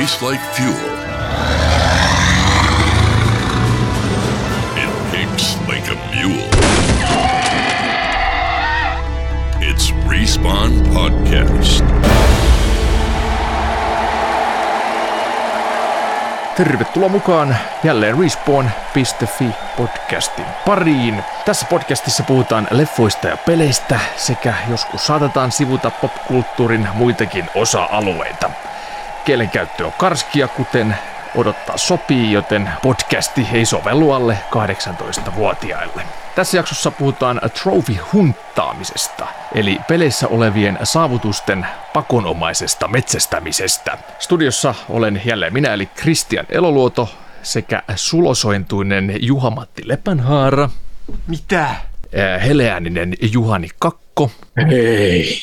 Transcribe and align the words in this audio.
tastes 0.00 0.22
like 0.22 0.40
fuel. 0.56 0.90
It 4.82 4.90
picks 5.12 5.56
like 5.68 5.86
a 5.88 5.96
mule. 6.14 6.48
It's 9.60 9.92
Respawn 10.08 10.72
Podcast. 10.94 11.84
Tervetuloa 16.56 17.08
mukaan 17.08 17.56
jälleen 17.84 18.18
Respawn.fi 18.18 19.46
podcastin 19.76 20.46
pariin. 20.66 21.24
Tässä 21.44 21.66
podcastissa 21.70 22.22
puhutaan 22.22 22.68
leffoista 22.70 23.28
ja 23.28 23.36
peleistä 23.36 24.00
sekä 24.16 24.54
joskus 24.70 25.06
saatetaan 25.06 25.52
sivuta 25.52 25.90
popkulttuurin 25.90 26.88
muitakin 26.94 27.50
osa-alueita. 27.54 28.50
Kielenkäyttö 29.24 29.86
on 29.86 29.92
karskia, 29.98 30.48
kuten 30.48 30.96
odottaa 31.34 31.76
sopii, 31.76 32.32
joten 32.32 32.70
podcasti 32.82 33.46
ei 33.52 33.64
sovellu 33.64 34.12
alle 34.12 34.38
18-vuotiaille. 34.50 36.02
Tässä 36.34 36.56
jaksossa 36.56 36.90
puhutaan 36.90 37.40
trophy-hunttaamisesta, 37.44 39.26
eli 39.54 39.78
peleissä 39.88 40.28
olevien 40.28 40.78
saavutusten 40.84 41.66
pakonomaisesta 41.92 42.88
metsästämisestä. 42.88 43.98
Studiossa 44.18 44.74
olen 44.88 45.22
jälleen 45.24 45.52
minä, 45.52 45.72
eli 45.72 45.86
Kristian 45.86 46.46
Eloluoto, 46.48 47.08
sekä 47.42 47.82
sulosointuinen 47.96 49.16
Juha-Matti 49.20 49.82
Lepänhaara, 49.88 50.68
Mitä? 51.26 51.60
äh, 51.64 51.76
heleääninen 52.46 53.14
Juhani 53.32 53.68
Kakko 53.78 54.30
Ei. 54.70 55.42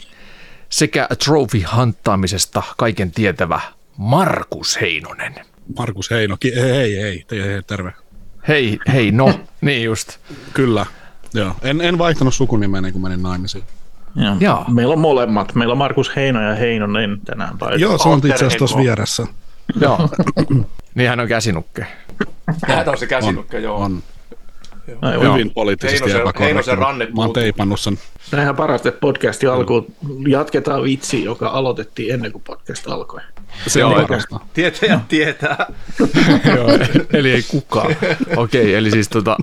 Sekä 0.70 1.07
trophy-hanttaamisesta 1.26 2.63
kaiken 2.77 3.12
tietävä 3.12 3.60
Markus 3.98 4.82
Heinonen. 4.82 5.35
Markus 5.77 6.12
Heino, 6.12 6.37
ki- 6.40 6.54
ei, 6.54 6.99
ei, 6.99 7.26
ei, 7.32 7.41
ei, 7.41 7.62
terve. 7.68 7.93
Hei, 8.48 8.79
hei, 8.93 9.12
no, 9.12 9.40
niin 9.62 9.84
just. 9.84 10.18
Kyllä, 10.54 10.85
joo. 11.34 11.55
En, 11.62 11.82
en 11.82 11.98
vaihtanut 11.98 12.34
sukunimeä 12.34 12.77
ennen 12.77 12.91
kuin 12.91 13.04
menin 13.04 13.24
naimisiin. 13.24 13.63
Joo. 14.15 14.35
Jaa. 14.40 14.65
Meillä 14.70 14.93
on 14.93 14.99
molemmat. 14.99 15.55
Meillä 15.55 15.71
on 15.71 15.77
Markus 15.77 16.15
Heino 16.15 16.41
ja 16.49 16.55
Heinonen 16.55 17.21
tänään 17.26 17.57
paikalla. 17.57 17.81
Joo, 17.81 17.98
se 17.98 18.09
on 18.09 18.18
itse 18.18 18.34
asiassa 18.34 18.57
tuossa 18.57 18.77
vieressä. 18.77 19.27
Joo. 19.81 20.09
niin 20.96 21.09
hän 21.09 21.20
on 21.20 21.27
käsinukke. 21.27 21.87
Tähän 22.68 22.90
on 22.90 22.98
se 22.98 23.07
käsinukke, 23.07 23.59
joo. 23.59 23.77
On 23.77 24.04
Joo. 24.88 25.34
hyvin 25.34 25.52
poliittisesti 25.54 26.04
Heinosen- 26.05 26.16
epäkorrekti. 26.21 26.43
Heinosen 26.43 26.77
ranne 26.77 27.05
Mä 27.05 27.21
oon 27.21 27.34
teipannut 27.34 27.80
sen. 27.80 27.99
Näinhän 28.32 28.55
parasta, 28.55 28.90
että 28.90 28.99
podcastin 28.99 29.49
alkuun 29.49 29.93
jatketaan 30.27 30.84
vitsi, 30.84 31.24
joka 31.24 31.48
aloitettiin 31.49 32.13
ennen 32.13 32.32
kuin 32.32 32.43
podcast 32.43 32.88
alkoi. 32.88 33.21
Se 33.68 33.80
Joo, 33.80 33.93
on 33.93 34.05
parasta. 34.08 34.40
Tietäjät 34.54 35.08
tietää. 35.08 35.65
Joo, 36.55 36.70
eli 37.13 37.32
ei 37.32 37.43
kukaan. 37.43 37.96
Okei, 38.38 38.76
eli 38.76 38.91
siis 38.91 39.10
tota, 39.10 39.38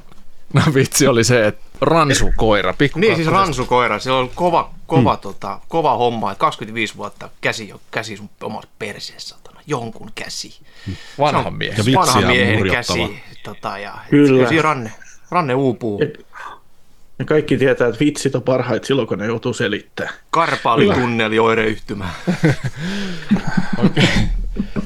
no 0.52 0.62
vitsi 0.74 1.06
oli 1.06 1.24
se, 1.24 1.46
että 1.46 1.64
ransukoira, 1.80 2.74
pikku 2.78 2.98
Niin 2.98 3.16
siis 3.16 3.28
ransukoira, 3.28 3.98
se 3.98 4.10
on 4.10 4.30
kova, 4.34 4.70
kova, 4.86 5.16
tota, 5.16 5.60
kova 5.68 5.96
homma, 5.96 6.32
että 6.32 6.40
25 6.40 6.96
vuotta 6.96 7.28
käsi, 7.40 7.68
jo- 7.68 7.80
käsi 7.90 8.16
sun 8.16 8.30
omassa 8.42 8.68
perseessä, 8.78 9.36
jonkun 9.66 10.10
käsi. 10.14 10.58
vanhan 11.18 11.54
miehen. 11.54 11.78
Ja 11.78 11.84
vitsiä 11.84 12.00
Vanhan 12.00 12.26
miehen 12.26 12.70
käsi. 12.70 13.20
Tota, 13.44 13.78
ja, 13.78 13.94
Kyllä. 14.10 14.48
Siinä 14.48 14.62
ranne, 14.62 14.92
ranne 15.34 15.54
uupuu. 15.54 16.00
Ja 17.18 17.24
kaikki 17.24 17.56
tietää, 17.56 17.88
että 17.88 18.00
vitsit 18.00 18.34
on 18.34 18.42
parhaita 18.42 18.86
silloin, 18.86 19.08
kun 19.08 19.18
ne 19.18 19.26
joutuu 19.26 19.52
selittämään. 19.52 20.14
Karpaalitunneli 20.30 21.38
oireyhtymä. 21.38 22.08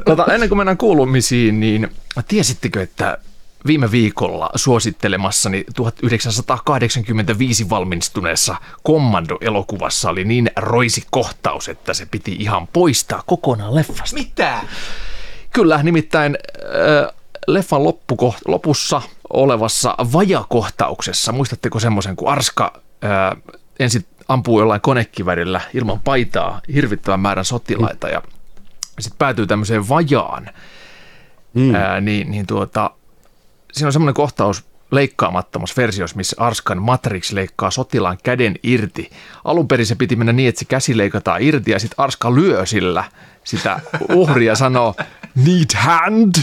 Tota, 0.05 0.27
ennen 0.35 0.49
kuin 0.49 0.57
mennään 0.57 0.77
kuulumisiin, 0.79 1.61
niin 1.61 1.89
tiesittekö, 2.29 2.83
että 2.83 3.19
viime 3.67 3.91
viikolla 3.91 4.51
suosittelemassani 4.55 5.65
1985 5.77 7.71
valmistuneessa 7.71 8.57
Commando-elokuvassa 8.87 10.11
oli 10.11 10.25
niin 10.25 10.51
roisi 10.57 11.03
kohtaus, 11.11 11.69
että 11.69 11.95
se 11.95 12.07
piti 12.07 12.37
ihan 12.39 12.67
poistaa 12.67 13.23
kokonaan 13.27 13.75
leffasta. 13.75 14.17
Mitä? 14.17 14.61
Kyllä, 15.53 15.83
nimittäin 15.83 16.39
äh, 16.63 17.15
leffan 17.47 17.83
loppukoht- 17.83 18.43
lopussa 18.47 19.03
olevassa 19.31 19.95
vajakohtauksessa, 20.13 21.33
muistatteko 21.33 21.81
semmoisen, 21.81 22.17
kun 22.17 22.29
Arska 22.29 22.73
äh, 23.05 23.55
ensin 23.79 24.07
ampuu 24.29 24.61
jollain 24.61 24.81
konekivärillä 24.81 25.61
ilman 25.75 26.01
paitaa 26.01 26.61
hirvittävän 26.75 27.21
määrän 27.21 27.45
sotilaita 27.45 28.09
ja 28.09 28.23
sitten 29.01 29.19
päätyy 29.19 29.47
tämmöiseen 29.47 29.89
vajaan, 29.89 30.51
mm. 31.55 31.75
ää, 31.75 32.01
niin, 32.01 32.31
niin 32.31 32.47
tuota, 32.47 32.91
siinä 33.73 33.89
on 33.89 33.93
semmoinen 33.93 34.15
kohtaus 34.15 34.65
leikkaamattomassa 34.91 35.75
versiossa, 35.77 36.17
missä 36.17 36.37
Arskan 36.39 36.83
Matrix 36.83 37.33
leikkaa 37.33 37.71
sotilaan 37.71 38.19
käden 38.23 38.55
irti. 38.63 39.11
Alun 39.45 39.69
perin 39.69 39.87
se 39.87 39.95
piti 39.95 40.17
mennä 40.17 40.33
niin, 40.33 40.49
että 40.49 40.59
se 40.59 40.65
käsi 40.65 40.97
leikataan 40.97 41.43
irti 41.43 41.71
ja 41.71 41.79
sitten 41.79 42.01
Arska 42.05 42.35
lyö 42.35 42.67
sillä 42.67 43.05
sitä 43.45 43.81
uhria 44.13 44.57
sanoo 44.57 44.95
need 45.35 45.77
hand, 45.77 46.35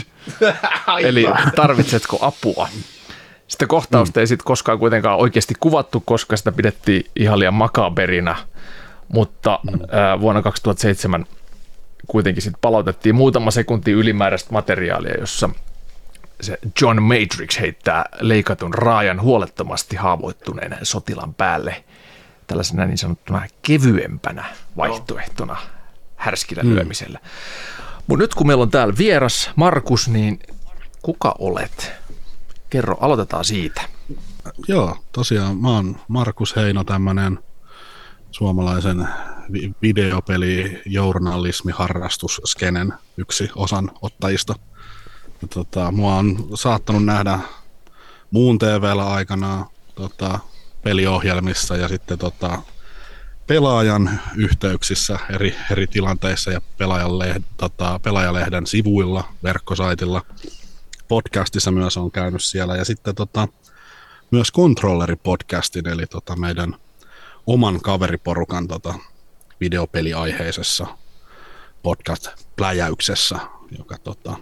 eli 1.02 1.26
tarvitsetko 1.56 2.18
apua. 2.22 2.70
Sitä 3.48 3.68
kohtausta 3.68 4.20
ei 4.20 4.28
sitten 4.28 4.46
koskaan 4.46 4.80
kuitenkaan 4.80 5.20
oikeasti 5.20 5.54
kuvattu, 5.60 6.04
koska 6.06 6.38
sitä 6.38 6.52
pidettiin 6.52 7.06
ihan 7.16 7.40
liian 7.40 7.54
makaberina, 7.54 8.36
mutta 9.08 9.60
ää, 9.92 10.20
vuonna 10.20 10.42
2007 10.42 11.26
kuitenkin 12.08 12.44
sitten 12.44 12.62
palautettiin 12.62 13.16
muutama 13.16 13.52
sekunti 13.52 13.92
ylimääräistä 13.92 14.54
materiaalia, 14.54 15.20
jossa 15.20 15.50
se 16.42 16.60
John 16.82 17.02
Matrix 17.02 17.60
heittää 17.60 18.06
leikatun 18.20 18.74
raajan 18.74 19.22
huolettomasti 19.22 19.96
haavoittuneen 19.96 20.78
sotilan 20.84 21.34
päälle 21.34 21.84
tällaisena 22.48 22.86
niin 22.86 22.98
sanottuna 22.98 23.48
kevyempänä 23.62 24.46
vaihtoehtona 24.78 25.58
härskillä 26.16 26.64
mm. 26.64 26.70
lyömisellä. 26.70 27.20
Mutta 28.08 28.24
nyt 28.24 28.36
kun 28.36 28.48
meillä 28.48 28.62
on 28.62 28.72
täällä 28.72 28.94
vieras 28.98 29.50
Markus, 29.56 30.08
niin 30.08 30.40
kuka 31.02 31.36
olet? 31.40 31.92
Kerro, 32.70 32.98
aloitetaan 33.00 33.46
siitä. 33.46 33.82
Joo, 34.68 34.98
tosiaan 35.12 35.58
mä 35.58 35.70
oon 35.70 35.98
Markus 36.08 36.56
Heino, 36.56 36.84
tämmönen 36.84 37.40
suomalaisen 38.32 39.08
vi- 39.52 39.72
videopeli 39.82 40.82
journalismi 40.86 41.72
harrastusskenen 41.72 42.94
yksi 43.18 43.50
osan 43.56 43.92
ottajista. 44.02 44.56
Tota, 45.54 45.92
mua 45.92 46.16
on 46.16 46.48
saattanut 46.54 47.06
nähdä 47.06 47.40
muun 48.32 48.60
TVllä 48.60 49.14
aikana 49.14 49.66
tota, 49.96 50.40
peliohjelmissa 50.84 51.78
ja 51.78 51.88
sitten 51.88 52.18
tota, 52.18 52.62
pelaajan 53.48 54.20
yhteyksissä 54.36 55.20
eri, 55.30 55.56
eri 55.72 55.88
tilanteissa 55.88 56.52
ja 56.52 56.62
pelaajan 56.78 57.20
leh, 57.20 57.36
tota, 57.58 58.00
pelaajalehden 58.04 58.68
sivuilla, 58.68 59.24
verkkosaitilla. 59.44 60.22
Podcastissa 61.08 61.72
myös 61.72 61.98
on 61.98 62.12
käynyt 62.12 62.44
siellä 62.44 62.76
ja 62.76 62.86
sitten 62.86 63.16
tota, 63.16 63.48
myös 64.32 64.52
Controlleri-podcastin, 64.58 65.90
eli 65.90 66.08
tota 66.08 66.36
meidän 66.36 66.76
oman 67.48 67.82
kaveriporukan 67.82 68.68
tota 68.68 68.94
videopeliaiheisessa 69.60 70.88
podcast-pläjäyksessä, 71.84 73.40
joka 73.78 73.98
tota, 73.98 74.36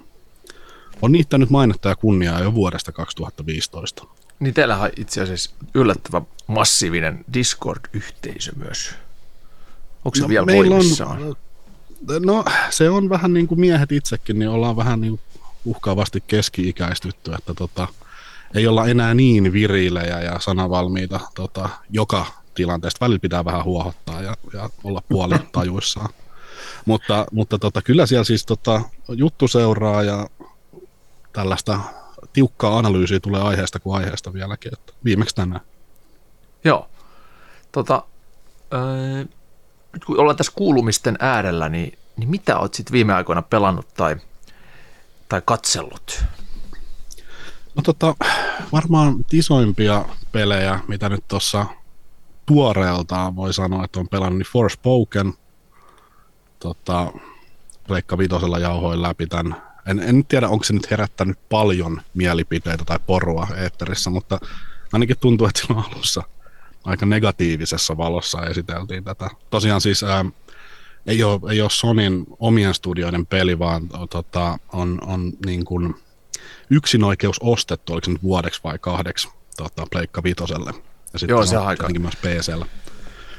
on 1.01 1.11
niittänyt 1.11 1.49
mainetta 1.49 1.89
ja 1.89 1.95
kunniaa 1.95 2.39
jo 2.39 2.53
vuodesta 2.53 2.91
2015. 2.91 4.03
Niin 4.39 4.53
teillähän 4.53 4.83
on 4.83 4.91
itse 4.97 5.21
asiassa 5.21 5.51
yllättävän 5.73 6.27
massiivinen 6.47 7.25
Discord-yhteisö 7.33 8.51
myös. 8.55 8.95
Onko 10.05 10.15
se 10.15 10.21
no, 10.21 10.27
vielä 10.27 10.45
meillä 10.45 10.75
voimissaan? 10.75 11.23
On, 11.23 11.35
no 12.25 12.45
se 12.69 12.89
on 12.89 13.09
vähän 13.09 13.33
niin 13.33 13.47
kuin 13.47 13.59
miehet 13.59 13.91
itsekin, 13.91 14.39
niin 14.39 14.49
ollaan 14.49 14.75
vähän 14.75 15.01
niin 15.01 15.19
uhkaavasti 15.65 16.23
keski-ikäistytty, 16.27 17.33
että 17.33 17.53
tota, 17.53 17.87
ei 18.55 18.67
olla 18.67 18.87
enää 18.87 19.13
niin 19.13 19.53
virilejä 19.53 20.21
ja 20.21 20.39
sanavalmiita 20.39 21.19
tota, 21.35 21.69
joka 21.89 22.25
tilanteesta. 22.55 23.05
Välillä 23.05 23.19
pitää 23.19 23.45
vähän 23.45 23.63
huohottaa 23.63 24.21
ja, 24.21 24.37
ja 24.53 24.69
olla 24.83 25.01
puoli 25.09 25.35
tajuissaan. 25.51 26.09
Mutta, 26.85 27.25
mutta 27.31 27.59
tota, 27.59 27.81
kyllä 27.81 28.05
siellä 28.05 28.23
siis 28.23 28.45
tota, 28.45 28.81
juttu 29.09 29.47
seuraa 29.47 30.03
ja 30.03 30.27
tällaista 31.33 31.79
tiukkaa 32.33 32.77
analyysiä 32.77 33.19
tulee 33.19 33.41
aiheesta 33.41 33.79
kuin 33.79 33.97
aiheesta 33.97 34.33
vieläkin. 34.33 34.73
Että 34.73 34.93
viimeksi 35.03 35.35
tänään. 35.35 35.61
Joo. 36.63 36.89
Tota, 37.71 38.03
öö, 38.73 39.25
nyt 39.93 40.05
kun 40.05 40.19
ollaan 40.19 40.37
tässä 40.37 40.53
kuulumisten 40.55 41.17
äärellä, 41.19 41.69
niin, 41.69 41.99
niin 42.17 42.29
mitä 42.29 42.59
oot 42.59 42.73
sitten 42.73 42.93
viime 42.93 43.13
aikoina 43.13 43.41
pelannut 43.41 43.87
tai, 43.93 44.15
tai 45.29 45.41
katsellut? 45.45 46.25
No 47.75 47.81
tota, 47.83 48.15
varmaan 48.71 49.15
isoimpia 49.31 50.05
pelejä, 50.31 50.79
mitä 50.87 51.09
nyt 51.09 51.23
tuossa 51.27 51.65
tuoreeltaan 52.45 53.35
voi 53.35 53.53
sanoa, 53.53 53.85
että 53.85 53.99
on 53.99 54.09
pelannut, 54.09 54.37
niin 54.37 54.51
Forspoken, 54.51 55.33
tota, 56.59 57.11
Pleikka 57.87 58.17
Vitosella 58.17 58.59
jauhoin 58.59 59.01
läpi 59.01 59.27
tämän. 59.27 59.72
En, 59.87 59.99
en 59.99 60.25
tiedä, 60.25 60.49
onko 60.49 60.63
se 60.63 60.73
nyt 60.73 60.91
herättänyt 60.91 61.39
paljon 61.49 62.01
mielipiteitä 62.13 62.85
tai 62.85 62.99
porua 63.05 63.47
eetterissä, 63.57 64.09
mutta 64.09 64.39
ainakin 64.93 65.19
tuntuu, 65.19 65.47
että 65.47 65.61
silloin 65.61 65.85
alussa 65.93 66.23
aika 66.83 67.05
negatiivisessa 67.05 67.97
valossa 67.97 68.45
esiteltiin 68.45 69.03
tätä. 69.03 69.29
Tosiaan 69.49 69.81
siis 69.81 70.03
ää, 70.03 70.25
ei, 71.05 71.23
ole, 71.23 71.51
ei 71.51 71.61
ole 71.61 71.69
Sonin 71.69 72.25
omien 72.39 72.73
studioiden 72.73 73.25
peli, 73.25 73.59
vaan 73.59 73.89
tota, 74.09 74.57
on, 74.73 74.99
on 75.05 75.31
niin 75.45 75.65
kuin 75.65 75.95
yksinoikeus 76.69 77.37
ostettu, 77.39 77.93
oliko 77.93 78.05
se 78.05 78.11
nyt 78.11 78.23
vuodeksi 78.23 78.61
vai 78.63 78.79
kahdeksi 78.79 79.29
tota, 79.57 79.87
Pleikka 79.91 80.23
Vitoselle. 80.23 80.73
Ja 81.13 81.19
sitten 81.19 81.33
Joo, 81.33 81.45
se 81.45 81.57
on 81.57 81.67
aika. 81.67 81.89
myös 81.99 82.15
PCllä. 82.15 82.65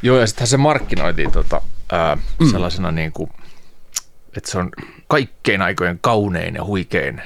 Joo, 0.02 0.19
ja 0.19 0.26
sittenhän 0.26 0.49
se 0.49 0.56
markkinoitiin 0.56 1.32
tota, 1.32 1.62
ää, 1.93 2.17
mm. 2.41 2.50
sellaisena 2.50 2.93
niin 2.93 3.12
kuin, 3.12 3.31
että 4.37 4.50
se 4.50 4.58
on 4.58 4.70
kaikkein 5.08 5.62
aikojen 5.62 5.98
kaunein 5.98 6.54
ja 6.54 6.64
huikein 6.64 7.22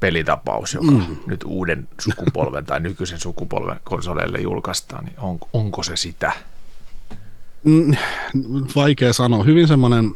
pelitapaus, 0.00 0.74
joka 0.74 0.90
mm. 0.90 1.16
nyt 1.26 1.44
uuden 1.44 1.88
sukupolven 2.00 2.66
tai 2.66 2.80
nykyisen 2.80 3.20
sukupolven 3.20 3.80
konsoleille 3.84 4.38
julkaistaan, 4.38 5.04
niin 5.04 5.20
on, 5.20 5.38
onko 5.52 5.82
se 5.82 5.96
sitä? 5.96 6.32
Mm, 7.64 7.96
vaikea 8.76 9.12
sanoa. 9.12 9.44
Hyvin 9.44 9.68
semmoinen 9.68 10.14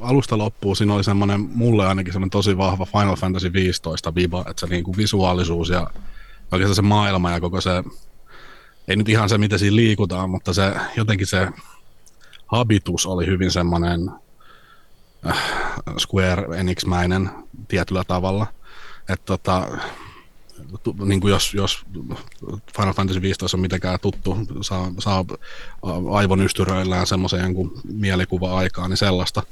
alusta 0.00 0.38
loppuun 0.38 0.76
siinä 0.76 0.94
oli 0.94 1.04
semmoinen, 1.04 1.40
mulle 1.40 1.86
ainakin 1.86 2.12
semmoinen 2.12 2.30
tosi 2.30 2.56
vahva 2.56 2.86
Final 2.86 3.16
Fantasy 3.16 3.52
15 3.52 4.14
viba, 4.14 4.44
että 4.50 4.60
se 4.60 4.66
niinku 4.66 4.96
visuaalisuus 4.96 5.68
ja 5.68 5.90
oikeastaan 6.52 6.76
se 6.76 6.82
maailma 6.82 7.30
ja 7.30 7.40
koko 7.40 7.60
se, 7.60 7.70
ei 8.88 8.96
nyt 8.96 9.08
ihan 9.08 9.28
se 9.28 9.38
mitä 9.38 9.58
siinä 9.58 9.76
liikutaan, 9.76 10.30
mutta 10.30 10.54
se 10.54 10.74
jotenkin 10.96 11.26
se 11.26 11.48
habitus 12.46 13.06
oli 13.06 13.26
hyvin 13.26 13.50
semmoinen 13.50 14.10
Square 15.98 16.56
Enix-mäinen 16.56 17.30
tietyllä 17.68 18.04
tavalla. 18.04 18.46
Että 19.08 19.26
tota, 19.26 19.68
niin 21.04 21.20
kuin 21.20 21.30
jos, 21.30 21.54
jos 21.54 21.84
Final 22.76 22.94
Fantasy 22.94 23.22
15 23.22 23.56
on 23.56 23.60
mitenkään 23.60 23.98
tuttu, 24.00 24.36
saa, 24.60 24.92
saa 24.98 25.24
aivon 26.12 26.40
ystyröillään 26.40 27.06
semmoisen 27.06 27.54
mielikuva-aikaa, 27.92 28.88
niin 28.88 28.96
sellaista. 28.96 29.42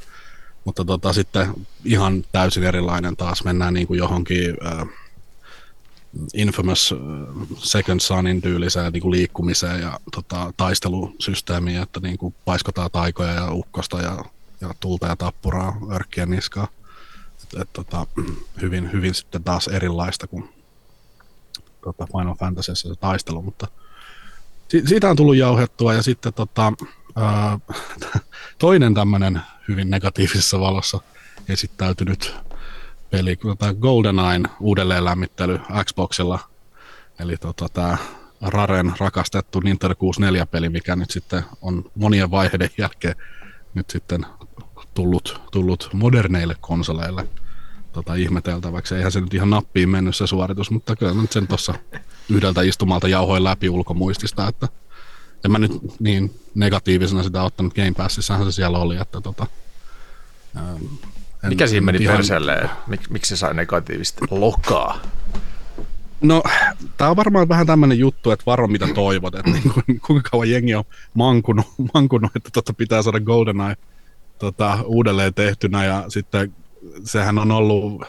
Mutta 0.64 0.84
tota, 0.84 1.12
sitten 1.12 1.46
ihan 1.84 2.24
täysin 2.32 2.62
erilainen 2.62 3.16
taas 3.16 3.44
mennään 3.44 3.74
niin 3.74 3.86
kuin 3.86 3.98
johonkin 3.98 4.56
äh, 4.66 4.88
Infamous 6.34 6.94
äh, 6.94 7.46
Second 7.58 8.00
Sonin 8.00 8.42
tyyliseen 8.42 8.92
niin 8.92 9.02
kuin 9.02 9.12
liikkumiseen 9.12 9.80
ja 9.80 10.00
tota, 10.12 10.52
taistelusysteemiin, 10.56 11.82
että 11.82 12.00
niin 12.00 12.18
kuin 12.18 12.34
paiskotaan 12.44 12.90
taikoja 12.92 13.32
ja 13.32 13.52
ukkosta 13.52 14.00
ja, 14.00 14.24
ja 14.60 14.74
tulta 14.80 15.06
ja 15.06 15.16
tappuraa 15.16 15.76
örkkien 15.92 16.30
niskaa. 16.30 16.68
Et, 17.42 17.60
et, 17.60 17.72
tota, 17.72 18.06
hyvin, 18.62 18.92
hyvin 18.92 19.14
sitten 19.14 19.44
taas 19.44 19.68
erilaista 19.68 20.26
kuin 20.26 20.48
tota 21.84 22.06
Final 22.06 22.34
Fantasyssä 22.34 22.88
se 22.88 22.94
taistelu, 23.00 23.42
mutta 23.42 23.68
si- 24.68 24.82
siitä 24.86 25.10
on 25.10 25.16
tullut 25.16 25.36
jauhettua 25.36 25.94
ja 25.94 26.02
sitten 26.02 26.32
tota, 26.32 26.72
ää, 27.16 27.58
toinen 28.58 28.94
tämmöinen 28.94 29.40
hyvin 29.68 29.90
negatiivisessa 29.90 30.60
valossa 30.60 31.00
esittäytynyt 31.48 32.34
peli, 33.10 33.36
tota 33.36 33.74
GoldenEye 33.74 34.40
uudelleen 34.60 35.04
lämmittely 35.04 35.60
Xboxilla, 35.84 36.38
eli 37.18 37.36
tota, 37.36 37.68
tämä 37.68 37.98
Raren 38.40 38.92
rakastettu 38.98 39.60
Nintendo 39.60 39.94
64-peli, 39.94 40.68
mikä 40.68 40.96
nyt 40.96 41.10
sitten 41.10 41.44
on 41.62 41.90
monien 41.94 42.30
vaiheiden 42.30 42.70
jälkeen 42.78 43.14
nyt 43.74 43.90
sitten 43.90 44.26
tullut, 45.00 45.40
tullut 45.52 45.90
moderneille 45.92 46.56
konsoleille 46.60 47.28
tota, 47.92 48.14
ihmeteltäväksi. 48.14 48.94
Eihän 48.94 49.12
se 49.12 49.20
nyt 49.20 49.34
ihan 49.34 49.50
nappiin 49.50 49.88
mennyt 49.88 50.16
se 50.16 50.26
suoritus, 50.26 50.70
mutta 50.70 50.96
kyllä 50.96 51.14
mä 51.14 51.22
nyt 51.22 51.32
sen 51.32 51.46
tuossa 51.46 51.74
yhdeltä 52.28 52.62
istumalta 52.62 53.08
jauhoin 53.08 53.44
läpi 53.44 53.68
ulkomuistista, 53.68 54.48
että 54.48 54.68
en 55.44 55.50
mä 55.50 55.58
nyt 55.58 55.72
niin 56.00 56.40
negatiivisena 56.54 57.22
sitä 57.22 57.42
ottanut 57.42 57.74
Game 57.74 57.92
Passissahan 57.96 58.44
se 58.46 58.52
siellä 58.52 58.78
oli, 58.78 58.96
että 58.96 59.20
tota, 59.20 59.46
ähm, 60.56 60.66
en- 61.44 61.48
Mikä 61.48 61.66
siinä 61.66 61.84
meni 61.86 61.98
ihan- 62.02 62.16
perseelle? 62.16 62.70
Mik, 62.86 63.10
miksi 63.10 63.28
se 63.28 63.36
sai 63.36 63.54
negatiivista 63.54 64.26
lokaa? 64.30 65.00
No, 66.20 66.42
tämä 66.96 67.10
on 67.10 67.16
varmaan 67.16 67.48
vähän 67.48 67.66
tämmöinen 67.66 67.98
juttu, 67.98 68.30
että 68.30 68.46
varo 68.46 68.68
mitä 68.68 68.86
toivot, 68.94 69.34
että 69.34 69.50
niin 69.50 69.72
kuin, 69.72 69.84
kuinka 70.06 70.30
kauan 70.30 70.50
jengi 70.50 70.74
on 70.74 70.84
mankunut, 71.14 71.66
mankunut 71.94 72.36
että 72.36 72.50
tota 72.52 72.72
pitää 72.72 73.02
saada 73.02 73.20
GoldenEye 73.20 73.76
tota, 74.40 74.78
uudelleen 74.84 75.34
tehtynä 75.34 75.84
ja 75.84 76.04
sitten 76.08 76.54
sehän 77.04 77.38
on 77.38 77.50
ollut 77.50 78.02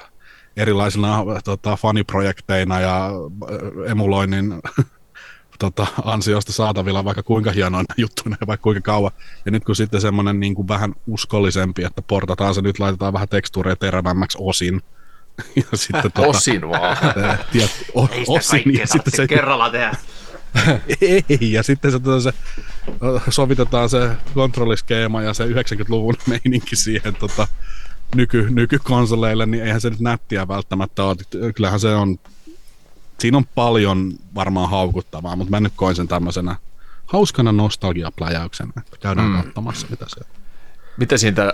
erilaisina 0.58 1.18
tota, 1.44 1.76
faniprojekteina 1.76 2.80
ja 2.80 3.06
äh, 3.06 3.92
emuloinnin 3.92 4.62
tota, 5.60 5.88
ansiosta 6.04 6.52
saatavilla 6.52 7.06
vaikka 7.06 7.24
kuinka 7.24 7.52
hienoina 7.52 7.94
juttuina 7.98 8.38
ja 8.42 8.48
vaikka 8.48 8.64
kuinka 8.64 8.82
kauan. 8.82 9.12
Ja 9.46 9.52
nyt 9.52 9.66
kun 9.66 9.76
sitten 9.76 10.02
semmoinen 10.02 10.40
niin 10.40 10.56
kuin 10.56 10.68
vähän 10.68 10.94
uskollisempi, 11.08 11.84
että 11.84 12.02
portataan 12.02 12.56
se 12.56 12.62
nyt, 12.62 12.80
laitetaan 12.80 13.14
vähän 13.14 13.30
tekstuureja 13.30 13.76
terävämmäksi 13.76 14.38
osin. 14.42 14.82
Ja 15.56 15.78
sitten, 15.78 16.02
tota, 16.02 16.28
Osin 16.28 16.70
vaan. 16.70 16.98
Tiet, 17.52 17.72
o, 17.96 18.08
Ei 18.12 18.26
sitä 18.26 18.32
osin, 18.32 18.78
ja 18.80 18.88
sitten 18.88 19.14
se, 19.16 19.28
kerralla 19.28 19.70
tehdä. 19.70 19.96
ei, 21.02 21.52
ja 21.52 21.64
sitten 21.64 21.92
se, 21.92 22.00
tota, 22.00 22.22
se, 22.22 22.34
sovitetaan 23.30 23.90
se 23.90 24.12
kontrolliskeema 24.34 25.22
ja 25.22 25.34
se 25.34 25.46
90-luvun 25.46 26.16
meininki 26.28 26.76
siihen 26.76 27.16
tota, 27.16 27.48
nyky, 28.16 28.50
nykykonsoleille, 28.50 29.46
niin 29.46 29.64
eihän 29.64 29.82
se 29.82 29.90
nyt 29.90 30.00
nättiä 30.00 30.48
välttämättä 30.48 31.04
ole. 31.04 31.52
Kyllähän 31.56 31.80
se 31.80 31.96
on, 31.96 32.20
siinä 33.20 33.38
on 33.38 33.46
paljon 33.56 34.14
varmaan 34.36 34.70
haukuttavaa, 34.70 35.36
mutta 35.36 35.52
mä 35.52 35.60
nyt 35.60 35.74
koin 35.76 35.96
sen 35.96 36.08
tämmöisenä 36.08 36.56
hauskana 37.06 37.52
nostalgiapläjäyksenä, 37.52 38.72
että 38.78 38.98
käydään 39.00 39.28
mm. 39.28 39.44
katsomassa 39.44 39.88
mitä 39.90 40.06
se 40.08 40.20
on. 40.20 40.42
Miten 40.98 41.20
siitä 41.20 41.54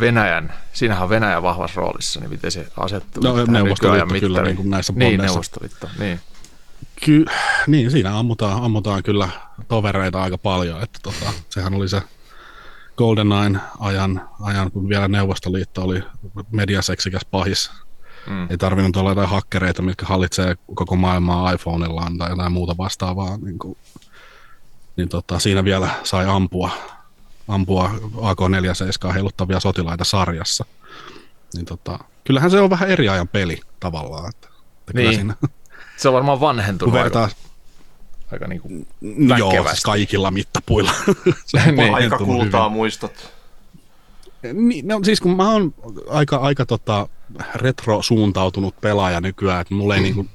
Venäjän, 0.00 0.52
siinähän 0.72 1.04
on 1.04 1.10
Venäjä 1.10 1.42
vahvassa 1.42 1.80
roolissa, 1.80 2.20
niin 2.20 2.30
miten 2.30 2.50
se 2.50 2.66
asettuu 2.76 3.22
No, 3.22 3.44
Neuvostoliitto 3.46 4.20
kyllä, 4.20 4.42
niin 4.42 4.56
kuin 4.56 4.70
näissä 4.70 4.92
Niin, 4.92 5.10
bondeissa. 5.10 5.34
Neuvostoliitto, 5.34 5.88
niin. 5.98 6.20
Ky- 7.04 7.24
niin, 7.66 7.90
siinä 7.90 8.18
ammutaan, 8.18 8.62
ammutaan 8.62 9.02
kyllä 9.02 9.28
tovereita 9.68 10.22
aika 10.22 10.38
paljon, 10.38 10.82
että 10.82 10.98
tota, 11.02 11.32
sehän 11.50 11.74
oli 11.74 11.88
se 11.88 12.02
GoldenEye 12.96 13.60
ajan, 13.78 14.28
ajan, 14.40 14.70
kun 14.72 14.88
vielä 14.88 15.08
Neuvostoliitto 15.08 15.82
oli 15.82 16.02
mediaseksikäs 16.50 17.24
pahis. 17.30 17.70
Mm. 18.26 18.50
Ei 18.50 18.58
tarvinnut 18.58 18.96
olla 18.96 19.10
jotain 19.10 19.28
hakkereita, 19.28 19.82
mitkä 19.82 20.06
hallitsee 20.06 20.56
koko 20.74 20.96
maailmaa 20.96 21.52
iPhoneillaan 21.52 22.18
tai 22.18 22.30
jotain 22.30 22.52
muuta 22.52 22.76
vastaavaa. 22.76 23.36
Niin, 23.36 23.58
kuin, 23.58 23.76
niin 24.96 25.08
tota, 25.08 25.38
siinä 25.38 25.64
vielä 25.64 25.90
sai 26.04 26.26
ampua, 26.28 26.70
ampua 27.48 27.90
AK-47 28.22 29.12
heiluttavia 29.12 29.60
sotilaita 29.60 30.04
sarjassa. 30.04 30.64
Niin 31.54 31.64
tota, 31.66 31.98
kyllähän 32.24 32.50
se 32.50 32.60
on 32.60 32.70
vähän 32.70 32.88
eri 32.88 33.08
ajan 33.08 33.28
peli 33.28 33.60
tavallaan. 33.80 34.28
Että, 34.28 34.48
että 34.78 34.92
kyllä 34.92 35.10
Niin. 35.10 35.14
siinä, 35.20 35.34
Se 35.98 36.08
on 36.08 36.14
varmaan 36.14 36.40
vanhentunut 36.40 36.92
kun 36.92 37.00
aika, 37.00 37.18
vertaa, 37.20 37.36
aika 38.32 38.46
niin 38.46 38.60
kuin 38.60 38.86
Joo, 39.38 39.64
siis 39.68 39.82
kaikilla 39.82 40.30
mittapuilla. 40.30 40.92
se 41.44 41.72
Niin. 41.72 41.88
on 41.88 41.94
Aika 41.94 42.18
kultaa 42.18 42.68
muistot. 42.68 43.32
hyvin. 44.42 44.68
Niin, 44.68 44.88
no, 44.88 45.00
siis 45.02 45.20
kun 45.20 45.36
mä 45.36 45.52
oon 45.52 45.74
aika, 46.10 46.36
aika 46.36 46.66
tota 46.66 47.08
retro-suuntautunut 47.54 48.80
pelaaja 48.80 49.20
nykyään, 49.20 49.60
että 49.60 49.74
mulle 49.74 49.94
ei 49.94 50.00
niinku 50.00 50.26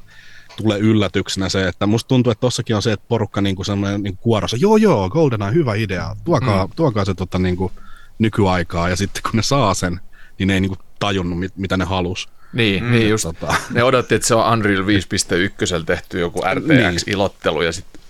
tule 0.57 0.77
yllätyksenä 0.79 1.49
se, 1.49 1.67
että 1.67 1.85
musta 1.85 2.07
tuntuu, 2.07 2.31
että 2.31 2.41
tossakin 2.41 2.75
on 2.75 2.81
se, 2.81 2.91
että 2.91 3.05
porukka 3.09 3.41
niinku 3.41 3.63
semmoinen 3.63 4.03
niinku 4.03 4.21
kuorossa, 4.23 4.57
joo 4.59 4.77
joo, 4.77 5.09
GoldenEye, 5.09 5.53
hyvä 5.53 5.75
idea, 5.75 6.15
tuokaa, 6.23 6.67
mm. 6.67 6.73
tuokaa 6.75 7.05
se 7.05 7.13
tota, 7.13 7.39
niinku, 7.39 7.71
nykyaikaa, 8.19 8.89
ja 8.89 8.95
sitten 8.95 9.23
kun 9.23 9.31
ne 9.33 9.41
saa 9.41 9.73
sen, 9.73 9.99
niin 10.39 10.47
ne 10.47 10.53
ei 10.53 10.61
niinku 10.61 10.77
tajunnut, 10.99 11.39
mit, 11.39 11.57
mitä 11.57 11.77
ne 11.77 11.85
halus. 11.85 12.29
Niin, 12.53 12.83
mm, 12.83 12.91
niin 12.91 13.09
just. 13.09 13.23
Tota, 13.23 13.55
Ne 13.69 13.83
odotti, 13.83 14.15
että 14.15 14.27
se 14.27 14.35
on 14.35 14.53
Unreal 14.53 14.83
5.1 14.83 15.85
tehty 15.85 16.19
joku 16.19 16.41
RTX-ilottelu 16.41 17.61
ja 17.61 17.71
sitten 17.71 18.03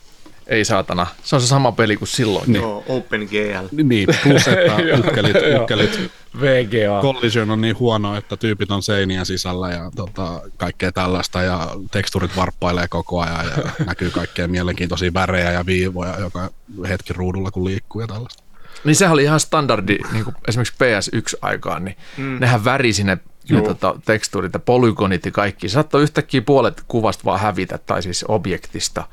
ei 0.47 0.65
saatana. 0.65 1.07
Se 1.23 1.35
on 1.35 1.41
se 1.41 1.47
sama 1.47 1.71
peli 1.71 1.97
kuin 1.97 2.07
silloin. 2.07 2.51
Niin. 2.51 2.61
Joo, 2.61 2.83
OpenGL. 2.87 3.67
niin, 3.83 4.07
plus 4.23 4.47
että 4.47 4.77
ykkelit, 4.97 5.35
ykkelit 5.35 6.11
VGA. 6.41 7.01
Collision 7.01 7.51
on 7.51 7.61
niin 7.61 7.79
huono, 7.79 8.17
että 8.17 8.37
tyypit 8.37 8.71
on 8.71 8.83
seinien 8.83 9.25
sisällä 9.25 9.71
ja 9.71 9.91
tota, 9.95 10.41
kaikkea 10.57 10.91
tällaista 10.91 11.41
ja 11.41 11.69
teksturit 11.91 12.35
varppailee 12.35 12.87
koko 12.87 13.21
ajan 13.21 13.45
ja 13.45 13.71
näkyy 13.85 14.09
kaikkea 14.09 14.47
mielenkiintoisia 14.47 15.13
värejä 15.13 15.51
ja 15.51 15.65
viivoja 15.65 16.19
joka 16.19 16.49
hetki 16.89 17.13
ruudulla 17.13 17.51
kun 17.51 17.65
liikkuu 17.65 18.01
ja 18.01 18.07
tällaista. 18.07 18.43
Niin 18.83 18.95
sehän 18.95 19.13
oli 19.13 19.23
ihan 19.23 19.39
standardi, 19.39 19.97
niin 20.11 20.23
kuin 20.23 20.35
esimerkiksi 20.47 20.73
PS1-aikaan, 20.73 21.85
niin 21.85 21.97
mm. 22.17 22.37
nehän 22.39 22.65
värisi 22.65 23.03
ne, 23.03 23.17
ne 23.49 23.61
tota, 23.61 23.95
tekstuurit 24.05 24.53
ja 24.53 24.59
polygonit 24.59 25.25
ja 25.25 25.31
kaikki. 25.31 25.69
Se 25.69 25.73
saattoi 25.73 26.03
yhtäkkiä 26.03 26.41
puolet 26.41 26.83
kuvasta 26.87 27.23
vaan 27.25 27.39
hävitä, 27.39 27.77
tai 27.77 28.03
siis 28.03 28.25
objektista. 28.27 29.03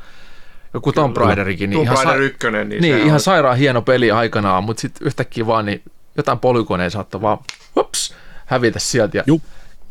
Joku 0.74 0.92
Tomb 0.92 1.16
Raiderikin, 1.16 1.70
niin, 1.70 1.86
Tomb 1.88 2.20
1, 2.20 2.50
niin 2.50 2.82
niin 2.82 2.98
ihan 2.98 3.14
on- 3.14 3.20
sairaan 3.20 3.56
hieno 3.58 3.82
peli 3.82 4.10
aikanaan, 4.10 4.64
mutta 4.64 4.80
sitten 4.80 5.06
yhtäkkiä 5.06 5.46
vaan 5.46 5.66
niin 5.66 5.82
jotain 6.16 6.38
polygoneja 6.38 6.90
saattoi 6.90 7.20
vaan 7.20 7.38
hops, 7.76 8.14
hävitä 8.46 8.78
sieltä. 8.78 9.18
Ja 9.18 9.24
Jup. 9.26 9.42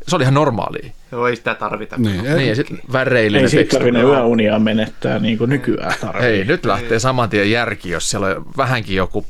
se 0.08 0.16
oli 0.16 0.22
ihan 0.24 0.34
normaalia. 0.34 0.90
Joo, 1.12 1.26
ei 1.28 1.36
sitä 1.36 1.54
tarvita. 1.54 1.96
Niin, 1.98 2.24
Niin, 2.24 2.48
ja 2.48 2.54
sitten 2.56 2.80
väreillinen 2.92 3.44
Ei 3.44 3.50
siitä 3.50 3.76
tarvinnut 3.76 4.02
yöunia 4.02 4.58
menettää 4.58 5.18
niin 5.18 5.38
kuin 5.38 5.50
nykyään 5.50 5.94
tarvii. 6.00 6.22
Hei, 6.22 6.44
nyt 6.44 6.64
lähtee 6.64 6.98
saman 6.98 7.30
tien 7.30 7.50
järki, 7.50 7.90
jos 7.90 8.10
siellä 8.10 8.26
on 8.26 8.46
vähänkin 8.56 8.96
joku, 8.96 9.26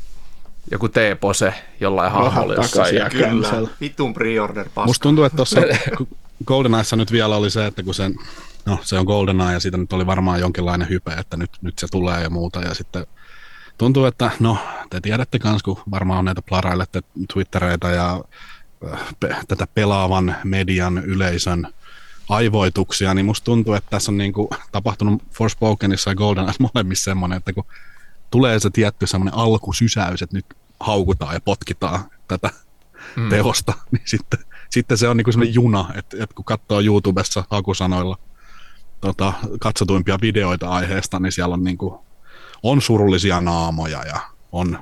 joku 0.71 0.89
T-pose 0.89 1.55
jollain 1.81 2.12
hahmolla 2.12 2.55
jossain. 2.55 2.95
Ja, 2.95 3.11
Kyllä, 3.11 3.69
vitun 3.81 4.15
pre-order 4.15 4.69
paska. 4.75 4.87
Musta 4.87 5.03
tuntuu, 5.03 5.25
että 5.25 5.37
tuossa 5.37 5.61
GoldenEyessa 6.45 6.97
nyt 6.97 7.12
vielä 7.12 7.37
oli 7.37 7.50
se, 7.50 7.67
että 7.67 7.83
kun 7.83 7.95
sen, 7.95 8.15
no 8.67 8.79
se 8.83 8.99
on 8.99 9.05
GoldenEye 9.05 9.53
ja 9.53 9.61
siitä 9.61 9.77
nyt 9.77 9.93
oli 9.93 10.07
varmaan 10.07 10.41
jonkinlainen 10.41 10.89
hype, 10.89 11.12
että 11.12 11.37
nyt, 11.37 11.50
nyt 11.62 11.79
se 11.79 11.87
tulee 11.91 12.23
ja 12.23 12.31
muuta 12.31 12.61
ja 12.61 12.75
sitten 12.75 13.07
tuntuu, 13.79 14.05
että 14.05 14.31
no 14.41 14.59
te 14.91 15.00
tiedätte 15.00 15.39
kans, 15.39 15.62
kun 15.62 15.81
varmaan 15.91 16.19
on 16.19 16.25
näitä 16.25 16.43
plarailette 16.43 17.00
Twittereitä 17.33 17.89
ja 17.89 18.25
äh, 18.93 19.00
pe- 19.21 19.37
tätä 19.49 19.67
pelaavan 19.75 20.37
median 20.45 20.99
yleisön 20.99 21.67
aivoituksia, 22.29 23.15
niin 23.15 23.27
musta 23.27 23.45
tuntuu, 23.45 23.75
että 23.75 23.91
tässä 23.91 24.12
on 24.12 24.19
niinku 24.19 24.50
tapahtunut 24.73 25.23
Forspokenissa 25.31 26.11
ja 26.11 26.15
GoldenEye 26.15 26.55
molemmissa 26.75 27.05
semmoinen, 27.05 27.37
että 27.37 27.53
kun 27.53 27.65
tulee 28.31 28.61
se 28.61 28.71
tietty 28.71 29.07
semmoinen 29.07 29.35
alkusysäys, 29.35 30.23
että 30.23 30.37
nyt 30.37 30.47
haukutaan 30.81 31.35
ja 31.35 31.41
potkitaan 31.41 32.01
tätä 32.29 32.51
mm. 33.17 33.29
teosta, 33.29 33.73
niin 33.93 34.03
sitten, 34.05 34.39
sitten 34.71 34.99
se 34.99 35.09
on 35.09 35.17
niin 35.17 35.33
semmoinen 35.33 35.55
juna, 35.55 35.89
että, 35.95 36.17
että 36.21 36.35
kun 36.35 36.45
katsoo 36.45 36.81
YouTubessa 36.81 37.45
hakusanoilla 37.51 38.19
tota, 39.01 39.33
katsotuimpia 39.61 40.19
videoita 40.23 40.69
aiheesta, 40.69 41.19
niin 41.21 41.33
siellä 41.33 41.55
on, 41.55 41.65
niin 41.65 41.79
kuin, 41.79 41.95
on 42.63 42.83
surullisia 42.83 43.41
naamoja 43.41 44.05
ja 44.05 44.21
on 44.53 44.79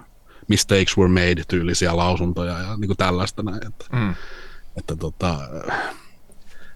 mistakes 0.48 0.96
were 0.96 1.08
made 1.08 1.42
tyylisiä 1.48 1.96
lausuntoja 1.96 2.58
ja 2.58 2.76
niin 2.76 2.88
kuin 2.88 2.96
tällaista 2.96 3.42
näin. 3.42 3.66
Että, 3.66 3.84
Mm. 3.92 4.14
että 4.76 4.96
tota, 4.96 5.38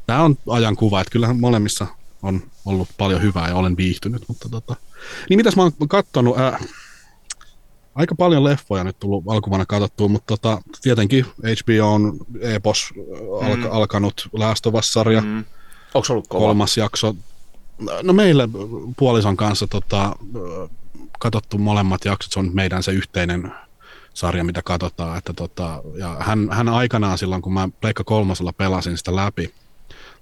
tämä 0.06 0.22
on 0.22 0.36
ajankuva, 0.48 1.00
että 1.00 1.10
kyllähän 1.10 1.40
molemmissa 1.40 1.86
on 2.22 2.42
ollut 2.64 2.88
paljon 2.98 3.22
hyvää 3.22 3.48
ja 3.48 3.56
olen 3.56 3.76
viihtynyt, 3.76 4.24
mutta 4.28 4.48
tota, 4.48 4.76
niin 5.28 5.36
mitäs 5.38 5.56
mä 5.56 5.62
oon 5.62 5.72
kattonut, 5.88 6.38
ää, 6.38 6.58
aika 7.94 8.14
paljon 8.14 8.44
leffoja 8.44 8.84
nyt 8.84 8.98
tullut 8.98 9.24
alkuvuonna 9.28 9.66
katsottua, 9.66 10.08
mutta 10.08 10.36
tota, 10.36 10.62
tietenkin 10.82 11.24
HBO 11.24 11.94
on 11.94 12.18
Epos 12.40 12.94
alka, 13.42 13.68
mm. 13.68 13.72
alkanut 13.72 14.28
Last 14.32 14.66
of 14.66 14.74
Us-sarja, 14.74 15.20
mm. 15.20 15.26
Mm. 15.26 15.44
Onko 15.94 16.06
ollut 16.10 16.28
kova? 16.28 16.44
kolmas 16.44 16.76
jakso. 16.76 17.16
No 18.02 18.12
meillä 18.12 18.48
puolison 18.96 19.36
kanssa 19.36 19.66
tota, 19.66 20.16
katsottu 21.18 21.58
molemmat 21.58 22.04
jaksot, 22.04 22.32
se 22.32 22.40
on 22.40 22.50
meidän 22.52 22.82
se 22.82 22.92
yhteinen 22.92 23.52
sarja, 24.14 24.44
mitä 24.44 24.62
katsotaan. 24.62 25.18
Että 25.18 25.32
tota, 25.32 25.82
ja 25.94 26.16
hän, 26.20 26.48
hän 26.50 26.68
aikanaan 26.68 27.18
silloin, 27.18 27.42
kun 27.42 27.52
mä 27.52 27.68
Pleikka 27.80 28.04
kolmosella 28.04 28.52
pelasin 28.52 28.98
sitä 28.98 29.16
läpi, 29.16 29.54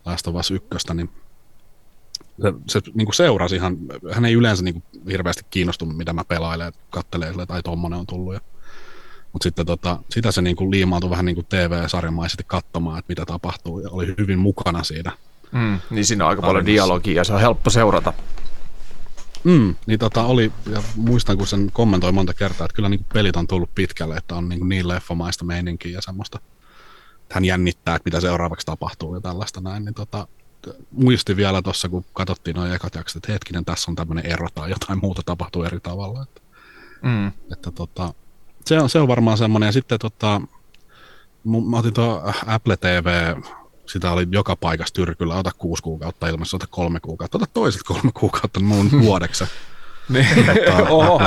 Last 0.07 0.27
of 0.27 0.35
Us 0.35 0.51
1, 0.51 0.95
niin 0.95 1.11
se, 2.43 2.53
se 2.69 2.81
niin 2.95 3.07
kuin 3.07 3.15
seurasi 3.15 3.57
ihan, 3.57 3.77
hän 4.13 4.25
ei 4.25 4.33
yleensä 4.33 4.65
niin 4.65 4.75
kuin 4.75 4.85
hirveästi 5.11 5.43
kiinnostunut, 5.51 5.97
mitä 5.97 6.13
mä 6.13 6.25
pelailen, 6.25 6.69
että 6.69 6.81
kattelee 6.91 7.31
sille, 7.31 7.47
tai 7.47 7.63
tommonen 7.63 7.99
on 7.99 8.07
tullut. 8.07 8.35
Ja, 8.35 8.41
mutta 9.33 9.43
sitten 9.43 9.67
tota, 9.67 9.99
sitä 10.11 10.33
se 10.33 10.43
niin 10.43 10.57
kuin 10.57 10.71
liimautui 10.71 11.11
vähän 11.11 11.25
niin 11.25 11.35
kuin 11.35 11.47
TV-sarjamaisesti 11.47 12.45
katsomaan, 12.47 12.99
että 12.99 13.11
mitä 13.11 13.27
tapahtuu, 13.27 13.81
ja 13.81 13.91
oli 13.91 14.15
hyvin 14.19 14.39
mukana 14.39 14.85
siinä. 14.85 15.13
Mm, 15.53 15.79
niin 15.91 16.05
siinä 16.05 16.25
on 16.25 16.31
aika 16.31 16.43
paljon 16.43 16.67
dialogia 16.67 17.17
ja 17.17 17.25
se 17.25 17.33
on 17.33 17.41
helppo 17.41 17.71
seurata. 17.71 18.13
Mm, 19.45 19.75
niin 19.87 19.99
tota 19.99 20.23
oli, 20.23 20.53
ja 20.73 20.83
muistan 20.97 21.39
kun 21.39 21.47
sen 21.47 21.71
kommentoi 21.73 22.13
monta 22.13 22.35
kertaa, 22.35 22.65
että 22.65 22.75
kyllä 22.75 22.89
niin 22.89 23.01
kuin 23.01 23.09
pelit 23.13 23.37
on 23.37 23.47
tullut 23.47 23.75
pitkälle, 23.75 24.17
että 24.17 24.35
on 24.35 24.49
niin, 24.49 24.59
kuin 24.59 24.69
niin 24.69 24.89
leffamaista 24.89 25.45
meininkiä 25.45 25.93
ja 25.93 26.03
semmoista, 26.03 26.39
että 27.23 27.35
hän 27.35 27.45
jännittää, 27.45 27.97
että 27.97 28.07
mitä 28.07 28.21
seuraavaksi 28.21 28.67
tapahtuu 28.67 29.15
ja 29.15 29.21
tällaista 29.21 29.61
näin, 29.61 29.85
niin 29.85 29.95
tota, 29.95 30.29
muistin 30.91 31.37
vielä 31.37 31.63
tuossa, 31.63 31.89
kun 31.89 32.05
katsottiin 32.13 32.57
noin 32.57 32.73
ekat 32.73 32.95
jaksot, 32.95 33.17
että 33.17 33.33
hetkinen, 33.33 33.65
tässä 33.65 33.91
on 33.91 33.95
tämmöinen 33.97 34.27
ero 34.27 34.49
tai 34.55 34.71
jotain 34.71 34.99
muuta 35.03 35.23
tapahtuu 35.27 35.63
eri 35.65 35.81
tavalla. 35.81 36.23
Että, 36.23 36.41
Mm. 37.03 37.27
että 37.53 37.71
tota, 37.71 38.15
se, 38.67 38.81
on, 38.81 38.91
se 38.91 38.99
on 38.99 39.09
varmaan 39.09 39.39
semmoinen. 39.39 39.67
Ja 39.67 39.73
sitten 39.73 39.99
tota, 39.99 40.41
mä 41.71 41.79
otin 41.79 41.95
tuo 41.95 42.33
Apple 42.47 42.77
TV, 42.77 43.35
sitä 43.87 44.13
oli 44.13 44.27
joka 44.31 44.57
paikassa 44.57 44.95
tyrkyllä, 44.95 45.35
ota 45.35 45.51
kuusi 45.59 45.83
kuukautta 45.83 46.29
ilmassa, 46.29 46.57
ota 46.57 46.67
kolme 46.71 47.01
kuukautta, 47.01 47.39
ota 47.39 47.47
toiset 47.55 47.83
kolme 47.83 48.11
kuukautta 48.15 48.61
muun 48.61 48.91
vuodeksi. 49.07 49.45
Niin. 50.09 50.27
Oho, 50.89 51.21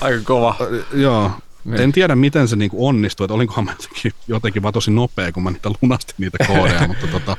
aika 0.00 0.20
kova. 0.24 0.56
Joo. 0.92 1.30
Niin. 1.64 1.80
En 1.80 1.92
tiedä, 1.92 2.16
miten 2.16 2.48
se 2.48 2.56
niinku 2.56 2.86
onnistui, 2.88 3.24
että 3.24 3.34
olinkohan 3.34 3.64
mä 3.64 3.72
jotenkin, 3.72 4.12
jotenkin 4.28 4.62
vaan 4.62 4.74
tosi 4.74 4.90
nopea, 4.90 5.32
kun 5.32 5.42
mä 5.42 5.50
niitä 5.50 5.70
lunastin 5.82 6.14
niitä 6.18 6.38
koodeja, 6.46 6.86
mutta 6.88 7.06
tota, 7.06 7.36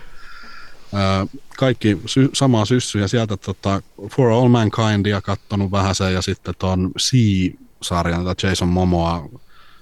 kaikki 1.57 1.97
sy- 2.05 2.29
samaa 2.33 2.65
syssyä 2.65 3.07
sieltä 3.07 3.37
tota, 3.37 3.81
For 4.15 4.29
All 4.31 4.47
Mankindia 4.47 5.21
kattonut 5.21 5.71
vähän 5.71 5.95
sen 5.95 6.13
ja 6.13 6.21
sitten 6.21 6.53
ton 6.59 6.91
Sea-sarjan, 6.97 8.25
tätä 8.25 8.47
Jason 8.47 8.67
Momoa, 8.67 9.29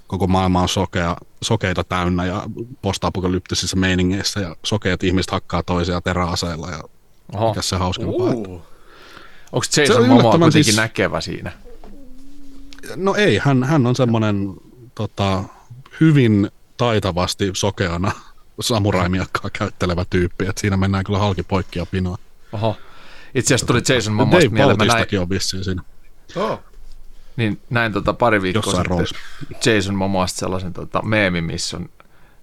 koko 0.08 0.28
maailma 0.28 0.62
on 0.62 0.70
sokea, 0.70 1.16
sokeita 1.42 1.84
täynnä 1.84 2.26
ja 2.26 2.44
post-apokalyptisissä 2.82 3.76
meiningeissä 3.78 4.40
ja 4.40 4.56
sokeat 4.64 5.04
ihmiset 5.04 5.32
hakkaa 5.32 5.64
toisia 5.64 6.02
teräaseilla 6.02 6.70
ja 6.70 6.84
Oho. 7.36 7.48
mikä 7.50 7.62
se 7.62 7.76
hauskempaa. 7.76 8.30
Uh. 8.34 8.62
Onko 9.52 9.66
Se 9.70 9.82
Jason 9.82 10.02
on 10.02 10.08
Momoa 10.10 10.32
kuitenkin 10.32 10.64
siis- 10.64 10.76
näkevä 10.78 11.22
siinä? 11.22 11.52
No 12.96 13.16
ei, 13.16 13.38
hän, 13.44 13.64
hän 13.64 13.86
on 13.88 13.96
semmoinen 13.96 14.54
tota, 14.96 15.44
hyvin 16.00 16.52
taitavasti 16.78 17.52
sokeana 17.54 18.12
samuraimiakkaa 18.60 19.50
käyttelevä 19.58 20.06
tyyppi, 20.10 20.46
että 20.48 20.62
siinä 20.62 20.78
mennään 20.78 21.04
kyllä 21.04 21.20
halki 21.20 21.44
poikki 21.44 21.80
ja 21.80 21.86
pinoa. 21.86 22.18
Oho. 22.52 22.78
Itse 23.36 23.48
asiassa 23.56 23.68
tuli 23.68 23.82
Jason 23.90 24.18
Dave 24.18 24.28
mieleen. 24.50 24.54
Näin, 24.78 24.78
Bautistakin 24.78 25.20
on 25.20 25.30
vissiin 25.30 25.64
siinä 25.64 25.82
Oh. 26.36 26.60
niin 27.36 27.62
näin 27.70 27.94
tota 27.94 28.14
pari 28.14 28.42
viikkoa 28.42 28.60
jossain 28.66 28.76
sitten 28.78 28.90
roolissa. 28.90 29.16
Jason 29.66 29.96
Momoasta 29.96 30.40
sellaisen 30.40 30.74
tota, 30.74 31.02
meemin, 31.02 31.44
missä 31.44 31.78
on 31.78 31.90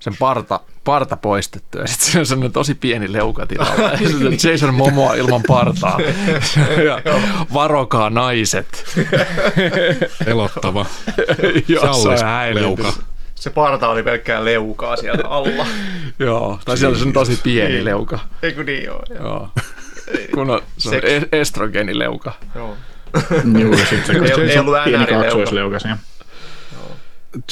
sen 0.01 0.17
parta, 0.19 0.61
parta 0.85 1.17
poistettu 1.17 1.79
ja 1.79 1.87
sitten 1.87 2.13
se 2.13 2.19
on 2.19 2.27
sellainen 2.27 2.53
tosi 2.53 2.75
pieni 2.75 3.13
leuka 3.13 3.47
tilalla. 3.47 3.91
Ja 4.01 4.09
sitten 4.09 4.51
Jason 4.53 4.75
Momoa 4.75 5.15
ilman 5.15 5.43
partaa. 5.47 5.99
ja 6.87 7.01
varokaa 7.55 8.11
naiset. 8.11 8.85
Pelottava. 10.25 10.87
Jossain 11.69 11.95
Sallis 12.03 12.23
häilytys. 12.23 12.85
leuka. 12.85 12.93
Se 13.41 13.51
parta 13.51 13.89
oli 13.89 14.03
pelkkää 14.03 14.45
leukaa 14.45 14.97
siellä 14.97 15.29
alla. 15.29 15.67
Joo, 16.19 16.61
tai 16.65 16.77
siellä 16.79 16.95
on 16.97 17.05
se 17.05 17.13
tosi 17.13 17.41
pieni 17.43 17.73
Niin. 17.73 17.85
leuka. 17.85 18.19
Eikö 18.43 18.65
niin 18.65 18.85
joo? 18.85 19.03
joo. 19.11 19.25
Joo. 19.25 19.49
Kun 20.35 20.51
on, 20.51 20.63
se 20.79 20.89
on 20.89 21.03
e- 21.05 21.41
estrogeenileuka. 21.41 22.33
joo. 22.55 22.77
Joo, 23.61 23.77
sitten 23.77 24.05
se 24.07 24.13
Ei- 24.43 24.51
ei 24.51 24.59
ollut 24.59 24.75
kaksoisleuka 25.23 25.79
siinä. 25.79 25.99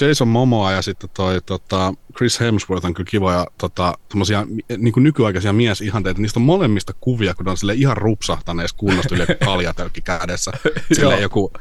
Jason 0.01 0.29
Momoa 0.29 0.73
ja 0.73 0.83
sitten 0.83 1.11
toi 1.15 1.41
tota, 1.47 1.95
Chris 2.17 2.41
Hemsworth 2.41 2.87
on 2.87 2.95
kyllä 2.95 3.11
kivoja 3.11 3.47
tota, 3.59 3.99
tommosia, 4.09 4.47
niin 4.79 4.93
kuin 4.93 5.05
nykyaikaisia 5.05 5.53
miesihanteita. 5.53 6.21
Niistä 6.21 6.41
on 6.41 6.45
molemmista 6.45 6.93
kuvia, 7.01 7.35
kun 7.35 7.45
ne 7.45 7.51
on 7.51 7.57
sille 7.57 7.75
ihan 7.75 7.97
rupsahtaneessa 7.97 8.77
kunnossa 8.77 9.15
yli 9.15 9.23
joku 9.23 9.45
kaljatölkki 9.45 10.01
kädessä. 10.01 10.53
Joku, 11.21 11.53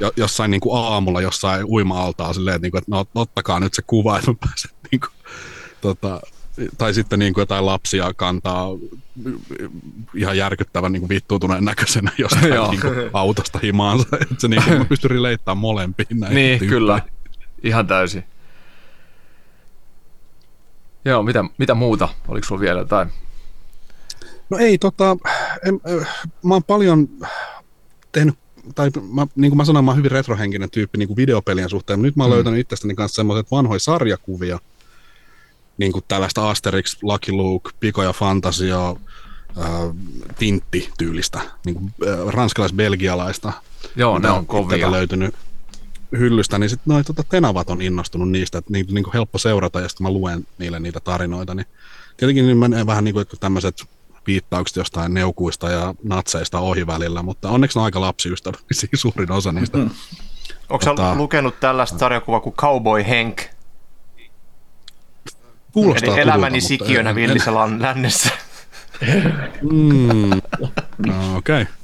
jo, 0.00 0.12
jossain 0.16 0.50
niin 0.50 0.60
kuin 0.60 0.84
aamulla 0.84 1.20
jossain 1.20 1.64
uima-altaa 1.64 2.32
silleen, 2.32 2.60
niin 2.60 2.70
kuin, 2.70 2.78
että 2.78 2.90
no, 2.90 3.04
ottakaa 3.14 3.60
nyt 3.60 3.74
se 3.74 3.82
kuva, 3.82 4.18
että 4.18 4.30
mä 4.30 4.36
pääsen 4.40 4.70
niin 4.90 5.00
kuin, 5.00 5.10
tota, 5.80 6.20
tai 6.78 6.94
sitten 6.94 7.18
niin 7.18 7.34
kuin 7.34 7.42
jotain 7.42 7.66
lapsia 7.66 8.14
kantaa 8.14 8.68
ihan 10.14 10.36
järkyttävän 10.36 10.92
niin 10.92 11.00
kuin 11.00 11.08
vittuutuneen 11.08 11.64
näköisenä 11.64 12.10
jostain 12.18 12.52
niin 12.70 12.80
kuin 12.80 12.94
autosta 13.12 13.58
himaansa. 13.62 14.06
Että 14.20 14.34
se 14.38 14.48
niin 14.48 14.62
kuin, 14.64 14.78
mä 14.78 14.84
pystyn 14.84 15.10
releittämään 15.10 15.58
molempiin 15.58 16.20
näihin 16.20 16.34
Niin, 16.34 16.58
tyyppeihin. 16.58 16.68
kyllä. 16.68 17.00
Ihan 17.66 17.86
täysin. 17.86 18.24
Joo, 21.04 21.22
mitä, 21.22 21.44
mitä 21.58 21.74
muuta? 21.74 22.08
Oliko 22.28 22.46
sulla 22.46 22.60
vielä 22.60 22.80
jotain? 22.80 23.08
No 24.50 24.58
ei, 24.58 24.78
tota, 24.78 25.16
en, 25.64 25.80
mä 26.42 26.54
oon 26.54 26.64
paljon 26.64 27.08
tehnyt, 28.12 28.34
tai 28.74 28.90
mä, 29.12 29.26
niin 29.36 29.50
kuin 29.50 29.56
mä 29.56 29.64
sanoin, 29.64 29.84
mä 29.84 29.90
oon 29.90 29.98
hyvin 29.98 30.10
retrohenkinen 30.10 30.70
tyyppi 30.70 30.98
niin 30.98 31.06
kuin 31.06 31.16
videopelien 31.16 31.70
suhteen, 31.70 31.98
mutta 31.98 32.06
nyt 32.06 32.16
mä 32.16 32.24
oon 32.24 32.30
mm. 32.30 32.34
löytänyt 32.34 32.60
itsestäni 32.60 32.94
kanssa 32.94 33.16
semmoiset 33.16 33.50
vanhoja 33.50 33.78
sarjakuvia, 33.78 34.58
niin 35.78 35.92
kuin 35.92 36.04
tällaista 36.08 36.50
Asterix, 36.50 36.96
Lucky 37.02 37.32
Luke, 37.32 37.70
Piko 37.80 38.02
ja 38.02 38.12
Fantasio, 38.12 38.98
äh, 39.58 39.66
Tintti-tyylistä, 40.38 41.40
niin 41.64 41.74
kuin 41.74 41.94
äh, 42.08 42.26
ranskalais-belgialaista. 42.26 43.52
Joo, 43.96 44.18
ne 44.18 44.30
on 44.30 44.46
kovia. 44.46 44.76
itseltä 44.76 44.96
löytynyt 44.96 45.34
hyllystä, 46.18 46.58
niin 46.58 46.70
sitten 46.70 46.94
noi 46.94 47.04
tota, 47.04 47.24
tenavat 47.28 47.70
on 47.70 47.82
innostunut 47.82 48.30
niistä, 48.30 48.58
että 48.58 48.72
niitä 48.72 48.90
on 48.90 48.94
niin 48.94 49.12
helppo 49.14 49.38
seurata, 49.38 49.80
ja 49.80 49.88
sitten 49.88 50.04
mä 50.04 50.10
luen 50.10 50.46
niille 50.58 50.80
niitä 50.80 51.00
tarinoita, 51.00 51.54
niin 51.54 51.66
tietenkin 52.16 52.46
niin 52.46 52.58
menee 52.58 52.86
vähän 52.86 53.04
niin 53.04 53.14
kuin 53.14 53.26
tämmöiset 53.40 53.84
viittaukset 54.26 54.76
jostain 54.76 55.14
neukuista 55.14 55.70
ja 55.70 55.94
natseista 56.02 56.60
ohi 56.60 56.86
välillä, 56.86 57.22
mutta 57.22 57.50
onneksi 57.50 57.78
ne 57.78 57.80
on 57.80 57.84
aika 57.84 58.00
lapsiystävällisiä 58.00 58.88
suurin 58.94 59.32
osa 59.32 59.52
niistä. 59.52 59.78
Mm. 59.78 59.90
Onko 60.68 60.84
sä 60.84 60.90
Tota- 60.90 61.16
lukenut 61.16 61.60
tällaista 61.60 61.98
sarjakuvaa 61.98 62.40
kuin 62.40 62.54
Cowboy 62.54 63.02
Hank? 63.02 63.42
Kuulostaa 65.72 66.14
Eli 66.14 66.20
elämäni 66.20 66.60
sikiönä 66.60 67.14
villissä 67.14 67.50
lan- 67.50 67.82
lännessä. 67.82 68.30
Mm. 69.62 70.40
No, 71.06 71.36
okei. 71.36 71.62
Okay. 71.62 71.74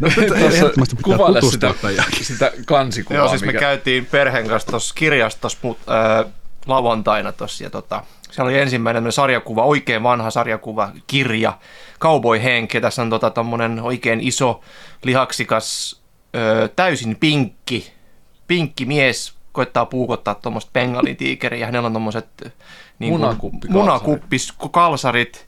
No, 0.00 0.08
ehdottomasti 0.36 0.96
pitää 0.96 1.16
kuvaile 1.16 1.40
sitä, 1.42 1.74
sitä 2.22 2.52
kansikuvaa. 2.66 3.18
Joo, 3.18 3.28
siis 3.28 3.40
me 3.42 3.46
mikä- 3.46 3.60
käytiin 3.60 4.06
perheen 4.06 4.48
kanssa 4.48 4.70
tuossa 4.70 4.94
kirjastossa 4.94 5.58
mut, 5.62 5.78
äh, 5.90 6.32
lauantaina 6.66 7.32
tuossa 7.32 7.64
ja 7.64 7.70
tota, 7.70 8.02
siellä 8.30 8.48
oli 8.48 8.58
ensimmäinen 8.58 9.12
sarjakuva, 9.12 9.64
oikein 9.64 10.02
vanha 10.02 10.30
sarjakuva, 10.30 10.90
kirja, 11.06 11.58
Cowboy 12.00 12.38
Hank, 12.38 12.74
ja 12.74 12.80
tässä 12.80 13.02
on 13.02 13.10
tota, 13.10 13.30
tommonen 13.30 13.80
oikein 13.82 14.20
iso, 14.20 14.60
lihaksikas, 15.02 16.00
ö, 16.36 16.68
täysin 16.76 17.16
pinkki, 17.16 17.92
pinkki 18.46 18.84
mies 18.86 19.34
koittaa 19.52 19.86
puukottaa 19.86 20.34
tuommoista 20.34 20.70
bengalitiikeriä, 20.72 21.60
ja 21.60 21.66
hänellä 21.66 21.86
on 21.86 21.92
tuommoiset 21.92 22.26
niin 22.98 23.12
Munakuppikalsarit. 23.12 23.72
munakuppiskalsarit, 23.72 25.46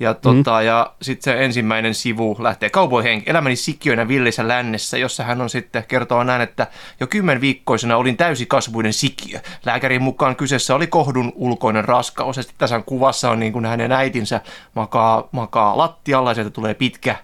ja, 0.00 0.14
tota, 0.14 0.58
mm. 0.60 0.66
ja 0.66 0.92
sitten 1.02 1.32
se 1.32 1.44
ensimmäinen 1.44 1.94
sivu 1.94 2.36
lähtee 2.38 2.70
Cowboy 2.70 3.02
Hank, 3.02 3.28
elämäni 3.28 3.56
sikiönä 3.56 4.08
villissä 4.08 4.48
lännessä, 4.48 4.98
jossa 4.98 5.24
hän 5.24 5.40
on 5.40 5.50
sitten 5.50 5.84
kertoo 5.88 6.24
näin, 6.24 6.42
että 6.42 6.66
jo 7.00 7.06
kymmenviikkoisena 7.06 7.96
olin 7.96 8.16
täysikasvuinen 8.16 8.92
sikiö. 8.92 9.40
Lääkärin 9.66 10.02
mukaan 10.02 10.36
kyseessä 10.36 10.74
oli 10.74 10.86
kohdun 10.86 11.32
ulkoinen 11.34 11.84
raskaus. 11.84 12.36
Ja 12.36 12.42
sitten 12.42 12.58
tässä 12.58 12.82
kuvassa 12.86 13.30
on 13.30 13.40
niin 13.40 13.52
kuin 13.52 13.66
hänen 13.66 13.92
äitinsä 13.92 14.40
makaa, 14.74 15.28
makaa 15.32 15.78
lattialla 15.78 16.30
ja 16.30 16.34
sieltä 16.34 16.50
tulee 16.50 16.74
pitkä 16.74 17.16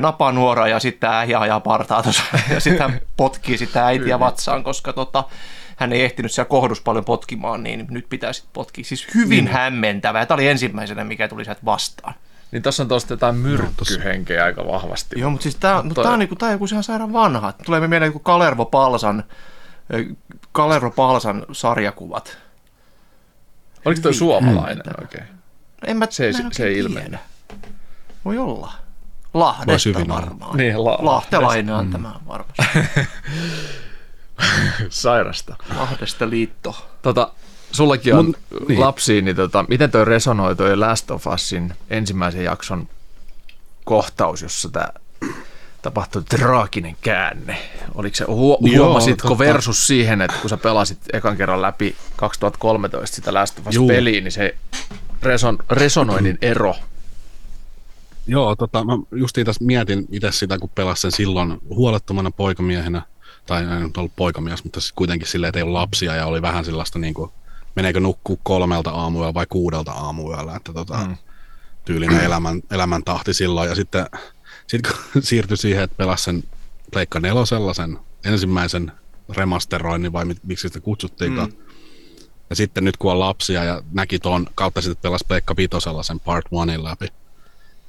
napanuora 0.00 0.68
ja 0.68 0.80
sitten 0.80 1.10
äijä 1.10 1.40
ajaa 1.40 1.60
partaa 1.60 2.02
tuossa. 2.02 2.22
Ja 2.54 2.60
sitten 2.60 2.90
hän 2.90 3.00
potkii 3.16 3.58
sitä 3.58 3.86
äitiä 3.86 4.20
vatsaan, 4.20 4.64
koska 4.64 4.92
tota, 4.92 5.24
hän 5.76 5.92
ei 5.92 6.04
ehtinyt 6.04 6.32
siellä 6.32 6.48
kohdus 6.48 6.80
paljon 6.80 7.04
potkimaan, 7.04 7.62
niin 7.62 7.86
nyt 7.90 8.06
pitää 8.08 8.32
sitten 8.32 8.50
potkia. 8.52 8.84
Siis 8.84 9.06
hyvin 9.14 9.44
niin. 9.44 9.48
hämmentävää. 9.48 10.26
Tämä 10.26 10.36
oli 10.36 10.48
ensimmäisenä, 10.48 11.04
mikä 11.04 11.28
tuli 11.28 11.44
sieltä 11.44 11.60
vastaan. 11.64 12.14
Niin 12.52 12.62
tässä 12.62 12.82
on 12.82 12.88
tuosta 12.88 13.12
jotain 13.12 13.34
myrkkyhenkeä 13.34 14.44
aika 14.44 14.66
vahvasti. 14.66 15.20
Joo, 15.20 15.30
mutta 15.30 15.42
siis 15.42 15.56
tämä, 15.56 15.82
mutta 15.82 16.02
Toi- 16.02 16.12
on, 16.12 16.18
niinku, 16.18 16.36
tää 16.36 16.46
on 16.46 16.52
joku 16.52 16.66
sehän 16.66 16.84
sairaan 16.84 17.12
vanha. 17.12 17.52
Tulee 17.52 17.88
mieleen 17.88 18.08
joku 18.08 18.18
Kalervo 18.18 18.64
Palsan, 18.64 19.24
Kalervo 20.52 20.90
Palsan 20.90 21.46
sarjakuvat. 21.52 22.38
Oliko 23.84 24.00
toi 24.00 24.14
suomalainen 24.14 25.00
oikein? 25.00 25.24
En 25.86 25.96
mä, 25.96 26.06
Se 26.10 26.26
ei- 26.26 26.32
mä 26.32 26.38
en 26.38 26.52
se 26.54 26.66
ei 26.66 26.78
ilmene. 26.78 27.18
Voi 28.24 28.38
olla. 28.38 28.72
Lahdesta 29.34 30.08
varmaan. 30.08 30.56
Niin, 30.56 30.84
la- 30.84 30.98
Lahtelainen 31.00 31.74
on 31.74 31.90
tämä 31.90 32.12
varmasti. 32.28 32.62
Sairasta. 34.88 35.56
Lahdesta 35.76 36.30
liitto. 36.30 36.88
Tota, 37.02 37.32
sullakin 37.72 38.14
on 38.14 38.26
Mun- 38.26 38.36
niin. 38.50 38.68
niin. 38.68 38.80
lapsia, 38.80 39.22
niin 39.22 39.36
tota, 39.36 39.64
miten 39.68 39.90
toi 39.90 40.04
resonoi 40.04 40.56
toi 40.56 40.76
Last 40.76 41.10
of 41.10 41.26
Usin 41.26 41.74
ensimmäisen 41.90 42.44
jakson 42.44 42.88
kohtaus, 43.84 44.42
jossa 44.42 44.68
tämä 44.68 44.88
tapahtui 45.82 46.22
traaginen 46.22 46.96
käänne. 47.00 47.58
Oliko 47.94 48.16
se, 48.16 48.24
huo, 48.24 48.58
Joo, 48.60 48.84
huomasitko 48.84 49.28
tota- 49.28 49.38
versus 49.38 49.86
siihen, 49.86 50.22
että 50.22 50.36
kun 50.40 50.50
sä 50.50 50.56
pelasit 50.56 50.98
ekan 51.12 51.36
kerran 51.36 51.62
läpi 51.62 51.96
2013 52.16 53.14
sitä 53.16 53.34
Last 53.34 53.58
of. 53.58 53.66
Us-peliä, 53.66 54.20
niin 54.20 54.32
se 54.32 54.54
reson, 55.22 55.58
resonoinnin 55.70 56.38
ero. 56.42 56.74
Joo, 58.26 58.56
tota, 58.56 58.84
mä 58.84 58.92
justiin 59.12 59.46
tässä 59.46 59.64
mietin 59.64 60.06
itse 60.10 60.32
sitä, 60.32 60.58
kun 60.58 60.70
pelasin 60.74 61.00
sen 61.02 61.12
silloin 61.12 61.58
huolettomana 61.68 62.30
poikamiehenä, 62.30 63.02
tai 63.46 63.62
en 63.62 63.82
nyt 63.82 63.96
ollut 63.96 64.16
poikamies, 64.16 64.64
mutta 64.64 64.80
siis 64.80 64.92
kuitenkin 64.92 65.28
silleen, 65.28 65.48
että 65.48 65.58
ei 65.58 65.62
ollut 65.62 65.80
lapsia 65.80 66.14
ja 66.14 66.26
oli 66.26 66.42
vähän 66.42 66.64
sellaista 66.64 66.98
niin 66.98 67.14
kuin, 67.14 67.30
meneekö 67.76 68.00
nukkuu 68.00 68.40
kolmelta 68.42 68.90
aamuyöllä 68.90 69.34
vai 69.34 69.46
kuudelta 69.48 69.92
aamuyöllä, 69.92 70.56
että 70.56 70.72
tota, 70.72 70.96
mm. 71.06 71.16
tyylinen 71.84 72.20
elämän, 72.20 72.62
elämäntahti 72.70 73.34
silloin. 73.34 73.68
Ja 73.68 73.74
sitten 73.74 74.06
sit 74.66 74.82
kun 74.82 75.22
siirtyi 75.22 75.56
siihen, 75.56 75.84
että 75.84 75.96
pelasi 75.96 76.24
sen 76.24 76.44
Pleikka 76.92 77.20
nelosella 77.20 77.74
sen 77.74 77.98
ensimmäisen 78.24 78.92
remasteroinnin, 79.36 80.12
vai 80.12 80.24
miksi 80.42 80.68
sitä 80.68 80.80
kutsuttiinkaan. 80.80 81.48
Mm. 81.48 81.56
Ja 82.50 82.56
sitten 82.56 82.84
nyt 82.84 82.96
kun 82.96 83.12
on 83.12 83.20
lapsia 83.20 83.64
ja 83.64 83.82
näki 83.92 84.18
tuon 84.18 84.46
kautta 84.54 84.80
sitten 84.80 85.02
pelasi 85.02 85.24
Pleikka 85.28 85.56
vitosella 85.56 86.02
sen 86.02 86.20
Part 86.20 86.46
1 86.70 86.84
läpi. 86.84 87.06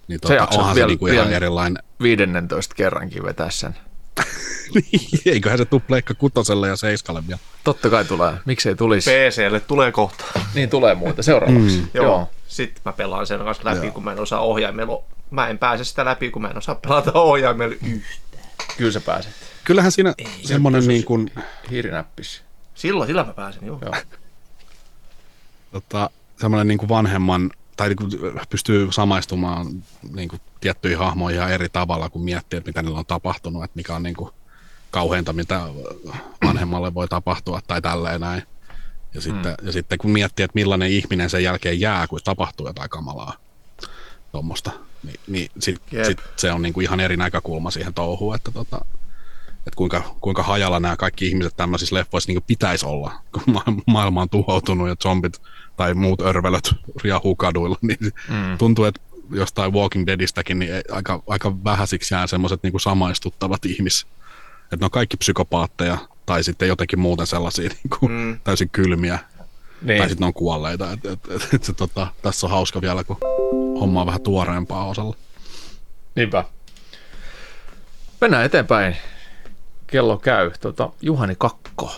Niin 0.07 0.19
Se 0.27 0.37
tota, 0.37 0.57
onhan 0.57 0.75
vielä- 0.75 0.85
se 0.87 0.91
niinku 0.91 1.07
ihan 1.07 1.25
vielä- 1.25 1.35
erilainen. 1.35 1.83
15 2.01 2.75
kerrankin 2.75 3.23
vetää 3.23 3.49
sen. 3.49 3.75
Eiköhän 5.25 5.57
se 5.57 5.65
tule 5.65 5.81
Pleikka 5.87 6.13
kutoselle 6.13 6.67
ja 6.67 6.75
seiskalle 6.75 7.27
vielä. 7.27 7.39
Totta 7.63 7.89
kai 7.89 8.05
tulee. 8.05 8.33
Miksei 8.45 8.75
tulisi? 8.75 9.09
PClle 9.09 9.59
tulee 9.59 9.91
kohta. 9.91 10.25
niin 10.55 10.69
tulee 10.69 10.95
muuten 10.95 11.23
seuraavaksi. 11.23 11.77
Mm. 11.77 11.87
Joo. 11.93 12.05
Joo. 12.05 12.29
Sitten 12.47 12.81
mä 12.85 12.93
pelaan 12.93 13.27
sen 13.27 13.39
kanssa 13.39 13.65
läpi, 13.65 13.91
kun 13.91 14.03
mä 14.03 14.11
en 14.11 14.19
osaa 14.19 14.39
ohjaimella. 14.39 15.03
Mä 15.31 15.47
en 15.47 15.57
pääse 15.57 15.83
sitä 15.83 16.05
läpi, 16.05 16.31
kun 16.31 16.41
mä 16.41 16.47
en 16.47 16.57
osaa 16.57 16.75
pelata 16.75 17.11
ohjaimella 17.13 17.75
yhtään. 17.75 18.45
Kyllä 18.77 18.91
sä 18.91 19.01
pääset. 19.01 19.33
Kyllähän 19.63 19.91
siinä 19.91 20.13
semmoinen 20.43 20.87
niin 20.87 21.03
kuin, 21.05 21.31
Hiirinäppis. 21.71 22.41
Silloin, 22.75 23.07
sillä 23.07 23.23
mä 23.23 23.33
pääsen, 23.33 23.65
joo. 23.65 23.79
Joo. 23.81 23.95
tota, 25.71 26.09
semmoinen 26.39 26.67
niin 26.67 26.77
kuin 26.77 26.89
vanhemman, 26.89 27.51
tai 27.77 27.87
niin 27.87 27.97
kuin 27.97 28.11
pystyy 28.49 28.91
samaistumaan 28.91 29.83
niin 30.13 30.29
kuin 30.29 30.41
tiettyihin 30.59 30.99
hahmoihin 30.99 31.39
ihan 31.39 31.51
eri 31.51 31.69
tavalla, 31.69 32.09
kun 32.09 32.23
miettii, 32.23 32.57
että 32.57 32.69
mitä 32.69 32.81
niillä 32.81 32.99
on 32.99 33.05
tapahtunut, 33.05 33.63
että 33.63 33.75
mikä 33.75 33.95
on 33.95 34.03
niin 34.03 34.15
kuin 34.15 34.31
kauheinta, 34.91 35.33
mitä 35.33 35.61
vanhemmalle 36.45 36.93
voi 36.93 37.07
tapahtua 37.07 37.61
tai 37.67 37.81
tälleen 37.81 38.21
näin. 38.21 38.43
Ja 39.13 39.21
sitten, 39.21 39.55
mm. 39.61 39.67
ja 39.67 39.71
sitten 39.71 39.97
kun 39.97 40.11
miettii, 40.11 40.43
että 40.43 40.55
millainen 40.55 40.91
ihminen 40.91 41.29
sen 41.29 41.43
jälkeen 41.43 41.79
jää, 41.79 42.07
kun 42.07 42.19
tapahtuu 42.23 42.67
jotain 42.67 42.89
kamalaa 42.89 43.33
tuommoista, 44.31 44.71
niin, 45.03 45.19
niin 45.27 45.51
sit, 45.59 45.81
Jep. 45.91 46.05
sit 46.05 46.19
se 46.35 46.51
on 46.51 46.61
niin 46.61 46.73
kuin 46.73 46.83
ihan 46.83 46.99
eri 46.99 47.17
näkökulma 47.17 47.71
siihen 47.71 47.93
touhuun, 47.93 48.35
että, 48.35 48.51
tota, 48.51 48.85
että 49.57 49.75
kuinka, 49.75 50.15
kuinka 50.21 50.43
hajalla 50.43 50.79
nämä 50.79 50.95
kaikki 50.95 51.27
ihmiset 51.27 51.53
tämmöisissä 51.57 51.95
leffoissa 51.95 52.31
niin 52.31 52.43
pitäisi 52.47 52.85
olla, 52.85 53.11
kun 53.31 53.53
ma- 53.53 53.63
maailma 53.85 54.21
on 54.21 54.29
tuhoutunut 54.29 54.87
ja 54.87 54.95
zombit 55.03 55.41
tai 55.75 55.93
muut 55.93 56.21
örvelöt 56.21 56.75
riahuu 57.03 57.35
kaduilla, 57.35 57.77
niin 57.81 58.13
mm. 58.29 58.57
tuntuu, 58.57 58.85
että 58.85 59.01
jostain 59.31 59.73
Walking 59.73 60.07
Deadistäkin 60.07 60.59
niin 60.59 60.71
aika, 60.91 61.23
aika 61.27 61.63
vähäisiksi 61.63 62.13
jää 62.13 62.27
semmoiset 62.27 62.63
niin 62.63 62.79
samaistuttavat 62.79 63.65
ihmis. 63.65 64.07
Että 64.63 64.77
ne 64.79 64.85
on 64.85 64.91
kaikki 64.91 65.17
psykopaatteja 65.17 65.97
tai 66.25 66.43
sitten 66.43 66.67
jotenkin 66.67 66.99
muuten 66.99 67.27
sellaisia 67.27 67.69
niin 67.69 67.99
kuin 67.99 68.11
mm. 68.11 68.39
täysin 68.43 68.69
kylmiä 68.69 69.19
Niin. 69.81 69.97
tai 69.97 70.09
sitten 70.09 70.25
ne 70.25 70.27
on 70.27 70.33
kuolleita. 70.33 70.91
Et, 70.91 71.05
et, 71.05 71.19
et, 71.29 71.53
et 71.53 71.63
se, 71.63 71.73
tota, 71.73 72.07
tässä 72.21 72.47
on 72.47 72.51
hauska 72.51 72.81
vielä, 72.81 73.03
kun 73.03 73.17
homma 73.79 74.01
on 74.01 74.07
vähän 74.07 74.21
tuoreempaa 74.21 74.87
osalla. 74.87 75.15
Niinpä. 76.15 76.43
Mennään 78.21 78.45
eteenpäin. 78.45 78.97
Kello 79.87 80.17
käy. 80.17 80.51
Tota, 80.61 80.89
Juhani 81.01 81.35
Kakko, 81.37 81.91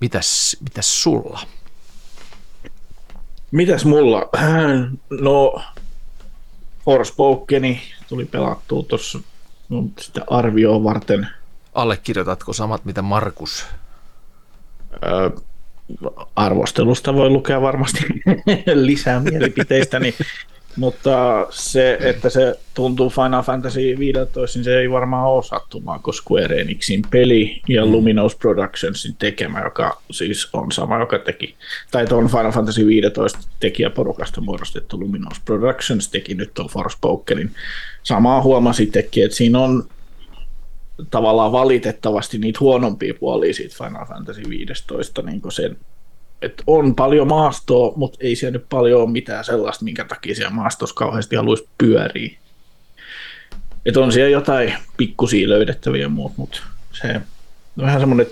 mitäs, 0.00 0.56
mitäs 0.60 1.02
sulla? 1.02 1.40
Mitäs 3.50 3.84
mulla? 3.84 4.28
No, 5.20 5.62
Forspokeni 6.88 7.80
tuli 8.08 8.24
pelattua 8.24 8.82
tuossa 8.82 9.18
sitä 9.98 10.20
arvioa 10.30 10.84
varten. 10.84 11.28
Allekirjoitatko 11.74 12.52
samat, 12.52 12.84
mitä 12.84 13.02
Markus? 13.02 13.66
Ö, 15.04 15.30
arvostelusta 16.36 17.14
voi 17.14 17.30
lukea 17.30 17.62
varmasti 17.62 17.98
lisää 18.74 19.20
mielipiteistäni, 19.20 20.14
mutta 20.78 21.46
se, 21.50 21.98
että 22.00 22.30
se 22.30 22.58
tuntuu 22.74 23.10
Final 23.10 23.42
Fantasy 23.42 23.98
15, 23.98 24.58
niin 24.58 24.64
se 24.64 24.78
ei 24.78 24.90
varmaan 24.90 25.26
ole 25.26 25.42
sattumaa, 25.42 25.98
koska 25.98 26.24
Square 26.24 26.60
Enixin 26.60 27.02
peli 27.10 27.62
ja 27.68 27.86
Luminous 27.86 28.36
Productionsin 28.36 29.16
tekemä, 29.18 29.60
joka 29.60 30.02
siis 30.10 30.48
on 30.52 30.72
sama, 30.72 30.98
joka 30.98 31.18
teki, 31.18 31.54
tai 31.90 32.06
tuon 32.06 32.28
Final 32.28 32.52
Fantasy 32.52 32.86
15 32.86 33.38
tekijäporukasta 33.60 34.40
muodostettu 34.40 35.00
Luminous 35.00 35.40
Productions 35.44 36.08
teki 36.08 36.34
nyt 36.34 36.54
tuon 36.54 36.68
Forspokenin. 36.68 37.50
Samaa 38.02 38.42
huomasi 38.42 38.86
teki, 38.86 39.22
että 39.22 39.36
siinä 39.36 39.58
on 39.58 39.88
tavallaan 41.10 41.52
valitettavasti 41.52 42.38
niitä 42.38 42.58
huonompia 42.60 43.14
puolia 43.20 43.54
siitä 43.54 43.74
Final 43.84 44.06
Fantasy 44.06 44.42
15, 44.48 45.22
niin 45.22 45.40
sen, 45.48 45.76
että 46.42 46.62
on 46.66 46.94
paljon 46.94 47.28
maastoa, 47.28 47.92
mutta 47.96 48.18
ei 48.20 48.36
siellä 48.36 48.58
nyt 48.58 48.66
paljon 48.68 49.02
ole 49.02 49.10
mitään 49.10 49.44
sellaista, 49.44 49.84
minkä 49.84 50.04
takia 50.04 50.34
siellä 50.34 50.54
maastossa 50.54 50.94
kauheasti 50.94 51.36
haluaisi 51.36 51.68
pyöriä. 51.78 52.38
Et 53.86 53.96
on 53.96 54.12
siellä 54.12 54.30
jotain 54.30 54.74
pikkusia 54.96 55.48
löydettäviä 55.48 56.02
ja 56.02 56.08
muut, 56.08 56.32
mutta 56.36 56.60
se 56.92 57.20
vähän 57.78 58.00
semmoinen 58.00 58.26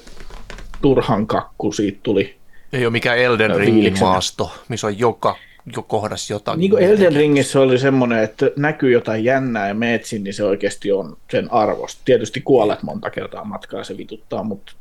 turhan 0.83 1.27
kakku 1.27 1.73
siitä 1.73 1.99
tuli. 2.03 2.37
Ei 2.73 2.87
ole 2.87 2.93
mikään 2.93 3.19
Elden 3.19 3.57
Ringin 3.57 3.97
maasto, 4.01 4.53
missä 4.69 4.87
on 4.87 4.99
joka, 4.99 5.37
jo 5.77 5.83
kohdassa 5.83 6.33
jotakin. 6.33 6.61
Niin 6.61 6.71
kuin 6.71 6.83
Elden 6.83 7.13
Ringissä 7.13 7.61
oli 7.61 7.79
semmoinen, 7.79 8.19
että 8.19 8.51
näkyy 8.57 8.93
jotain 8.93 9.25
jännää 9.25 9.69
ja 9.69 9.75
meet 9.75 10.05
sinne, 10.05 10.25
niin 10.25 10.35
se 10.35 10.45
oikeasti 10.45 10.93
on 10.93 11.17
sen 11.31 11.53
arvosta. 11.53 12.03
Tietysti 12.05 12.41
kuolet 12.41 12.83
monta 12.83 13.11
kertaa 13.11 13.45
matkaa, 13.45 13.85
se 13.85 13.97
vituttaa, 13.97 14.43
mutta 14.43 14.73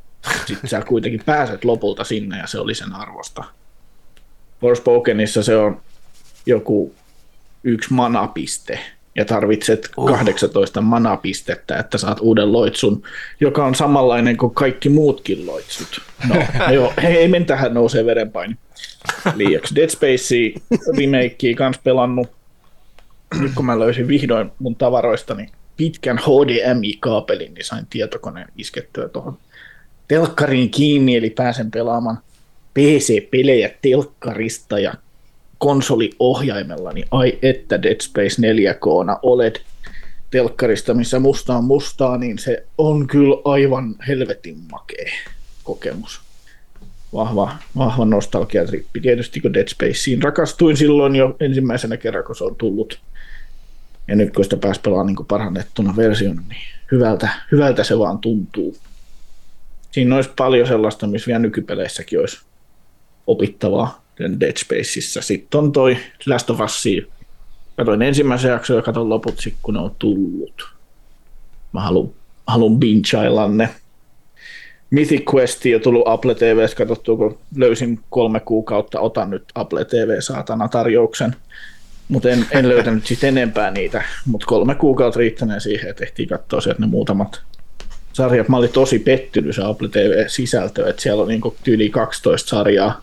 sitten 0.45 0.69
sä 0.69 0.81
kuitenkin 0.81 1.21
pääset 1.25 1.65
lopulta 1.65 2.03
sinne 2.03 2.38
ja 2.38 2.47
se 2.47 2.59
oli 2.59 2.75
sen 2.75 2.93
arvosta. 2.93 3.43
Forspokenissa 4.61 5.43
se 5.43 5.57
on 5.57 5.81
joku 6.45 6.95
yksi 7.63 7.93
manapiste, 7.93 8.79
ja 9.15 9.25
tarvitset 9.25 9.89
Uh. 9.97 10.09
18 10.09 10.81
manapistettä, 10.81 11.77
että 11.77 11.97
saat 11.97 12.17
uuden 12.21 12.51
loitsun, 12.51 13.03
joka 13.39 13.65
on 13.65 13.75
samanlainen 13.75 14.38
kuin 14.38 14.53
kaikki 14.53 14.89
muutkin 14.89 15.47
loitsut. 15.47 16.01
No, 16.27 16.35
joo, 16.73 16.93
ei 17.03 17.27
men 17.27 17.45
tähän 17.45 17.73
nousee 17.73 18.05
verenpaini 18.05 18.55
liiaksi. 19.35 19.75
Dead 19.75 19.89
Space 19.89 20.35
remakea 20.97 21.55
kans 21.57 21.77
pelannut. 21.77 22.31
Nyt 23.39 23.51
kun 23.55 23.65
mä 23.65 23.79
löysin 23.79 24.07
vihdoin 24.07 24.51
mun 24.59 24.75
tavaroistani 24.75 25.49
pitkän 25.77 26.17
HDMI-kaapelin, 26.17 27.53
niin 27.53 27.65
sain 27.65 27.88
tietokoneen 27.89 28.47
iskettyä 28.57 29.09
tuohon 29.09 29.38
telkkariin 30.08 30.70
kiinni, 30.70 31.15
eli 31.15 31.30
pääsen 31.30 31.72
pelaamaan 31.72 32.18
PC-pelejä 32.74 33.70
telkkarista 33.82 34.80
ja 34.80 34.94
konsoliohjaimella, 35.58 36.91
niin 36.91 37.08
ai 37.12 37.39
että 37.41 37.82
Dead 37.82 38.02
Space 38.02 38.41
4K 38.41 39.20
OLED 39.22 39.56
telkkarista, 40.32 40.94
missä 40.94 41.20
musta 41.20 41.58
on 41.58 41.63
mustaa, 41.63 42.18
niin 42.18 42.39
se 42.39 42.65
on 42.78 43.08
kyllä 43.08 43.36
aivan 43.46 43.96
helvetin 44.08 44.58
makea 44.72 45.12
kokemus. 45.63 46.22
Vahva, 47.13 47.56
vahva 47.78 48.06
nostalgiatrippi. 48.06 49.02
Tietysti 49.02 49.41
kun 49.41 49.54
Dead 49.54 49.68
Spaceen 49.68 50.24
rakastuin 50.24 50.78
silloin 50.78 51.15
jo 51.15 51.36
ensimmäisenä 51.39 51.98
kerran, 51.98 52.24
kun 52.24 52.36
se 52.36 52.44
on 52.44 52.56
tullut. 52.56 53.00
Ja 54.08 54.15
nyt 54.15 54.34
kun 54.34 54.44
sitä 54.44 54.58
pääsi 54.58 54.82
pelaamaan 54.82 55.08
niin 55.08 55.26
parannettuna 55.28 55.96
versiona, 55.96 56.41
niin 56.50 56.62
hyvältä, 56.91 57.30
hyvältä 57.52 57.84
se 57.84 58.00
vaan 58.00 58.20
tuntuu. 58.20 58.78
Siinä 59.95 60.15
olisi 60.15 60.29
paljon 60.36 60.67
sellaista, 60.67 61.08
missä 61.08 61.27
vielä 61.27 61.39
nykypeleissäkin 61.39 62.19
olisi 62.19 62.41
opittavaa 63.27 64.01
Dead 64.39 64.58
Spaceissa. 64.58 65.21
Sitten 65.21 65.60
on 65.60 65.71
toi 65.71 65.97
Last 66.25 66.49
of 66.49 66.60
Us. 66.60 66.84
Katoin 67.77 68.01
ensimmäisen 68.01 68.51
jakson 68.51 68.75
ja 68.75 68.81
katon 68.81 69.10
loput 69.10 69.39
sit, 69.39 69.55
kun 69.62 69.73
ne 69.73 69.79
on 69.79 69.95
tullut. 69.99 70.69
Mä 71.73 71.81
haluan, 71.81 72.10
haluan 72.47 72.79
binchailla 72.79 73.47
ne. 73.47 73.69
Mythic 74.89 75.34
Quest 75.34 75.62
on 75.75 75.81
tullut 75.81 76.08
Apple 76.08 76.36
TVstä 76.36 76.77
katsottua, 76.77 77.17
kun 77.17 77.38
löysin 77.55 77.99
kolme 78.10 78.39
kuukautta, 78.39 78.99
otan 78.99 79.29
nyt 79.29 79.43
Apple 79.55 79.86
TV 79.86 80.19
saatana 80.19 80.67
tarjouksen. 80.67 81.36
Mutta 82.08 82.29
en, 82.29 82.45
en 82.51 82.69
löytänyt 82.69 83.05
sitten 83.05 83.38
enempää 83.38 83.71
niitä, 83.71 84.03
mutta 84.25 84.45
kolme 84.45 84.75
kuukautta 84.75 85.19
riittäneen 85.19 85.62
siihen, 85.62 85.89
että 85.89 86.03
ehtii 86.03 86.27
katsoa 86.27 86.62
sieltä 86.62 86.81
ne 86.81 86.88
muutamat 86.88 87.41
sarjat. 88.15 88.49
Mä 88.49 88.58
olin 88.58 88.69
tosi 88.69 88.99
pettynyt 88.99 89.56
se 89.56 89.62
Apple 89.63 89.89
TV-sisältö, 89.89 90.89
että 90.89 91.01
siellä 91.01 91.21
on 91.21 91.28
niinku 91.28 91.56
tyyli 91.63 91.89
12 91.89 92.49
sarjaa, 92.49 93.01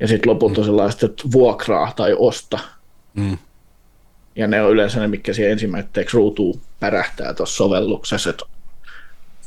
ja 0.00 0.08
sitten 0.08 0.30
loput 0.30 0.58
on 0.58 0.64
sellaiset, 0.64 1.02
että 1.02 1.22
vuokraa 1.32 1.92
tai 1.96 2.14
osta. 2.18 2.58
Mm. 3.14 3.38
Ja 4.36 4.46
ne 4.46 4.62
on 4.62 4.70
yleensä 4.70 5.00
ne, 5.00 5.06
mitkä 5.06 5.32
siihen 5.32 5.52
ensimmäiseksi 5.52 6.16
ruutuun 6.16 6.60
pärähtää 6.80 7.34
tuossa 7.34 7.56
sovelluksessa, 7.56 8.30
että 8.30 8.44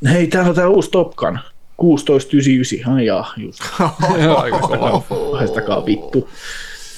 hei, 0.10 0.28
täällä 0.28 0.50
on 0.50 0.56
tämä 0.56 0.68
uusi 0.68 0.92
Top 0.92 1.16
Gun, 1.16 1.40
1699, 1.78 2.94
ai 2.94 3.06
jaa, 3.06 3.34
just, 3.38 3.60
haistakaa 5.40 5.86
vittu, 5.86 6.30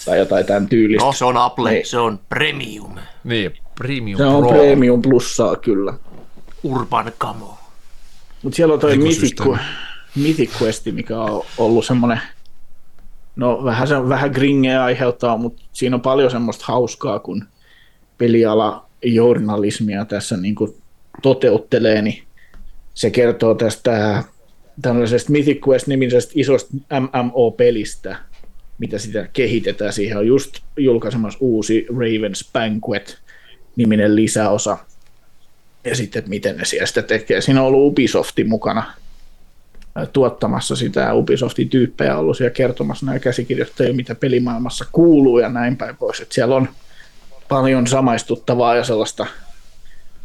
tai 0.05 0.17
jotain 0.19 0.45
tämän 0.45 0.67
tyylistä. 0.67 1.05
No, 1.05 1.13
se 1.13 1.25
on 1.25 1.37
Apple, 1.37 1.71
Niin. 1.71 1.85
se 1.85 1.97
on 1.99 2.19
Premium, 2.29 2.95
Niin, 3.23 3.53
Premium 3.75 4.17
Se 4.17 4.25
on 4.25 4.43
Pro. 4.47 4.57
Premium 4.57 5.01
plussaa 5.01 5.55
kyllä. 5.55 5.93
Urban 6.63 7.11
Camo. 7.19 7.57
Mutta 8.43 8.55
siellä 8.55 8.73
on 8.73 8.79
toi 8.79 8.97
Mythic. 8.97 9.39
Mythic 10.15 10.61
Quest, 10.61 10.85
mikä 10.91 11.19
on 11.19 11.43
ollut 11.57 11.85
semmoinen, 11.85 12.21
no 13.35 13.63
vähän, 13.63 13.87
se, 13.87 14.09
vähän 14.09 14.31
gringeä 14.31 14.83
aiheuttaa, 14.83 15.37
mutta 15.37 15.61
siinä 15.73 15.95
on 15.95 16.01
paljon 16.01 16.31
semmoista 16.31 16.65
hauskaa, 16.67 17.19
kun 17.19 17.45
peliala 18.17 18.85
journalismia 19.03 20.05
tässä 20.05 20.37
niin 20.37 20.55
kuin 20.55 20.75
toteuttelee, 21.21 22.01
niin 22.01 22.23
se 22.93 23.09
kertoo 23.09 23.55
tästä 23.55 24.23
tällaisesta 24.81 25.31
Mythic 25.31 25.59
Quest-nimisestä 25.67 26.31
isosta 26.35 26.73
MMO-pelistä, 26.99 28.15
mitä 28.77 28.97
sitä 28.97 29.27
kehitetään. 29.33 29.93
Siihen 29.93 30.17
on 30.17 30.27
just 30.27 30.57
julkaisemassa 30.77 31.39
uusi 31.41 31.85
Raven's 31.89 32.49
Banquet-niminen 32.53 34.15
lisäosa, 34.15 34.77
ja 35.85 35.95
sitten, 35.95 36.19
että 36.19 36.29
miten 36.29 36.57
ne 36.57 36.65
siellä 36.65 36.85
sitä 36.85 37.01
tekee. 37.01 37.41
Siinä 37.41 37.61
on 37.61 37.67
ollut 37.67 37.91
Ubisoftin 37.91 38.49
mukana 38.49 38.83
ää, 39.95 40.05
tuottamassa 40.05 40.75
sitä 40.75 41.13
Ubisoftin 41.13 41.69
tyyppejä 41.69 42.17
ollut 42.17 42.37
siellä 42.37 42.53
kertomassa 42.53 43.05
näitä 43.05 43.23
käsikirjoittajia, 43.23 43.93
mitä 43.93 44.15
pelimaailmassa 44.15 44.85
kuuluu 44.91 45.39
ja 45.39 45.49
näin 45.49 45.77
päin 45.77 45.97
pois. 45.97 46.19
Et 46.19 46.31
siellä 46.31 46.55
on 46.55 46.69
paljon 47.49 47.87
samaistuttavaa 47.87 48.75
ja 48.75 48.83
sellaista 48.83 49.25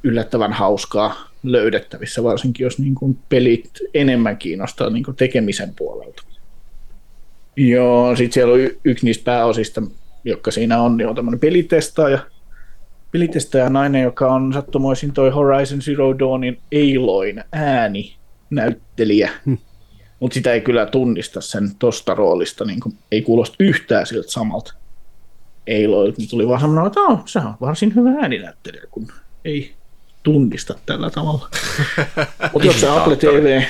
yllättävän 0.03 0.53
hauskaa 0.53 1.31
löydettävissä, 1.43 2.23
varsinkin 2.23 2.65
jos 2.65 2.79
niin 2.79 2.95
kuin 2.95 3.19
pelit 3.29 3.71
enemmän 3.95 4.37
kiinnostaa 4.37 4.91
niin 4.91 5.05
kuin 5.05 5.17
tekemisen 5.17 5.75
puolelta. 5.77 6.23
Joo, 7.57 8.17
sitten 8.17 8.33
siellä 8.33 8.55
on 8.55 8.61
y- 8.61 8.79
yksi 8.85 9.05
niistä 9.05 9.25
pääosista, 9.25 9.83
jotka 10.25 10.51
siinä 10.51 10.83
on, 10.83 10.97
niin 10.97 11.09
on 11.09 11.15
tämmöinen 11.15 11.41
pelitestaaja, 11.41 12.19
pelitestaaja 13.17 13.71
nainen, 13.71 14.03
joka 14.03 14.33
on 14.33 14.53
sattumoisin 14.53 15.13
toi 15.13 15.31
Horizon 15.31 15.83
Zero 15.83 16.19
Dawnin 16.19 16.61
Aloyn 16.75 17.45
ääni 17.53 18.17
näyttelijä. 18.51 19.31
Mutta 20.21 20.35
sitä 20.35 20.53
ei 20.53 20.61
kyllä 20.61 20.87
tunnista 20.87 21.41
sen 21.41 21.71
tosta 21.79 22.15
roolista, 22.15 22.65
niin 22.65 22.81
kuin, 22.81 22.99
ei 23.13 23.23
kuulosta 23.23 23.57
yhtään 23.61 24.07
siltä 24.07 24.31
samalta 24.31 24.75
Aloylta. 25.71 26.19
Niin 26.19 26.31
tuli 26.31 26.49
vaan 26.49 26.61
semmoinen, 26.61 26.87
että 26.87 27.01
oh, 27.01 27.23
se 27.27 27.39
on 27.39 27.55
varsin 27.61 27.95
hyvä 27.95 28.11
ääninäyttelijä, 28.11 28.85
kun 28.91 29.09
ei 29.45 29.75
tunnista 30.23 30.75
tällä 30.87 31.11
tavalla. 31.11 31.49
Mutta 32.53 32.67
jos 32.67 32.81
se 32.81 32.89
Apple 32.89 33.17
TV, 33.17 33.63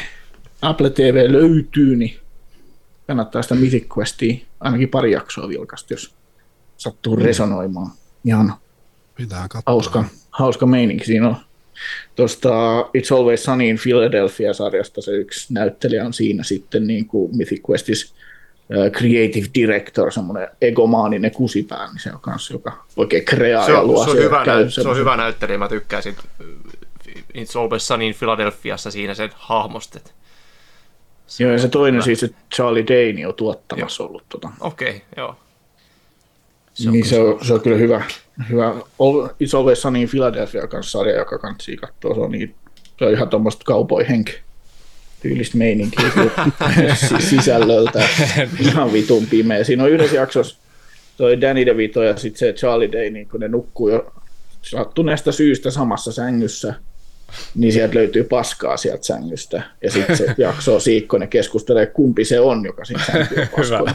Apple 0.63 0.91
TV 0.91 1.33
löytyy, 1.33 1.97
niin 1.97 2.17
kannattaa 3.07 3.43
sitä 3.43 3.55
Mythic 3.55 3.87
Questia 3.99 4.47
ainakin 4.61 4.89
pari 4.89 5.13
jaksoa 5.13 5.49
vilkasta, 5.49 5.95
jos 5.95 6.15
sattuu 6.77 7.17
resonoimaan. 7.17 7.91
Ihan 8.25 8.55
Pitää 9.17 9.47
katsoa. 9.49 9.63
hauska, 9.67 10.05
hauska 10.31 10.67
meininki 10.67 11.05
siinä 11.05 11.29
on. 11.29 11.37
Tuosta 12.17 12.83
It's 12.83 13.17
Always 13.17 13.45
Sunny 13.45 13.69
in 13.69 13.79
Philadelphia-sarjasta 13.83 15.03
se 15.03 15.11
yksi 15.11 15.53
näyttelijä 15.53 16.05
on 16.05 16.13
siinä 16.13 16.43
sitten 16.43 16.87
niin 16.87 17.07
kuin 17.07 17.37
Mythic 17.37 17.63
Questis 17.71 18.15
creative 18.91 19.47
director, 19.55 20.13
semmoinen 20.13 20.49
egomaaninen 20.61 21.31
kusipää, 21.31 21.87
niin 21.87 22.01
se 22.01 22.13
on 22.13 22.21
kanssa, 22.21 22.55
joka 22.55 22.85
oikein 22.97 23.25
kreaa 23.25 23.67
Se 23.67 23.73
ja 23.73 23.81
on, 23.81 23.87
luo 23.87 24.05
se 24.05 24.11
on, 24.11 24.17
hyvä, 24.19 24.45
käy 24.45 24.71
se 24.71 24.89
on 24.89 24.97
hyvä 24.97 25.17
näyttelijä, 25.17 25.59
mä 25.59 25.65
äh, 25.65 25.71
It's 27.35 27.59
Always 27.61 27.87
Sunny 27.87 28.07
in 28.07 28.15
Philadelphiassa 28.19 28.91
siinä 28.91 29.15
sen 29.15 29.31
hahmostet. 29.35 30.15
Joo, 31.39 31.53
ja 31.53 31.59
se 31.59 31.69
toinen 31.69 32.03
siis, 32.03 32.23
että 32.23 32.37
Charlie 32.55 32.85
Day 32.87 33.27
on 33.27 33.35
tuottamassa 33.35 34.05
ollut 34.05 34.25
tota. 34.29 34.51
Okei, 34.61 34.89
okay, 34.89 35.01
joo. 35.17 35.37
Se 36.75 36.91
niin 36.91 37.07
se 37.07 37.21
on, 37.21 37.45
se 37.45 37.55
on 37.55 37.61
kyllä 37.61 37.77
hyvä. 37.77 38.05
Hyvä. 38.51 38.75
It's 39.45 39.57
Always 39.57 39.83
Sunny 39.83 40.03
in 40.03 40.09
Philadelphia 40.09 40.67
kanssa 40.67 40.99
sarja, 40.99 41.17
joka 41.17 41.39
kannattaa 41.39 41.77
katsoa. 41.81 42.15
Se 42.15 42.21
on, 42.21 42.31
niin, 42.31 42.55
se 42.99 43.05
on 43.05 43.13
ihan 43.13 43.29
tuommoista 43.29 43.65
cowboy-henki 43.65 44.33
tyylistä 45.23 45.59
meininkiä 45.59 46.11
sisällöltä. 47.31 48.09
Ihan 48.61 48.93
vitun 48.93 49.27
pimeä. 49.27 49.65
Siinä 49.65 49.83
on 49.83 49.91
yhdessä 49.91 50.17
jaksossa 50.17 50.57
toi 51.17 51.41
Danny 51.41 51.67
DeVito 51.67 52.03
ja 52.03 52.17
sitten 52.17 52.39
se 52.39 52.53
Charlie 52.53 52.93
Day, 52.93 53.11
niin 53.11 53.29
kun 53.29 53.41
ne 53.41 53.49
nukkuu 53.49 53.89
jo 53.89 54.13
sattuneesta 54.63 55.33
syystä 55.33 55.71
samassa 55.71 56.13
sängyssä, 56.13 56.75
niin 57.55 57.73
sieltä 57.73 57.95
löytyy 57.95 58.25
paskaa 58.25 58.77
sieltä 58.77 59.05
sängystä. 59.05 59.63
Ja 59.83 59.91
sitten 59.91 60.17
se 60.17 60.35
jakso 60.39 60.81
siikko, 60.81 61.19
ne 61.19 61.27
keskustelee, 61.27 61.87
kumpi 61.87 62.25
se 62.25 62.41
on, 62.41 62.65
joka 62.65 62.85
siinä 62.85 63.05
sänkyy 63.05 63.47
paskoja. 63.57 63.95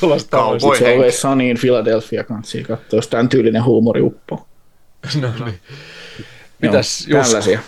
Kuulostaa 0.00 0.40
Cowboy. 0.40 0.60
voisin- 0.60 0.78
Se 0.78 0.84
on 0.84 0.88
henki. 0.90 0.94
Always 0.98 1.20
Sunny 1.20 1.50
in 1.50 1.58
Philadelphia 1.60 2.24
kanssa 2.24 2.58
katsoa, 2.66 2.98
jos 2.98 3.08
tämän 3.08 3.28
tyylinen 3.28 3.64
huumoriuppo. 3.64 4.46
No 5.20 5.32
niin. 5.44 5.60
Mitäs 6.62 7.06
Joo, 7.08 7.18
Jusko? 7.18 7.28
tällaisia. 7.30 7.60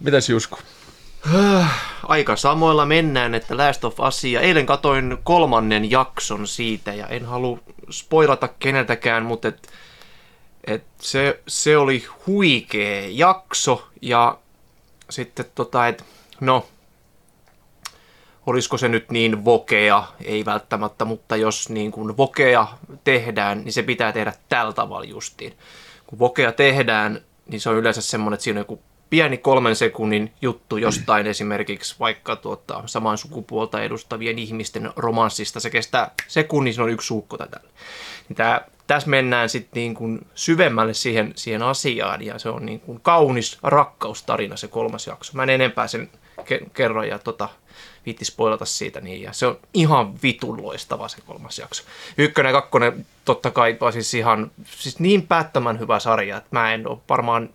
Mitäs 0.00 0.28
Jusko? 0.28 0.58
Aika 2.08 2.36
samoilla 2.36 2.86
mennään, 2.86 3.34
että 3.34 3.56
Last 3.56 3.84
of 3.84 4.00
Usia. 4.00 4.40
Eilen 4.40 4.66
katoin 4.66 5.18
kolmannen 5.24 5.90
jakson 5.90 6.46
siitä 6.48 6.94
ja 6.94 7.06
en 7.06 7.24
halua 7.24 7.58
spoilata 7.90 8.48
keneltäkään, 8.58 9.22
mutta 9.24 9.48
et, 9.48 9.68
et 10.66 10.84
se, 11.00 11.40
se 11.48 11.76
oli 11.76 12.04
huikea 12.26 13.02
jakso 13.10 13.87
ja 14.02 14.38
sitten 15.10 15.46
tota, 15.54 15.88
et, 15.88 16.04
no, 16.40 16.66
olisiko 18.46 18.78
se 18.78 18.88
nyt 18.88 19.10
niin 19.10 19.44
vokea, 19.44 20.04
ei 20.24 20.44
välttämättä, 20.44 21.04
mutta 21.04 21.36
jos 21.36 21.68
niin 21.68 21.92
kuin 21.92 22.16
vokea 22.16 22.66
tehdään, 23.04 23.64
niin 23.64 23.72
se 23.72 23.82
pitää 23.82 24.12
tehdä 24.12 24.32
tällä 24.48 24.72
tavalla 24.72 25.04
justiin. 25.04 25.52
Kun 26.06 26.18
vokea 26.18 26.52
tehdään, 26.52 27.20
niin 27.46 27.60
se 27.60 27.70
on 27.70 27.76
yleensä 27.76 28.02
semmoinen, 28.02 28.34
että 28.34 28.44
siinä 28.44 28.58
on 28.58 28.60
joku 28.60 28.82
pieni 29.10 29.38
kolmen 29.38 29.76
sekunnin 29.76 30.32
juttu 30.42 30.76
jostain 30.76 31.26
esimerkiksi 31.36 31.96
vaikka 32.00 32.36
tuota, 32.36 32.82
saman 32.86 33.18
sukupuolta 33.18 33.82
edustavien 33.82 34.38
ihmisten 34.38 34.92
romanssista. 34.96 35.60
Se 35.60 35.70
kestää 35.70 36.10
sekunnin, 36.28 36.74
se 36.74 36.82
on 36.82 36.90
yksi 36.90 37.06
suukko 37.06 37.36
tätä. 37.36 37.60
Niin 38.28 38.36
tää, 38.36 38.68
tässä 38.88 39.10
mennään 39.10 39.48
sitten 39.48 39.80
niin 39.80 39.94
kuin 39.94 40.26
syvemmälle 40.34 40.94
siihen, 40.94 41.32
siihen 41.36 41.62
asiaan 41.62 42.24
ja 42.24 42.38
se 42.38 42.48
on 42.48 42.66
niin 42.66 42.80
kuin 42.80 43.00
kaunis 43.00 43.58
rakkaustarina 43.62 44.56
se 44.56 44.68
kolmas 44.68 45.06
jakso. 45.06 45.32
Mä 45.34 45.42
en 45.42 45.50
enempää 45.50 45.86
sen 45.86 46.10
ke- 46.40 46.70
kerro 46.74 47.02
ja 47.02 47.18
tota, 47.18 47.48
viitti 48.06 48.24
spoilata 48.24 48.64
siitä. 48.64 49.00
Niin, 49.00 49.22
ja 49.22 49.32
se 49.32 49.46
on 49.46 49.58
ihan 49.74 50.22
vitun 50.22 50.62
loistava 50.62 51.08
se 51.08 51.16
kolmas 51.26 51.58
jakso. 51.58 51.84
Ykkönen 52.18 52.50
ja 52.50 52.60
kakkonen 52.60 53.06
totta 53.24 53.50
kai 53.50 53.78
siis 53.92 54.14
ihan 54.14 54.50
siis 54.64 54.98
niin 54.98 55.26
päättämään 55.26 55.78
hyvä 55.78 55.98
sarja, 55.98 56.36
että 56.36 56.48
mä 56.50 56.74
en 56.74 56.88
ole 56.88 56.98
varmaan 57.08 57.50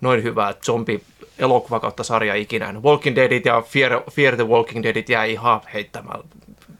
noin 0.00 0.22
hyvää 0.22 0.54
zombi 0.54 1.02
elokuva 1.38 1.80
kautta 1.80 2.04
sarja 2.04 2.34
ikinä. 2.34 2.74
Walking 2.82 3.16
Deadit 3.16 3.44
ja 3.44 3.62
Fear, 3.62 4.02
Fear 4.10 4.36
the 4.36 4.46
Walking 4.46 4.82
Deadit 4.82 5.08
jäi 5.08 5.32
ihan 5.32 5.60
heittämällä 5.74 6.24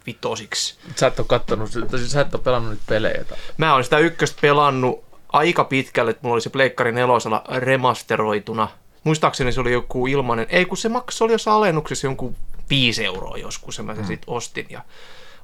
vitosiksi. 0.05 0.75
Sä 0.95 1.07
et 1.07 1.19
ole 1.19 1.27
kattonut, 1.27 1.71
siis 1.71 2.11
sä 2.11 2.21
et 2.21 2.35
ole 2.35 2.43
pelannut 2.43 2.71
nyt 2.71 2.81
pelejä. 2.87 3.23
Tai... 3.23 3.37
Mä 3.57 3.73
olen 3.73 3.83
sitä 3.83 3.97
ykköstä 3.97 4.37
pelannut 4.41 5.03
aika 5.29 5.63
pitkälle, 5.63 6.11
että 6.11 6.23
mulla 6.23 6.33
oli 6.33 6.41
se 6.41 6.49
Pleikkari 6.49 6.91
nelosella 6.91 7.43
remasteroituna. 7.55 8.67
Muistaakseni 9.03 9.51
se 9.51 9.61
oli 9.61 9.71
joku 9.71 10.07
ilmainen, 10.07 10.47
ei 10.49 10.65
kun 10.65 10.77
se 10.77 10.89
maksoi 10.89 11.25
oli 11.25 11.33
jossain 11.33 11.57
alennuksessa 11.57 12.07
jonkun 12.07 12.35
5 12.69 13.05
euroa 13.05 13.37
joskus, 13.37 13.77
ja 13.77 13.83
mä 13.83 13.95
sen 13.95 14.03
mm. 14.03 14.07
sitten 14.07 14.33
ostin. 14.33 14.67
Ja 14.69 14.81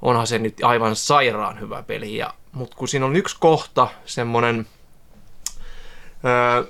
onhan 0.01 0.27
se 0.27 0.39
nyt 0.39 0.63
aivan 0.63 0.95
sairaan 0.95 1.59
hyvä 1.59 1.83
peli. 1.83 2.17
Ja, 2.17 2.33
mutta 2.51 2.77
kun 2.77 2.87
siinä 2.87 3.05
on 3.05 3.15
yksi 3.15 3.35
kohta, 3.39 3.87
semmoinen, 4.05 4.67
öö, 6.25 6.63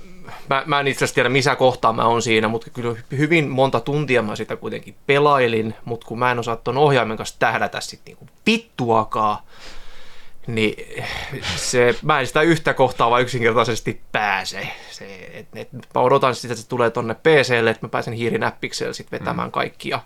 mä, 0.50 0.64
mä 0.66 0.80
en 0.80 0.88
itse 0.88 0.98
asiassa 0.98 1.16
tiedä 1.16 1.30
missä 1.30 1.56
kohtaa 1.56 1.94
mä 1.94 2.06
oon 2.06 2.22
siinä, 2.22 2.48
mutta 2.48 2.70
kyllä 2.70 2.96
hyvin 3.18 3.50
monta 3.50 3.80
tuntia 3.80 4.22
mä 4.22 4.36
sitä 4.36 4.56
kuitenkin 4.56 4.96
pelailin, 5.08 5.76
mutta 5.86 6.08
kun 6.08 6.20
mä 6.20 6.32
en 6.32 6.40
osaa 6.40 6.56
tuon 6.56 6.78
ohjaimen 6.78 7.18
kanssa 7.18 7.40
tähdätä 7.40 7.82
sitten 7.82 8.12
niinku 8.12 8.34
vittuakaan, 8.46 9.38
niin 10.48 11.04
se, 11.56 11.96
mä 12.02 12.20
en 12.20 12.28
sitä 12.28 12.42
yhtä 12.42 12.74
kohtaa 12.74 13.10
vaan 13.10 13.22
yksinkertaisesti 13.22 14.02
pääse. 14.12 14.68
Se, 14.92 15.30
et, 15.34 15.48
et, 15.56 15.70
mä 15.74 16.02
odotan 16.02 16.36
sitä, 16.36 16.54
että 16.54 16.64
se 16.64 16.70
tulee 16.70 16.90
tonne 16.90 17.14
PClle, 17.14 17.70
että 17.70 17.86
mä 17.86 17.90
pääsen 17.90 18.14
hiirinäppiksellä 18.14 18.94
sitten 18.94 19.20
vetämään 19.20 19.48
mm. 19.48 19.52
kaikkia 19.52 20.00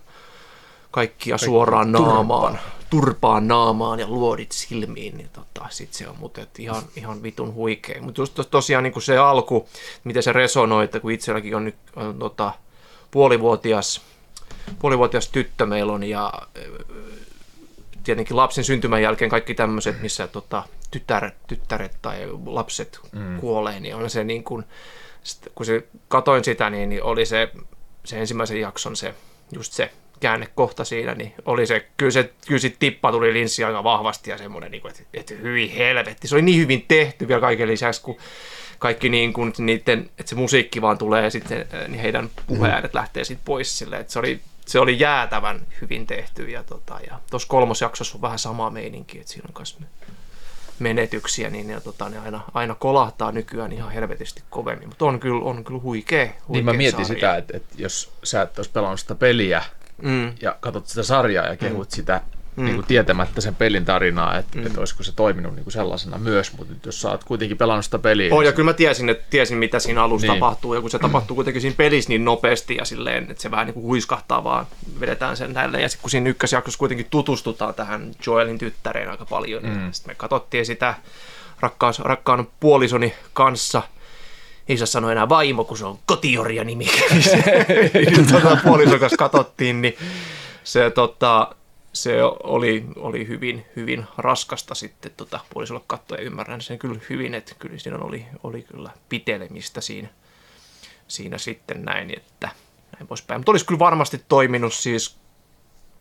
kaikkia 0.95 1.37
suoraan 1.37 1.91
naamaan, 1.91 2.59
turpaan 2.89 3.47
naamaan 3.47 3.99
ja 3.99 4.07
luodit 4.07 4.51
silmiin, 4.51 5.17
niin 5.17 5.29
tota, 5.33 5.65
sit 5.69 5.93
se 5.93 6.07
on 6.07 6.15
mutta 6.19 6.41
ihan, 6.59 6.83
ihan 6.95 7.23
vitun 7.23 7.53
huikea. 7.53 8.01
Mutta 8.01 8.21
just 8.21 8.39
tosiaan 8.51 8.83
niin 8.83 9.01
se 9.01 9.17
alku, 9.17 9.69
miten 10.03 10.23
se 10.23 10.33
resonoi, 10.33 10.83
että 10.83 10.99
kun 10.99 11.11
itselläkin 11.11 11.55
on 11.55 11.65
nyt 11.65 11.75
on, 11.95 12.19
tota, 12.19 12.53
puolivuotias, 13.11 14.01
puolivuotias 14.79 15.29
tyttö 15.29 15.65
meillä 15.65 15.93
on 15.93 16.03
ja 16.03 16.33
tietenkin 18.03 18.37
lapsen 18.37 18.63
syntymän 18.63 19.01
jälkeen 19.01 19.31
kaikki 19.31 19.53
tämmöiset, 19.53 20.01
missä 20.01 20.27
tota, 20.27 20.63
tytär, 20.91 21.31
tyttäret 21.47 21.97
tai 22.01 22.27
lapset 22.45 22.99
mm. 23.11 23.39
kuolee, 23.39 23.79
niin 23.79 23.95
on 23.95 24.09
se 24.09 24.23
niin 24.23 24.43
kuin, 24.43 24.63
kun 25.55 25.65
se 25.65 25.87
katoin 26.07 26.43
sitä, 26.43 26.69
niin, 26.69 26.89
niin 26.89 27.03
oli 27.03 27.25
se, 27.25 27.51
se 28.05 28.19
ensimmäisen 28.19 28.61
jakson 28.61 28.95
se, 28.95 29.15
just 29.51 29.73
se 29.73 29.91
käännekohta 30.25 30.85
siinä, 30.85 31.13
niin 31.13 31.33
oli 31.45 31.67
se, 31.67 31.87
kyllä 31.97 32.11
se, 32.11 32.33
kyllä 32.47 32.59
se 32.59 32.69
tippa 32.79 33.11
tuli 33.11 33.33
linssi 33.33 33.63
aika 33.63 33.83
vahvasti 33.83 34.29
ja 34.29 34.37
semmoinen, 34.37 34.71
niin 34.71 34.87
että, 34.87 35.03
että 35.13 35.33
hyvin 35.33 35.69
helvetti. 35.69 36.27
Se 36.27 36.35
oli 36.35 36.41
niin 36.41 36.61
hyvin 36.61 36.85
tehty 36.87 37.27
vielä 37.27 37.41
kaiken 37.41 37.67
lisäksi, 37.67 38.01
kun 38.01 38.17
kaikki 38.79 39.09
niin 39.09 39.33
kuin 39.33 39.53
niiden, 39.57 40.09
että 40.19 40.29
se 40.29 40.35
musiikki 40.35 40.81
vaan 40.81 40.97
tulee 40.97 41.23
ja 41.23 41.29
sitten 41.29 41.67
niin 41.87 42.01
heidän 42.01 42.29
puheäänet 42.47 42.93
lähtee 42.93 43.23
sitten 43.23 43.45
pois 43.45 43.77
silleen, 43.77 44.01
että 44.01 44.13
se 44.13 44.19
oli, 44.19 44.39
se 44.65 44.79
oli 44.79 44.99
jäätävän 44.99 45.61
hyvin 45.81 46.07
tehty 46.07 46.43
ja 46.43 46.63
tota, 46.63 46.99
ja 47.09 47.19
tuossa 47.29 47.47
kolmosjaksossa 47.47 48.17
on 48.17 48.21
vähän 48.21 48.39
sama 48.39 48.69
meininki, 48.69 49.19
että 49.19 49.31
siinä 49.31 49.47
on 49.47 49.53
myös 49.57 49.77
menetyksiä, 50.79 51.49
niin 51.49 51.67
ne, 51.67 51.81
tota, 51.81 52.09
ne 52.09 52.19
aina, 52.19 52.41
aina 52.53 52.75
kolahtaa 52.75 53.31
nykyään 53.31 53.71
ihan 53.71 53.91
helvetisti 53.91 54.43
kovemmin, 54.49 54.87
mutta 54.87 55.05
on 55.05 55.19
kyllä, 55.19 55.43
on 55.43 55.63
kyllä 55.63 55.79
huikea, 55.81 56.25
huikea 56.25 56.45
Niin 56.49 56.65
mä 56.65 56.73
mietin 56.73 57.05
sarja. 57.05 57.19
sitä, 57.19 57.37
että, 57.37 57.57
että 57.57 57.75
jos 57.77 58.11
sä 58.23 58.41
et 58.41 58.59
olisi 58.59 58.71
pelannut 58.71 58.99
sitä 58.99 59.15
peliä, 59.15 59.63
mm. 60.01 60.33
ja 60.41 60.55
katsot 60.59 60.87
sitä 60.87 61.03
sarjaa 61.03 61.45
ja 61.45 61.57
kehut 61.57 61.87
mm. 61.87 61.95
sitä 61.95 62.21
mm. 62.55 62.65
niin 62.65 62.75
kuin 62.75 62.85
tietämättä 62.85 63.41
sen 63.41 63.55
pelin 63.55 63.85
tarinaa, 63.85 64.37
että, 64.37 64.57
mm. 64.57 64.65
että 64.65 64.79
olisiko 64.79 65.03
se 65.03 65.11
toiminut 65.15 65.55
niin 65.55 65.63
kuin 65.63 65.73
sellaisena 65.73 66.17
myös, 66.17 66.57
mutta 66.57 66.73
jos 66.85 67.01
sä 67.01 67.09
oot 67.09 67.23
kuitenkin 67.23 67.57
pelannut 67.57 67.85
sitä 67.85 67.99
peliä... 67.99 68.35
Oh, 68.35 68.41
ja 68.41 68.51
kyllä 68.51 68.69
mä 68.69 68.73
tiesin, 68.73 69.09
että 69.09 69.25
tiesin 69.29 69.57
mitä 69.57 69.79
siinä 69.79 70.03
alussa 70.03 70.27
niin. 70.27 70.39
tapahtuu, 70.39 70.73
ja 70.73 70.81
kun 70.81 70.89
se 70.89 70.99
tapahtuu 70.99 71.35
kuitenkin 71.35 71.61
siinä 71.61 71.75
pelissä 71.77 72.09
niin 72.09 72.25
nopeasti 72.25 72.75
ja 72.75 72.85
silleen, 72.85 73.31
että 73.31 73.41
se 73.41 73.51
vähän 73.51 73.65
niin 73.65 73.73
kuin 73.73 73.83
huiskahtaa 73.83 74.43
vaan, 74.43 74.67
vedetään 74.99 75.37
sen 75.37 75.53
näille, 75.53 75.81
ja 75.81 75.89
sitten 75.89 76.01
kun 76.01 76.09
siinä 76.09 76.29
ykkösjaksossa 76.29 76.79
kuitenkin 76.79 77.07
tutustutaan 77.09 77.73
tähän 77.73 78.11
Joelin 78.25 78.57
tyttäreen 78.57 79.09
aika 79.09 79.25
paljon, 79.25 79.63
niin 79.63 79.77
mm. 79.77 79.91
sitten 79.91 80.11
me 80.11 80.15
katsottiin 80.15 80.65
sitä 80.65 80.95
rakkaus, 81.59 81.99
rakkaan 81.99 82.47
puolisoni 82.59 83.13
kanssa– 83.33 83.81
ei 84.67 84.77
saa 84.77 84.85
sanoa 84.85 85.11
enää 85.11 85.29
vaimo, 85.29 85.63
kun 85.63 85.77
se 85.77 85.85
on 85.85 85.99
kotiorja 86.05 86.63
nimi. 86.63 86.87
puolison 88.63 88.99
kanssa 88.99 89.17
katsottiin, 89.17 89.81
niin 89.81 89.97
se, 90.63 90.89
tota, 90.89 91.55
se 91.93 92.23
oli, 92.43 92.85
oli 92.95 93.27
hyvin, 93.27 93.65
hyvin 93.75 94.05
raskasta 94.17 94.75
sitten 94.75 95.11
tota, 95.17 95.39
puolisolle 95.53 95.81
katsoa 95.87 96.17
ja 96.17 96.23
ymmärrän 96.23 96.61
sen 96.61 96.79
kyllä 96.79 96.99
hyvin, 97.09 97.33
että 97.33 97.55
kyllä 97.59 97.77
siinä 97.77 97.97
oli, 97.97 98.25
oli 98.43 98.61
kyllä 98.61 98.89
pitelemistä 99.09 99.81
siinä, 99.81 100.07
siinä 101.07 101.37
sitten 101.37 101.85
näin, 101.85 102.13
että 102.17 102.49
näin 102.93 103.07
poispäin. 103.07 103.39
Mutta 103.39 103.51
olisi 103.51 103.65
kyllä 103.65 103.79
varmasti 103.79 104.21
toiminut 104.27 104.73
siis 104.73 105.15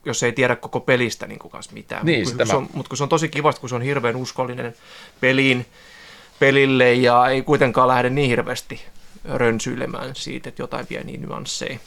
jos 0.05 0.23
ei 0.23 0.33
tiedä 0.33 0.57
koko 0.57 0.81
pelistä 0.81 1.27
niin 1.27 1.39
kanssa 1.39 1.73
mitään. 1.73 2.07
Niin, 2.07 2.29
mutta, 2.29 2.37
kun 2.39 2.47
se 2.47 2.57
on, 2.57 2.69
mutta 2.73 2.89
kun 2.89 2.97
se 2.97 3.03
on 3.03 3.09
tosi 3.09 3.29
kivasti, 3.29 3.61
kun 3.61 3.69
se 3.69 3.75
on 3.75 3.83
hirveän 3.83 4.17
uskollinen 4.17 4.75
peliin, 5.21 5.67
pelille 6.39 6.95
ja 6.95 7.29
ei 7.29 7.43
kuitenkaan 7.43 7.89
lähde 7.89 8.11
niin 8.11 8.29
hirveästi 8.29 8.81
rönsyilemään 9.25 10.11
siitä, 10.15 10.49
että 10.49 10.63
jotain 10.63 10.87
pieniä 10.87 11.19
nyansseja. 11.19 11.79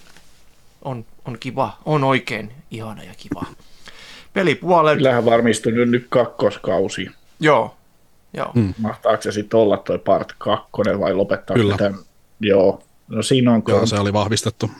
On, 0.82 1.06
on 1.26 1.38
kiva, 1.40 1.78
on 1.86 2.04
oikein 2.04 2.52
ihana 2.72 3.04
ja 3.04 3.14
kiva. 3.18 3.46
Pelipuolen... 4.34 4.98
Kyllähän 4.98 5.26
varmistunut 5.26 5.90
nyt 5.90 6.06
kakkoskausi. 6.10 7.10
Joo, 7.40 7.76
joo. 8.34 8.52
Hmm. 8.54 8.74
Mahtaako 8.78 9.22
se 9.22 9.32
sitten 9.32 9.60
olla 9.60 9.78
toi 9.78 10.00
part 10.00 10.34
kakkonen 10.38 11.00
vai 11.00 11.14
lopettaa 11.14 11.56
Kyllä. 11.56 11.78
Tämän? 11.78 12.00
Joo, 12.40 12.84
no 13.08 13.22
siinä 13.22 13.54
on... 13.54 13.64
Joo, 13.68 13.86
se 13.86 13.96
oli 13.96 14.14
vahvistettu. 14.14 14.72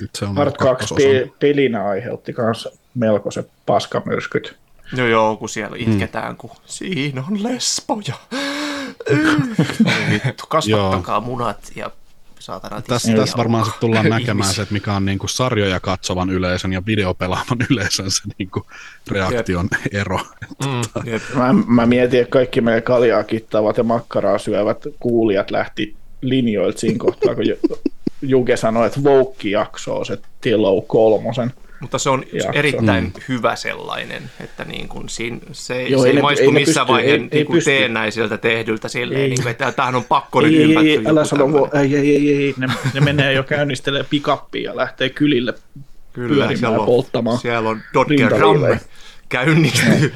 Nyt 0.00 0.10
se 0.14 0.24
on 0.24 0.34
part 0.34 0.56
2 0.56 0.94
pe- 0.94 1.30
pelinä 1.38 1.88
aiheutti 1.88 2.34
myös 2.38 2.68
melkoiset 2.94 3.50
paskamyrskyt. 3.66 4.56
No 4.96 5.06
joo, 5.06 5.36
kun 5.36 5.48
siellä 5.48 5.76
itketään, 5.80 6.28
hmm. 6.28 6.36
kun 6.36 6.50
siinä 6.64 7.24
on 7.30 7.42
lesboja. 7.42 8.14
Vittu, 10.10 10.44
kasvattakaa 10.48 11.20
munat 11.20 11.72
ja 11.76 11.90
saatana 12.38 12.82
Tässä, 12.82 13.12
tässä 13.12 13.36
varmaan 13.36 13.64
sitten 13.64 13.80
tullaan 13.80 14.08
näkemään 14.18 14.54
se, 14.54 14.62
että 14.62 14.74
mikä 14.74 14.94
on 14.94 15.04
niinku 15.04 15.28
sarjoja 15.28 15.80
katsovan 15.80 16.30
yleisön 16.30 16.72
ja 16.72 16.86
videopelaavan 16.86 17.58
yleisön 17.70 18.10
se 18.10 18.22
niinku 18.38 18.66
reaktion 19.10 19.68
Jep. 19.72 19.94
ero. 19.94 20.18
Mm, 20.64 21.04
mä, 21.34 21.54
mä 21.66 21.86
mietin, 21.86 22.20
että 22.20 22.30
kaikki 22.30 22.60
meidän 22.60 22.82
kaljaa 22.82 23.24
kittavat 23.24 23.76
ja 23.76 23.84
makkaraa 23.84 24.38
syövät 24.38 24.78
kuulijat 25.00 25.50
lähti 25.50 25.96
linjoilta 26.20 26.80
siinä 26.80 26.98
kohtaa, 26.98 27.34
kun 27.34 27.44
Juke 28.22 28.56
sanoi, 28.56 28.86
että 28.86 29.04
Voukki 29.04 29.50
jaksoo 29.50 30.04
se 30.04 30.18
Tillow 30.40 30.82
kolmosen. 30.86 31.52
Mutta 31.80 31.98
se 31.98 32.10
on 32.10 32.24
jakso. 32.32 32.50
erittäin 32.52 33.04
mm. 33.04 33.12
hyvä 33.28 33.56
sellainen, 33.56 34.30
että 34.40 34.64
niin 34.64 34.88
kuin 34.88 35.08
siinä, 35.08 35.38
se, 35.52 35.82
Joo, 35.82 36.02
se 36.02 36.08
ei, 36.08 36.16
ei 36.16 36.22
maistu 36.22 36.44
ei 36.44 36.52
missään 36.52 36.88
vaiheessa 36.88 37.28
niin 37.32 37.46
kuin 37.46 37.64
teennäisiltä 37.64 38.38
tehdyltä 38.38 38.88
silleen, 38.88 39.20
ei. 39.20 39.28
niin 39.28 39.42
kuin, 39.42 39.50
että 39.50 39.72
tämähän 39.72 39.94
on 39.94 40.04
pakko 40.04 40.40
nyt 40.40 40.52
ei, 40.52 40.76
ei, 40.76 41.06
älä 41.06 41.24
sano, 41.24 41.70
ei, 41.82 41.96
ei, 41.96 42.16
ei, 42.16 42.44
ei, 42.44 42.54
ne, 42.56 42.66
ne 42.94 43.00
menee 43.00 43.32
jo 43.32 43.42
käynnistelee 43.42 44.04
pikappiin 44.10 44.64
ja 44.64 44.76
lähtee 44.76 45.08
kylille 45.08 45.54
Kyllä, 46.12 46.46
pyörimään 46.46 46.80
on, 46.80 46.86
polttamaan. 46.86 47.38
Siellä 47.38 47.68
on 47.68 47.80
Dodger 47.94 48.32
Ramme 48.32 48.80
käynnistyy. 49.28 50.14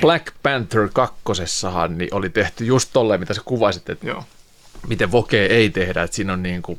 Black 0.00 0.34
Panther 0.42 0.88
kakkosessahan 0.92 1.98
niin 1.98 2.14
oli 2.14 2.30
tehty 2.30 2.64
just 2.64 2.90
tolleen, 2.92 3.20
mitä 3.20 3.34
sä 3.34 3.40
kuvasit, 3.44 3.90
että 3.90 4.06
Joo. 4.06 4.24
miten 4.88 5.12
vokee 5.12 5.46
ei 5.46 5.70
tehdä, 5.70 6.02
että 6.02 6.16
siinä 6.16 6.32
on 6.32 6.42
niin 6.42 6.62
kuin 6.62 6.78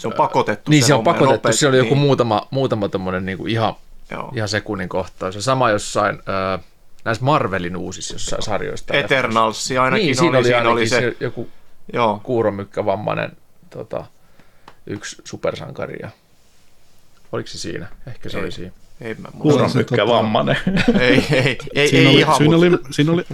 se 0.00 0.08
on 0.08 0.12
pakotettu. 0.12 0.70
Niin, 0.70 0.82
se, 0.82 0.86
se 0.86 0.94
on 0.94 1.04
pakotettu. 1.04 1.32
Nopeasti, 1.32 1.58
Siellä 1.58 1.74
oli 1.74 1.78
joku 1.78 1.94
niin. 1.94 2.02
muutama, 2.02 2.48
muutama 2.50 2.88
tommonen 2.88 3.26
niin 3.26 3.38
kuin 3.38 3.52
ihan, 3.52 3.74
Joo. 4.10 4.32
ihan 4.36 4.48
sekunnin 4.48 4.88
kohtaus. 4.88 5.34
Ja 5.34 5.42
sama 5.42 5.70
jossain 5.70 6.14
äh, 6.14 6.64
näissä 7.04 7.24
Marvelin 7.24 7.76
uusissa 7.76 8.14
jossain 8.14 8.42
sarjoista. 8.42 8.94
Eternals 8.94 9.70
ainakin 9.82 10.06
niin, 10.06 10.16
siinä 10.16 10.38
oli, 10.38 10.46
siinä 10.46 10.70
oli 10.70 10.88
se. 10.88 11.16
joku 11.20 11.48
Joo. 11.92 12.20
kuuromykkävammainen 12.22 13.36
tota, 13.70 14.04
yksi 14.86 15.16
supersankari. 15.24 15.96
Ja... 16.02 16.10
Oliko 17.32 17.46
se 17.46 17.58
siinä? 17.58 17.86
Ehkä 18.06 18.28
se 18.28 18.38
ei. 18.38 18.44
oli 18.44 18.52
siinä. 18.52 18.72
Ei 19.00 19.14
mä 19.14 19.28
Kuuromykkävammainen. 19.38 20.56
ei, 21.00 21.26
ei, 21.32 21.58
ei, 21.74 21.88
siinä 21.88 22.10
ei 22.10 22.14
oli, 22.14 22.18
ihan. 22.18 22.36
Siinä 22.36 22.56
oli, 22.56 22.70
siinä 22.90 23.12
oli, 23.12 23.24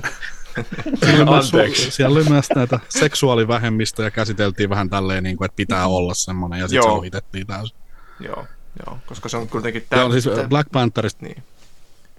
Siellä 1.05 1.31
oli, 1.31 1.45
myös, 1.53 1.97
siellä 1.97 2.15
oli 2.19 2.25
myös 2.25 2.47
näitä 2.55 2.81
seksuaalivähemmistöjä 2.89 4.11
käsiteltiin 4.11 4.71
vähän 4.71 4.91
tälleen, 4.91 5.23
niin 5.23 5.37
kuin, 5.37 5.47
että 5.47 5.57
pitää 5.57 5.87
olla 5.87 6.15
semmoinen, 6.15 6.61
ja 6.61 6.69
sitten 6.69 6.83
se 6.83 6.89
ohitettiin 6.89 7.47
täysin. 7.47 7.77
Joo, 8.21 8.47
joo, 8.87 8.99
koska 9.07 9.29
se 9.29 9.37
on 9.37 9.49
kuitenkin 9.49 9.87
Joo, 9.91 10.13
siis 10.13 10.25
tää- 10.25 10.49
Black 10.49 10.73
Pantherista 10.73 11.27
Niin. 11.27 11.43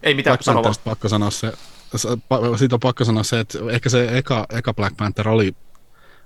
Ei 0.04 0.14
mitään 0.14 0.38
Black. 0.38 0.46
Pantherista 0.46 0.84
pakko 0.84 1.10
sanoa 1.10 1.32
se, 1.32 1.54
siitä 2.58 2.76
on 2.76 2.80
pakko 2.80 3.06
sanoa 3.06 3.24
se, 3.24 3.40
että 3.40 3.60
ehkä 3.72 3.90
se 3.90 4.18
eka, 4.18 4.46
eka 4.50 4.74
Black 4.74 4.98
Panther 4.98 5.30
oli, 5.30 5.56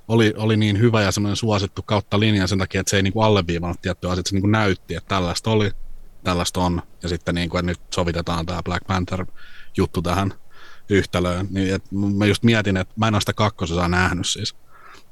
oli, 0.08 0.34
oli 0.38 0.58
niin 0.58 0.80
hyvä 0.80 1.02
ja 1.02 1.12
semmoinen 1.12 1.36
suosittu 1.36 1.82
kautta 1.82 2.20
linjan 2.20 2.48
sen 2.48 2.60
takia, 2.60 2.82
että 2.82 2.90
se 2.90 2.96
ei 2.96 3.04
niinku 3.04 3.22
alleviivannut 3.22 3.82
tiettyä 3.82 4.12
asiaa, 4.12 4.24
se 4.26 4.36
niinku 4.36 4.48
näytti, 4.48 4.96
että 4.96 5.08
tällaista 5.08 5.52
oli, 5.52 5.72
tällaista 6.24 6.60
on, 6.60 6.82
ja 7.04 7.10
sitten 7.10 7.36
niinku, 7.36 7.58
että 7.58 7.72
nyt 7.72 7.80
sovitetaan 7.94 8.46
tämä 8.46 8.64
Black 8.64 8.88
Panther 8.88 9.26
juttu 9.78 10.02
tähän 10.02 10.34
yhtälöön. 10.92 11.48
Niin, 11.50 11.76
et 11.76 11.84
mä 11.92 12.26
just 12.26 12.44
mietin, 12.44 12.78
että 12.78 12.94
mä 12.98 13.08
en 13.08 13.16
ole 13.16 13.22
sitä 13.22 13.34
kakkososaa 13.34 13.88
nähnyt 13.88 14.28
siis, 14.28 14.56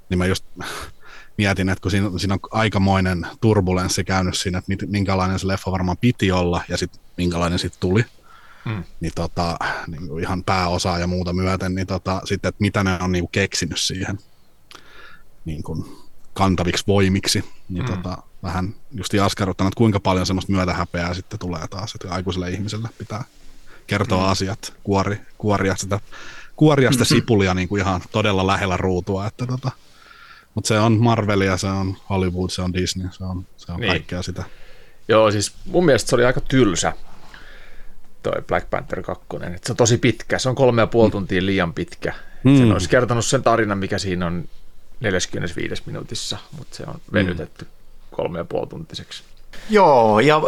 niin 0.10 0.18
mä 0.18 0.26
just 0.26 0.46
mietin, 1.38 1.70
että 1.70 1.82
kun 1.82 1.92
siinä, 1.92 2.10
siinä 2.18 2.34
on 2.34 2.40
aikamoinen 2.52 3.28
turbulenssi 3.42 4.04
käynyt 4.04 4.38
siinä, 4.38 4.58
että 4.58 4.70
mit- 4.70 4.92
minkälainen 4.92 5.40
se 5.40 5.48
leffa 5.48 5.72
varmaan 5.72 5.98
piti 5.98 6.32
olla, 6.32 6.62
ja 6.70 6.78
sitten 6.78 7.02
minkälainen 7.18 7.60
sitten 7.60 7.80
tuli 7.80 8.06
niin, 9.00 9.12
tota, 9.16 9.58
niin 9.88 10.20
ihan 10.20 10.44
pääosaa 10.44 11.00
ja 11.00 11.08
muuta 11.08 11.34
myöten, 11.34 11.76
niin 11.76 11.88
tota, 11.88 12.22
sitten, 12.26 12.50
että 12.50 12.62
mitä 12.62 12.84
ne 12.84 12.98
on 13.02 13.12
niin 13.12 13.30
keksinyt 13.32 13.80
siihen 13.80 14.20
niin 15.46 15.64
kuin 15.64 15.86
kantaviksi 16.34 16.84
voimiksi, 16.88 17.44
niin 17.70 17.86
mm. 17.86 17.92
tota, 17.96 18.18
vähän 18.44 18.76
just 18.92 19.14
askarruttanut, 19.14 19.72
että 19.72 19.78
kuinka 19.78 20.00
paljon 20.00 20.26
semmoista 20.26 20.52
myötähäpeää 20.52 21.14
sitten 21.14 21.40
tulee 21.40 21.68
taas, 21.68 21.96
että 21.96 22.14
aikuiselle 22.14 22.52
ihmiselle 22.52 22.90
pitää 22.98 23.24
kertoa 23.90 24.24
mm. 24.26 24.32
asiat, 24.32 24.74
kuori, 24.84 25.18
kuoria 25.38 25.76
sitä, 25.76 26.00
kuoria 26.56 26.92
sitä 26.92 27.06
sipulia 27.06 27.54
niin 27.54 27.68
kuin 27.70 27.82
ihan 27.82 28.02
todella 28.12 28.48
lähellä 28.48 28.78
ruutua, 28.78 29.28
että 29.28 29.46
tota, 29.46 29.72
mutta 30.56 30.68
se 30.68 30.80
on 30.80 30.98
Marvelia, 30.98 31.58
se 31.58 31.68
on 31.68 31.98
Hollywood, 32.10 32.50
se 32.50 32.62
on 32.62 32.74
Disney, 32.74 33.08
se 33.12 33.24
on, 33.24 33.46
se 33.58 33.72
on 33.72 33.80
Niin. 33.80 33.92
kaikkea 33.92 34.22
sitä. 34.22 34.44
Joo, 35.08 35.32
siis 35.32 35.54
mun 35.66 35.86
mielestä 35.86 36.10
se 36.10 36.16
oli 36.16 36.26
aika 36.26 36.42
tylsä 36.42 36.94
toi 38.24 38.42
Black 38.48 38.70
Panther 38.70 39.02
2. 39.04 39.26
Et 39.56 39.64
se 39.64 39.72
on 39.72 39.78
tosi 39.78 39.98
pitkä, 39.98 40.40
se 40.40 40.50
on 40.50 40.56
kolme 40.56 40.82
ja 40.82 40.88
puoli 40.88 41.12
tuntia 41.12 41.46
liian 41.46 41.74
pitkä. 41.74 42.14
Mm. 42.44 42.58
Sen 42.58 42.72
olisi 42.72 42.90
kertonut 42.90 43.26
sen 43.26 43.44
tarinan, 43.44 43.78
mikä 43.78 43.98
siinä 43.98 44.26
on 44.26 44.46
45 45.00 45.84
minuutissa, 45.86 46.38
mutta 46.58 46.78
se 46.78 46.84
on 46.88 47.02
venytetty 47.14 47.68
kolme 48.12 48.38
ja 48.40 48.46
puoli 48.46 48.68
tuntiseksi. 48.68 49.24
Joo, 49.70 50.20
ja 50.20 50.42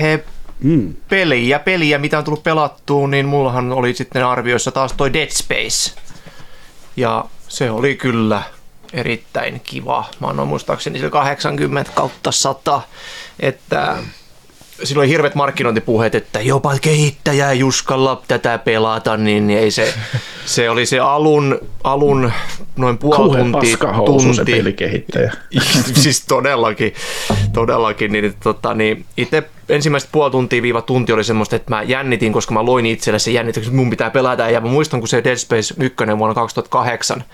he, 0.00 0.24
Mm. 0.60 0.94
peliä, 1.08 1.58
peliä, 1.58 1.98
mitä 1.98 2.18
on 2.18 2.24
tullut 2.24 2.42
pelattua, 2.42 3.08
niin 3.08 3.26
mullahan 3.26 3.72
oli 3.72 3.94
sitten 3.94 4.26
arvioissa 4.26 4.70
taas 4.72 4.92
toi 4.92 5.12
Dead 5.12 5.30
Space. 5.30 6.00
Ja 6.96 7.24
se 7.48 7.70
oli 7.70 7.96
kyllä 7.96 8.42
erittäin 8.92 9.60
kiva. 9.60 10.04
Mä 10.20 10.26
annoin 10.26 10.48
muistaakseni 10.48 10.98
sillä 10.98 11.10
80 11.10 11.92
kautta 11.94 12.32
100, 12.32 12.82
että 13.40 13.96
silloin 14.84 15.06
oli 15.06 15.12
hirveät 15.12 15.34
markkinointipuheet, 15.34 16.14
että 16.14 16.40
jopa 16.40 16.78
kehittäjä 16.78 17.50
ei 17.50 17.62
uskalla 17.62 18.22
tätä 18.28 18.58
pelata, 18.58 19.16
niin 19.16 19.50
ei 19.50 19.70
se, 19.70 19.94
se 20.46 20.70
oli 20.70 20.86
se 20.86 20.98
alun, 20.98 21.58
alun 21.84 22.32
noin 22.76 22.98
puoli 22.98 23.16
Kauhean 23.16 23.52
tuntia, 23.52 23.70
paskahousu 23.70 24.34
se 24.34 24.36
tunti, 24.36 24.52
pelikehittäjä. 24.52 25.32
siis 26.02 26.24
todellakin, 26.24 26.94
todellakin, 27.52 28.12
niin, 28.12 28.34
tota, 28.42 28.74
niin 28.74 29.04
itse 29.16 29.44
ensimmäiset 29.68 30.08
puoli 30.12 30.30
tuntia 30.30 30.62
viiva 30.62 30.82
tunti 30.82 31.12
oli 31.12 31.24
semmoista, 31.24 31.56
että 31.56 31.74
mä 31.74 31.82
jännitin, 31.82 32.32
koska 32.32 32.54
mä 32.54 32.64
loin 32.64 32.86
itselle 32.86 33.18
se 33.18 33.30
jännityksen, 33.30 33.70
että 33.70 33.76
mun 33.76 33.90
pitää 33.90 34.10
pelata, 34.10 34.50
ja 34.50 34.60
mä 34.60 34.68
muistan, 34.68 35.00
kun 35.00 35.08
se 35.08 35.24
Dead 35.24 35.36
Space 35.36 35.74
1 35.78 35.96
vuonna 36.18 36.34
2008, 36.34 37.24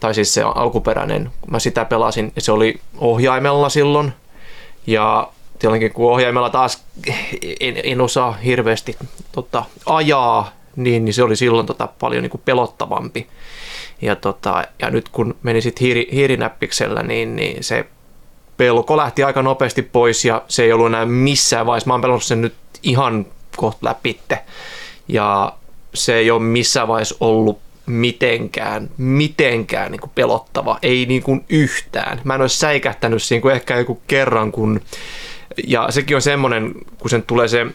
tai 0.00 0.14
siis 0.14 0.34
se 0.34 0.42
alkuperäinen, 0.42 1.30
mä 1.50 1.58
sitä 1.58 1.84
pelasin, 1.84 2.32
ja 2.36 2.42
se 2.42 2.52
oli 2.52 2.80
ohjaimella 2.98 3.68
silloin, 3.68 4.12
ja 4.86 5.28
tietenkin 5.58 5.92
kun 5.92 6.12
ohjaimella 6.12 6.50
taas 6.50 6.84
en, 7.60 7.80
en 7.84 8.00
osaa 8.00 8.32
hirveästi 8.32 8.96
tota, 9.32 9.64
ajaa, 9.86 10.52
niin, 10.76 11.04
niin 11.04 11.14
se 11.14 11.22
oli 11.22 11.36
silloin 11.36 11.66
tota, 11.66 11.88
paljon 12.00 12.22
niin 12.22 12.30
kuin 12.30 12.42
pelottavampi. 12.44 13.26
Ja, 14.02 14.16
tota, 14.16 14.64
ja 14.78 14.90
nyt 14.90 15.08
kun 15.08 15.36
meni 15.42 15.60
sitten 15.60 15.84
hiiri, 15.84 16.08
hiirinäppiksellä, 16.12 17.02
niin, 17.02 17.36
niin 17.36 17.64
se 17.64 17.86
pelko 18.56 18.96
lähti 18.96 19.24
aika 19.24 19.42
nopeasti 19.42 19.82
pois 19.82 20.24
ja 20.24 20.42
se 20.48 20.62
ei 20.62 20.72
ollut 20.72 20.86
enää 20.86 21.06
missään 21.06 21.66
vaiheessa. 21.66 21.88
Mä 21.88 21.94
oon 21.94 22.00
pelannut 22.00 22.24
sen 22.24 22.40
nyt 22.40 22.54
ihan 22.82 23.26
kohta 23.56 23.86
läpitte. 23.86 24.38
Ja 25.08 25.52
se 25.94 26.14
ei 26.14 26.30
ole 26.30 26.42
missään 26.42 26.88
vaiheessa 26.88 27.16
ollut 27.20 27.58
mitenkään, 27.86 28.90
mitenkään 28.96 29.90
niin 29.90 30.00
kuin 30.00 30.12
pelottava, 30.14 30.78
ei 30.82 31.06
niin 31.06 31.22
kuin 31.22 31.44
yhtään. 31.48 32.20
Mä 32.24 32.34
en 32.34 32.40
olisi 32.40 32.58
säikähtänyt 32.58 33.22
siinä 33.22 33.42
kuin 33.42 33.54
ehkä 33.54 33.78
joku 33.78 34.02
kerran, 34.06 34.52
kun 34.52 34.80
ja 35.66 35.86
sekin 35.90 36.16
on 36.16 36.22
semmoinen, 36.22 36.72
kun 36.98 37.10
sen 37.10 37.22
tulee 37.22 37.48
se 37.48 37.66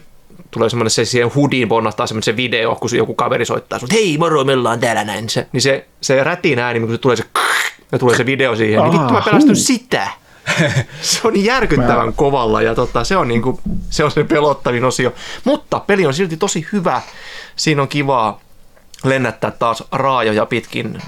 tulee 0.50 0.70
semmoinen 0.70 0.90
se 0.90 1.04
siihen 1.04 1.34
hudiin 1.34 1.68
ponnahtaa 1.68 2.06
semmoinen 2.06 2.24
se 2.24 2.36
video, 2.36 2.74
kun 2.74 2.90
joku 2.96 3.14
kaveri 3.14 3.44
soittaa 3.44 3.78
sun, 3.78 3.88
hei 3.92 4.18
moro, 4.18 4.44
me 4.44 4.52
ollaan 4.52 4.80
täällä 4.80 5.04
näin. 5.04 5.28
Se, 5.28 5.46
niin 5.52 5.60
se, 5.60 5.86
se 6.00 6.24
rätin 6.24 6.58
ääni, 6.58 6.80
kun 6.80 6.90
se 6.90 6.98
tulee 6.98 7.16
se 7.16 7.24
ja 7.92 7.98
tulee 7.98 8.16
se 8.16 8.26
video 8.26 8.56
siihen, 8.56 8.82
niin 8.82 8.92
vittu 8.92 9.12
mä 9.12 9.22
pelästyn 9.24 9.48
huu. 9.48 9.64
sitä. 9.64 10.08
se 11.02 11.20
on 11.24 11.44
järkyttävän 11.44 12.06
Mä- 12.06 12.12
kovalla 12.16 12.62
ja 12.62 12.74
tota, 12.74 13.04
se 13.04 13.16
on 13.16 13.28
niinku, 13.28 13.60
se 13.90 14.04
on 14.04 14.10
se 14.10 14.24
pelottavin 14.24 14.84
osio. 14.84 15.12
Mutta 15.44 15.80
peli 15.80 16.06
on 16.06 16.14
silti 16.14 16.36
tosi 16.36 16.66
hyvä. 16.72 17.02
Siinä 17.56 17.82
on 17.82 17.88
kivaa 17.88 18.40
lennättää 19.04 19.50
taas 19.50 19.84
raajoja 19.92 20.46
pitkin 20.46 20.98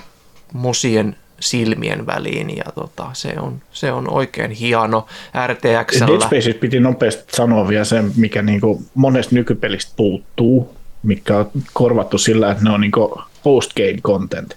mosien 0.53 1.17
silmien 1.43 2.07
väliin 2.07 2.57
ja 2.57 2.65
tota, 2.75 3.07
se, 3.13 3.35
on, 3.39 3.63
se 3.73 3.93
on 3.93 4.11
oikein 4.11 4.51
hieno 4.51 5.07
Dead 5.35 5.47
RTXllä. 5.47 6.21
Spaces 6.21 6.55
piti 6.55 6.81
nopeasti 6.81 7.25
sanoa 7.37 7.69
vielä 7.69 7.85
se, 7.85 8.05
mikä 8.17 8.43
niinku 8.43 8.83
monesta 8.95 9.35
nykypelistä 9.35 9.93
puuttuu, 9.97 10.77
mikä 11.03 11.39
on 11.39 11.51
korvattu 11.73 12.19
sillä, 12.19 12.51
että 12.51 12.65
ne 12.65 12.71
on 12.71 12.81
niinku 12.81 13.23
post-game 13.43 14.01
content. 14.03 14.55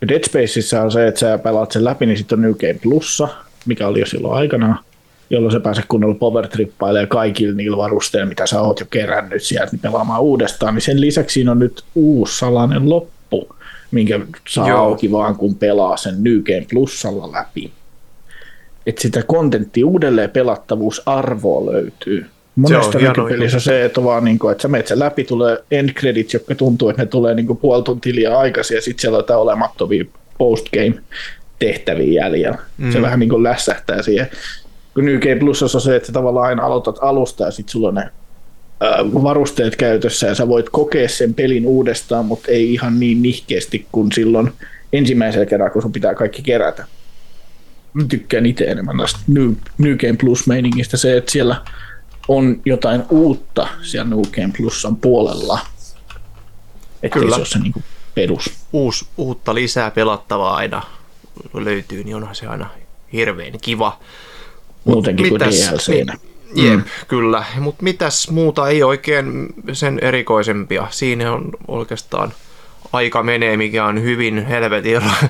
Ja 0.00 0.08
Dead 0.08 0.24
Spaceissa 0.26 0.82
on 0.82 0.92
se, 0.92 1.06
että 1.06 1.20
sä 1.20 1.38
pelaat 1.38 1.72
sen 1.72 1.84
läpi, 1.84 2.06
niin 2.06 2.18
sitten 2.18 2.38
on 2.38 2.42
New 2.42 2.54
Game 2.54 2.78
Plussa, 2.82 3.28
mikä 3.66 3.88
oli 3.88 4.00
jo 4.00 4.06
silloin 4.06 4.34
aikanaan, 4.34 4.78
jolloin 5.30 5.52
sä 5.52 5.60
pääset 5.60 5.84
kunnolla 5.88 6.14
power 6.14 6.48
trippailemaan 6.48 7.08
kaikilla 7.08 7.56
niillä 7.56 7.76
varusteilla, 7.76 8.28
mitä 8.28 8.46
sä 8.46 8.60
oot 8.60 8.80
jo 8.80 8.86
kerännyt 8.90 9.42
sieltä, 9.42 9.72
niin 9.72 9.80
pelaamaan 9.80 10.22
uudestaan. 10.22 10.74
Niin 10.74 10.82
sen 10.82 11.00
lisäksi 11.00 11.34
siinä 11.34 11.50
on 11.50 11.58
nyt 11.58 11.84
uusi 11.94 12.38
salainen 12.38 12.88
loppu, 12.90 13.56
minkä 13.92 14.20
saa 14.48 14.68
Joo. 14.68 14.78
auki 14.78 15.12
vaan 15.12 15.36
kun 15.36 15.54
pelaa 15.54 15.96
sen 15.96 16.14
Game 16.46 16.66
Plussalla 16.70 17.32
läpi 17.32 17.72
että 18.86 19.02
sitä 19.02 19.22
kontenttia 19.22 19.86
uudelleen 19.86 20.30
pelattavuusarvoa 20.30 21.72
löytyy. 21.72 22.26
Monesta 22.56 22.98
juttu. 22.98 23.22
se, 23.58 23.84
että 23.84 24.04
vaan 24.04 24.24
niin 24.24 24.38
kuin, 24.38 24.52
että 24.52 24.62
sä 24.62 24.68
menet 24.68 24.86
sen 24.86 24.98
läpi, 24.98 25.24
tulee 25.24 25.64
end 25.70 25.90
credits, 25.90 26.34
jotka 26.34 26.54
tuntuu, 26.54 26.88
että 26.88 27.02
ne 27.02 27.06
tulee 27.06 27.34
niin 27.34 27.46
kuin 27.46 27.56
puoli 27.56 27.82
tuntia 27.82 28.14
liian 28.14 28.36
aikaisin, 28.36 28.74
ja 28.74 28.82
sitten 28.82 29.00
siellä 29.00 29.16
on 29.16 29.22
jotain 29.22 29.40
olemattomia 29.40 30.04
postgame 30.38 30.94
tehtäviä 31.58 32.22
jäljellä. 32.22 32.58
Mm. 32.78 32.92
Se 32.92 33.02
vähän 33.02 33.18
niin 33.18 33.30
kuin 33.30 33.42
lässähtää 33.42 34.02
siihen. 34.02 34.30
Kun 34.94 35.06
New 35.06 35.18
Game 35.18 35.36
Plus 35.36 35.62
on 35.74 35.80
se, 35.80 35.96
että 35.96 36.06
sä 36.06 36.12
tavallaan 36.12 36.46
aina 36.46 36.62
aloitat 36.62 36.98
alusta, 37.00 37.44
ja 37.44 37.50
sitten 37.50 37.72
sulla 37.72 37.88
on 37.88 37.94
ne 37.94 38.10
varusteet 39.22 39.76
käytössä, 39.76 40.26
ja 40.26 40.34
sä 40.34 40.48
voit 40.48 40.70
kokea 40.70 41.08
sen 41.08 41.34
pelin 41.34 41.66
uudestaan, 41.66 42.26
mutta 42.26 42.50
ei 42.50 42.74
ihan 42.74 43.00
niin 43.00 43.22
nihkeästi 43.22 43.86
kuin 43.92 44.12
silloin 44.12 44.52
ensimmäisellä 44.92 45.46
kerralla, 45.46 45.72
kun 45.72 45.82
sun 45.82 45.92
pitää 45.92 46.14
kaikki 46.14 46.42
kerätä 46.42 46.86
mä 47.92 48.04
tykkään 48.08 48.46
itse 48.46 48.64
enemmän 48.64 48.98
tästä 48.98 49.18
New, 49.28 49.52
New 49.78 49.96
Game 49.96 50.16
Plus-meiningistä 50.20 50.96
se, 50.96 51.16
että 51.16 51.32
siellä 51.32 51.64
on 52.28 52.60
jotain 52.64 53.02
uutta 53.10 53.68
siellä 53.82 54.10
New 54.10 54.20
Game 54.20 54.52
Plusan 54.56 54.96
puolella. 54.96 55.58
Että 57.02 57.18
Kyllä. 57.18 57.34
se 57.34 57.40
ole 57.40 57.46
se 57.46 57.58
niin 57.58 57.84
perus. 58.14 58.50
Uus, 58.72 59.08
uutta 59.16 59.54
lisää 59.54 59.90
pelattavaa 59.90 60.56
aina 60.56 60.82
löytyy, 61.54 62.04
niin 62.04 62.16
onhan 62.16 62.34
se 62.34 62.46
aina 62.46 62.70
hirveän 63.12 63.52
kiva. 63.60 63.98
Muutenkin 64.84 65.28
kuin 65.28 65.42
Mitäs- 65.42 65.70
DLCnä. 65.72 66.12
Niin, 66.12 66.31
jep, 66.54 66.78
mm. 66.78 66.84
kyllä. 67.08 67.44
Mutta 67.58 67.82
mitäs 67.82 68.30
muuta 68.30 68.68
ei 68.68 68.82
oikein 68.82 69.46
sen 69.72 69.98
erikoisempia. 70.02 70.86
Siinä 70.90 71.32
on 71.32 71.50
oikeastaan 71.68 72.32
aika 72.92 73.22
menee, 73.22 73.56
mikä 73.56 73.84
on 73.84 74.02
hyvin 74.02 74.46
helvetin 74.46 75.02
ra- 75.02 75.28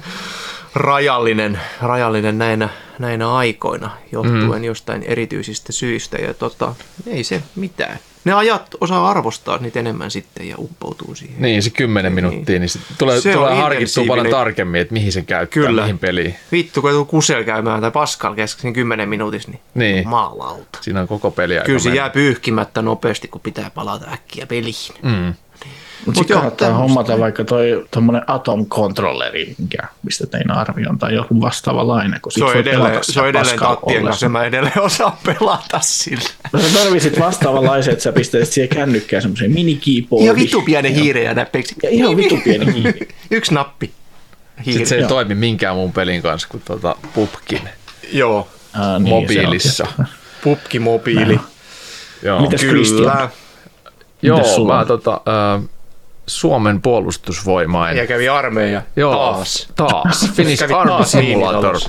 rajallinen, 0.74 1.60
rajallinen 1.82 2.38
näinä, 2.38 2.68
näinä 2.98 3.34
aikoina, 3.34 3.90
johtuen 4.12 4.62
mm. 4.62 4.64
jostain 4.64 5.02
erityisistä 5.02 5.72
syistä. 5.72 6.16
Ja 6.16 6.34
tota, 6.34 6.74
ei 7.06 7.24
se 7.24 7.42
mitään. 7.56 7.98
Ne 8.24 8.32
ajat 8.32 8.66
osaa 8.80 9.10
arvostaa 9.10 9.58
niitä 9.58 9.80
enemmän 9.80 10.10
sitten 10.10 10.48
ja 10.48 10.54
uppoutuu 10.58 11.14
siihen. 11.14 11.42
Niin, 11.42 11.62
se 11.62 11.70
kymmenen 11.70 12.14
Niin. 12.14 12.24
minuuttia, 12.24 12.58
niin 12.58 12.68
sit 12.68 12.82
tulee, 12.98 13.20
Se 13.20 13.32
tulee 13.32 13.54
harkittua 13.54 14.04
paljon 14.08 14.26
tarkemmin, 14.30 14.80
että 14.80 14.92
mihin 14.92 15.12
se 15.12 15.22
käyttää, 15.22 15.62
Kyllä. 15.62 15.82
mihin 15.82 15.98
peliin. 15.98 16.34
Vittu, 16.52 16.80
kun 16.82 16.90
joku 16.90 17.04
kusel 17.04 17.44
käymään 17.44 17.80
tai 17.80 17.90
Pascal 17.90 18.34
kesken 18.34 18.72
10 18.72 19.08
minuutissa, 19.08 19.50
niin, 19.50 19.60
Niin. 19.74 20.08
maalauta. 20.08 20.78
Siinä 20.80 21.00
on 21.00 21.08
koko 21.08 21.30
peli 21.30 21.54
Kyllä 21.66 21.78
se 21.78 21.90
jää 21.90 22.10
pyyhkimättä 22.10 22.82
nopeasti, 22.82 23.28
kun 23.28 23.40
pitää 23.40 23.70
palata 23.70 24.06
äkkiä 24.12 24.46
peliin. 24.46 24.74
Mm. 25.02 25.34
Mutta 26.06 26.18
sitten 26.18 26.36
kannattaa 26.36 26.72
hommata 26.72 27.18
vaikka 27.18 27.44
toi 27.44 27.86
tuommoinen 27.90 28.22
atom 28.26 28.66
controlleri, 28.66 29.54
mikä, 29.58 29.78
mistä 30.02 30.26
tein 30.26 30.50
arvion, 30.50 30.98
tai 30.98 31.14
joku 31.14 31.40
vastaava 31.40 31.86
kun 32.22 32.32
se 32.32 32.44
on 32.44 32.56
edelleen, 32.56 32.98
se 33.02 33.20
on 33.20 33.28
edelleen 33.28 33.58
tattien 33.58 34.04
kanssa, 34.04 34.28
mä 34.28 34.44
edelleen 34.44 34.80
osaan 34.80 35.12
pelata 35.26 35.80
sillä. 35.80 36.28
No 36.52 36.60
sä 36.60 36.78
tarvitsit 36.78 37.20
vastaavanlaisen, 37.20 37.92
että 37.92 38.02
sä 38.02 38.12
pistäisit 38.12 38.54
siihen 38.54 38.68
kännykkään 38.68 39.22
semmoisen 39.22 39.50
mini-keyboardin. 39.50 40.24
Ihan 40.24 40.36
vitu 40.36 40.62
pieni 40.62 40.94
hiire 40.94 41.22
ja 41.22 41.34
näppeiksi. 41.34 41.74
Ja 41.82 41.90
ihan 41.90 42.16
vitu 42.16 42.36
pieni 42.44 42.74
hiiri. 42.74 43.08
Yksi 43.30 43.54
nappi. 43.54 43.92
Hiiri. 44.66 44.72
Sitten 44.72 44.86
se 44.86 44.94
ei 44.94 45.00
Joo. 45.00 45.08
toimi 45.08 45.34
minkään 45.34 45.76
muun 45.76 45.92
pelin 45.92 46.22
kanssa 46.22 46.48
kuin 46.48 46.62
tuota 46.66 46.96
Pupkin. 47.14 47.60
Joo. 48.12 48.48
Ah, 48.72 49.02
niin, 49.02 49.08
mobiilissa. 49.08 49.86
Pupki 50.44 50.78
mobiili. 50.78 51.40
Joo. 52.22 52.40
Mitäs 52.40 52.60
Kyllä. 52.60 53.28
Joo, 54.22 54.64
mä 54.66 54.84
tota, 54.84 55.20
äh, 55.54 55.62
Suomen 56.26 56.82
puolustusvoimain. 56.82 57.96
Ja 57.96 58.06
kävi 58.06 58.28
armeija. 58.28 58.82
Joo, 58.96 59.14
taas. 59.14 59.68
Taas. 59.76 60.28
Finnish 60.36 60.74
Army 60.74 61.04
Simulator. 61.04 61.80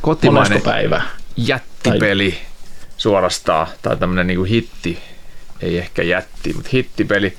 Kotimainen 0.00 0.62
päivä? 0.62 1.02
jättipeli 1.36 2.30
tai... 2.30 2.40
suorastaan. 2.96 3.66
Tai 3.82 3.96
tämmönen 3.96 4.26
niinku 4.26 4.44
hitti. 4.44 4.98
Ei 5.60 5.78
ehkä 5.78 6.02
jätti, 6.02 6.52
mutta 6.52 6.70
hittipeli. 6.72 7.36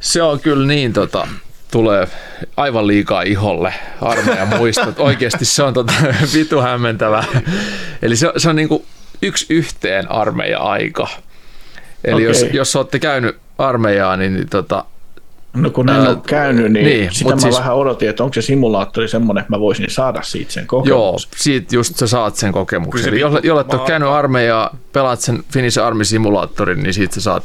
Se 0.00 0.22
on 0.22 0.40
kyllä 0.40 0.66
niin 0.66 0.92
tota, 0.92 1.28
tulee 1.70 2.08
aivan 2.56 2.86
liikaa 2.86 3.22
iholle 3.22 3.74
armeijan 4.00 4.48
muistot. 4.58 5.00
Oikeasti 5.00 5.44
se 5.44 5.62
on 5.62 5.74
tota, 5.74 5.92
vitu 6.34 6.60
hämmentävä. 6.60 7.24
Eli 8.02 8.16
se, 8.16 8.32
se 8.36 8.48
on 8.48 8.56
niinku 8.56 8.86
yksi 9.22 9.46
yhteen 9.50 10.10
armeija-aika. 10.10 11.08
Eli 12.04 12.14
okay. 12.14 12.24
jos, 12.24 12.46
jos 12.52 12.76
olette 12.76 12.98
käynyt 12.98 13.36
armeijaa, 13.60 14.16
niin, 14.16 14.34
niin 14.34 14.48
tota, 14.48 14.84
No 15.54 15.70
kun 15.70 15.88
en 15.88 15.96
ää, 15.96 16.08
ole 16.08 16.18
käynyt, 16.26 16.72
niin, 16.72 16.86
niin 16.86 17.12
sitä 17.12 17.34
mä 17.34 17.40
siis, 17.40 17.58
vähän 17.58 17.74
odotin, 17.74 18.08
että 18.08 18.24
onko 18.24 18.34
se 18.34 18.42
simulaattori 18.42 19.08
semmoinen, 19.08 19.42
että 19.42 19.52
mä 19.52 19.60
voisin 19.60 19.90
saada 19.90 20.22
siitä 20.22 20.52
sen 20.52 20.66
kokemuksen. 20.66 20.98
Joo, 20.98 21.16
siitä 21.36 21.74
just 21.76 21.96
sä 21.96 22.06
saat 22.06 22.36
sen 22.36 22.52
kokemuksen. 22.52 23.08
Eli 23.08 23.20
jolle, 23.20 23.40
jolle 23.42 23.60
et 23.60 23.74
ole 23.74 23.86
käynyt 23.86 24.08
armeijaa, 24.08 24.76
pelaat 24.92 25.20
sen 25.20 25.44
Finnish 25.52 25.80
Army 25.80 26.04
simulaattorin, 26.04 26.82
niin 26.82 26.94
siitä 26.94 27.14
sä 27.14 27.20
saat 27.20 27.44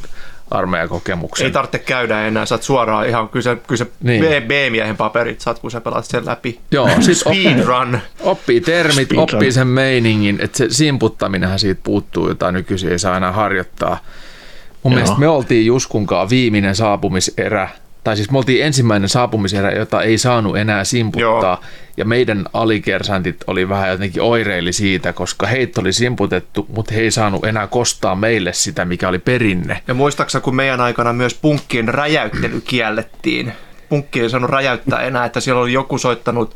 armeijakokemuksen. 0.52 1.46
Ei 1.46 1.52
tarvitse 1.52 1.80
käydä 1.80 2.28
enää, 2.28 2.46
saat 2.46 2.64
suoraan 2.64 3.08
ihan, 3.08 3.30
kyllä 3.30 3.44
se, 3.44 3.56
kyllä 3.56 3.78
se 3.78 3.88
niin. 4.04 4.24
B-miehen 4.24 4.98
paperit 4.98 5.42
saat, 5.42 5.60
kun 5.60 5.72
sä 5.72 5.82
pelaat 5.82 6.06
sen 6.06 6.26
läpi. 6.26 6.60
Joo, 6.72 6.90
siis 7.00 7.20
Speedrun. 7.20 8.00
Oppii 8.20 8.62
termit, 8.62 8.94
Speedrun. 8.94 9.20
oppii 9.20 9.52
sen 9.52 9.68
meiningin, 9.68 10.40
että 10.42 10.58
se 10.58 10.68
simputtaminenhan 10.70 11.60
siitä 11.60 11.82
puuttuu, 11.84 12.28
jota 12.28 12.52
nykyisin 12.52 12.92
ei 12.92 13.00
saa 13.00 13.18
enää 13.18 13.32
harjoittaa. 13.32 14.00
Mun 14.86 14.92
Joo. 14.94 14.96
mielestä 14.96 15.20
me 15.20 15.28
oltiin 15.28 15.66
Juskunkaan 15.66 16.30
viimeinen 16.30 16.76
saapumiserä 16.76 17.70
tai 18.04 18.16
siis 18.16 18.32
me 18.32 18.38
oltiin 18.38 18.66
ensimmäinen 18.66 19.10
saapumiserä, 19.10 19.72
jota 19.72 20.02
ei 20.02 20.18
saanut 20.18 20.58
enää 20.58 20.84
simputtaa, 20.84 21.62
Joo. 21.62 21.64
ja 21.98 22.06
meidän 22.06 22.46
alikersantit 22.54 23.38
oli 23.48 23.70
vähän 23.70 23.90
jotenkin 23.90 24.22
oireili 24.22 24.74
siitä, 24.74 25.14
koska 25.14 25.48
heitä 25.48 25.82
oli 25.82 25.94
simputettu, 25.94 26.66
mutta 26.76 26.94
he 26.94 27.02
ei 27.02 27.12
saanut 27.12 27.46
enää 27.46 27.68
kostaa 27.68 28.16
meille 28.16 28.54
sitä, 28.54 28.86
mikä 28.86 29.10
oli 29.10 29.20
perinne. 29.20 29.82
Ja 29.88 29.94
muistaaksä, 29.94 30.40
kun 30.40 30.56
meidän 30.56 30.82
aikana 30.82 31.14
myös 31.14 31.34
punkkien 31.34 31.88
räjäyttely 31.88 32.62
kiellettiin? 32.62 33.54
Punkki 33.90 34.22
ei 34.22 34.30
saanut 34.30 34.50
räjäyttää 34.50 35.02
enää, 35.02 35.26
että 35.26 35.40
siellä 35.40 35.62
oli 35.62 35.74
joku 35.74 35.98
soittanut 35.98 36.56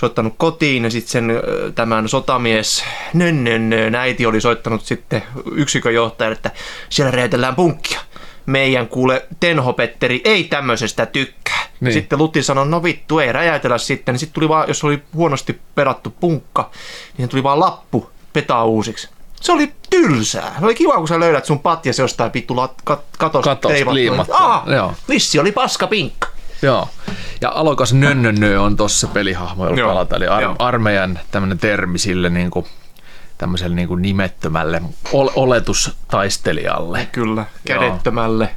soittanut 0.00 0.34
kotiin 0.36 0.84
ja 0.84 0.90
sitten 0.90 1.10
sen 1.10 1.32
tämän 1.74 2.08
sotamies 2.08 2.84
nönnön 3.14 3.94
äiti 3.94 4.26
oli 4.26 4.40
soittanut 4.40 4.84
sitten 4.84 5.22
yksikön 5.52 5.94
johtajalle, 5.94 6.36
että 6.36 6.50
siellä 6.90 7.10
räjäytellään 7.10 7.54
punkkia 7.56 8.00
meidän 8.46 8.88
kuule 8.88 9.26
Tenhopetteri 9.40 10.20
ei 10.24 10.44
tämmöisestä 10.44 11.06
tykkää. 11.06 11.60
Niin. 11.80 11.92
Sitten 11.92 12.18
Lutti 12.18 12.42
sanoi, 12.42 12.66
no 12.66 12.82
vittu, 12.82 13.18
ei 13.18 13.32
räjäytellä 13.32 13.78
sitten. 13.78 14.12
Niin 14.12 14.18
sitten 14.20 14.34
tuli 14.34 14.48
vaan, 14.48 14.68
jos 14.68 14.84
oli 14.84 15.02
huonosti 15.14 15.60
perattu 15.74 16.14
punkka, 16.20 16.70
niin 17.18 17.28
tuli 17.28 17.42
vaan 17.42 17.60
lappu 17.60 18.10
petaa 18.32 18.64
uusiksi. 18.64 19.08
Se 19.40 19.52
oli 19.52 19.72
tylsää. 19.90 20.54
Se 20.58 20.64
oli 20.64 20.74
kiva, 20.74 20.96
kun 20.96 21.08
sä 21.08 21.20
löydät 21.20 21.44
sun 21.44 21.58
patjas 21.58 21.98
jostain 21.98 22.30
vittu 22.34 22.54
lat- 22.54 22.82
kat- 22.90 23.16
katosta 23.18 23.54
Katos, 23.56 23.72
liimattu. 23.92 24.32
Joo. 24.76 24.94
Vissi 25.08 25.38
oli 25.38 25.52
paska 25.52 25.86
pinkka. 25.86 26.28
Joo. 26.62 26.88
Ja 27.40 27.52
alokas 27.54 27.92
nönnönnö 27.92 28.60
on 28.60 28.76
tossa 28.76 29.06
pelihahmo, 29.06 29.64
jolla 29.66 29.88
pelata. 29.88 30.16
Eli 30.16 30.26
ar- 30.26 30.56
armeijan 30.58 31.18
tämmöinen 31.30 31.58
termi 31.58 31.98
sille 31.98 32.30
niin 32.30 32.50
kuin 32.50 32.66
tämmöiselle 33.38 33.76
niin 33.76 33.88
kuin 33.88 34.02
nimettömälle 34.02 34.82
oletustaistelijalle. 35.12 37.08
Kyllä, 37.12 37.44
kädettömälle. 37.66 38.44
Joo. 38.44 38.54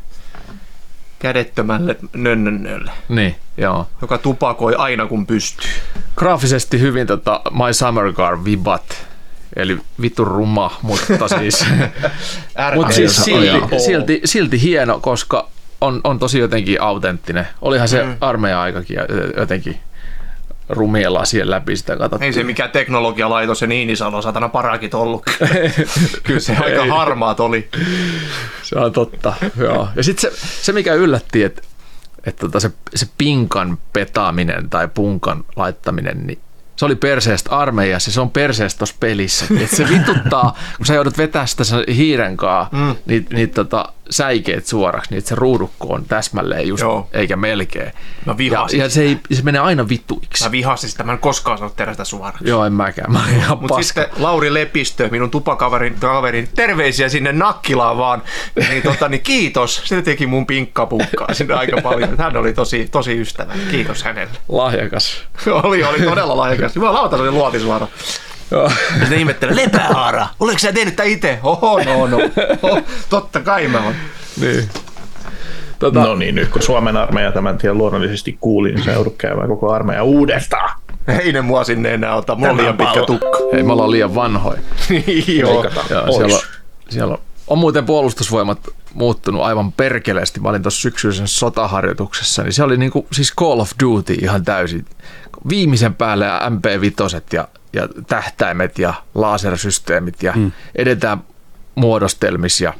Kädettömälle 1.20 1.96
nönnönnölle. 2.14 2.92
Niin, 3.10 3.36
joo. 3.58 3.88
Joka 4.02 4.18
tupakoi 4.18 4.76
aina 4.76 5.06
kun 5.08 5.28
pystyy. 5.28 5.72
Graafisesti 6.16 6.80
hyvin 6.80 7.08
tota 7.08 7.42
My 7.52 7.74
Summer 7.74 8.14
Car 8.14 8.44
vibat. 8.44 9.08
Eli 9.56 9.82
vittu 10.02 10.26
ruma, 10.26 10.78
mutta 10.82 11.28
siis, 11.28 11.66
mutta 12.76 12.94
siis 12.94 13.24
silti, 13.24 13.80
silti, 13.80 14.22
silti, 14.26 14.62
hieno, 14.62 15.00
koska 15.00 15.48
on, 15.84 16.02
on 16.04 16.20
tosi 16.20 16.40
jotenkin 16.40 16.82
autenttinen. 16.82 17.48
Olihan 17.62 17.88
se 17.88 18.04
mm. 18.04 18.18
armeija-aikakin 18.22 18.98
jotenkin 19.38 19.80
rumia 20.70 21.14
lasien 21.14 21.50
läpi 21.50 21.76
sitä 21.76 21.98
katsottiin. 21.98 22.28
Ei 22.28 22.34
se 22.34 22.44
mikään 22.44 22.70
teknologialaitos 22.70 23.62
ja 23.62 23.68
niin 23.68 23.90
iso 23.90 24.22
satana 24.22 24.50
parakit 24.50 24.94
ollut. 24.94 25.24
Kyllä 26.24 26.40
se 26.40 26.58
aika 26.58 26.86
harmaat 26.86 27.40
oli. 27.40 27.70
Se 28.64 28.80
on 28.80 28.92
totta, 28.92 29.34
joo. 29.58 29.88
Ja 29.96 30.04
sitten 30.04 30.32
se, 30.32 30.38
se, 30.62 30.72
mikä 30.72 30.94
yllätti, 30.94 31.44
että 31.44 31.62
että 32.26 32.40
tota 32.40 32.60
se, 32.60 32.72
se 32.96 33.08
pinkan 33.18 33.78
petaaminen 33.94 34.70
tai 34.70 34.88
punkan 34.88 35.44
laittaminen, 35.56 36.28
niin 36.28 36.40
se 36.76 36.86
oli 36.86 36.96
perseestä 36.96 37.50
armeijassa 37.50 38.12
se 38.12 38.22
on 38.22 38.30
perseestä 38.30 38.78
tuossa 38.78 38.96
pelissä. 39.00 39.46
Et 39.62 39.70
se 39.70 39.90
vituttaa, 39.90 40.58
kun 40.78 40.86
sä 40.86 40.94
joudut 40.94 41.18
vetää 41.18 41.46
sitä 41.46 41.64
hiiren 41.88 42.38
kanssa, 42.38 42.76
mm. 42.78 42.96
niin, 43.06 43.28
niin 43.34 43.50
tota, 43.50 43.94
säikeet 44.10 44.66
suoraksi, 44.66 45.12
niin 45.12 45.18
että 45.18 45.30
se 45.30 45.36
ruudukko 45.36 45.88
on 45.94 46.06
täsmälleen 46.06 46.68
just, 46.68 46.82
Joo. 46.82 47.10
eikä 47.14 47.36
melkein. 47.36 47.92
Mä 48.26 48.38
vihasin 48.38 48.80
ja, 48.80 48.86
ja 48.86 48.90
se, 48.90 49.02
ei, 49.02 49.20
se 49.32 49.42
menee 49.44 49.62
aina 49.62 49.90
vittuiksi. 49.90 50.44
Mä 50.44 50.52
vihasin 50.52 50.90
sitä, 50.90 51.04
mä 51.04 51.12
en 51.12 51.20
koskaan 51.20 51.58
saanut 51.58 51.76
tehdä 51.76 51.92
sitä 51.92 52.04
suoraksi. 52.04 52.50
Joo, 52.50 52.66
en 52.66 52.74
mäkään. 52.74 53.12
Mä 53.12 53.24
ihan 53.30 53.58
Mutta 53.62 53.82
sitten 53.82 54.08
Lauri 54.18 54.54
Lepistö, 54.54 55.10
minun 55.12 55.32
tupakaverin 55.32 55.96
kaverin, 56.00 56.50
terveisiä 56.56 57.10
sinne 57.10 57.32
Nakkilaan 57.32 57.98
vaan. 57.98 58.22
Niin, 58.70 58.84
tota, 58.84 59.10
niin 59.10 59.22
kiitos, 59.22 59.82
se 59.86 60.02
teki 60.02 60.28
mun 60.28 60.46
pinkkapukkaa 60.46 61.34
sinne 61.34 61.54
aika 61.54 61.82
paljon. 61.82 62.18
Hän 62.18 62.38
oli 62.38 62.54
tosi, 62.54 62.88
tosi 62.92 63.22
ystävä. 63.22 63.54
Kiitos 63.72 64.04
hänelle. 64.04 64.34
Lahjakas. 64.50 65.24
oli, 65.64 65.84
oli 65.84 66.00
todella 66.02 66.38
lahjakas. 66.38 66.76
Jumalauta, 66.76 67.18
se 67.18 67.24
oli 67.24 67.32
luotisuora. 67.32 67.88
Ja 68.54 69.00
sitten 69.00 69.20
ihmettelee, 69.20 69.56
Lepähaara, 69.56 70.28
oletko 70.40 70.60
sä 70.60 70.74
tehnyt 70.74 70.96
tämän 70.96 71.12
itse? 71.12 71.40
Oho, 71.44 71.84
no, 71.84 72.08
no. 72.08 72.18
Oh, 72.62 72.82
totta 73.10 73.40
kai 73.40 73.68
mä 73.68 73.84
oon. 73.84 73.94
Niin. 74.42 74.70
Tota... 75.80 76.00
No 76.00 76.16
niin, 76.16 76.36
nyt 76.36 76.50
kun 76.50 76.62
Suomen 76.62 76.98
armeija 76.98 77.32
tämän 77.32 77.58
tien 77.58 77.78
luonnollisesti 77.78 78.38
kuuli, 78.42 78.72
niin 78.72 78.84
se 78.84 78.94
joudut 78.94 79.16
käymään 79.18 79.48
koko 79.48 79.72
armeija 79.72 80.04
uudestaan. 80.04 80.80
Ei 81.08 81.34
ne 81.34 81.42
mua 81.42 81.64
sinne 81.64 81.94
enää 81.94 82.16
ota, 82.16 82.36
mulla 82.36 82.52
on 82.52 82.58
liian 82.58 82.78
pitkä 82.78 83.04
tukka. 83.06 83.40
Ei, 83.54 83.64
me 83.64 83.74
ollaan 83.74 83.92
liian 83.92 84.16
vanhoja. 84.16 84.60
Joo, 85.38 85.64
Joo 85.90 86.12
siellä, 86.12 86.36
on, 86.36 86.42
siellä 86.90 87.14
on, 87.14 87.20
on 87.48 87.58
muuten 87.58 87.86
puolustusvoimat 87.86 88.60
muuttunut 88.94 89.42
aivan 89.42 89.72
perkeleesti. 89.72 90.40
Mä 90.40 90.50
olin 90.50 90.62
tuossa 90.62 90.82
syksyisen 90.82 91.28
sotaharjoituksessa, 91.28 92.44
niin 92.44 92.54
se 92.54 92.64
oli 92.64 92.78
niinku, 92.78 93.08
siis 93.12 93.34
Call 93.36 93.60
of 93.60 93.72
Duty 93.84 94.14
ihan 94.14 94.46
täysin. 94.46 94.86
Viimeisen 95.50 95.96
päälle 95.96 96.26
MP5 96.26 97.34
ja 97.34 97.48
ja 97.74 97.88
tähtäimet 98.08 98.80
ja 98.80 98.94
lasersysteemit 99.16 100.24
ja 100.24 100.34
mm. 100.36 100.52
edetään 100.76 101.24
muodostelmissa 101.76 102.64
ja, 102.64 102.74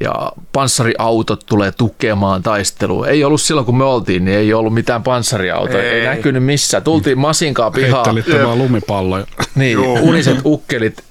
ja 0.00 0.32
panssariautot 0.52 1.46
tulee 1.46 1.72
tukemaan 1.72 2.42
taistelua. 2.42 3.06
Ei 3.06 3.24
ollut 3.24 3.40
silloin, 3.40 3.64
kun 3.66 3.78
me 3.78 3.84
oltiin, 3.84 4.24
niin 4.24 4.38
ei 4.38 4.54
ollut 4.54 4.74
mitään 4.74 5.02
panssariautoja. 5.02 5.82
Ei, 5.82 6.00
ei 6.00 6.06
näkynyt 6.06 6.44
missään. 6.44 6.82
Tultiin 6.82 7.18
masinkaa 7.18 7.70
pihaa. 7.70 8.04
Heittelitte 8.04 8.46
vaan 8.46 8.58
lumipalloja. 8.58 9.26
Niin, 9.54 9.72
Joo. 9.72 9.98
uniset 10.00 10.38
ukkelit 10.44 11.04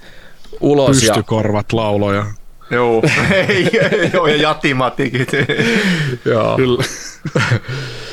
ulos. 0.60 1.00
Pystykorvat 1.00 1.66
ja... 1.72 1.76
lauloja. 1.76 2.26
Joo, 2.70 3.02
joo 4.12 4.26
ja 4.26 4.36
jatimatikit. 4.36 5.28
Joo. 6.24 6.56
Kyllä. 6.56 6.84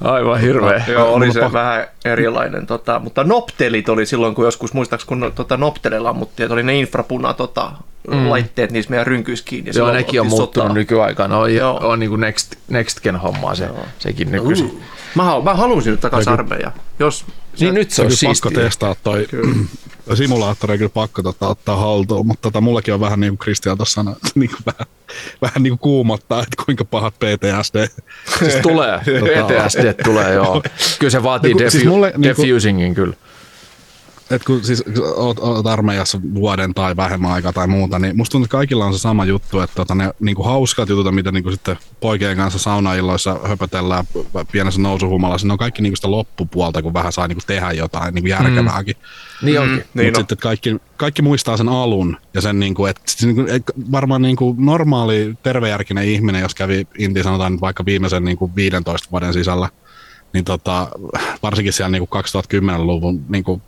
Aivan 0.00 0.40
hirveä. 0.40 0.84
No, 0.86 0.92
joo, 0.92 1.12
oli 1.14 1.32
se 1.32 1.52
vähän 1.52 1.86
erilainen. 2.04 2.66
Tota, 2.66 2.98
mutta 2.98 3.24
noptelit 3.24 3.88
oli 3.88 4.06
silloin, 4.06 4.34
kun 4.34 4.44
joskus 4.44 4.72
muistaaks, 4.72 5.04
kun 5.04 5.32
tota, 5.34 5.56
noptelilla 5.56 6.08
ammuttiin, 6.10 6.44
että 6.44 6.54
oli 6.54 6.62
ne 6.62 6.78
infrapuna 6.78 7.34
tota, 7.34 7.72
mm. 8.10 8.30
laitteet 8.30 8.70
niissä 8.70 8.90
meidän 8.90 9.06
rynkyys 9.06 9.42
kiinni. 9.42 9.70
Joo, 9.74 9.92
nekin 9.92 10.20
on 10.20 10.26
muuttunut 10.26 10.64
sotaa. 10.64 10.74
nykyaikana. 10.74 11.38
On, 11.38 11.54
Joo. 11.54 11.78
on 11.82 12.00
niin 12.00 12.10
kuin 12.10 12.20
next, 12.20 12.54
next 12.68 13.00
gen 13.00 13.16
hommaa 13.16 13.54
se, 13.54 13.68
sekin 13.98 14.30
nykyisin. 14.30 14.66
Uh. 14.66 14.80
Mä, 15.14 15.24
mä 15.44 15.54
haluaisin 15.54 15.90
nyt 15.90 16.00
takaisin 16.00 16.32
armeija. 16.32 16.72
Jos 16.98 17.24
Niin 17.60 17.74
nyt 17.74 17.90
se 17.90 18.02
on 18.02 18.08
kyllä 18.08 18.18
pakko 18.28 18.48
siistiä. 18.48 18.64
testaa 18.64 18.94
toi 19.02 19.26
simulaattori, 20.14 20.78
kyllä 20.78 20.90
pakko 20.94 21.22
tota, 21.22 21.48
ottaa 21.48 21.76
haltuun, 21.76 22.26
mutta 22.26 22.42
tota, 22.42 22.60
mullakin 22.60 22.94
on 22.94 23.00
vähän 23.00 23.20
niin 23.20 23.30
kuin 23.30 23.38
Kristian 23.38 23.76
tuossa 23.76 23.94
sanoi, 23.94 24.14
niin 24.34 24.50
kuin 24.50 24.60
vähän, 24.66 24.86
vähän 25.42 25.62
niin 25.62 25.70
kuin 25.70 25.78
kuumottaa, 25.78 26.42
että 26.42 26.62
kuinka 26.64 26.84
pahat 26.84 27.14
PTSD. 27.14 27.88
Siis 28.38 28.54
tulee, 28.62 28.98
PTSD 29.26 29.94
tulee, 30.04 30.34
joo. 30.34 30.62
Kyllä 30.98 31.10
se 31.10 31.22
vaatii 31.22 31.54
No 31.54 31.60
defu- 31.60 31.70
siis 31.70 31.84
mulle 31.84 32.12
defusingin 32.22 32.94
kyllä. 32.94 33.14
Et 34.30 34.44
kun 34.44 34.64
siis 34.64 34.84
oot, 35.16 35.38
oot 35.38 35.66
armeijassa 35.66 36.20
vuoden 36.34 36.74
tai 36.74 36.96
vähemmän 36.96 37.30
aikaa 37.30 37.52
tai 37.52 37.66
muuta, 37.66 37.98
niin 37.98 38.16
musta 38.16 38.32
tuntuu, 38.32 38.44
että 38.44 38.56
kaikilla 38.56 38.86
on 38.86 38.92
se 38.92 38.98
sama 38.98 39.24
juttu, 39.24 39.60
että 39.60 39.76
tota, 39.76 39.94
ne 39.94 40.10
niin 40.20 40.36
kuin 40.36 40.46
hauskat 40.46 40.88
jutut, 40.88 41.14
mitä 41.14 41.32
niin 41.32 41.42
kuin 41.42 41.52
sitten 41.52 41.76
poikien 42.00 42.36
kanssa 42.36 42.58
saunailloissa 42.58 43.40
höpötellään 43.44 44.04
pienessä 44.52 44.80
nousuhumalassa, 44.80 45.46
ne 45.46 45.52
on 45.52 45.58
kaikki 45.58 45.82
niin 45.82 45.90
kuin 45.90 45.96
sitä 45.96 46.10
loppupuolta, 46.10 46.82
kun 46.82 46.94
vähän 46.94 47.12
saa 47.12 47.28
niin 47.28 47.36
kuin 47.36 47.46
tehdä 47.46 47.72
jotain 47.72 48.14
niin 48.14 48.22
kuin 48.22 48.30
järkevääkin. 48.30 48.96
Niin 49.42 49.60
onkin. 49.60 49.76
Niin 49.76 49.84
Mutta 49.84 50.00
on. 50.00 50.04
sitten 50.06 50.22
että 50.22 50.36
kaikki, 50.36 50.76
kaikki 50.96 51.22
muistaa 51.22 51.56
sen 51.56 51.68
alun 51.68 52.16
ja 52.34 52.40
sen, 52.40 52.60
niin 52.60 52.74
kuin, 52.74 52.90
että 52.90 53.02
siis 53.06 53.34
niin 53.34 53.46
kuin, 53.46 53.62
varmaan 53.92 54.22
niin 54.22 54.36
kuin 54.36 54.66
normaali 54.66 55.34
tervejärkinen 55.42 56.04
ihminen, 56.04 56.42
jos 56.42 56.54
kävi 56.54 56.86
Inti 56.98 57.22
sanotaan 57.22 57.52
nyt 57.52 57.60
vaikka 57.60 57.84
viimeisen 57.84 58.24
niin 58.24 58.36
kuin 58.36 58.56
15 58.56 59.08
vuoden 59.10 59.32
sisällä, 59.32 59.68
niin 60.32 60.44
tota, 60.44 60.88
varsinkin 61.42 61.72
siellä 61.72 61.90
niin 61.90 62.08
kuin 62.08 62.24
2010-luvun 62.24 63.24
niin 63.28 63.44
kuin 63.44 63.62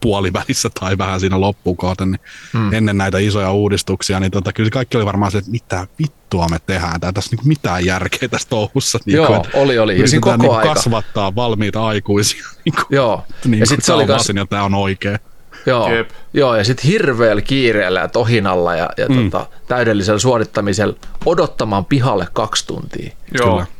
puolivälissä 0.00 0.70
tai 0.80 0.98
vähän 0.98 1.20
siinä 1.20 1.40
loppuun 1.40 1.76
kohden, 1.76 2.10
niin 2.10 2.20
hmm. 2.52 2.72
ennen 2.72 2.98
näitä 2.98 3.18
isoja 3.18 3.52
uudistuksia, 3.52 4.20
niin 4.20 4.30
tota, 4.30 4.52
kyllä 4.52 4.70
kaikki 4.70 4.96
oli 4.96 5.06
varmaan 5.06 5.32
se, 5.32 5.38
että 5.38 5.50
mitä 5.50 5.86
vittua 5.98 6.48
me 6.48 6.58
tehdään, 6.66 7.00
tää 7.00 7.12
tässä 7.12 7.36
niin 7.36 7.48
mitään 7.48 7.84
järkeä 7.84 8.28
tässä 8.28 8.48
touhussa. 8.48 8.98
Niin 9.06 9.16
Joo, 9.16 9.26
kuin, 9.26 9.36
että 9.36 9.58
oli, 9.58 9.78
oli. 9.78 10.00
Ja 10.00 10.20
koko 10.20 10.36
niin 10.36 10.52
aika. 10.52 10.74
kasvattaa 10.74 11.34
valmiita 11.34 11.86
aikuisia. 11.86 12.44
Niin 12.64 12.74
kuin, 12.74 12.86
Joo. 12.90 13.24
niin 13.44 13.60
ja 13.60 13.66
sitten 13.66 13.86
se 13.86 13.92
oli 13.92 14.08
vasin 14.08 14.36
ja 14.36 14.46
tämä 14.46 14.64
on 14.64 14.74
oikea. 14.74 15.18
joo, 15.66 15.92
Jep. 15.92 16.10
joo, 16.32 16.56
ja 16.56 16.64
sitten 16.64 16.90
hirveällä 16.90 17.42
kiireellä 17.42 18.00
ja 18.00 18.08
tohinalla 18.08 18.76
ja, 18.76 18.88
ja 18.96 19.08
mm. 19.08 19.30
tota, 19.30 19.46
täydellisellä 19.68 20.18
suorittamisella 20.18 20.94
odottamaan 21.26 21.84
pihalle 21.84 22.26
kaksi 22.32 22.66
tuntia. 22.66 23.12
Joo. 23.38 23.50
Kyllä. 23.50 23.77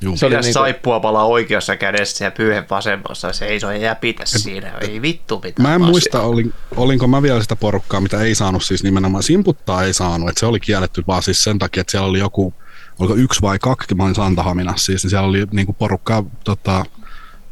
Juu. 0.00 0.16
Se 0.16 0.26
oli 0.26 0.30
Pidä 0.30 0.40
niinku- 0.40 0.52
saippua 0.52 1.00
palaa 1.00 1.24
oikeassa 1.24 1.76
kädessä 1.76 2.24
ja 2.24 2.30
pyyhe 2.30 2.64
vasemmassa 2.70 3.32
seisoo 3.32 3.70
ja 3.70 3.76
jäpitä 3.76 4.22
siinä. 4.26 4.72
Ei 4.80 5.02
vittu 5.02 5.40
mitään. 5.44 5.68
Mä 5.68 5.74
en 5.74 5.80
vaan 5.80 5.90
muista, 5.90 6.20
olin, 6.20 6.54
olinko 6.76 7.06
mä 7.06 7.22
vielä 7.22 7.42
sitä 7.42 7.56
porukkaa, 7.56 8.00
mitä 8.00 8.20
ei 8.20 8.34
saanut 8.34 8.64
siis 8.64 8.82
nimenomaan, 8.82 9.22
simputtaa 9.22 9.84
ei 9.84 9.94
saanut, 9.94 10.28
että 10.28 10.40
se 10.40 10.46
oli 10.46 10.60
kielletty 10.60 11.04
vaan 11.06 11.22
siis 11.22 11.44
sen 11.44 11.58
takia, 11.58 11.80
että 11.80 11.90
siellä 11.90 12.08
oli 12.08 12.18
joku, 12.18 12.54
oliko 12.98 13.14
yksi 13.14 13.42
vai 13.42 13.58
kaksi, 13.58 13.94
mä 13.94 14.02
olin 14.04 14.14
Santahaminassa 14.14 14.86
siis, 14.86 15.04
niin 15.04 15.10
siellä 15.10 15.28
oli 15.28 15.46
niinku 15.52 15.72
porukkaa 15.72 16.24
tota, 16.44 16.84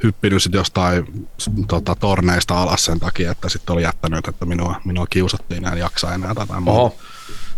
hyppinyt 0.02 0.42
sit 0.42 0.54
jostain 0.54 1.28
tota, 1.68 1.94
torneista 1.94 2.62
alas 2.62 2.84
sen 2.84 3.00
takia, 3.00 3.30
että 3.30 3.48
sitten 3.48 3.72
oli 3.72 3.82
jättänyt, 3.82 4.28
että 4.28 4.44
minua, 4.46 4.80
minua 4.84 5.06
kiusattiin 5.10 5.62
ja 5.62 5.72
en 5.72 5.78
jaksa 5.78 6.14
enää 6.14 6.34
tätä 6.34 6.60
muuta. 6.60 6.96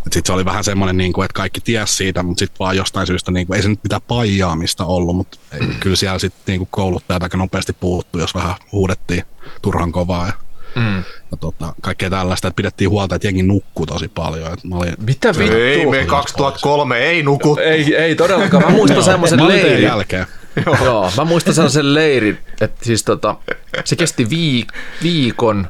Sitten 0.04 0.22
se 0.26 0.32
oli 0.32 0.44
vähän 0.44 0.64
semmoinen, 0.64 0.96
niin 0.96 1.12
kuin, 1.12 1.24
että 1.24 1.36
kaikki 1.36 1.60
ties 1.60 1.96
siitä, 1.96 2.22
mutta 2.22 2.38
sitten 2.38 2.58
vaan 2.58 2.76
jostain 2.76 3.06
syystä, 3.06 3.30
niin 3.30 3.46
kuin, 3.46 3.56
ei 3.56 3.62
se 3.62 3.68
nyt 3.68 3.80
mitään 3.82 4.02
paijaamista 4.08 4.84
ollut, 4.84 5.16
mutta 5.16 5.38
ei, 5.52 5.60
kyllä 5.80 5.96
siellä 5.96 6.18
sitten 6.18 6.42
niin 6.46 6.58
kuin 6.58 6.68
kouluttajat 6.70 7.22
aika 7.22 7.36
nopeasti 7.36 7.72
puuttu, 7.72 8.18
jos 8.18 8.34
vähän 8.34 8.54
huudettiin 8.72 9.22
turhan 9.62 9.92
kovaa 9.92 10.26
ja, 10.26 10.32
Mm. 10.76 10.96
ja 11.30 11.36
tota, 11.40 11.74
kaikkea 11.80 12.10
tällaista, 12.10 12.48
että 12.48 12.56
pidettiin 12.56 12.90
huolta, 12.90 13.14
että 13.14 13.26
jengi 13.26 13.42
nukkuu 13.42 13.86
tosi 13.86 14.08
paljon. 14.08 14.52
Että 14.52 14.68
mä 14.68 14.76
olin, 14.76 14.94
Mitä 15.06 15.28
vittu? 15.38 15.56
Ei, 15.56 15.86
me 15.86 16.04
2003 16.06 16.98
ei 16.98 17.22
nuku. 17.22 17.56
ei, 17.56 17.96
ei 17.96 18.14
todellakaan. 18.14 18.62
Mä 18.64 18.70
muistan 18.70 19.02
semmoisen 19.04 19.48
leirin. 19.48 19.82
jälkeen. 19.82 20.26
Joo. 20.66 20.76
Joo, 20.84 21.10
mä 21.16 21.24
muistan 21.24 21.54
sellaisen 21.54 21.94
leirin, 21.94 22.38
että 22.60 22.84
siis 22.84 23.02
tota, 23.04 23.36
se 23.84 23.96
kesti 23.96 24.24
viik- 24.24 24.76
viikon 25.02 25.68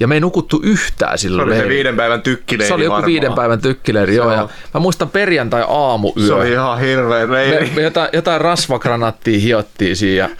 ja 0.00 0.08
me 0.08 0.14
ei 0.14 0.20
nukuttu 0.20 0.60
yhtään 0.62 1.18
Se 1.18 1.22
silloin 1.22 1.48
oli 1.48 1.56
se 1.56 1.68
viiden 1.68 1.96
päivän 1.96 2.22
tykkileiri 2.22 2.68
Se 2.68 2.74
oli 2.74 2.84
joku 2.84 2.92
varmaan. 2.92 3.06
viiden 3.06 3.32
päivän 3.32 3.60
tykkileiri, 3.60 4.14
joo. 4.14 4.30
Se 4.30 4.36
Ja 4.36 4.48
mä 4.74 4.80
muistan 4.80 5.10
perjantai 5.10 5.64
aamuyö. 5.68 6.26
Se 6.26 6.32
oli 6.34 6.52
ihan 6.52 6.80
hirveä 6.80 7.26
me, 7.26 7.32
leiri. 7.32 7.70
me 7.74 7.82
jotain, 7.82 8.08
jotain 8.12 8.40
rasvagranattia 8.40 9.38
hiottiin 9.40 9.96
siinä. 9.96 10.30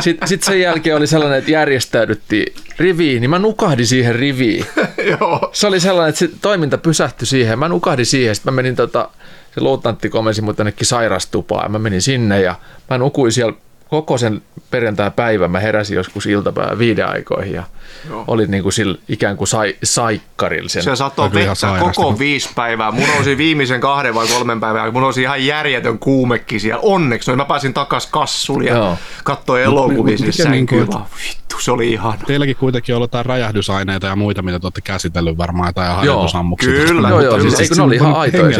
Sitten 0.00 0.28
sit 0.28 0.42
sen 0.42 0.60
jälkeen 0.60 0.96
oli 0.96 1.06
sellainen, 1.06 1.38
että 1.38 1.50
järjestäydyttiin 1.50 2.54
riviin, 2.78 3.20
niin 3.20 3.30
mä 3.30 3.38
nukahdin 3.38 3.86
siihen 3.86 4.14
riviin. 4.14 4.66
Joo. 5.20 5.50
Se 5.52 5.66
oli 5.66 5.80
sellainen, 5.80 6.08
että 6.08 6.18
se 6.18 6.30
toiminta 6.42 6.78
pysähtyi 6.78 7.26
siihen. 7.26 7.58
Mä 7.58 7.68
nukahdin 7.68 8.06
siihen, 8.06 8.34
sitten 8.34 8.52
mä 8.54 8.56
menin 8.56 8.76
tota, 8.76 9.08
se 9.54 9.60
luutnantti 9.60 10.08
komensi 10.08 10.42
mut 10.42 10.58
jonnekin 10.58 10.86
sairastupaan 10.86 11.64
ja 11.64 11.68
mä 11.68 11.78
menin 11.78 12.02
sinne 12.02 12.40
ja 12.40 12.54
mä 12.90 12.98
nukuin 12.98 13.32
siellä 13.32 13.56
koko 13.90 14.18
sen 14.18 14.42
perjantai-päivän. 14.70 15.50
Mä 15.50 15.60
heräsin 15.60 15.96
joskus 15.96 16.26
iltapäivän 16.26 16.78
viiden 16.78 17.08
aikoihin 17.08 17.54
ja 17.54 17.62
Joo. 18.08 18.24
olin 18.26 18.50
niin 18.50 18.62
kuin 18.62 18.72
sillä, 18.72 18.98
ikään 19.08 19.36
kuin 19.36 19.48
sai, 19.48 19.76
saikkarilla 19.84 20.68
sen. 20.68 20.82
Se 20.82 20.96
satoi 20.96 21.30
ihan 21.40 21.56
vettä 21.62 21.92
koko 21.94 22.18
viisi 22.18 22.48
päivää. 22.54 22.90
Mun 22.90 23.08
nousi 23.14 23.36
viimeisen 23.36 23.80
kahden 23.80 24.14
vai 24.14 24.26
kolmen 24.26 24.60
päivän, 24.60 24.92
mun 24.92 25.02
nousi 25.02 25.22
ihan 25.22 25.46
järjetön 25.46 25.98
kuumekin 25.98 26.60
siellä. 26.60 26.80
Onneksi, 26.82 27.30
no 27.30 27.36
mä 27.36 27.44
pääsin 27.44 27.74
takas 27.74 28.06
kassuun 28.06 28.64
ja 28.64 28.96
katsoin 29.24 29.62
elokuvia 29.62 30.16
sänkyyn. 30.30 30.82
et- 30.82 30.92
vaan 30.92 31.06
Vittu, 31.28 31.60
se 31.60 31.72
oli 31.72 31.92
ihana. 31.92 32.18
Teilläkin 32.26 32.56
kuitenkin 32.56 32.94
on 32.94 32.96
ollut 32.96 33.08
jotain 33.08 33.26
räjähdysaineita 33.26 34.06
ja 34.06 34.16
muita, 34.16 34.42
mitä 34.42 34.58
te 34.58 34.66
olette 34.66 34.80
käsitellyt 34.80 35.38
varmaan, 35.38 35.68
jotain 35.68 35.96
harjoitusammuksia. 35.96 36.72
Kyllä. 36.86 37.08
Joo, 37.08 37.20
joo, 37.20 37.40
siis 37.40 37.60
eikö 37.60 37.74
ne 37.74 37.82
oli 37.82 37.94
ihan 37.94 38.14
aitoja. 38.14 38.56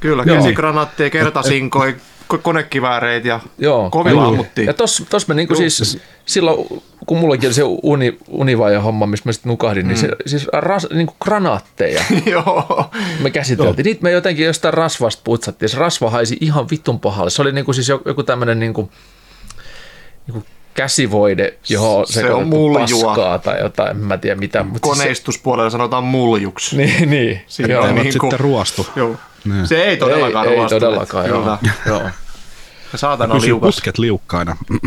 Kyllä, 0.00 0.24
käsikranaatteja, 0.24 1.10
kertasinkoja, 1.10 1.94
ko- 2.34 2.38
konekivääreitä 2.42 3.28
ja 3.28 3.40
Joo, 3.58 3.90
kovilla 3.90 4.20
joo. 4.22 4.30
ammuttiin. 4.30 4.66
Ja 4.66 4.74
tos, 4.74 5.04
tos 5.10 5.28
me 5.28 5.34
niinku 5.34 5.54
siis, 5.54 5.98
silloin 6.26 6.82
kun 7.06 7.18
mullakin 7.18 7.48
oli 7.48 7.54
se 7.54 7.62
uni, 7.82 8.18
univaja 8.28 8.80
homma, 8.80 9.06
missä 9.06 9.28
mä 9.28 9.32
sitten 9.32 9.50
nukahdin, 9.50 9.84
mm. 9.84 9.88
niin 9.88 9.98
se, 9.98 10.08
siis 10.26 10.46
ras, 10.52 10.86
niinku 10.92 11.14
granaatteja 11.24 12.04
Joo. 12.26 12.90
me 13.20 13.30
käsiteltiin. 13.30 13.84
Niitä 13.84 14.02
me 14.02 14.10
jotenkin 14.10 14.46
jostain 14.46 14.74
rasvasta 14.74 15.20
putsattiin. 15.24 15.68
Se 15.68 15.76
rasva 15.78 16.10
haisi 16.10 16.36
ihan 16.40 16.66
vitun 16.70 17.00
pahalle. 17.00 17.30
Se 17.30 17.42
oli 17.42 17.52
niinku 17.52 17.72
siis 17.72 17.88
joku, 17.88 18.22
tämmöinen 18.22 18.60
niinku, 18.60 18.90
niinku 20.26 20.46
käsivoide, 20.74 21.54
johon 21.68 22.06
Se 22.06 22.12
se, 22.12 22.30
on 22.32 22.48
muljua. 22.48 22.80
paskaa 22.80 23.38
tai 23.38 23.60
jotain, 23.60 23.90
en 23.90 23.96
mä 23.96 24.18
tiedä 24.18 24.36
mitä. 24.36 24.62
Mutta 24.62 24.88
siis 24.88 24.98
Koneistuspuolella 24.98 25.70
sanotaan 25.70 26.04
muljuksi. 26.04 26.70
se, 26.70 26.76
niin, 26.82 27.10
niin. 27.10 27.40
Siinä 27.46 27.74
joo. 27.74 27.92
niin 27.92 28.12
sitten 28.12 28.40
ruostu. 28.40 28.86
Joo. 28.96 29.16
Niin. 29.46 29.66
Se 29.66 29.84
ei 29.84 29.96
todellakaan 29.96 30.46
ei, 30.46 30.58
ei 30.58 30.68
todellakaan, 30.68 31.28
joo. 31.28 31.40
Kyllä. 31.40 31.58
joo. 31.86 32.02
Ja 32.92 32.98
Saatana 32.98 33.34
Pysyi 33.34 33.48
liukas. 33.48 33.66
pusket 33.66 33.98
liukkaina. 33.98 34.56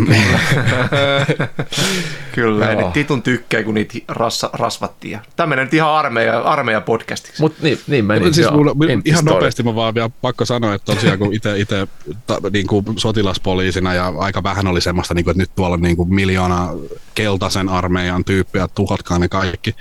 Kyllä, 2.36 2.66
Joo. 2.66 2.74
ja 2.74 2.86
ne 2.86 2.92
titun 2.94 3.22
tykkää, 3.22 3.64
kun 3.64 3.74
niitä 3.74 4.00
rassa, 4.08 4.50
rasvattiin. 4.54 5.12
Ja 5.12 5.20
Tämmöinen 5.36 5.66
nyt 5.66 5.74
ihan 5.74 5.92
armeija, 5.92 6.40
armeija 6.40 6.82
podcastiksi. 6.82 7.42
Mutta 7.42 7.60
niin, 7.64 7.80
niin 7.88 8.06
meni. 8.06 8.34
Siis 8.34 8.38
joo. 8.38 8.52
mulla, 8.56 8.76
ihan 9.06 9.24
story. 9.24 9.36
nopeasti 9.36 9.64
mä 9.64 9.76
vaan 9.76 9.94
vielä 9.94 10.10
pakko 10.22 10.46
sanoa, 10.46 10.74
että 10.74 10.94
tosiaan 10.94 11.20
kun 11.20 11.34
itse, 11.34 11.88
ta, 12.28 12.38
niin 12.52 12.68
kuin 12.68 12.86
sotilaspoliisina 12.98 13.94
ja 13.94 14.14
aika 14.18 14.44
vähän 14.44 14.68
oli 14.68 14.82
semmoista, 14.82 15.14
niin 15.14 15.24
kuin, 15.24 15.32
että 15.32 15.42
nyt 15.44 15.56
tuolla 15.56 15.74
on 15.74 15.82
niin 15.82 15.98
kuin 15.98 16.14
miljoona 16.14 16.70
keltaisen 17.16 17.70
armeijan 17.70 18.26
tyyppiä, 18.26 18.68
tuhotkaan 18.76 19.22
ne 19.22 19.28
kaikki. 19.28 19.76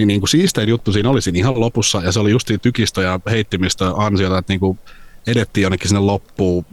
Niin, 0.00 0.08
niin 0.08 0.20
kuin 0.20 0.28
siistein 0.28 0.68
juttu 0.68 0.92
siinä 0.92 1.10
oli 1.10 1.22
siinä 1.22 1.38
ihan 1.38 1.60
lopussa 1.60 2.02
ja 2.04 2.12
se 2.12 2.20
oli 2.20 2.30
just 2.30 2.50
tykistö 2.62 3.02
ja 3.02 3.20
heittimistö 3.30 3.92
ansiota, 3.96 4.38
että 4.38 4.52
niin 4.52 4.60
kuin 4.60 4.78
edettiin 5.26 5.62
jonnekin 5.62 5.88
sinne 5.88 6.00
loppuun 6.00 6.66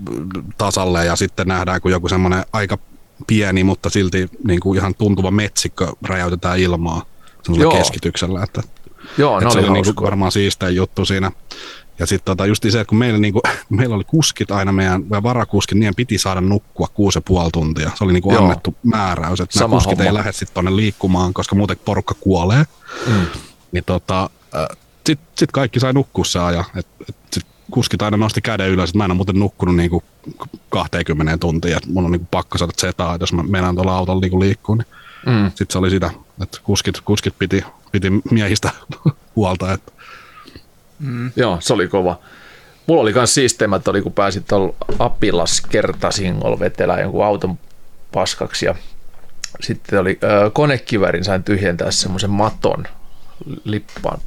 tasalle 0.57 1.05
ja 1.05 1.15
sitten 1.15 1.47
nähdään, 1.47 1.81
kun 1.81 1.91
joku 1.91 2.09
semmoinen 2.09 2.45
aika 2.53 2.77
pieni, 3.27 3.63
mutta 3.63 3.89
silti 3.89 4.29
niin 4.43 4.59
kuin 4.59 4.77
ihan 4.77 4.95
tuntuva 4.95 5.31
metsikkö 5.31 5.87
räjäytetään 6.07 6.59
ilmaa 6.59 7.05
semmoisella 7.43 7.77
keskityksellä, 7.77 8.43
että 8.43 8.61
Joo, 9.17 9.37
et 9.37 9.43
ne 9.43 9.51
se 9.51 9.57
oli 9.57 9.67
niinku 9.67 9.87
hauskoja. 9.87 10.05
varmaan 10.05 10.31
siistein 10.31 10.75
juttu 10.75 11.05
siinä. 11.05 11.31
Ja 11.99 12.05
sitten 12.05 12.25
tota, 12.25 12.45
just 12.45 12.63
se, 12.69 12.79
että 12.79 12.89
kun 12.89 12.97
meillä, 12.97 13.19
niinku, 13.19 13.41
meillä 13.69 13.95
oli 13.95 14.03
kuskit 14.03 14.51
aina 14.51 14.71
meidän, 14.71 15.01
meidän 15.01 15.23
varakuskit, 15.23 15.77
niiden 15.77 15.95
piti 15.95 16.17
saada 16.17 16.41
nukkua 16.41 16.87
kuusi 16.93 17.17
ja 17.17 17.21
puoli 17.21 17.49
tuntia. 17.51 17.91
Se 17.95 18.03
oli 18.03 18.13
niinku 18.13 18.33
Joo. 18.33 18.43
annettu 18.43 18.75
määräys, 18.83 19.39
että 19.39 19.59
nämä 19.59 19.69
kuskit 19.69 19.97
homma. 19.97 20.03
ei 20.03 20.13
lähde 20.13 20.31
sitten 20.31 20.53
tuonne 20.53 20.75
liikkumaan, 20.75 21.33
koska 21.33 21.55
muuten 21.55 21.77
porukka 21.85 22.15
kuolee. 22.19 22.63
Mm. 23.07 23.25
Niin 23.71 23.83
tota, 23.83 24.29
sitten 25.05 25.27
sit 25.37 25.51
kaikki 25.51 25.79
sai 25.79 25.93
nukkua 25.93 26.25
se 26.25 26.39
ajan. 26.39 26.65
Et, 26.75 26.87
et 27.09 27.15
sit 27.31 27.45
kuskit 27.71 28.01
aina 28.01 28.17
nosti 28.17 28.41
käden 28.41 28.69
ylös, 28.69 28.89
että 28.89 28.97
mä 28.97 29.05
en 29.05 29.11
ole 29.11 29.15
muuten 29.15 29.39
nukkunut 29.39 29.75
niinku 29.75 30.03
20 30.69 31.37
tuntia, 31.37 31.77
että 31.77 31.89
mun 31.89 32.05
on 32.05 32.11
niinku 32.11 32.27
pakko 32.31 32.57
saada 32.57 32.73
zetaa, 32.81 33.15
että 33.15 33.23
jos 33.23 33.33
mä 33.33 33.43
menen 33.43 33.75
tuolla 33.75 33.97
autolla 33.97 34.21
niinku 34.21 34.39
liikkuu, 34.39 34.75
niin 34.75 34.87
Mm. 35.25 35.47
sitten 35.47 35.67
se 35.69 35.77
oli 35.77 35.89
sitä, 35.89 36.11
että 36.41 36.57
kuskit, 36.63 37.01
kuskit 37.05 37.33
piti, 37.39 37.63
piti 37.91 38.07
miehistä 38.31 38.71
huolta, 39.35 39.73
että 39.73 39.91
Joo, 41.35 41.57
se 41.59 41.73
oli 41.73 41.87
kova. 41.87 42.19
Mulla 42.87 43.01
oli 43.01 43.13
myös 43.13 43.33
siisteimät, 43.33 43.87
oli 43.87 44.01
kun 44.01 44.13
pääsit 44.13 44.47
tuolla 44.47 44.75
Apilas 44.99 45.61
kertasingolla 45.61 46.59
vetelään 46.59 47.01
jonkun 47.01 47.25
auton 47.25 47.57
paskaksi 48.11 48.65
ja 48.65 48.75
sitten 49.61 49.99
oli 49.99 50.19
ö, 50.23 50.51
konekivärin 50.51 51.23
sain 51.23 51.43
tyhjentää 51.43 51.91
semmoisen 51.91 52.29
maton 52.29 52.83
lippaan, 53.63 54.19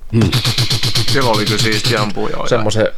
Silloin 1.12 1.37
oli 1.37 1.45
kyllä 1.45 1.59
siisti 1.59 1.97
ampua 1.97 2.31
joo. 2.31 2.49
semmoisen 2.49 2.89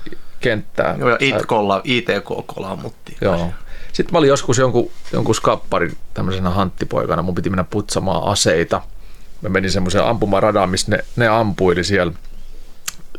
kenttään. 0.41 1.01
Joo, 1.01 1.09
ja 1.09 1.17
itkolla, 1.21 1.81
ITK-kolla 1.85 2.71
ammuttiin. 2.71 3.19
Joo. 3.21 3.51
Sitten 3.93 4.13
mä 4.13 4.19
olin 4.19 4.29
joskus 4.29 4.59
jonkun, 4.59 4.91
jonkun 5.13 5.35
skapparin 5.35 5.97
tämmöisenä 6.15 6.51
hanttipoikana, 6.51 7.23
mun 7.23 7.35
piti 7.35 7.51
mennä 7.51 7.65
putsamaan 7.65 8.25
aseita. 8.25 8.83
Mä 9.43 9.49
menin 9.49 9.71
semmoiseen 9.71 10.05
ampumaradaan, 10.05 10.71
missä 10.71 10.91
ne, 10.91 11.05
ne 11.17 11.29
ampuili 11.29 11.85
siellä. 11.85 12.13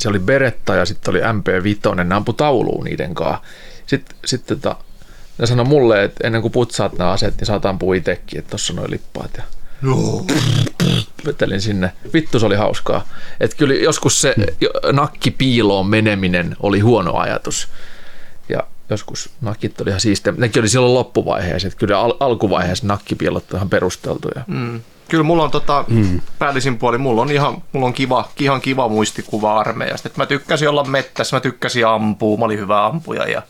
Se 0.03 0.09
oli 0.09 0.19
Beretta 0.19 0.75
ja 0.75 0.85
sitten 0.85 1.11
oli 1.11 1.19
MP5, 1.21 2.03
ne 2.03 2.15
ampui 2.15 2.33
tauluun 2.35 2.83
niiden 2.83 3.15
kanssa. 3.15 3.41
Sitten, 3.87 4.17
sitten 4.25 4.59
tota, 4.59 4.75
ne 5.37 5.45
sanoi 5.45 5.65
mulle, 5.65 6.03
että 6.03 6.27
ennen 6.27 6.41
kuin 6.41 6.51
putsaat 6.51 6.97
nämä 6.97 7.11
aseet, 7.11 7.37
niin 7.37 7.45
saat 7.45 7.65
ampua 7.65 7.95
itsekin, 7.95 8.39
että 8.39 8.51
tossa 8.51 8.73
noin 8.73 8.91
lippaat. 8.91 9.31
Ja 9.37 9.43
vetelin 11.25 11.61
sinne. 11.61 11.91
Vittu 12.13 12.39
se 12.39 12.45
oli 12.45 12.55
hauskaa. 12.55 13.07
Että 13.39 13.57
kyllä 13.57 13.73
joskus 13.73 14.21
se 14.21 14.35
jo- 14.61 14.71
nakki 14.91 15.31
piiloon 15.31 15.87
meneminen 15.87 16.55
oli 16.59 16.79
huono 16.79 17.15
ajatus. 17.17 17.67
Ja 18.49 18.63
joskus 18.89 19.29
nakit 19.41 19.81
oli 19.81 19.89
ihan 19.89 19.99
siistejä. 20.01 20.33
Nekin 20.37 20.61
oli 20.61 20.69
silloin 20.69 20.93
loppuvaiheessa. 20.93 21.67
Että 21.67 21.77
kyllä 21.79 21.99
al- 21.99 22.17
alkuvaiheessa 22.19 22.87
nakkipiilot 22.87 23.53
on 23.53 23.57
ihan 23.57 23.69
perusteltuja. 23.69 24.43
Mm. 24.47 24.81
Kyllä 25.13 25.23
mulla 25.23 25.43
on 25.43 25.51
tota, 25.51 25.85
mm. 25.87 26.21
päällisin 26.39 26.77
puoli, 26.77 26.97
mulla 26.97 27.21
on 27.21 27.31
ihan, 27.31 27.63
mulla 27.71 27.85
on 27.85 27.93
kiva, 27.93 28.29
ihan 28.39 28.61
kiva 28.61 28.89
muistikuva 28.89 29.59
armeijasta. 29.59 30.07
Et 30.09 30.17
mä 30.17 30.25
tykkäsin 30.25 30.69
olla 30.69 30.83
mettässä, 30.83 31.35
mä 31.35 31.39
tykkäsin 31.39 31.87
ampua, 31.87 32.37
mä 32.37 32.45
olin 32.45 32.59
hyvä 32.59 32.85
ampuja 32.85 33.29
ja 33.29 33.41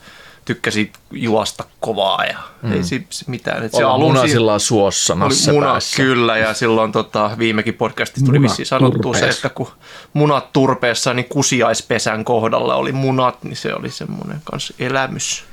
tykkäsin 0.44 0.92
juosta 1.10 1.64
kovaa 1.80 2.24
ja 2.24 2.38
mm. 2.62 2.72
ei 2.72 2.82
si, 2.82 3.06
si- 3.10 3.24
mitään. 3.28 3.62
Et 3.64 3.72
se 3.72 3.82
alun 3.82 4.00
siinä- 4.00 4.20
munasillaan 4.20 4.60
suossa 4.60 5.14
oli 5.14 5.52
muna, 5.52 5.66
päässä. 5.66 5.96
kyllä, 5.96 6.38
ja 6.38 6.54
silloin 6.54 6.92
tota, 6.92 7.30
viimekin 7.38 7.74
podcastissa 7.74 8.26
tuli 8.26 8.42
vissiin 8.42 8.66
sanottua 8.66 9.14
se, 9.14 9.28
että 9.28 9.48
kun 9.48 9.68
munat 10.12 10.52
turpeessa, 10.52 11.14
niin 11.14 11.28
kusiaispesän 11.28 12.24
kohdalla 12.24 12.74
oli 12.74 12.92
munat, 12.92 13.44
niin 13.44 13.56
se 13.56 13.74
oli 13.74 13.90
semmoinen 13.90 14.40
kanssa 14.44 14.74
elämys. 14.78 15.44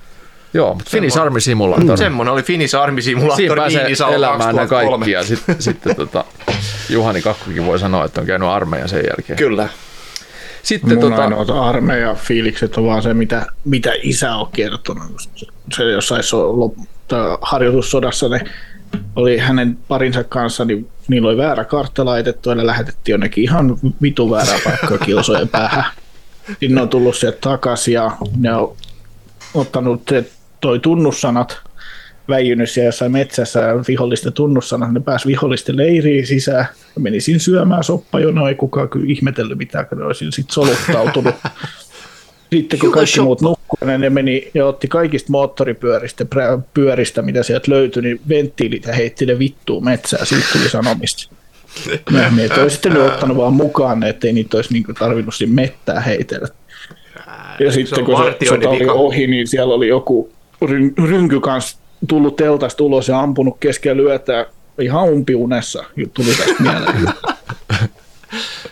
Joo, 0.54 0.74
mutta 0.74 0.92
Finnish 0.92 1.20
Army 1.20 1.40
Simulator. 1.40 1.98
Semmoinen 1.98 2.34
oli 2.34 2.44
Finnish 2.44 2.76
Army 2.76 3.02
Simulator 3.02 3.36
Siinä 3.36 3.56
pääsee 3.56 4.16
elämään 4.16 4.56
ne 4.56 4.62
2003. 4.62 4.98
kaikki 4.98 5.12
ja 5.12 5.24
sitten 5.36 5.62
sit, 5.62 5.78
tota, 5.96 6.26
Juhani 6.90 7.22
Kakkukin 7.22 7.66
voi 7.66 7.80
sanoa, 7.80 8.06
että 8.06 8.22
on 8.22 8.28
käynyt 8.28 8.50
armeijan 8.50 8.90
sen 8.90 9.04
jälkeen. 9.10 9.38
Kyllä. 9.38 9.70
Sitten 10.64 10.90
Mun 10.90 11.00
tota, 11.00 11.24
ainoat 11.24 11.50
armeijan 11.50 12.16
fiilikset 12.16 12.78
on 12.78 12.86
vaan 12.86 13.02
se, 13.02 13.14
mitä, 13.14 13.46
mitä 13.66 13.92
isä 14.02 14.36
on 14.36 14.48
kertonut. 14.52 15.30
Se, 15.76 15.84
jossain 15.84 16.24
so, 16.24 16.60
lop, 16.60 16.74
harjoitussodassa 17.42 18.30
ne 18.30 18.42
oli 19.16 19.38
hänen 19.38 19.78
parinsa 19.88 20.24
kanssa, 20.24 20.66
niin 20.66 20.90
niillä 21.08 21.30
oli 21.30 21.38
väärä 21.38 21.66
kartta 21.66 22.06
laitettu 22.06 22.50
ja 22.50 22.56
ne 22.56 22.66
lähetettiin 22.66 23.14
jonnekin 23.14 23.44
ihan 23.44 23.78
vitu 24.02 24.32
väärää 24.32 24.60
paikkaa 24.64 24.98
kilsojen 24.98 25.50
päähän. 25.50 25.84
Sitten 26.48 26.76
ne 26.76 26.82
on 26.82 26.90
tullut 26.90 27.16
sieltä 27.16 27.38
takaisin 27.42 27.94
ja 27.94 28.12
ne 28.36 28.56
on 28.56 28.76
ottanut 29.54 30.12
toi 30.62 30.80
tunnussanat, 30.80 31.60
väijynyt 32.30 32.70
siellä 32.70 32.88
jossain 32.88 33.12
metsässä 33.12 33.60
ja 33.60 33.76
vihollisten 33.88 34.34
tunnussanat, 34.34 34.94
ne 34.94 35.00
pääsi 35.00 35.28
vihollisten 35.28 35.78
leiriin 35.78 36.28
sisään 36.28 36.68
ja 36.96 37.02
meni 37.02 37.22
siinä 37.22 37.40
syömään 37.40 37.84
soppajonoa, 37.84 38.50
ei 38.50 38.56
kukaan 38.56 38.90
kyllä 38.90 39.06
ihmetellyt 39.10 39.58
mitään, 39.58 39.88
kun 39.88 39.98
ne 39.98 40.06
olisi 40.06 40.32
sitten 40.32 40.54
soluttautunut. 40.54 41.36
Sitten 42.54 42.80
kun 42.80 42.92
kaikki 42.92 43.20
muut 43.20 43.42
nukkuivat, 43.42 43.88
niin 43.88 44.02
ne 44.02 44.10
meni 44.10 44.52
ja 44.54 44.66
otti 44.66 44.88
kaikista 44.88 45.32
moottoripyöristä, 45.32 46.26
pyöristä, 46.74 47.22
mitä 47.22 47.44
sieltä 47.44 47.72
löytyi, 47.72 48.02
niin 48.02 48.22
venttiilit 48.30 48.86
ja 48.86 48.94
heitti 48.94 49.26
ne 49.26 49.40
vittuun 49.40 49.86
metsään. 49.86 50.26
Siitä 50.26 50.46
tuli 50.54 50.70
sanomista. 50.70 51.36
Myöhemmin, 52.12 52.46
että 52.46 52.62
olisi 52.62 52.74
sitten 52.74 52.98
ottanut 52.98 53.38
vaan 53.38 53.54
mukaan, 53.54 54.04
ettei 54.04 54.34
niitä 54.34 54.58
olisi 54.58 54.74
niinku 54.74 54.94
tarvinnut 54.94 55.36
siinä 55.36 55.54
mettää 55.54 56.00
heitellä. 56.00 56.48
Ja 57.60 57.72
sitten 57.72 58.06
kun 58.06 58.18
se 58.18 58.46
sota 58.50 58.70
oli 58.70 58.90
ohi, 58.90 59.28
niin 59.28 59.48
siellä 59.48 59.74
oli 59.74 59.88
joku 59.88 60.32
rynky 61.10 61.40
kanssa 61.40 61.78
tullut 62.08 62.36
teltasta 62.36 62.84
ulos 62.84 63.08
ja 63.08 63.20
ampunut 63.20 63.58
keskellä 63.60 64.04
lyötä 64.04 64.46
ihan 64.82 65.10
umpiunessa. 65.10 65.84
Tuli 66.14 66.28
tästä 66.28 66.64
mieleen. 66.64 67.08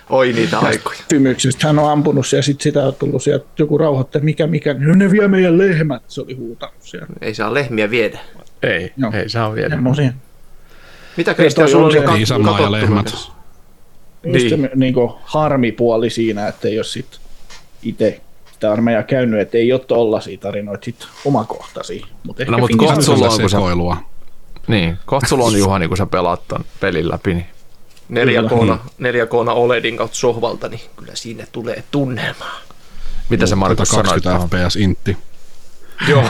Oi 0.09 0.33
niitä 0.33 0.59
aikoja. 0.59 0.99
Kysymyksestä 1.09 1.67
hän 1.67 1.79
on 1.79 1.91
ampunut 1.91 2.27
siellä, 2.27 2.41
sitten 2.43 2.63
sitä 2.63 2.83
on 2.85 2.95
tullut 2.95 3.23
sieltä 3.23 3.45
joku 3.59 3.77
rauhoittaja, 3.77 4.23
mikä 4.23 4.47
mikä, 4.47 4.73
no 4.73 4.93
ne 4.95 5.11
vie 5.11 5.27
meidän 5.27 5.57
lehmät, 5.57 6.03
se 6.07 6.21
oli 6.21 6.33
huutanut 6.33 6.75
siellä. 6.79 7.07
Ei 7.21 7.33
saa 7.35 7.53
lehmiä 7.53 7.89
viedä. 7.89 8.19
ei, 8.63 8.93
Joo. 8.97 9.11
ei 9.13 9.29
saa 9.29 9.55
vielä. 9.55 9.69
Semmoisia. 9.69 10.13
Mitä 11.17 11.33
Kristian, 11.33 11.69
sulla 11.69 11.85
on 11.85 11.91
oli 11.91 11.99
se 11.99 12.05
kat- 12.05 12.17
Isänmaa 12.21 12.59
ja 12.61 12.71
lehmät. 12.71 13.13
Niin. 14.23 14.61
Niin. 14.61 14.69
niin 14.75 14.93
kuin 14.93 15.11
harmipuoli 15.21 16.09
siinä, 16.09 16.47
että 16.47 16.67
ei 16.67 16.77
ole 16.77 16.83
sit 16.83 17.19
itse 17.83 18.21
sitä 18.59 18.71
armeijaa 18.71 19.03
käynyt, 19.03 19.39
että 19.39 19.57
ei 19.57 19.71
ole 19.73 19.79
tollaisia 19.87 20.37
tarinoita 20.37 20.85
sit 20.85 21.07
omakohtaisia. 21.25 22.05
Mut 22.23 22.39
ehkä 22.39 22.51
No, 22.51 22.57
mut 22.57 22.67
Finnish 22.67 22.87
kohta 22.87 23.01
sulla 23.05 23.27
on, 23.29 23.39
kun 23.41 23.49
sä- 23.49 23.57
sekoilua. 23.57 23.97
Niin, 24.67 24.97
kohta 25.05 25.27
sulla 25.29 25.43
on 25.45 25.57
Juhani, 25.59 25.87
kun 25.87 25.97
sä 25.97 26.05
pelaat 26.05 26.47
ton 26.47 26.65
pelin 26.79 27.09
läpi. 27.09 27.33
Niin 27.33 27.47
4K, 28.13 28.77
4K 29.01 29.49
OLEDin 29.49 29.97
kautta 29.97 30.17
sohvalta, 30.17 30.67
niin 30.69 30.81
kyllä 30.95 31.15
siinä 31.15 31.45
tulee 31.51 31.83
tunnelmaa. 31.91 32.59
mitä 33.29 33.45
se 33.45 33.55
Markus 33.55 33.89
sanoi? 33.89 34.03
20 34.21 34.47
fps 34.67 34.75
intti. 34.75 35.17
Joo, 36.07 36.23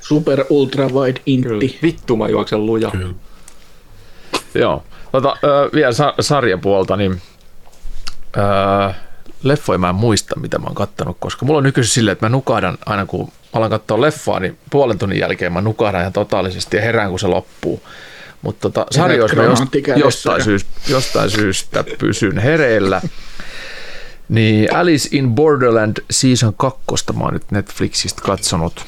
Super 0.00 0.44
ultra 0.50 0.88
wide 0.88 1.20
intti. 1.26 1.78
vittu 1.82 2.16
mä 2.16 2.28
juoksen 2.28 2.66
luja. 2.66 2.90
Kyllä. 2.90 3.14
Joo. 4.54 4.82
Tota, 5.12 5.36
ö, 5.44 5.70
vielä 5.74 5.92
sa- 5.92 6.14
sarjapuolta, 6.20 6.96
niin 6.96 7.22
ö, 8.36 8.94
leffoja 9.42 9.78
mä 9.78 9.88
en 9.88 9.94
muista, 9.94 10.40
mitä 10.40 10.58
mä 10.58 10.66
oon 10.66 10.74
kattanut, 10.74 11.16
koska 11.20 11.46
mulla 11.46 11.58
on 11.58 11.64
nykyisin 11.64 11.92
silleen, 11.94 12.12
että 12.12 12.26
mä 12.26 12.30
nukahdan 12.30 12.78
aina 12.86 13.06
kun 13.06 13.26
mä 13.26 13.32
alan 13.52 13.70
katsoa 13.70 14.00
leffaa, 14.00 14.40
niin 14.40 14.58
puolen 14.70 14.98
tunnin 14.98 15.18
jälkeen 15.18 15.52
mä 15.52 15.60
nukahdan 15.60 16.00
ihan 16.00 16.12
totaalisesti 16.12 16.76
ja 16.76 16.82
herään, 16.82 17.10
kun 17.10 17.18
se 17.18 17.26
loppuu. 17.26 17.82
Mutta 18.42 18.60
tota, 18.60 18.86
sarjoissa 18.90 19.36
mä 19.36 19.42
jost, 19.44 19.62
jostain, 19.96 20.38
ja- 20.38 20.44
syystä, 20.44 20.70
jostain 20.88 21.30
syystä 21.30 21.84
pysyn 21.98 22.38
hereillä. 22.38 23.02
Niin 24.28 24.76
Alice 24.76 25.08
in 25.12 25.30
Borderland 25.34 25.96
Season 26.10 26.54
2 26.54 26.78
mä 27.18 27.24
oon 27.24 27.32
nyt 27.32 27.50
Netflixistä 27.50 28.22
katsonut 28.22 28.84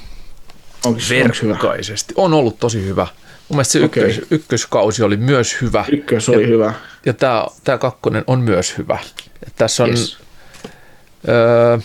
onks 0.84 1.10
verkkaisesti. 1.10 2.14
On 2.16 2.34
ollut 2.34 2.58
tosi 2.58 2.84
hyvä. 2.84 3.06
Mun 3.48 3.56
mielestä 3.56 3.72
se 3.72 3.78
ykkös, 3.78 4.20
ykköskausi 4.30 5.02
oli 5.02 5.16
myös 5.16 5.56
hyvä. 5.60 5.84
Ykkös 5.92 6.28
oli 6.28 6.46
hyvä. 6.46 6.74
Ja 7.06 7.12
tämä, 7.12 7.46
tämä 7.64 7.78
kakkonen 7.78 8.24
on 8.26 8.40
myös 8.40 8.78
hyvä. 8.78 8.98
Et 9.46 9.52
tässä 9.56 9.84
on 9.84 9.90
Yes. 9.90 10.18
Öö, 11.28 11.78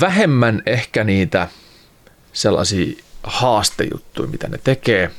vähemmän 0.00 0.62
ehkä 0.66 1.04
niitä 1.04 1.48
sellaisia 2.32 3.02
haastejuttuja, 3.22 4.28
mitä 4.28 4.48
ne 4.48 4.58
tekee, 4.64 5.10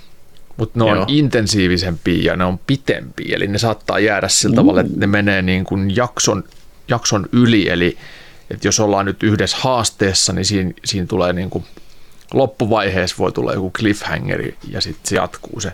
mutta 0.57 0.79
ne 0.79 0.85
on 0.85 0.97
Joo. 0.97 1.05
intensiivisempia 1.07 2.31
ja 2.31 2.35
ne 2.35 2.45
on 2.45 2.59
pitempiä. 2.67 3.35
Eli 3.35 3.47
ne 3.47 3.57
saattaa 3.57 3.99
jäädä 3.99 4.27
sillä 4.27 4.55
tavalla, 4.55 4.81
että 4.81 4.93
ne 4.97 5.07
menee 5.07 5.41
niin 5.41 5.63
kuin 5.63 5.95
jakson, 5.95 6.43
jakson 6.87 7.25
yli. 7.31 7.69
Eli 7.69 7.97
että 8.49 8.67
jos 8.67 8.79
ollaan 8.79 9.05
nyt 9.05 9.23
yhdessä 9.23 9.57
haasteessa, 9.59 10.33
niin 10.33 10.45
siinä, 10.45 10.71
siinä 10.85 11.07
tulee 11.07 11.33
niin 11.33 11.49
kuin 11.49 11.65
loppuvaiheessa 12.33 13.15
voi 13.19 13.31
tulla 13.31 13.53
joku 13.53 13.71
cliffhangeri 13.71 14.57
ja 14.69 14.81
sitten 14.81 15.09
se 15.09 15.15
jatkuu 15.15 15.59
se 15.59 15.71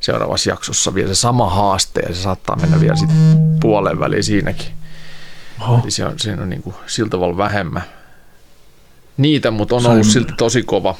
seuraavassa 0.00 0.50
jaksossa 0.50 0.94
vielä 0.94 1.08
se 1.08 1.20
sama 1.20 1.50
haaste 1.50 2.00
ja 2.08 2.14
se 2.14 2.22
saattaa 2.22 2.56
mennä 2.56 2.80
vielä 2.80 2.96
sitten 2.96 3.16
puolen 3.60 4.00
väliin 4.00 4.24
siinäkin. 4.24 4.79
Oho. 5.60 5.84
Se 5.88 6.04
on, 6.04 6.18
siinä 6.18 6.42
on 6.42 6.50
niin 6.50 6.62
kuin 6.62 6.76
sillä 6.86 7.10
tavalla 7.10 7.36
vähemmän 7.36 7.82
niitä, 9.16 9.50
mutta 9.50 9.74
on 9.74 9.82
Sain- 9.82 9.92
ollut 9.92 10.06
silti 10.06 10.32
tosi 10.38 10.62
kova. 10.62 10.96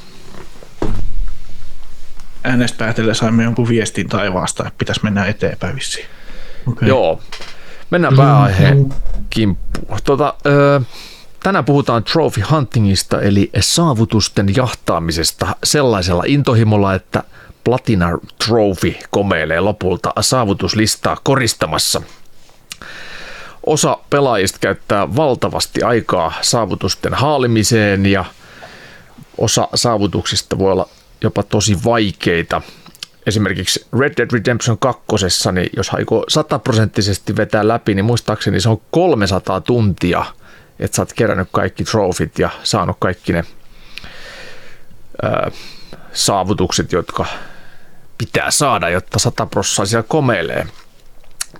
Äänestä 2.44 2.78
päätellen 2.78 3.14
saimme 3.14 3.44
jonkun 3.44 3.68
viestin 3.68 4.08
taivaasta, 4.08 4.62
että 4.66 4.78
pitäisi 4.78 5.00
mennä 5.04 5.24
eteenpäin 5.26 5.76
vissiin. 5.76 6.06
Okay. 6.66 6.88
Joo, 6.88 7.20
mennään 7.90 8.16
pääaiheen 8.16 8.94
kimppuun. 9.30 9.98
Tota, 10.04 10.34
ö, 10.46 10.80
tänään 11.42 11.64
puhutaan 11.64 12.04
trophy 12.04 12.40
huntingista, 12.50 13.20
eli 13.20 13.50
saavutusten 13.60 14.56
jahtaamisesta 14.56 15.46
sellaisella 15.64 16.22
intohimolla, 16.26 16.94
että 16.94 17.22
Platina 17.64 18.18
Trophy 18.46 18.94
komeilee 19.10 19.60
lopulta 19.60 20.12
saavutuslistaa 20.20 21.16
koristamassa. 21.24 22.02
Osa 23.66 23.98
pelaajista 24.10 24.58
käyttää 24.58 25.16
valtavasti 25.16 25.82
aikaa 25.82 26.32
saavutusten 26.40 27.14
haalimiseen 27.14 28.06
ja 28.06 28.24
osa 29.38 29.68
saavutuksista 29.74 30.58
voi 30.58 30.72
olla 30.72 30.88
jopa 31.20 31.42
tosi 31.42 31.84
vaikeita. 31.84 32.62
Esimerkiksi 33.26 33.86
Red 33.98 34.12
Dead 34.16 34.28
Redemption 34.32 34.78
2, 34.78 35.04
niin 35.52 35.70
jos 35.76 35.94
aikoo 35.94 36.24
sataprosenttisesti 36.28 37.36
vetää 37.36 37.68
läpi, 37.68 37.94
niin 37.94 38.04
muistaakseni 38.04 38.60
se 38.60 38.68
on 38.68 38.80
300 38.90 39.60
tuntia, 39.60 40.24
että 40.78 40.96
sä 40.96 41.02
oot 41.02 41.12
kerännyt 41.12 41.48
kaikki 41.52 41.84
trofit 41.84 42.38
ja 42.38 42.50
saanut 42.62 42.96
kaikki 43.00 43.32
ne 43.32 43.44
ää, 45.22 45.50
saavutukset, 46.12 46.92
jotka 46.92 47.26
pitää 48.18 48.50
saada, 48.50 48.88
jotta 48.88 49.18
100 49.18 49.46
prossaa 49.46 49.86
siellä 49.86 50.04
komeilee. 50.08 50.66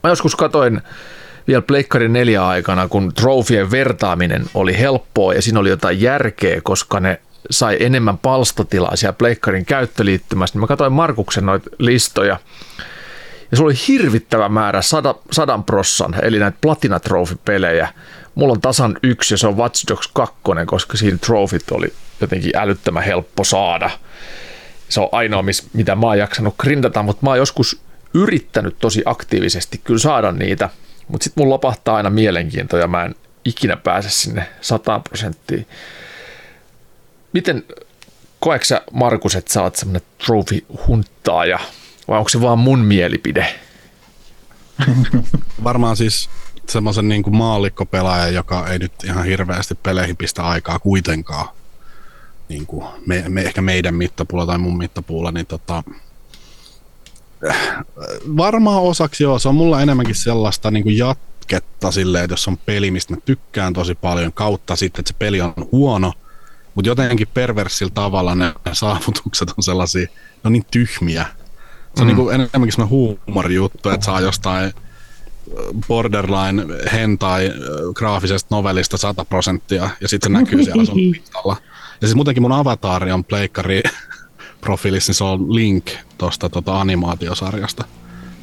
Mä 0.03 0.11
joskus 0.11 0.37
katoin 0.37 0.81
vielä 1.49 1.63
Pleikkarin 1.63 2.13
neljä 2.13 2.47
aikana, 2.47 2.89
kun 2.89 3.15
trofien 3.15 3.71
vertaaminen 3.71 4.45
oli 4.55 4.79
helppoa 4.79 5.35
ja 5.35 5.43
siinä 5.43 5.61
oli 5.61 5.69
jotain 5.69 6.01
järkeä, 6.01 6.61
koska 6.61 7.01
ne 7.01 7.21
sai 7.51 7.77
enemmän 7.81 8.19
palstatilaa 8.19 8.97
siellä 8.97 9.13
Pleikkarin 9.13 9.65
käyttöliittymässä, 9.65 10.55
niin 10.55 10.61
mä 10.61 10.67
katsoin 10.67 10.93
Markuksen 10.93 11.47
noita 11.47 11.71
listoja. 11.79 12.37
Ja 13.51 13.57
sulla 13.57 13.69
oli 13.69 13.79
hirvittävä 13.89 14.49
määrä 14.49 14.83
sada, 14.83 15.15
sadan 15.33 15.65
prossan, 15.65 16.15
eli 16.23 16.39
näitä 16.39 16.59
platina 16.61 17.01
pelejä 17.45 17.89
Mulla 18.35 18.53
on 18.53 18.61
tasan 18.61 18.97
yksi 19.03 19.35
ja 19.35 19.39
se 19.39 19.47
on 19.47 19.57
Watch 19.57 19.89
Dogs 19.89 20.09
2, 20.09 20.35
koska 20.67 20.97
siinä 20.97 21.19
trofit 21.19 21.71
oli 21.71 21.93
jotenkin 22.21 22.57
älyttömän 22.57 23.03
helppo 23.03 23.45
saada. 23.45 23.91
Se 24.89 25.01
on 25.01 25.09
ainoa, 25.13 25.45
mitä 25.73 25.95
mä 25.95 26.07
oon 26.07 26.19
jaksanut 26.19 26.55
grindata, 26.59 27.03
mutta 27.03 27.27
mä 27.27 27.31
oon 27.31 27.39
joskus 27.39 27.81
yrittänyt 28.15 28.77
tosi 28.79 29.03
aktiivisesti 29.05 29.81
kyllä 29.85 29.99
saada 29.99 30.33
niitä, 30.33 30.69
mutta 31.11 31.25
sitten 31.25 31.41
mun 31.41 31.51
lopahtaa 31.51 31.97
aina 31.97 32.11
mielenkiinto 32.11 32.77
ja 32.77 32.87
mä 32.87 33.05
en 33.05 33.15
ikinä 33.45 33.77
pääse 33.77 34.11
sinne 34.11 34.49
100 34.61 35.01
prosenttiin. 35.01 35.67
Miten 37.33 37.65
koetko 38.41 38.65
sä, 38.65 38.83
Markus, 38.93 39.37
että 39.37 39.53
sä 39.53 39.63
oot 39.63 39.77
semmoinen 39.77 40.03
trophy-hunttaaja 40.19 41.59
vai 42.09 42.19
onko 42.19 42.29
se 42.29 42.41
vaan 42.41 42.59
mun 42.59 42.79
mielipide? 42.79 43.47
Varmaan 45.65 45.97
siis 45.97 46.31
semmoisen 46.69 47.09
niin 47.09 47.23
kuin 47.23 47.37
maallikkopelaaja, 47.37 48.29
joka 48.29 48.69
ei 48.69 48.79
nyt 48.79 48.93
ihan 49.05 49.25
hirveästi 49.25 49.75
peleihin 49.75 50.17
pistä 50.17 50.43
aikaa 50.43 50.79
kuitenkaan, 50.79 51.49
niin 52.49 52.67
kuin 52.67 52.87
me, 53.07 53.25
me, 53.29 53.43
ehkä 53.43 53.63
meidän 53.63 53.95
mittapuulla 53.95 54.47
tai 54.47 54.59
mun 54.59 54.79
mittapuulla, 54.79 55.33
niin 55.33 55.47
tota, 55.47 55.83
varmaan 58.37 58.83
osaksi 58.83 59.23
joo, 59.23 59.39
se 59.39 59.49
on 59.49 59.55
mulla 59.55 59.83
enemmänkin 59.83 60.15
sellaista 60.15 60.71
niin 60.71 60.83
kuin 60.83 60.99
jatketta 60.99 61.91
silleen, 61.91 62.25
että 62.25 62.33
jos 62.33 62.49
on 62.49 62.59
peli, 62.59 62.91
mistä 62.91 63.15
mä 63.15 63.21
tykkään 63.25 63.73
tosi 63.73 63.95
paljon, 63.95 64.33
kautta 64.33 64.77
sitten, 64.77 65.01
että 65.01 65.13
se 65.13 65.19
peli 65.19 65.41
on 65.41 65.55
huono, 65.73 66.13
mutta 66.75 66.89
jotenkin 66.89 67.29
perversillä 67.35 67.93
tavalla 67.95 68.35
ne 68.35 68.55
saavutukset 68.73 69.49
on 69.57 69.63
sellaisia, 69.63 70.07
ne 70.07 70.41
on 70.45 70.53
niin 70.53 70.67
tyhmiä. 70.71 71.27
Se 71.97 72.03
on 72.03 72.05
mm. 72.05 72.07
niin 72.07 72.17
kuin 72.17 72.35
enemmänkin 72.35 72.73
semmoinen 72.73 72.91
huumorijuttu, 72.91 73.89
että 73.89 74.07
saa 74.07 74.21
jostain 74.21 74.73
borderline 75.89 76.67
hentai 76.93 77.53
graafisesta 77.95 78.57
novellista 78.57 78.97
100 78.97 79.25
prosenttia, 79.25 79.91
ja 80.01 80.09
sitten 80.09 80.33
se 80.33 80.39
näkyy 80.39 80.65
siellä 80.65 80.85
sun 80.85 80.97
pistalla. 81.13 81.57
Ja 82.01 82.07
siis 82.07 82.15
muutenkin 82.15 82.43
mun 82.43 82.53
avataari 82.53 83.13
on 83.13 83.25
pleikkari 83.25 83.83
profiilissa, 84.61 85.11
niin 85.11 85.17
se 85.17 85.25
on 85.25 85.55
Link 85.55 85.91
tuosta 86.19 86.49
tota 86.49 86.81
animaatiosarjasta. 86.81 87.85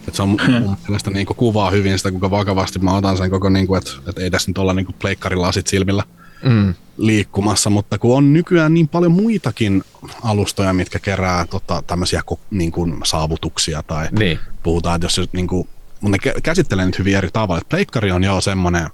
Et 0.07 0.15
se 0.15 0.21
on 0.21 0.29
mun 0.29 0.39
mielestä 0.87 1.09
niinku 1.09 1.33
kuvaa 1.33 1.71
hyvin 1.71 1.97
sitä, 1.97 2.11
kuinka 2.11 2.31
vakavasti 2.31 2.79
mä 2.79 2.97
otan 2.97 3.17
sen 3.17 3.29
koko, 3.29 3.49
niinku, 3.49 3.75
että 3.75 3.91
et 4.07 4.17
ei 4.17 4.31
tässä 4.31 4.49
nyt 4.49 4.57
olla 4.57 4.73
niinku 4.73 4.93
pleikkarilasit 4.99 5.67
silmillä 5.67 6.03
mm. 6.43 6.73
liikkumassa, 6.97 7.69
mutta 7.69 7.97
kun 7.97 8.17
on 8.17 8.33
nykyään 8.33 8.73
niin 8.73 8.87
paljon 8.87 9.11
muitakin 9.11 9.83
alustoja, 10.23 10.73
mitkä 10.73 10.99
kerää 10.99 11.45
tota, 11.45 11.83
tämmöisiä 11.87 12.21
niinku, 12.51 12.87
saavutuksia 13.03 13.83
tai 13.83 14.07
niin. 14.11 14.39
puhutaan, 14.63 14.95
että 14.95 15.05
jos 15.05 15.29
niinku, 15.33 15.67
mutta 16.01 16.17
ne 16.25 16.41
käsittelee 16.43 16.85
nyt 16.85 16.99
hyvin 16.99 17.15
eri 17.15 17.29
tavalla. 17.33 17.61
Pleikkari 17.69 18.11
on 18.11 18.23
jo 18.23 18.41
semmoinen... 18.41 18.89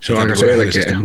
Se 0.00 0.12
on 0.12 0.20
aika 0.20 0.36
selkeä. 0.36 1.00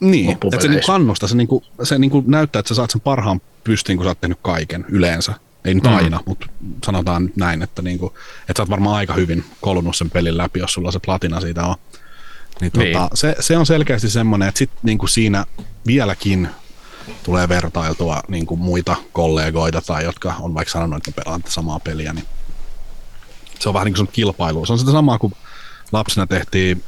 Niin, 0.00 0.30
että 0.30 0.60
se 0.60 0.68
niinku 0.68 0.86
kannustaa, 0.86 1.28
se, 1.28 1.36
niinku, 1.36 1.64
se 1.82 1.98
niinku 1.98 2.24
näyttää, 2.26 2.60
että 2.60 2.68
sä 2.68 2.74
saat 2.74 2.90
sen 2.90 3.00
parhaan 3.00 3.40
pystiin, 3.64 3.98
kun 3.98 4.04
sä 4.04 4.10
oot 4.10 4.20
tehnyt 4.20 4.38
kaiken 4.42 4.84
yleensä. 4.88 5.34
Ei 5.64 5.74
nyt 5.74 5.84
mm. 5.84 5.94
aina, 5.94 6.20
mutta 6.26 6.46
sanotaan 6.84 7.30
näin, 7.36 7.62
että, 7.62 7.82
niinku, 7.82 8.06
että 8.40 8.52
sä 8.56 8.62
oot 8.62 8.70
varmaan 8.70 8.96
aika 8.96 9.14
hyvin 9.14 9.44
kolunut 9.60 9.96
sen 9.96 10.10
pelin 10.10 10.36
läpi, 10.36 10.60
jos 10.60 10.72
sulla 10.72 10.92
se 10.92 10.98
platina 10.98 11.40
siitä 11.40 11.66
on. 11.66 11.76
Niin, 12.60 12.72
tota, 12.72 12.84
niin. 12.84 13.08
Se, 13.14 13.36
se, 13.40 13.56
on 13.56 13.66
selkeästi 13.66 14.10
semmoinen, 14.10 14.48
että 14.48 14.58
sit 14.58 14.70
niinku 14.82 15.06
siinä 15.06 15.46
vieläkin 15.86 16.48
tulee 17.22 17.48
vertailtua 17.48 18.22
niinku 18.28 18.56
muita 18.56 18.96
kollegoita 19.12 19.80
tai 19.80 20.04
jotka 20.04 20.34
on 20.40 20.54
vaikka 20.54 20.72
sanonut, 20.72 20.96
että 20.96 21.10
me 21.10 21.24
pelaamme 21.24 21.50
samaa 21.50 21.80
peliä, 21.80 22.12
niin 22.12 22.26
se 23.58 23.68
on 23.68 23.74
vähän 23.74 23.86
niin 23.86 23.94
kuin 23.94 24.08
kilpailu. 24.12 24.66
Se 24.66 24.72
on 24.72 24.78
sitä 24.78 24.92
samaa 24.92 25.18
kuin 25.18 25.32
lapsena 25.92 26.26
tehtiin 26.26 26.84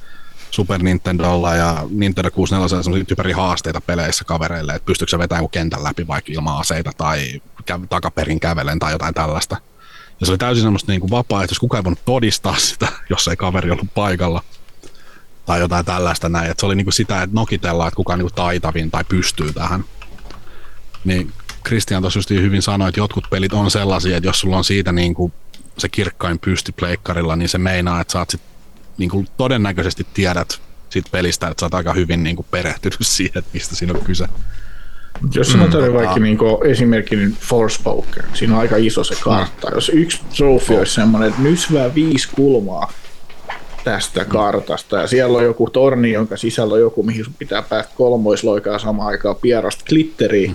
Super 0.55 0.83
Nintendolla 0.83 1.55
ja 1.55 1.85
Nintendo 1.91 2.31
64 2.31 2.83
sellaisia 2.83 3.05
typeriä 3.05 3.37
haasteita 3.37 3.81
peleissä 3.81 4.25
kavereille, 4.25 4.75
että 4.75 4.87
pystyykö 4.87 5.11
se 5.11 5.19
vetämään 5.19 5.51
kentän 5.51 5.85
läpi 5.85 6.07
vaikka 6.07 6.33
ilman 6.33 6.61
aseita 6.61 6.91
tai 6.97 7.43
kä- 7.71 7.87
takaperin 7.89 8.41
kävelen 8.41 8.79
tai 8.79 8.93
jotain 8.93 9.15
tällaista. 9.15 9.57
Ja 10.21 10.27
se 10.27 10.33
oli 10.33 10.39
täysin 10.39 10.63
semmoista 10.63 10.93
niin 10.93 11.01
kuin 11.01 11.11
vapaaehtoista, 11.11 11.61
kukaan 11.61 11.79
ei 11.81 11.85
voinut 11.85 12.05
todistaa 12.05 12.57
sitä, 12.57 12.89
jos 13.11 13.29
ei 13.29 13.37
kaveri 13.37 13.71
ollut 13.71 13.95
paikalla 13.95 14.43
tai 15.47 15.61
jotain 15.61 15.85
tällaista 15.85 16.29
näin. 16.29 16.51
Että 16.51 16.61
se 16.61 16.67
oli 16.67 16.75
niin 16.75 16.85
kuin 16.85 16.95
sitä, 16.95 17.23
että 17.23 17.37
nokitellaan, 17.37 17.89
että 17.89 17.97
kuka 17.97 18.13
on 18.13 18.19
niin 18.19 18.29
kuin 18.29 18.35
taitavin 18.35 18.91
tai 18.91 19.05
pystyy 19.05 19.53
tähän. 19.53 19.85
Niin 21.05 21.33
Christian 21.67 22.03
tuossa 22.03 22.21
hyvin 22.31 22.63
sanoi, 22.63 22.89
että 22.89 23.01
jotkut 23.01 23.25
pelit 23.31 23.53
on 23.53 23.71
sellaisia, 23.71 24.17
että 24.17 24.29
jos 24.29 24.41
sulla 24.41 24.57
on 24.57 24.65
siitä 24.65 24.93
niin 24.93 25.15
kuin 25.15 25.33
se 25.79 25.89
kirkkain 25.89 26.39
pysti 26.39 26.73
pleikkarilla, 26.73 27.37
niin 27.37 27.49
se 27.49 27.59
meinaa, 27.59 28.01
että 28.01 28.13
sä 28.13 28.19
oot 28.19 28.31
sit, 28.31 28.41
niin 28.99 29.11
kuin 29.11 29.29
todennäköisesti 29.37 30.07
tiedät 30.15 30.61
siitä 30.91 31.09
pelistä, 31.13 31.49
että 31.49 31.61
sä 31.61 31.67
oot 31.67 31.75
aika 31.75 31.93
hyvin 31.93 32.23
niin 32.23 32.37
kuin 32.37 32.47
perehtynyt 32.51 32.99
siihen, 33.17 33.39
että 33.39 33.51
mistä 33.55 33.77
siinä 33.77 33.93
on 33.93 34.05
kyse. 34.05 34.27
Jos 35.35 35.53
sanotaan 35.53 35.85
mm, 35.85 35.95
vaikka 35.95 36.21
niin 36.21 36.39
esimerkiksi 36.65 37.17
niin 37.17 37.37
Forspoken, 37.41 38.25
siinä 38.35 38.55
on 38.55 38.61
aika 38.61 38.77
iso 38.77 39.05
se 39.05 39.15
kartta. 39.21 39.71
Jos 39.75 39.89
yksi 39.89 40.21
trofi 40.37 40.77
olisi 40.77 40.95
semmoinen, 40.95 41.29
että 41.29 41.43
nysvää 41.43 41.95
viisi 41.95 42.29
kulmaa 42.35 42.93
tästä 43.85 44.25
kartasta 44.25 44.97
ja 44.97 45.07
siellä 45.07 45.39
on 45.39 45.45
joku 45.45 45.71
torni, 45.71 46.13
jonka 46.13 46.37
sisällä 46.37 46.75
on 46.75 46.81
joku, 46.81 47.03
mihin 47.03 47.25
sun 47.25 47.35
pitää 47.39 47.63
päästä 47.63 47.93
kolmoisloikaa 47.97 48.79
samaan 48.79 49.09
aikaan 49.09 49.37
pierasta 49.37 49.85
glitteriä, 49.89 50.53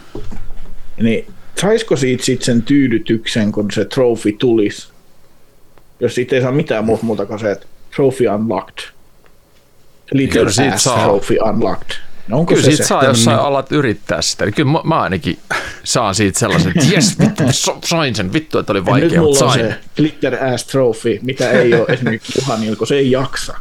niin 1.02 1.34
saisiko 1.62 1.96
siitä 1.96 2.24
sitten 2.24 2.46
sen 2.46 2.62
tyydytyksen, 2.62 3.52
kun 3.52 3.72
se 3.72 3.86
trofi 3.86 4.34
tulisi? 4.34 4.88
jos 6.00 6.16
siitä 6.16 6.36
ei 6.36 6.42
saa 6.42 6.52
mitään 6.52 6.86
muuta, 6.86 7.06
muuta 7.06 7.26
kuin 7.26 7.40
se, 7.40 7.52
että 7.52 7.68
trophy 7.96 8.28
unlocked. 8.28 8.84
Little 10.12 10.40
kyllä 10.40 10.52
siitä 10.52 10.78
saa. 10.78 11.04
trophy 11.04 11.38
unlocked. 11.50 11.96
No 12.28 12.40
onko 12.40 12.50
kyllä 12.50 12.64
se 12.64 12.66
siitä 12.66 12.84
se? 12.84 12.88
saa, 12.88 13.06
jos 13.06 13.24
sä 13.24 13.32
niin... 13.32 13.40
alat 13.40 13.72
yrittää 13.72 14.22
sitä. 14.22 14.44
Eli 14.44 14.52
kyllä 14.52 14.72
mä, 14.72 14.82
mä 14.84 15.02
ainakin 15.02 15.40
saan 15.84 16.16
siitä 16.16 16.40
sellaisen, 16.40 16.74
että 16.76 16.94
jes, 16.94 17.20
vittu, 17.20 17.44
sain 17.86 18.16
sen, 18.16 18.34
vittu, 18.34 18.60
että 18.60 18.74
oli 18.74 18.86
vaikea, 18.86 19.10
nyt 19.10 19.18
mulla 19.18 19.46
on 19.46 19.52
sain. 19.52 19.66
se 19.66 19.80
glitter 19.96 20.46
ass 20.46 20.66
trophy, 20.66 21.20
mitä 21.22 21.52
ei 21.52 21.74
ole 21.74 21.86
esimerkiksi 21.88 22.40
Juhanilla, 22.40 22.76
kun 22.76 22.88
se 22.88 22.96
ei 22.96 23.12
jaksa. 23.12 23.58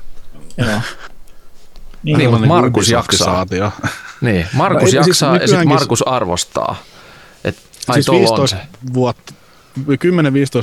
Niin, 2.03 2.19
niin 2.19 2.31
mutta 2.31 2.47
Markus 2.47 2.91
jaksaa. 2.91 3.47
Niin, 4.21 4.47
Markus 4.53 4.83
no, 4.83 4.89
siis 4.89 5.07
jaksaa 5.07 5.33
siis 5.33 5.43
ja 5.43 5.49
sitten 5.49 5.69
Markus 5.69 6.03
arvostaa. 6.03 6.77
Et, 7.45 7.57
ai 7.89 8.03
siis 8.03 8.11
15 8.11 8.57
vuotta, 8.95 9.35
10-15 9.79 9.83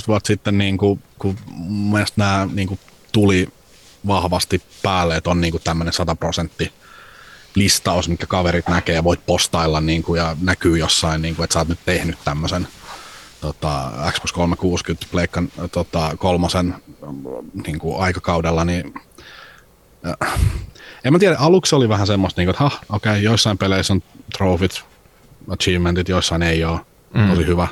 vuotta 0.07 0.27
sitten, 0.27 0.57
niin 0.57 0.77
kuin, 0.77 0.99
kun 1.19 1.37
mun 1.47 1.91
mielestä 1.91 2.13
nämä 2.17 2.47
niin 2.53 2.67
kuin, 2.67 2.79
tuli 3.15 3.47
vahvasti 4.07 4.61
päälle, 4.83 5.17
että 5.17 5.29
on 5.29 5.41
niin 5.41 5.53
tämmöinen 5.63 5.93
100 5.93 6.15
prosentti 6.15 6.73
listaus, 7.55 8.09
mikä 8.09 8.25
kaverit 8.27 8.67
näkee 8.67 8.95
ja 8.95 9.03
voit 9.03 9.25
postailla 9.25 9.81
niin 9.81 10.03
kuin, 10.03 10.17
ja 10.17 10.37
näkyy 10.41 10.77
jossain, 10.77 11.21
niin 11.21 11.35
kuin, 11.35 11.43
että 11.43 11.53
sä 11.53 11.59
oot 11.59 11.67
nyt 11.67 11.79
tehnyt 11.85 12.17
tämmöisen 12.25 12.67
tota, 13.41 13.91
Xbox 14.11 14.31
360 14.31 15.07
Pleikkan 15.11 15.51
tota, 15.71 16.15
kolmosen 16.17 16.75
niin 17.65 17.79
kuin, 17.79 18.01
aikakaudella, 18.01 18.65
niin 18.65 18.93
äh, 20.23 20.39
en 21.03 21.13
mä 21.13 21.19
tiedä, 21.19 21.37
aluksi 21.39 21.75
oli 21.75 21.89
vähän 21.89 22.07
semmoista, 22.07 22.41
niin 22.41 22.47
kuin, 22.47 22.53
että 22.53 22.63
ha, 22.63 22.95
okei, 22.95 23.11
okay, 23.11 23.21
joissain 23.21 23.57
peleissä 23.57 23.93
on 23.93 24.03
trofit, 24.37 24.83
achievementit, 25.49 26.09
joissain 26.09 26.43
ei 26.43 26.63
ole, 26.63 26.79
mm. 27.13 27.29
tosi 27.29 27.47
hyvä 27.47 27.67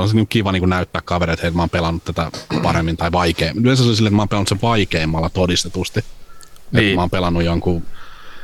on 0.00 0.08
se 0.08 0.14
niin 0.14 0.28
kiva 0.28 0.52
niin 0.52 0.68
näyttää 0.68 1.02
kavereille, 1.04 1.34
että 1.34 1.46
hei, 1.46 1.50
mä 1.50 1.62
oon 1.62 1.70
pelannut 1.70 2.04
tätä 2.04 2.30
paremmin 2.62 2.96
tai 2.96 3.12
vaikeammin. 3.12 3.64
Yleensä 3.64 3.82
se 3.82 3.88
on 3.88 3.96
silleen, 3.96 4.10
että 4.10 4.16
mä 4.16 4.22
oon 4.22 4.28
pelannut 4.28 4.48
sen 4.48 4.62
vaikeimmalla 4.62 5.30
todistetusti. 5.30 6.04
Niin. 6.72 6.84
Että 6.84 6.94
mä 6.94 7.02
oon 7.02 7.10
pelannut 7.10 7.42
jonkun 7.42 7.82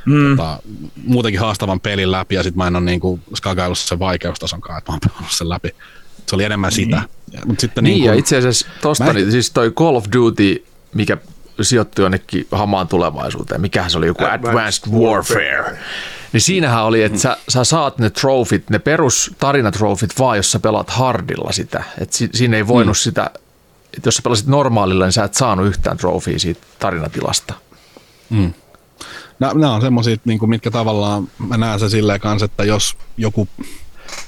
mm. 0.04 0.36
tota, 0.36 0.62
muutenkin 1.04 1.40
haastavan 1.40 1.80
pelin 1.80 2.12
läpi 2.12 2.34
ja 2.34 2.42
sitten 2.42 2.58
mä 2.58 2.66
en 2.66 2.76
ole 2.76 2.84
niin 2.84 3.00
skagaillut 3.34 3.78
sen 3.78 3.98
vaikeustason 3.98 4.60
kanssa, 4.60 4.78
että 4.78 4.92
mä 4.92 4.94
oon 4.94 5.00
pelannut 5.00 5.32
sen 5.32 5.48
läpi. 5.48 5.70
Se 6.26 6.34
oli 6.34 6.44
enemmän 6.44 6.72
niin. 6.76 6.84
sitä. 6.86 7.02
Mut 7.46 7.60
sitten 7.60 7.84
niin, 7.84 7.92
niin 7.92 8.02
kun, 8.02 8.08
ja 8.08 8.18
itse 8.18 8.36
asiassa 8.36 8.66
tosta, 8.82 9.04
mä... 9.04 9.12
niin, 9.12 9.32
siis 9.32 9.50
toi 9.50 9.70
Call 9.70 9.96
of 9.96 10.04
Duty, 10.16 10.64
mikä 10.94 11.16
sijoittui 11.62 12.04
jonnekin 12.04 12.46
hamaan 12.52 12.88
tulevaisuuteen. 12.88 13.60
Mikähän 13.60 13.90
se 13.90 13.98
oli, 13.98 14.06
joku 14.06 14.24
Advanced 14.24 14.92
Warfare. 14.92 15.78
Niin 16.32 16.40
siinähän 16.40 16.84
oli, 16.84 17.02
että 17.02 17.18
sä, 17.18 17.36
sä 17.48 17.64
saat 17.64 17.98
ne 17.98 18.10
trofit, 18.10 18.70
ne 18.70 18.78
perus 18.78 19.34
tarinatrofit 19.38 20.18
vaan, 20.18 20.36
jos 20.36 20.52
sä 20.52 20.58
pelaat 20.58 20.90
hardilla 20.90 21.52
sitä. 21.52 21.84
Et 22.00 22.12
si, 22.12 22.28
siinä 22.34 22.56
ei 22.56 22.66
voinut 22.66 22.96
mm. 22.96 23.00
sitä, 23.00 23.30
että 23.96 24.08
jos 24.08 24.16
sä 24.16 24.22
pelasit 24.22 24.46
normaalilla, 24.46 25.04
niin 25.04 25.12
sä 25.12 25.24
et 25.24 25.34
saanut 25.34 25.66
yhtään 25.66 25.96
trofia 25.96 26.38
siitä 26.38 26.60
tarinatilasta. 26.78 27.54
Mm. 28.30 28.52
Nämä 29.38 29.74
on 29.74 29.80
semmoisia, 29.80 30.16
niin 30.24 30.50
mitkä 30.50 30.70
tavallaan, 30.70 31.28
mä 31.38 31.56
näen 31.56 31.80
se 31.80 31.88
silleen 31.88 32.20
kanssa, 32.20 32.44
että 32.44 32.64
jos 32.64 32.96
joku 33.16 33.48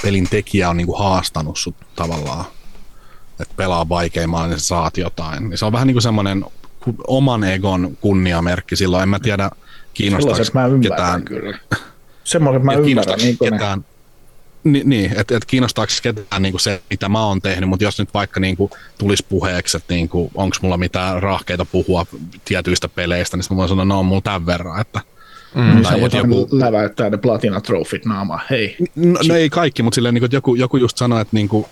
pelin 0.03 0.28
tekijä 0.30 0.70
on 0.70 0.76
niin 0.76 0.86
kuin 0.86 0.98
haastanut 0.98 1.59
sut 1.59 1.76
tavallaan, 1.96 2.44
että 3.40 3.55
pelaa 3.57 3.88
vaikeimmalla, 3.88 4.46
niin 4.46 4.61
sä 4.61 4.66
saat 4.66 4.96
jotain. 4.96 5.51
Niin 5.51 5.59
se 5.59 5.64
on 5.64 5.72
vähän 5.72 5.86
niin 5.86 5.94
kuin 5.94 6.03
semmoinen 6.03 6.44
oman 7.07 7.44
egon 7.44 7.96
kunniamerkki 8.01 8.76
silloin. 8.76 9.03
En 9.03 9.09
mä 9.09 9.18
tiedä, 9.18 9.51
kiinnostaako 9.94 10.78
ketään. 10.82 11.24
kyllä. 11.24 11.59
Semmoiset 12.30 12.62
mä 12.62 12.72
et 12.72 12.78
ymmärrän. 12.78 13.18
Niin 13.18 13.38
ketään, 13.38 13.84
niin, 14.64 14.88
niin 14.88 15.12
että 15.20 15.36
et 15.36 15.44
kiinnostaako 15.44 15.92
ketään 16.02 16.42
niin 16.42 16.52
kuin 16.52 16.60
se, 16.60 16.82
mitä 16.90 17.08
mä 17.08 17.24
oon 17.26 17.42
tehnyt, 17.42 17.68
mutta 17.68 17.84
jos 17.84 17.98
nyt 17.98 18.14
vaikka 18.14 18.40
niin 18.40 18.56
kuin, 18.56 18.70
tulisi 18.98 19.26
puheeksi, 19.28 19.76
että 19.76 19.94
niin 19.94 20.10
onko 20.34 20.56
mulla 20.62 20.76
mitään 20.76 21.22
rahkeita 21.22 21.64
puhua 21.64 22.06
tietyistä 22.44 22.88
peleistä, 22.88 23.36
niin 23.36 23.42
sitten 23.42 23.56
mä 23.56 23.58
voin 23.58 23.68
sanoa, 23.68 23.84
no 23.84 23.98
on 23.98 24.06
mulla 24.06 24.20
tämän 24.20 24.46
verran, 24.46 24.80
että 24.80 25.00
Niin 25.54 25.82
Tai 25.82 25.92
sä 25.92 26.00
voit 26.00 26.12
joku- 26.12 26.48
läväyttää 26.52 27.10
ne 27.10 27.16
platina-trofit 27.16 28.04
naamaan. 28.04 28.40
Hei. 28.50 28.76
No, 28.96 29.18
no 29.28 29.34
ei 29.34 29.50
kaikki, 29.50 29.82
mutta 29.82 29.94
silleen, 29.94 30.14
niin 30.14 30.20
kuin, 30.20 30.26
että 30.26 30.36
joku, 30.36 30.54
joku 30.54 30.76
just 30.76 30.96
sanoi, 30.96 31.20
että 31.20 31.36
niin 31.36 31.48
kuin, 31.48 31.66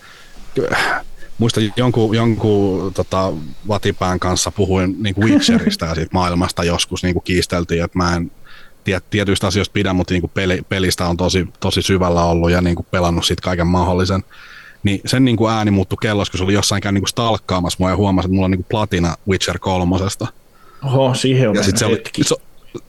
muista 1.37 1.59
jonkun, 1.75 2.15
jonkun 2.15 2.93
tota, 2.93 3.33
Vatipään 3.67 4.19
kanssa 4.19 4.51
puhuin 4.51 4.95
niin 4.99 5.15
kuin 5.15 5.33
Witcherista 5.33 5.85
ja 5.85 5.95
siitä 5.95 6.09
maailmasta 6.13 6.63
joskus 6.63 7.03
niin 7.03 7.13
kuin 7.13 7.23
kiisteltiin, 7.23 7.83
että 7.83 7.97
mä 7.97 8.15
en 8.15 8.31
tietyistä 9.09 9.47
asioista 9.47 9.73
pidä, 9.73 9.93
mutta 9.93 10.13
niin 10.13 10.21
kuin 10.21 10.31
peli, 10.33 10.61
pelistä 10.69 11.07
on 11.07 11.17
tosi, 11.17 11.47
tosi 11.59 11.81
syvällä 11.81 12.23
ollut 12.23 12.51
ja 12.51 12.61
niin 12.61 12.75
kuin 12.75 12.87
pelannut 12.91 13.25
siitä 13.25 13.41
kaiken 13.41 13.67
mahdollisen. 13.67 14.23
Niin 14.83 15.01
sen 15.05 15.25
niin 15.25 15.37
kuin 15.37 15.53
ääni 15.53 15.71
muuttui 15.71 15.97
kellossa, 16.01 16.31
kun 16.31 16.37
se 16.37 16.43
oli 16.43 16.53
jossain 16.53 16.81
käynyt 16.81 16.95
niin 16.95 17.01
kuin 17.01 17.09
stalkkaamassa 17.09 17.77
mua 17.79 17.89
ja 17.89 17.95
huomasi, 17.95 18.25
että 18.25 18.33
mulla 18.33 18.45
on 18.45 18.51
niin 18.51 18.59
kuin 18.59 18.69
platina 18.69 19.15
Witcher 19.29 19.59
kolmosesta. 19.59 20.27
Oho, 20.83 21.13
siihen 21.13 21.49
on 21.49 21.55
Ja 21.55 21.63
sitten 21.63 21.79
se 21.79 21.85
oli, 21.85 22.01
se, 22.21 22.35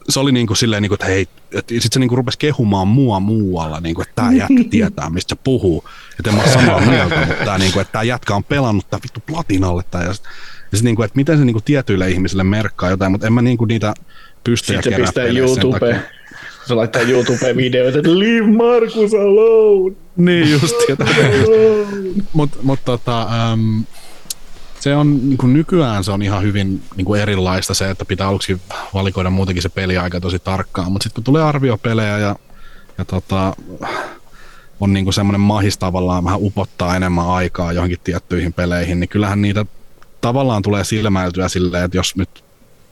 se 0.09 0.21
oli 0.21 0.33
niinku 0.33 0.55
silleen, 0.55 0.83
niinku, 0.83 0.95
että 0.95 1.07
hei, 1.07 1.29
sitten 1.53 1.81
se 1.93 2.01
niinku 2.01 2.17
rupesi 2.17 2.39
kehumaan 2.39 2.89
mua 2.89 3.21
muualla, 3.21 3.81
niinku, 3.81 4.03
että 4.03 4.15
tämä 4.15 4.33
jätkä 4.33 4.65
tietää, 4.71 5.11
mistä 5.11 5.35
se 5.35 5.41
puhuu. 5.45 5.85
Että 6.19 6.31
en 6.31 6.37
mä 6.37 6.43
ole 6.43 6.51
samaa 6.51 6.81
mieltä, 6.81 7.27
mutta 7.27 7.45
tää, 7.45 7.59
niinku, 7.59 7.81
että 7.81 7.93
tämä 7.93 8.03
jätkä 8.03 8.35
on 8.35 8.45
pelannut 8.45 8.91
tää 8.91 9.01
vittu 9.03 9.21
platinalle. 9.27 9.83
Tää, 9.91 10.05
ja 10.05 10.15
sit, 10.15 10.25
ja 10.73 10.79
sit, 10.79 10.85
niinku, 10.85 11.03
että 11.03 11.17
miten 11.17 11.39
se 11.39 11.45
niinku, 11.45 11.61
tietyille 11.61 12.11
ihmisille 12.11 12.45
merkkaa 12.45 12.91
jotain, 12.91 13.13
mutta 13.13 13.27
en 13.27 13.33
mä 13.33 13.43
niinku, 13.43 13.65
niitä 13.65 13.95
pystejä 14.45 14.83
Sitten 14.83 15.01
pistää 15.01 15.25
YouTubeen. 15.25 16.03
Se 16.67 16.75
laittaa 16.75 17.03
YouTubeen-videoita, 17.03 17.99
että 17.99 18.19
leave 18.19 18.47
Markus 18.47 19.15
alone. 19.15 19.97
Niin 20.17 20.51
just, 20.51 20.77
mutta 22.33 22.59
mut, 22.63 22.81
tota, 22.85 23.29
um, 23.53 23.85
se 24.81 24.97
on 24.97 25.29
niin 25.29 25.39
kuin 25.39 25.53
nykyään 25.53 26.05
se 26.05 26.13
on 26.13 26.23
ihan 26.23 26.43
hyvin 26.43 26.83
niin 26.97 27.05
kuin 27.05 27.21
erilaista 27.21 27.75
se, 27.75 27.91
että 27.91 28.05
pitää 28.05 28.29
aluksi 28.29 28.61
valikoida 28.95 29.31
muutenkin 29.31 29.63
se 29.63 29.69
peliaika 29.69 30.21
tosi 30.21 30.39
tarkkaan, 30.39 30.93
mutta 30.93 31.03
sitten 31.03 31.15
kun 31.15 31.25
tulee 31.25 31.43
arviopelejä 31.43 32.19
ja, 32.19 32.37
ja 32.99 33.05
tota, 33.05 33.57
on 34.81 34.93
niin 34.93 35.05
kuin 35.05 35.15
semmoinen 35.15 35.41
mahis 35.41 35.79
tavallaan 35.79 36.25
vähän 36.25 36.43
upottaa 36.43 36.97
enemmän 36.97 37.29
aikaa 37.29 37.73
johonkin 37.73 38.01
tiettyihin 38.05 38.53
peleihin, 38.53 39.01
niin 39.01 39.09
kyllähän 39.09 39.43
niitä 39.43 39.67
tavallaan 40.21 40.63
tulee 40.63 40.85
silmäiltyä 40.85 41.49
silleen, 41.49 41.85
että 41.85 41.97
jos 41.97 42.17
nyt 42.17 42.45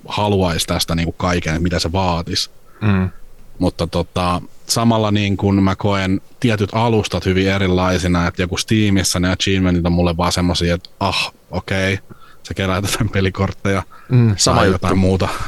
haluaisi 0.07 0.67
tästä 0.67 0.95
niin 0.95 1.07
kuin 1.07 1.15
kaiken, 1.19 1.53
että 1.53 1.63
mitä 1.63 1.79
se 1.79 1.93
vaatisi, 1.93 2.51
Mm. 2.81 3.11
mutta 3.59 3.87
tota, 3.87 4.43
samalla 4.67 5.11
niin 5.11 5.37
kun 5.37 5.63
mä 5.63 5.77
koen 5.77 6.21
tietyt 6.41 6.71
alustat 6.73 7.25
hyvin 7.27 7.49
erilaisina, 7.49 8.27
että 8.27 8.43
joku 8.43 8.57
Steamissa 8.57 9.21
ne 9.21 9.31
achievementit 9.33 9.87
on 9.87 9.93
mulle 9.93 10.17
vaan 10.17 10.33
semmosia, 10.33 10.75
että 10.75 10.91
ah, 11.01 11.33
okei, 11.51 11.95
okay, 11.95 12.17
sä 12.49 12.55
keräät 12.55 12.85
jotain 12.85 13.09
pelikortteja 13.11 13.83
Mm, 14.09 14.35
sama 14.37 14.57
tai 14.57 14.67
juttu. 14.67 14.75
jotain 14.75 14.99
muuta. 14.99 15.29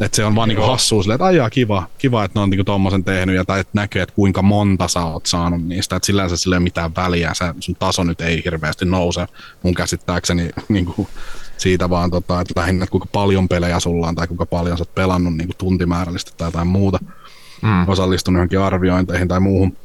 Että 0.00 0.16
se 0.16 0.24
on 0.24 0.34
vaan 0.34 0.48
niinku 0.48 0.62
hassua 0.62 1.02
silleen, 1.02 1.14
että 1.14 1.24
ajaa 1.24 1.50
kiva, 1.50 1.86
kiva, 1.98 2.24
että 2.24 2.38
ne 2.38 2.42
on 2.42 2.50
niinku 2.50 2.64
tommosen 2.64 3.04
tehnyt 3.04 3.36
ja 3.36 3.44
tai 3.44 3.60
että 3.60 3.70
näkee, 3.74 4.02
että 4.02 4.14
kuinka 4.14 4.42
monta 4.42 4.88
sä 4.88 5.00
oot 5.00 5.26
saanut 5.26 5.64
niistä. 5.66 5.96
Että 5.96 6.06
sillä 6.06 6.36
sillä 6.36 6.54
ei 6.54 6.58
ole 6.58 6.62
mitään 6.62 6.96
väliä, 6.96 7.34
sä, 7.34 7.54
sun 7.60 7.74
taso 7.78 8.04
nyt 8.04 8.20
ei 8.20 8.42
hirveästi 8.44 8.84
nouse 8.84 9.26
mun 9.62 9.74
käsittääkseni 9.74 10.50
niinku 10.68 11.08
siitä 11.60 11.90
vaan, 11.90 12.10
tota, 12.10 12.40
että 12.40 12.60
lähinnä, 12.60 12.84
että 12.84 12.90
kuinka 12.90 13.08
paljon 13.12 13.48
pelejä 13.48 13.80
sulla 13.80 14.08
on 14.08 14.14
tai 14.14 14.26
kuinka 14.26 14.46
paljon 14.46 14.78
sä 14.78 14.82
oot 14.82 14.94
pelannut 14.94 15.36
niinku 15.36 15.54
tuntimäärällisesti 15.58 16.32
tai 16.36 16.48
jotain 16.48 16.66
muuta 16.66 16.98
Mm. 17.62 17.88
osallistunut 17.88 18.38
johonkin 18.38 18.60
arviointeihin 18.60 19.28
tai 19.28 19.40
muuhun. 19.40 19.76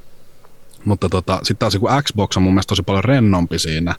Mutta 0.86 1.09
tota, 1.09 1.36
sitten 1.43 1.57
taas 1.57 1.74
joku 1.74 1.88
Xbox 2.03 2.38
on 2.38 2.43
mun 2.43 2.53
mielestä 2.53 2.69
tosi 2.69 2.84
paljon 2.84 3.03
rennompi 3.03 3.59
siinä, 3.59 3.95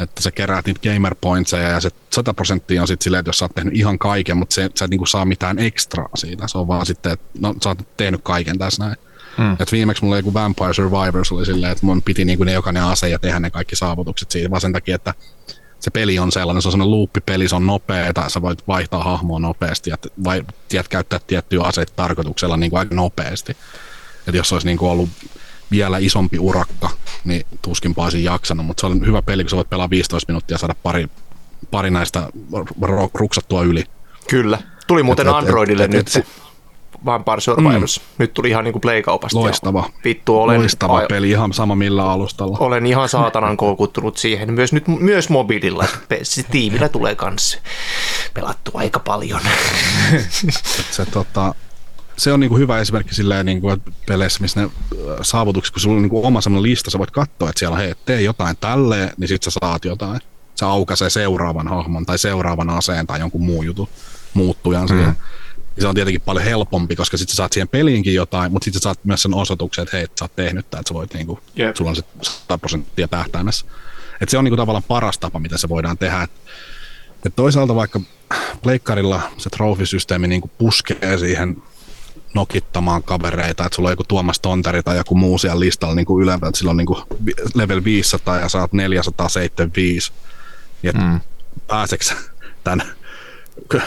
että 0.00 0.22
sä 0.22 0.30
keräät 0.30 0.66
niitä 0.66 0.80
gamer 0.92 1.14
pointseja 1.20 1.68
ja 1.68 1.80
se 1.80 1.90
100 2.10 2.34
prosenttia 2.34 2.80
on 2.80 2.88
sitten 2.88 3.04
silleen, 3.04 3.18
että 3.18 3.28
jos 3.28 3.38
sä 3.38 3.44
oot 3.44 3.54
tehnyt 3.54 3.76
ihan 3.76 3.98
kaiken, 3.98 4.36
mutta 4.36 4.54
se, 4.54 4.70
sä 4.74 4.84
et 4.84 4.90
niinku 4.90 5.06
saa 5.06 5.24
mitään 5.24 5.58
ekstraa 5.58 6.08
siitä. 6.14 6.48
Se 6.48 6.58
on 6.58 6.68
vaan 6.68 6.86
sitten, 6.86 7.12
että 7.12 7.26
no 7.40 7.54
sä 7.62 7.68
oot 7.68 7.78
tehnyt 7.96 8.20
kaiken 8.24 8.58
tässä 8.58 8.84
näin. 8.84 8.96
Mm. 9.38 9.56
Et 9.60 9.72
viimeksi 9.72 10.02
mulla 10.02 10.14
oli 10.14 10.18
joku 10.20 10.34
Vampire 10.34 10.74
Survivors 10.74 11.32
oli 11.32 11.46
silleen, 11.46 11.72
että 11.72 11.86
mun 11.86 12.02
piti 12.02 12.24
niinku 12.24 12.44
ne 12.44 12.52
jokainen 12.52 12.82
ase 12.82 13.08
ja 13.08 13.18
tehdä 13.18 13.40
ne 13.40 13.50
kaikki 13.50 13.76
saavutukset 13.76 14.30
siitä, 14.30 14.50
vaan 14.50 14.60
sen 14.60 14.72
takia, 14.72 14.94
että 14.94 15.14
se 15.80 15.90
peli 15.90 16.18
on 16.18 16.32
sellainen, 16.32 16.62
se 16.62 16.68
on 16.68 16.72
sellainen 16.72 16.90
loopipeli, 16.90 17.48
se 17.48 17.56
on 17.56 17.66
nopeeta, 17.66 18.28
sä 18.28 18.42
voit 18.42 18.68
vaihtaa 18.68 19.04
hahmoa 19.04 19.38
nopeasti 19.38 19.90
ja 19.90 19.96
vai, 20.24 20.42
tiedät, 20.68 20.88
käyttää 20.88 21.20
tiettyjä 21.26 21.62
aseita 21.62 21.92
tarkoituksella 21.96 22.56
niin 22.56 22.70
kuin 22.70 22.80
aika 22.80 22.94
nopeasti. 22.94 23.56
Et 24.26 24.34
jos 24.34 24.52
olisi 24.52 24.66
niin 24.66 24.78
kuin 24.78 24.90
ollut 24.90 25.08
vielä 25.70 25.98
isompi 25.98 26.38
urakka, 26.38 26.90
niin 27.24 27.46
tuskinpa 27.62 28.02
olisin 28.04 28.24
jaksanut, 28.24 28.66
mutta 28.66 28.80
se 28.80 28.86
on 28.86 29.06
hyvä 29.06 29.22
peli, 29.22 29.44
kun 29.44 29.50
sä 29.50 29.56
voit 29.56 29.70
pelaa 29.70 29.90
15 29.90 30.32
minuuttia 30.32 30.54
ja 30.54 30.58
saada 30.58 30.74
pari, 30.82 31.08
pari 31.70 31.90
näistä 31.90 32.28
ruksattua 33.14 33.62
yli. 33.62 33.84
Kyllä. 34.30 34.58
Tuli 34.86 35.02
muuten 35.02 35.26
Et- 35.26 35.30
et- 35.30 35.36
Androidille 35.36 35.84
et- 35.84 35.90
nyt 35.90 36.16
et 36.16 36.26
Vampire 37.04 37.40
Survivors. 37.40 38.00
Nyt 38.18 38.34
tuli 38.34 38.48
ihan 38.50 38.64
niinku 38.64 38.80
Play-kaupasta. 38.80 39.38
ja 39.38 39.42
Loistava. 39.42 39.90
Vittu, 40.04 40.40
olen, 40.40 40.60
Loistava 40.60 40.98
ai- 40.98 41.06
peli, 41.08 41.30
ihan 41.30 41.52
sama 41.52 41.74
millä 41.74 42.10
alustalla. 42.10 42.56
olen 42.60 42.86
ihan 42.86 43.08
saatanan 43.08 43.56
koukuttunut 43.66 44.16
siihen. 44.16 44.52
Myös 44.52 44.72
nyt 44.72 44.88
myös 44.88 45.28
mobiililla. 45.28 45.84
Steamillä 46.22 46.88
tulee 46.88 47.14
kanssa 47.14 47.58
pelattu 48.34 48.70
aika 48.74 48.98
paljon. 49.00 49.40
se, 50.90 51.06
tota, 51.06 51.54
se 52.16 52.32
on 52.32 52.40
niinku 52.40 52.56
hyvä 52.56 52.78
esimerkki 52.78 53.14
silleen, 53.14 53.46
niinku, 53.46 53.70
että 53.70 53.90
peleissä, 54.06 54.40
missä 54.40 54.60
ne 54.60 54.66
äh, 54.66 55.16
saavutukset, 55.22 55.72
kun 55.74 55.80
sulla 55.80 55.96
on 55.96 56.02
niinku 56.02 56.26
oma 56.26 56.40
semmoinen 56.40 56.70
lista, 56.70 56.90
sä 56.90 56.98
voit 56.98 57.10
katsoa, 57.10 57.48
että 57.48 57.58
siellä 57.58 57.74
on, 57.74 57.80
hei, 57.80 57.94
tee 58.04 58.20
jotain 58.22 58.56
tälleen, 58.60 59.10
niin 59.16 59.28
sit 59.28 59.42
sä 59.42 59.50
saat 59.50 59.84
jotain. 59.84 60.20
Se 60.54 60.64
aukaisee 60.64 61.10
seuraavan 61.10 61.68
hahmon 61.68 62.06
tai 62.06 62.18
seuraavan 62.18 62.70
aseen 62.70 63.06
tai 63.06 63.20
jonkun 63.20 63.44
muun 63.44 63.66
jutun 63.66 63.88
muuttujan 64.34 64.88
siihen. 64.88 65.12
Ja 65.78 65.82
se 65.82 65.88
on 65.88 65.94
tietenkin 65.94 66.20
paljon 66.20 66.44
helpompi, 66.44 66.96
koska 66.96 67.16
sit 67.16 67.28
sä 67.28 67.36
saat 67.36 67.52
siihen 67.52 67.68
peliinkin 67.68 68.14
jotain, 68.14 68.52
mutta 68.52 68.64
sit 68.64 68.74
sä 68.74 68.80
saat 68.80 69.04
myös 69.04 69.22
sen 69.22 69.34
osoituksen, 69.34 69.82
että 69.82 69.96
hei, 69.96 70.06
sä 70.18 70.24
oot 70.24 70.36
tehnyt 70.36 70.70
tää, 70.70 70.80
että 70.80 70.88
sä 70.88 70.94
voit 70.94 71.14
niinku, 71.14 71.40
Jep. 71.56 71.76
sulla 71.76 71.90
on 71.90 71.96
se 71.96 72.02
100 72.22 72.58
prosenttia 72.58 73.08
tähtäimessä. 73.08 73.66
Et 74.20 74.28
se 74.28 74.38
on 74.38 74.44
niinku 74.44 74.56
tavallaan 74.56 74.82
paras 74.82 75.18
tapa, 75.18 75.38
mitä 75.38 75.58
se 75.58 75.68
voidaan 75.68 75.98
tehdä. 75.98 76.22
Et, 76.22 76.30
et 77.26 77.36
toisaalta 77.36 77.74
vaikka 77.74 78.00
pleikkarilla 78.62 79.20
se 79.36 79.50
trofisysteemi 79.50 80.28
niinku 80.28 80.50
puskee 80.58 81.18
siihen 81.18 81.62
nokittamaan 82.34 83.02
kavereita, 83.02 83.64
että 83.66 83.76
sulla 83.76 83.88
on 83.88 83.92
joku 83.92 84.04
Tuomas 84.04 84.40
Tonteri 84.40 84.82
tai 84.82 84.96
joku 84.96 85.14
muu 85.14 85.38
siellä 85.38 85.60
listalla 85.60 85.94
niin 85.94 86.06
kuin 86.06 86.22
ylempää, 86.22 86.48
että 86.48 86.58
sillä 86.58 86.70
on 86.70 86.76
niin 86.76 86.86
kuin 86.86 87.02
level 87.54 87.84
500 87.84 88.38
ja 88.38 88.48
saat 88.48 88.72
475. 88.72 90.12
Ja 90.82 90.92
mm. 90.92 91.20
pääseksä 91.66 92.14
tämän 92.64 92.97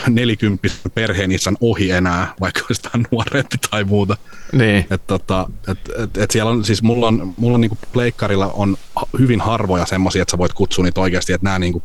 40 0.10 0.68
perheenisän 0.94 1.58
ohi 1.62 1.92
enää, 1.92 2.34
vaikka 2.40 2.62
olisi 2.62 2.82
vähän 2.84 3.06
nuorempi 3.12 3.58
tai 3.72 3.84
muuta. 3.84 4.18
Niin. 4.52 4.86
Et 4.90 5.08
tota, 5.08 5.50
et, 5.68 5.80
et, 6.04 6.18
et 6.18 6.32
siellä 6.32 6.52
on, 6.52 6.66
siis 6.66 6.84
mulla 6.84 7.08
on, 7.08 7.34
mulla 7.38 7.56
on 7.56 7.62
niinku 7.62 7.78
pleikkarilla 7.94 8.48
on 8.48 8.78
hyvin 9.20 9.42
harvoja 9.42 9.86
semmoisia, 9.86 10.22
että 10.22 10.32
sä 10.32 10.38
voit 10.38 10.54
kutsua 10.54 10.86
niitä 10.86 11.02
oikeasti, 11.02 11.34
että 11.34 11.46
nämä 11.46 11.60
niinku, 11.60 11.84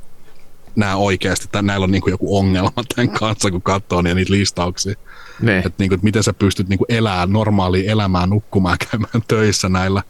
nämä 0.77 0.97
oikeasti, 0.97 1.45
että 1.45 1.63
näillä 1.63 1.85
on 1.85 1.91
niinku 1.91 2.11
joku 2.11 2.39
ongelma 2.39 2.85
tämän 2.95 3.11
kanssa, 3.11 3.51
kun 3.51 3.63
katsoo 3.63 4.03
niitä, 4.03 4.15
niitä 4.15 4.33
listauksia. 4.33 4.95
Niin. 5.41 5.59
Että 5.59 5.73
niinku, 5.79 5.95
et 5.95 6.03
miten 6.03 6.23
sä 6.23 6.33
pystyt 6.33 6.69
niinku 6.69 6.87
elämään 6.89 7.33
normaalia 7.33 7.93
elämää, 7.93 8.27
nukkumaan, 8.27 8.77
käymään 8.91 9.23
töissä 9.29 9.69
näillä 9.69 10.03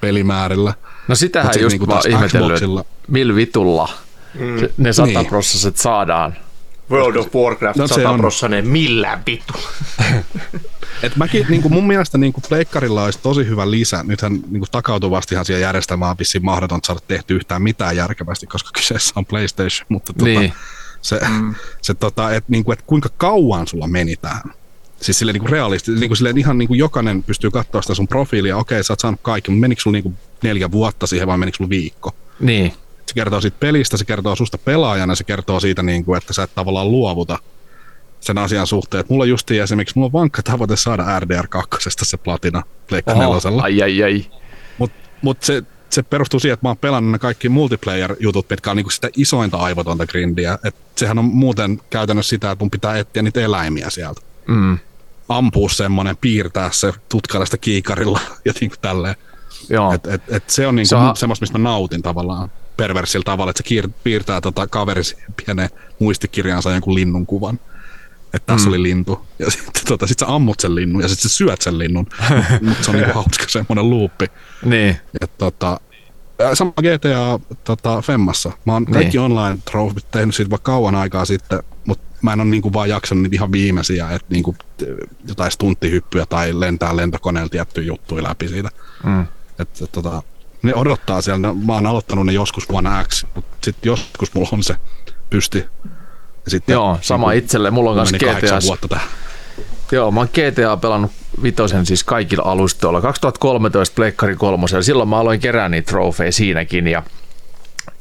pelimäärillä. 0.00 0.74
No 1.08 1.14
sitähän 1.14 1.46
Mut 1.46 1.52
sit 1.52 1.62
just 1.62 1.72
niinku 1.72 1.86
mä 1.86 1.92
taas 1.92 2.06
ihmetellyt, 2.06 2.86
millä 3.08 3.34
vitulla 3.34 3.88
mm. 4.34 4.68
ne 4.78 4.92
sata 4.92 5.06
Niin. 5.06 5.26
prosessit 5.26 5.76
saadaan. 5.76 6.36
World 6.90 7.16
of 7.16 7.34
Warcraft 7.34 7.78
No 7.78 7.86
se 7.88 7.94
100 7.94 8.10
on. 8.10 8.20
prossanen 8.20 8.68
millään 8.68 9.22
vittu. 9.26 9.54
Et 11.02 11.16
mäkin, 11.16 11.46
niin 11.48 11.62
kuin 11.62 11.72
mun 11.74 11.86
mielestä 11.86 12.18
niin 12.18 12.32
kuin 12.32 12.44
pleikkarilla 12.48 13.04
olisi 13.04 13.18
tosi 13.22 13.46
hyvä 13.46 13.70
lisä. 13.70 14.02
Nythän 14.02 14.32
niin 14.32 14.60
kuin 14.60 14.70
takautuvastihan 14.70 15.44
siihen 15.44 15.62
järjestelmään 15.62 16.10
on 16.10 16.16
vissiin 16.18 16.44
mahdotonta 16.44 16.86
saada 16.86 17.00
tehty 17.08 17.36
yhtään 17.36 17.62
mitään 17.62 17.96
järkevästi, 17.96 18.46
koska 18.46 18.70
kyseessä 18.74 19.12
on 19.16 19.26
PlayStation. 19.26 19.86
Mutta 19.88 20.12
tota, 20.12 20.24
Niin. 20.24 20.52
se, 21.02 21.20
mm. 21.28 21.54
se 21.82 21.94
tota, 21.94 22.34
et, 22.34 22.44
niin 22.48 22.64
kuin, 22.64 22.72
et 22.78 22.84
kuinka 22.86 23.08
kauan 23.16 23.66
sulla 23.66 23.86
meni 23.86 24.16
tähän. 24.16 24.42
Siis 25.00 25.18
silleen 25.18 25.34
niin 25.34 25.40
kuin 25.40 25.50
realisti, 25.52 25.90
niin 25.92 26.08
kuin 26.08 26.16
silleen 26.16 26.38
ihan 26.38 26.58
niin 26.58 26.68
kuin 26.68 26.78
jokainen 26.78 27.22
pystyy 27.22 27.50
katsoa 27.50 27.82
sitä 27.82 27.94
sun 27.94 28.08
profiilia, 28.08 28.56
okei 28.56 28.84
sä 28.84 28.92
oot 28.92 29.00
saanut 29.00 29.20
kaikki, 29.22 29.50
mutta 29.50 29.60
menikö 29.60 29.82
sulla 29.82 29.94
niin 29.94 30.02
kuin 30.02 30.16
neljä 30.42 30.70
vuotta 30.70 31.06
siihen 31.06 31.28
vai 31.28 31.38
menikö 31.38 31.56
sulla 31.56 31.70
viikko? 31.70 32.14
Niin. 32.40 32.72
Se 33.10 33.14
kertoo 33.14 33.40
siitä 33.40 33.56
pelistä, 33.60 33.96
se 33.96 34.04
kertoo 34.04 34.36
susta 34.36 34.58
pelaajana, 34.58 35.14
se 35.14 35.24
kertoo 35.24 35.60
siitä, 35.60 35.82
niin 35.82 36.04
kuin, 36.04 36.18
että 36.18 36.32
sä 36.32 36.42
et 36.42 36.54
tavallaan 36.54 36.90
luovuta 36.90 37.38
sen 38.20 38.38
asian 38.38 38.66
suhteen. 38.66 39.00
Et 39.00 39.08
mulla 39.08 39.22
on 39.22 39.28
justiin 39.28 39.62
esimerkiksi, 39.62 39.92
mulla 39.96 40.06
on 40.06 40.12
vankka 40.12 40.42
tavoite 40.42 40.76
saada 40.76 41.20
RDR 41.20 41.48
2 41.48 41.90
se 42.02 42.16
platina 42.16 42.62
Pleikka 42.88 43.12
Oho, 43.12 43.20
nelosella. 43.20 43.62
ai 43.62 43.82
ai 43.82 44.02
ai. 44.02 44.24
Mutta 44.78 44.96
mut 45.22 45.42
se, 45.42 45.62
se 45.90 46.02
perustuu 46.02 46.40
siihen, 46.40 46.52
että 46.54 46.66
mä 46.66 46.70
oon 46.70 46.76
pelannut 46.76 47.12
ne 47.12 47.18
kaikki 47.18 47.48
multiplayer-jutut, 47.48 48.50
mitkä 48.50 48.70
on 48.70 48.76
niinku 48.76 48.90
sitä 48.90 49.08
isointa 49.16 49.56
aivotonta 49.56 50.06
grindiä. 50.06 50.58
Et 50.64 50.74
sehän 50.96 51.18
on 51.18 51.24
muuten 51.24 51.80
käytännössä 51.90 52.30
sitä, 52.30 52.50
että 52.50 52.62
mun 52.64 52.70
pitää 52.70 52.98
etsiä 52.98 53.22
niitä 53.22 53.40
eläimiä 53.40 53.90
sieltä. 53.90 54.20
Mm. 54.48 54.78
Ampua 55.28 55.68
semmonen, 55.68 56.16
piirtää 56.16 56.70
se 56.72 56.92
tutkailla 57.08 57.44
sitä 57.46 57.58
kiikarilla 57.58 58.20
ja 58.44 58.52
niinku 58.60 58.76
tälleen. 58.80 59.14
Joo. 59.70 59.92
Et, 59.92 60.06
et, 60.06 60.22
et 60.28 60.50
se 60.50 60.66
on 60.66 60.76
niinku 60.76 60.88
Se 60.88 60.96
on- 60.96 61.16
semmoista, 61.16 61.42
mistä 61.42 61.58
mä 61.58 61.68
nautin 61.68 62.02
tavallaan 62.02 62.50
perversillä 62.80 63.24
tavalla, 63.24 63.50
että 63.50 63.62
se 63.68 63.74
kiir- 63.74 63.92
piirtää 64.04 64.40
tota 64.40 64.66
kaveri 64.66 65.04
siihen 65.04 65.34
pieneen 65.44 65.70
muistikirjaansa 65.98 66.72
jonkun 66.72 66.94
linnun 66.94 67.26
kuvan. 67.26 67.60
Että 68.34 68.52
tässä 68.52 68.66
mm. 68.66 68.72
oli 68.72 68.82
lintu. 68.82 69.26
Ja 69.38 69.50
sitten 69.54 69.86
tota, 69.88 70.06
sit 70.06 70.18
sä 70.18 70.26
ammut 70.34 70.60
sen 70.60 70.74
linnun 70.74 71.02
ja 71.02 71.08
sitten 71.08 71.30
sä 71.30 71.36
syöt 71.36 71.60
sen 71.62 71.78
linnun. 71.78 72.06
Mutta 72.68 72.84
se 72.84 72.90
on 72.90 72.96
niinku 72.96 73.12
hauska 73.14 73.44
semmoinen 73.48 73.90
luuppi. 73.90 74.26
Niin. 74.64 74.96
Ja 75.20 75.26
tota, 75.38 75.80
sama 76.54 76.72
GTA 76.72 77.40
tota, 77.64 78.02
Femmassa. 78.02 78.52
Mä 78.64 78.72
oon 78.72 78.86
kaikki 78.86 79.18
Niin. 79.18 79.20
online 79.20 79.58
trofit 79.70 80.10
tehnyt 80.10 80.34
siitä 80.34 80.50
vaikka 80.50 80.72
kauan 80.72 80.94
aikaa 80.94 81.24
sitten, 81.24 81.62
mutta 81.84 82.04
mä 82.22 82.32
en 82.32 82.40
ole 82.40 82.48
niinku 82.48 82.72
vaan 82.72 82.88
jaksanut 82.88 83.22
niitä 83.22 83.36
ihan 83.36 83.52
viimeisiä, 83.52 84.10
että 84.10 84.26
niinku, 84.30 84.56
jotain 85.28 85.50
stunttihyppyä 85.50 86.26
tai 86.26 86.60
lentää 86.60 86.96
lentokoneella 86.96 87.48
tiettyjä 87.48 87.86
juttuja 87.86 88.22
läpi 88.22 88.48
siitä. 88.48 88.68
Mm. 89.04 89.20
Et, 89.58 89.82
et, 89.82 89.92
tota, 89.92 90.22
ne 90.62 90.74
odottaa 90.74 91.22
siellä, 91.22 91.54
mä 91.66 91.72
oon 91.74 91.86
aloittanut 91.86 92.26
ne 92.26 92.32
joskus 92.32 92.68
vuonna 92.68 93.04
X, 93.04 93.24
mutta 93.34 93.56
sitten 93.64 93.90
joskus 93.90 94.34
mulla 94.34 94.48
on 94.52 94.62
se 94.62 94.76
pysti. 95.30 95.64
Ja 96.44 96.50
sitten, 96.50 96.72
Joo, 96.72 96.98
sama 97.00 97.30
niinku, 97.30 97.44
itselle. 97.44 97.70
Mulla 97.70 97.90
on 97.90 97.96
kanssa 97.96 98.16
GTA. 98.16 98.58
vuotta 98.66 98.88
tähän. 98.88 99.08
Joo, 99.92 100.10
mä 100.10 100.20
oon 100.20 100.28
GTA 100.28 100.76
pelannut 100.76 101.10
vitosen 101.42 101.86
siis 101.86 102.04
kaikilla 102.04 102.42
alustoilla. 102.44 103.00
2013 103.00 103.94
Pleikkari 103.94 104.36
kolmosella. 104.36 104.82
Silloin 104.82 105.08
mä 105.08 105.18
aloin 105.18 105.40
kerää 105.40 105.68
niitä 105.68 105.90
trofeja 105.90 106.32
siinäkin. 106.32 106.86
Ja 106.86 107.02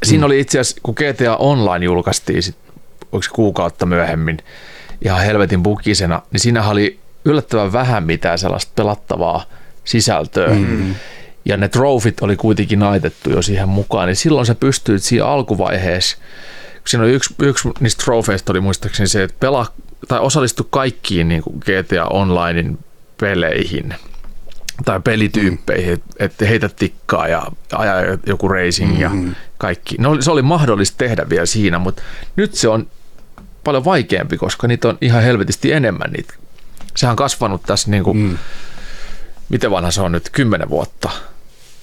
siinä 0.03 0.26
oli 0.26 0.39
itse 0.39 0.60
asiassa, 0.60 0.82
kun 0.84 0.95
GTA 0.97 1.36
Online 1.36 1.86
julkaistiin, 1.86 2.43
sit, 2.43 2.57
kuukautta 3.34 3.86
myöhemmin, 3.86 4.38
ihan 5.05 5.22
helvetin 5.22 5.64
bukisena, 5.64 6.22
niin 6.32 6.39
siinä 6.39 6.70
oli 6.70 6.99
yllättävän 7.26 7.74
vähän 7.74 8.03
mitään 8.03 8.39
sellaista 8.39 8.72
pelattavaa 8.76 9.45
sisältöä. 9.84 10.49
Mm. 10.49 10.95
Ja 11.50 11.58
ne 11.58 11.68
trofit 11.68 12.22
oli 12.22 12.36
kuitenkin 12.36 12.80
naitettu 12.80 13.30
jo 13.30 13.41
siihen 13.41 13.70
mukaan, 13.70 14.08
niin 14.08 14.16
silloin 14.16 14.45
sä 14.45 14.56
pystyit 14.56 15.04
siinä 15.04 15.26
alkuvaiheessa, 15.26 16.18
kun 16.74 16.84
siinä 16.88 17.04
oli 17.04 17.14
yksi, 17.14 17.36
yksi 17.39 17.70
niistä 17.80 18.04
trofeista 18.04 18.52
oli 18.54 18.60
muistaakseni 18.60 19.08
se, 19.08 19.24
että 19.24 19.38
pelaa 19.39 19.68
tai 20.08 20.20
osallistu 20.20 20.64
kaikkiin 20.64 21.28
niin 21.28 21.41
kuin 21.41 21.58
GTA 21.60 22.06
Onlinein 22.06 22.80
peleihin 23.20 23.93
tai 24.86 25.00
pelityyppeihin, 25.00 25.97
mm. 25.97 26.04
että 26.20 26.45
heitä 26.45 26.70
tikkaa 26.70 27.28
ja 27.28 27.43
ajaa 27.74 28.02
joku 28.26 28.47
racing 28.47 29.00
ja 29.00 29.12
kaikki. 29.58 29.95
No, 30.00 30.22
se 30.22 30.32
oli 30.32 30.41
mahdollista 30.41 30.97
tehdä 30.97 31.30
vielä 31.30 31.45
siinä, 31.45 31.80
mutta 31.80 32.02
nyt 32.36 32.54
se 32.54 32.68
on 32.68 32.88
paljon 33.64 33.86
vaikeampi, 33.86 34.38
koska 34.38 34.68
niitä 34.68 34.89
on 34.89 34.97
ihan 35.02 35.24
helvetisti 35.24 35.72
enemmän 35.72 36.12
niitä. 36.12 36.34
Sehän 36.95 37.12
on 37.12 37.18
kasvanut 37.18 37.64
tässä, 37.64 37.91
niin 37.91 38.04
kuin, 38.04 38.18
mm. 38.18 38.38
miten 39.50 39.72
vanha 39.72 39.91
se 39.91 40.02
on 40.02 40.12
nyt, 40.12 40.30
kymmenen 40.30 40.70
vuotta. 40.70 41.10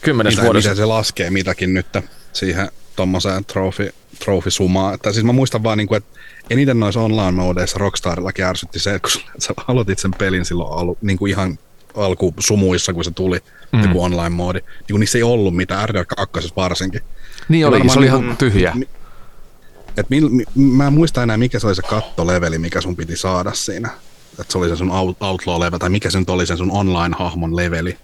Kymmenes 0.06 0.32
Mitä, 0.34 0.42
vuodessa. 0.44 0.68
miten 0.68 0.76
se 0.76 0.84
laskee 0.84 1.30
mitäkin 1.30 1.74
nyt 1.74 1.86
siihen 2.32 2.68
tuommoiseen 2.96 3.44
trofi, 3.44 3.90
trofisumaan. 4.24 4.94
Että 4.94 5.12
siis 5.12 5.24
mä 5.24 5.32
muistan 5.32 5.62
vaan, 5.62 5.78
niin 5.78 5.88
kuin, 5.88 5.96
että 5.96 6.18
eniten 6.50 6.80
noissa 6.80 7.00
online-modeissa 7.00 7.78
Rockstarillakin 7.78 8.44
ärsytti 8.44 8.78
se, 8.78 8.94
että 8.94 9.08
kun 9.12 9.22
sä 9.38 9.54
aloitit 9.68 9.98
sen 9.98 10.10
pelin 10.18 10.44
silloin 10.44 10.78
alu, 10.80 10.98
niin 11.02 11.18
kuin 11.18 11.30
ihan 11.30 11.58
alkusumuissa, 11.96 12.92
kun 12.92 13.04
se 13.04 13.10
tuli, 13.10 13.38
mm. 13.72 13.82
joku 13.82 14.02
online-moodi, 14.02 14.58
niin 14.60 14.90
kun 14.90 15.00
niissä 15.00 15.18
ei 15.18 15.22
ollut 15.22 15.56
mitään, 15.56 15.88
RDR2 15.88 16.48
varsinkin. 16.56 17.00
Niin 17.48 17.66
oli, 17.66 17.76
se 17.78 17.84
oli 17.84 17.94
niin 17.94 18.04
ihan 18.04 18.24
kuin- 18.24 18.36
tyhjä. 18.36 18.72
mi- 18.74 18.88
Et 19.96 20.10
mil, 20.10 20.28
mi, 20.28 20.44
mä 20.54 20.86
en 20.86 20.92
muista 20.92 21.22
enää, 21.22 21.36
mikä 21.36 21.58
se 21.58 21.66
oli 21.66 21.74
se 21.74 21.82
kattoleveli, 21.82 22.58
mikä 22.58 22.80
sun 22.80 22.96
piti 22.96 23.16
saada 23.16 23.52
siinä. 23.54 23.90
Että 24.40 24.52
se 24.52 24.58
oli 24.58 24.68
se 24.68 24.76
sun 24.76 24.90
out- 24.90 25.16
outlaw-level, 25.20 25.78
tai 25.78 25.90
mikä 25.90 26.10
se 26.10 26.18
nyt 26.18 26.30
oli 26.30 26.46
sen 26.46 26.56
sun 26.58 26.70
online-hahmon 26.70 27.56
leveli, 27.56 27.96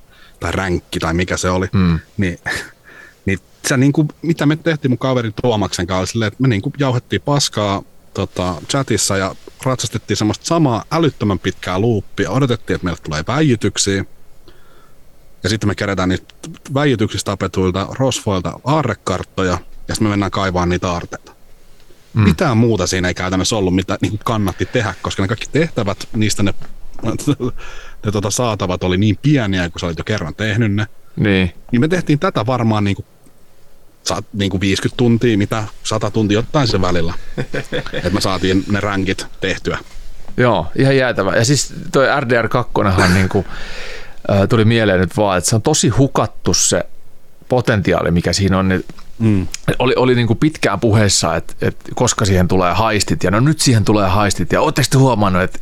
tai 0.42 0.52
ränkki, 0.52 0.98
tai 0.98 1.14
mikä 1.14 1.36
se 1.36 1.50
oli. 1.50 1.68
Mm. 1.72 1.98
Niin, 2.16 2.38
niin 3.26 3.38
se 3.68 3.76
niinku, 3.76 4.08
mitä 4.22 4.46
me 4.46 4.56
tehtiin 4.56 4.90
mun 4.90 4.98
kaverin 4.98 5.34
Tuomaksen 5.42 5.86
kanssa, 5.86 6.00
oli 6.00 6.06
silleen, 6.06 6.28
että 6.28 6.42
me 6.42 6.48
niinku 6.48 6.72
jauhettiin 6.78 7.22
paskaa 7.22 7.82
tota, 8.14 8.54
chatissa 8.68 9.16
ja 9.16 9.34
ratsastettiin 9.62 10.16
semmoista 10.16 10.46
samaa 10.46 10.84
älyttömän 10.90 11.38
pitkää 11.38 11.78
luuppia, 11.78 12.30
odotettiin, 12.30 12.74
että 12.74 12.84
meille 12.84 13.00
tulee 13.02 13.24
väijytyksiä, 13.28 14.04
ja 15.42 15.48
sitten 15.48 15.68
me 15.68 15.74
kerätään 15.74 16.08
niistä 16.08 16.34
väijytyksistä 16.74 17.30
tapetuilta 17.30 17.88
rosvoilta 17.98 18.60
aarrekarttoja, 18.64 19.58
ja 19.88 19.94
sitten 19.94 20.06
me 20.06 20.10
mennään 20.10 20.30
kaivaan 20.30 20.68
niitä 20.68 20.90
aarteita. 20.90 21.32
Mm. 22.14 22.22
Mitään 22.22 22.56
muuta 22.56 22.86
siinä 22.86 23.08
ei 23.08 23.14
käytännössä 23.14 23.56
ollut, 23.56 23.74
mitä 23.74 23.98
niin 24.00 24.18
kannatti 24.24 24.66
tehdä, 24.66 24.94
koska 25.02 25.22
ne 25.22 25.28
kaikki 25.28 25.46
tehtävät, 25.52 26.08
niistä 26.16 26.42
ne, 26.42 26.54
ne 28.04 28.12
tota, 28.12 28.30
saatavat 28.30 28.84
oli 28.84 28.96
niin 28.96 29.18
pieniä, 29.22 29.70
kun 29.70 29.80
sä 29.80 29.86
olit 29.86 29.98
jo 29.98 30.04
kerran 30.04 30.34
tehnyt 30.34 30.74
ne. 30.74 30.86
Niin. 31.16 31.52
Niin 31.72 31.80
me 31.80 31.88
tehtiin 31.88 32.18
tätä 32.18 32.46
varmaan 32.46 32.84
niin 32.84 32.96
kuin, 32.96 33.06
niin 34.32 34.50
kuin 34.50 34.60
50 34.60 34.96
tuntia, 34.96 35.38
mitä 35.38 35.64
100 35.82 36.10
tuntia 36.10 36.38
jotain 36.38 36.68
sen 36.68 36.82
välillä. 36.82 37.14
että 37.92 38.10
me 38.10 38.20
saatiin 38.20 38.64
ne 38.70 38.80
rankit 38.80 39.26
tehtyä. 39.40 39.78
Joo, 40.36 40.66
ihan 40.76 40.96
jäätävä. 40.96 41.36
Ja 41.36 41.44
siis 41.44 41.74
toi 41.92 42.06
RDR2 42.06 43.02
niinku, 43.14 43.44
äh, 44.30 44.48
tuli 44.48 44.64
mieleen 44.64 45.00
nyt 45.00 45.16
vaan, 45.16 45.38
että 45.38 45.50
se 45.50 45.56
on 45.56 45.62
tosi 45.62 45.88
hukattu 45.88 46.54
se 46.54 46.84
potentiaali, 47.48 48.10
mikä 48.10 48.32
siinä 48.32 48.58
on. 48.58 48.68
Niin 48.68 48.84
Mm. 49.18 49.46
oli, 49.78 49.94
oli 49.96 50.14
niin 50.14 50.26
kuin 50.26 50.38
pitkään 50.38 50.80
puheessa, 50.80 51.36
että, 51.36 51.54
että 51.62 51.90
koska 51.94 52.24
siihen 52.24 52.48
tulee 52.48 52.72
haistit, 52.72 53.24
ja 53.24 53.30
no 53.30 53.40
nyt 53.40 53.60
siihen 53.60 53.84
tulee 53.84 54.08
haistit, 54.08 54.52
ja 54.52 54.60
ootteko 54.60 54.86
te 54.90 54.98
huomannut, 54.98 55.42
että 55.42 55.58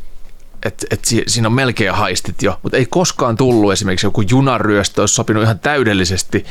että 0.64 0.86
että 0.90 1.08
si- 1.08 1.24
siinä 1.26 1.48
on 1.48 1.52
melkein 1.54 1.94
haistit 1.94 2.42
jo, 2.42 2.60
mutta 2.62 2.76
ei 2.76 2.86
koskaan 2.86 3.36
tullut 3.36 3.72
esimerkiksi 3.72 4.06
joku 4.06 4.20
junaryöstö, 4.20 5.00
olisi 5.02 5.14
sopinut 5.14 5.42
ihan 5.42 5.58
täydellisesti, 5.58 6.44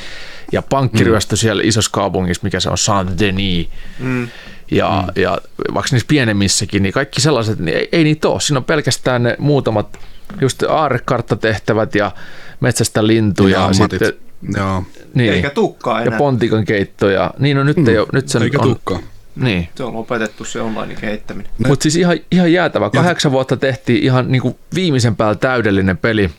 ja 0.52 0.62
pankkiryöstö 0.62 1.36
mm. 1.36 1.38
siellä 1.38 1.64
isossa 1.66 1.92
kaupungissa, 1.92 2.44
mikä 2.44 2.60
se 2.60 2.70
on, 2.70 2.78
Saint-Denis, 2.78 3.68
Mm. 4.00 4.28
ja, 4.72 5.04
mm. 5.08 5.22
ja 5.22 5.38
vaikka 5.74 5.90
niissä 5.92 6.08
pienemmissäkin, 6.08 6.84
niin 6.84 6.94
kaikki 6.94 7.22
sellaiset, 7.22 7.60
niin 7.60 7.78
ei, 7.78 7.90
ei 7.92 8.04
niitä 8.04 8.30
ole. 8.30 8.42
Siinä 8.42 8.58
on 8.58 8.64
pelkästään 8.64 9.24
ne 9.24 9.36
muutamat 9.40 9.98
just 10.42 10.64
aarrekarttatehtävät 10.64 11.96
ja 11.96 12.12
metsästä 12.60 13.08
lintuja. 13.08 13.60
Ja 13.60 13.68
Ja 13.68 13.74
sitten, 13.74 14.14
Joo, 14.58 14.84
niin, 15.14 15.34
Eikä 15.34 15.50
tukkaa 15.50 16.00
ja 16.00 16.06
enää. 16.06 16.18
pontikan 16.18 16.66
keitto. 16.66 17.10
Ja, 17.10 17.34
niin 17.40 17.58
no 17.58 17.64
nyt, 17.64 17.78
mm. 17.78 17.88
ei 17.88 17.98
ole, 17.98 18.08
nyt 18.14 18.30
se 18.30 18.40
eikä 18.40 18.58
on. 18.62 18.68
tukkaa. 18.68 19.00
Niin. 19.40 19.70
Se 19.76 19.84
on 19.84 19.94
lopetettu 19.94 20.46
se 20.46 20.62
online 20.62 20.96
kehittäminen. 20.96 21.52
Ne- 21.60 21.68
Mutta 21.70 21.84
siis 21.84 21.96
ihan, 21.96 22.18
ihan 22.32 22.54
jäätävä. 22.54 22.90
Kahdeksan 22.90 23.32
vuotta 23.32 23.58
tehtiin 23.58 24.04
ihan 24.04 24.32
niin 24.32 24.42
kuin 24.42 24.56
viimeisen 24.76 25.16
päällä 25.16 25.36
täydellinen 25.36 25.98
peli. 25.98 26.30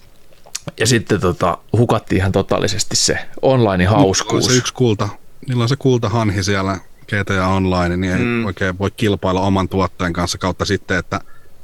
Ja 0.80 0.86
sitten 0.86 1.20
tota, 1.20 1.58
hukattiin 1.76 2.16
ihan 2.16 2.32
totaalisesti 2.32 2.96
se 2.96 3.18
online 3.42 3.76
Niillä 3.76 3.96
on 3.96 4.00
hauskuus. 4.02 4.46
se 4.46 4.52
yksi 4.56 4.74
kulta, 4.74 5.08
niillä 5.48 5.62
on 5.62 5.68
se 5.68 5.76
kultahanhi 5.76 6.42
siellä 6.42 6.78
GTA 7.08 7.46
Online, 7.46 7.96
niin 7.96 8.12
ei 8.12 8.24
mm. 8.24 8.44
oikein 8.44 8.78
voi 8.78 8.90
kilpailla 8.96 9.40
oman 9.40 9.68
tuotteen 9.68 10.12
kanssa 10.12 10.38
kautta 10.38 10.64
sitten, 10.64 10.98
että 10.98 11.20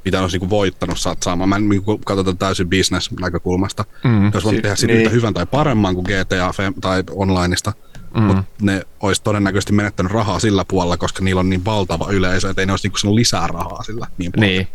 mitä 0.06 0.20
olisi 0.20 0.34
niinku 0.34 0.50
voittanut 0.50 0.98
saat 0.98 1.22
saamaan. 1.22 1.48
Mä 1.48 1.56
en 1.56 1.68
niinku 1.68 1.98
katsotaan 1.98 2.38
täysin 2.38 2.70
business 2.70 3.10
näkökulmasta. 3.20 3.84
Mm. 4.04 4.30
Jos 4.34 4.44
voinut 4.44 4.58
Si- 4.58 4.62
tehdä 4.62 4.76
sitten 4.76 4.96
niin. 4.96 5.04
yhtä 5.06 5.14
hyvän 5.14 5.34
tai 5.34 5.46
paremman 5.46 5.94
kuin 5.94 6.04
GTA 6.04 6.50
Fem- 6.50 6.80
tai 6.80 7.04
onlineista, 7.10 7.72
mm. 8.14 8.22
mutta 8.22 8.42
ne 8.62 8.82
olisi 9.00 9.22
todennäköisesti 9.22 9.72
menettänyt 9.72 10.12
rahaa 10.12 10.38
sillä 10.38 10.64
puolella, 10.68 10.96
koska 10.96 11.24
niillä 11.24 11.40
on 11.40 11.50
niin 11.50 11.64
valtava 11.64 12.06
yleisö, 12.10 12.50
että 12.50 12.62
ei 12.62 12.66
ne 12.66 12.72
olisi 12.72 12.86
niinku 12.86 12.98
saanut 12.98 13.14
lisää 13.14 13.46
rahaa 13.46 13.82
sillä 13.82 14.06
niin 14.18 14.32
paljon. 14.32 14.50
Niin. 14.50 14.68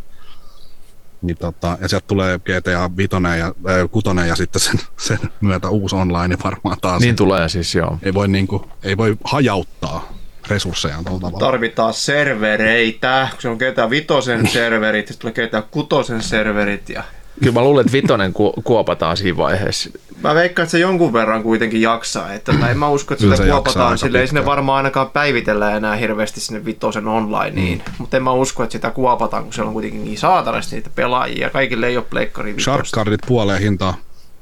Niin 1.22 1.36
tota, 1.36 1.78
ja 1.80 1.88
sieltä 1.88 2.06
tulee 2.06 2.38
GTA 2.38 2.96
5 2.96 3.10
ja 3.38 3.46
äh, 3.46 3.90
6 3.90 4.08
ja 4.28 4.36
sitten 4.36 4.60
sen, 4.60 4.80
sen 5.06 5.18
myötä 5.40 5.68
uusi 5.68 5.96
online 5.96 6.36
varmaan 6.44 6.76
taas. 6.80 7.02
niin 7.02 7.16
tulee 7.16 7.48
siis 7.48 7.74
joo. 7.74 7.98
ei 8.02 8.14
voi, 8.14 8.28
niinku, 8.28 8.70
ei 8.82 8.96
voi 8.96 9.16
hajauttaa 9.24 10.12
resursseja 10.48 10.96
tuolla 11.04 11.20
tavalla. 11.20 11.46
Tarvitaan 11.46 11.94
servereitä, 11.94 13.28
kun 13.30 13.42
se 13.42 13.48
on 13.48 13.56
GTA 13.56 13.90
Vitosen 13.90 14.46
serverit, 14.52 15.08
sitten 15.08 15.32
tulee 15.32 15.48
GTA 15.48 15.62
Kutosen 15.62 16.22
serverit 16.22 16.88
ja 16.88 17.02
Kyllä 17.40 17.54
mä 17.54 17.64
luulen, 17.64 17.80
että 17.80 17.92
vitonen 17.92 18.32
ku, 18.32 18.52
kuopataan 18.64 19.16
siinä 19.16 19.36
vaiheessa. 19.36 19.90
Mä 20.22 20.34
veikkaan, 20.34 20.64
että 20.64 20.70
se 20.70 20.78
jonkun 20.78 21.12
verran 21.12 21.42
kuitenkin 21.42 21.82
jaksaa. 21.82 22.32
Että 22.32 22.52
tota, 22.52 22.70
en 22.70 22.78
mä 22.78 22.88
usko, 22.88 23.14
että 23.14 23.22
Kyllä 23.22 23.36
sitä 23.36 23.46
se 23.46 23.50
kuopataan 23.50 23.98
sille. 23.98 24.20
Ei 24.20 24.26
sinne 24.26 24.44
varmaan 24.44 24.76
ainakaan 24.76 25.10
päivitellä 25.10 25.76
enää 25.76 25.96
hirveästi 25.96 26.40
sinne 26.40 26.64
vitosen 26.64 27.08
onlineen. 27.08 27.78
Mm. 27.78 27.94
Mutta 27.98 28.16
en 28.16 28.22
mä 28.22 28.32
usko, 28.32 28.62
että 28.62 28.72
sitä 28.72 28.90
kuopataan, 28.90 29.44
kun 29.44 29.52
siellä 29.52 29.68
on 29.68 29.72
kuitenkin 29.72 30.04
niin 30.04 30.18
saatanasti 30.18 30.76
niitä 30.76 30.90
pelaajia. 30.94 31.50
Kaikille 31.50 31.86
ei 31.86 31.96
ole 31.96 32.04
pleikkari 32.10 32.50
vitosta. 32.50 32.70
Sharkcardit 32.70 33.20
puoleen 33.26 33.62
hintaa. 33.62 33.94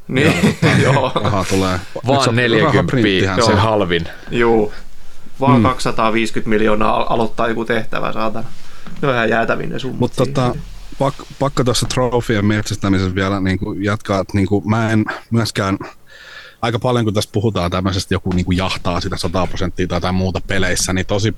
Niin, 0.09 0.57
joo. 0.84 1.12
Rahaa 1.14 1.44
tulee. 1.51 1.80
Vaan 2.07 2.28
on 2.28 2.36
40 2.36 2.76
rahaprinttihän 2.76 3.42
se 3.42 3.46
se. 3.46 3.55
halvin. 3.55 4.09
Juu. 4.30 4.72
Vaan 5.41 5.57
mm. 5.57 5.62
250 5.62 6.51
miljoonaa 6.51 6.97
al- 6.97 7.07
aloittaa 7.09 7.49
joku 7.49 7.64
tehtävä, 7.64 8.12
saatana. 8.12 8.49
Ne 9.03 9.09
on 9.09 9.14
ihan 9.14 9.28
jäätäviä 9.28 9.66
ne 9.66 9.78
summat. 9.78 10.01
Mutta 10.01 10.26
tota, 10.26 10.55
pak, 10.99 11.14
pakko 11.38 11.64
tuossa 11.64 11.86
trofien 11.86 12.45
metsästämisessä 12.45 13.14
vielä 13.14 13.41
niin 13.41 13.59
kuin 13.59 13.84
jatkaa, 13.84 14.20
että 14.20 14.36
niin 14.36 14.47
kuin 14.47 14.68
mä 14.68 14.91
en 14.91 15.05
myöskään 15.30 15.78
aika 16.62 16.78
paljon, 16.78 17.05
kun 17.05 17.14
tässä 17.14 17.30
puhutaan 17.32 17.70
tämmöisestä, 17.70 18.14
joku 18.14 18.32
niin 18.32 18.45
kuin 18.45 18.57
jahtaa 18.57 19.01
sitä 19.01 19.16
100 19.16 19.47
prosenttia 19.47 19.86
tai 19.86 19.97
jotain 19.97 20.14
muuta 20.14 20.41
peleissä, 20.47 20.93
niin 20.93 21.07
tosi 21.07 21.34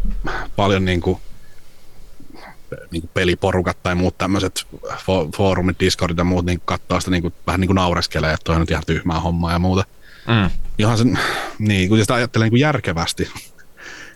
paljon 0.57 0.85
niin 0.85 1.01
kuin, 1.01 1.19
niin 2.91 3.03
kuin 3.03 3.11
peliporukat 3.15 3.83
tai 3.83 3.95
muut 3.95 4.19
tämmöiset 4.19 4.67
foorumit, 5.37 5.81
Discordit 5.81 6.19
ja 6.19 6.25
muut, 6.25 6.47
niin 6.47 6.61
katsoo 6.65 7.01
sitä 7.01 7.11
niin 7.11 7.23
kuin, 7.23 7.35
vähän 7.47 7.61
niin 7.61 7.69
kuin 7.69 7.75
naureskelee, 7.77 8.33
että 8.33 8.45
toi 8.45 8.55
on 8.55 8.61
nyt 8.61 8.71
ihan 8.71 8.83
tyhmää 8.87 9.21
hommaa 9.21 9.53
ja 9.53 9.59
muuta. 9.59 9.85
Mm. 10.29 10.51
Johan 10.79 10.99
sen, 10.99 11.19
niin, 11.59 11.89
kun 11.89 11.99
sitä 11.99 12.15
ajattelee 12.15 12.45
niin 12.45 12.53
kuin 12.53 12.61
järkevästi, 12.61 13.31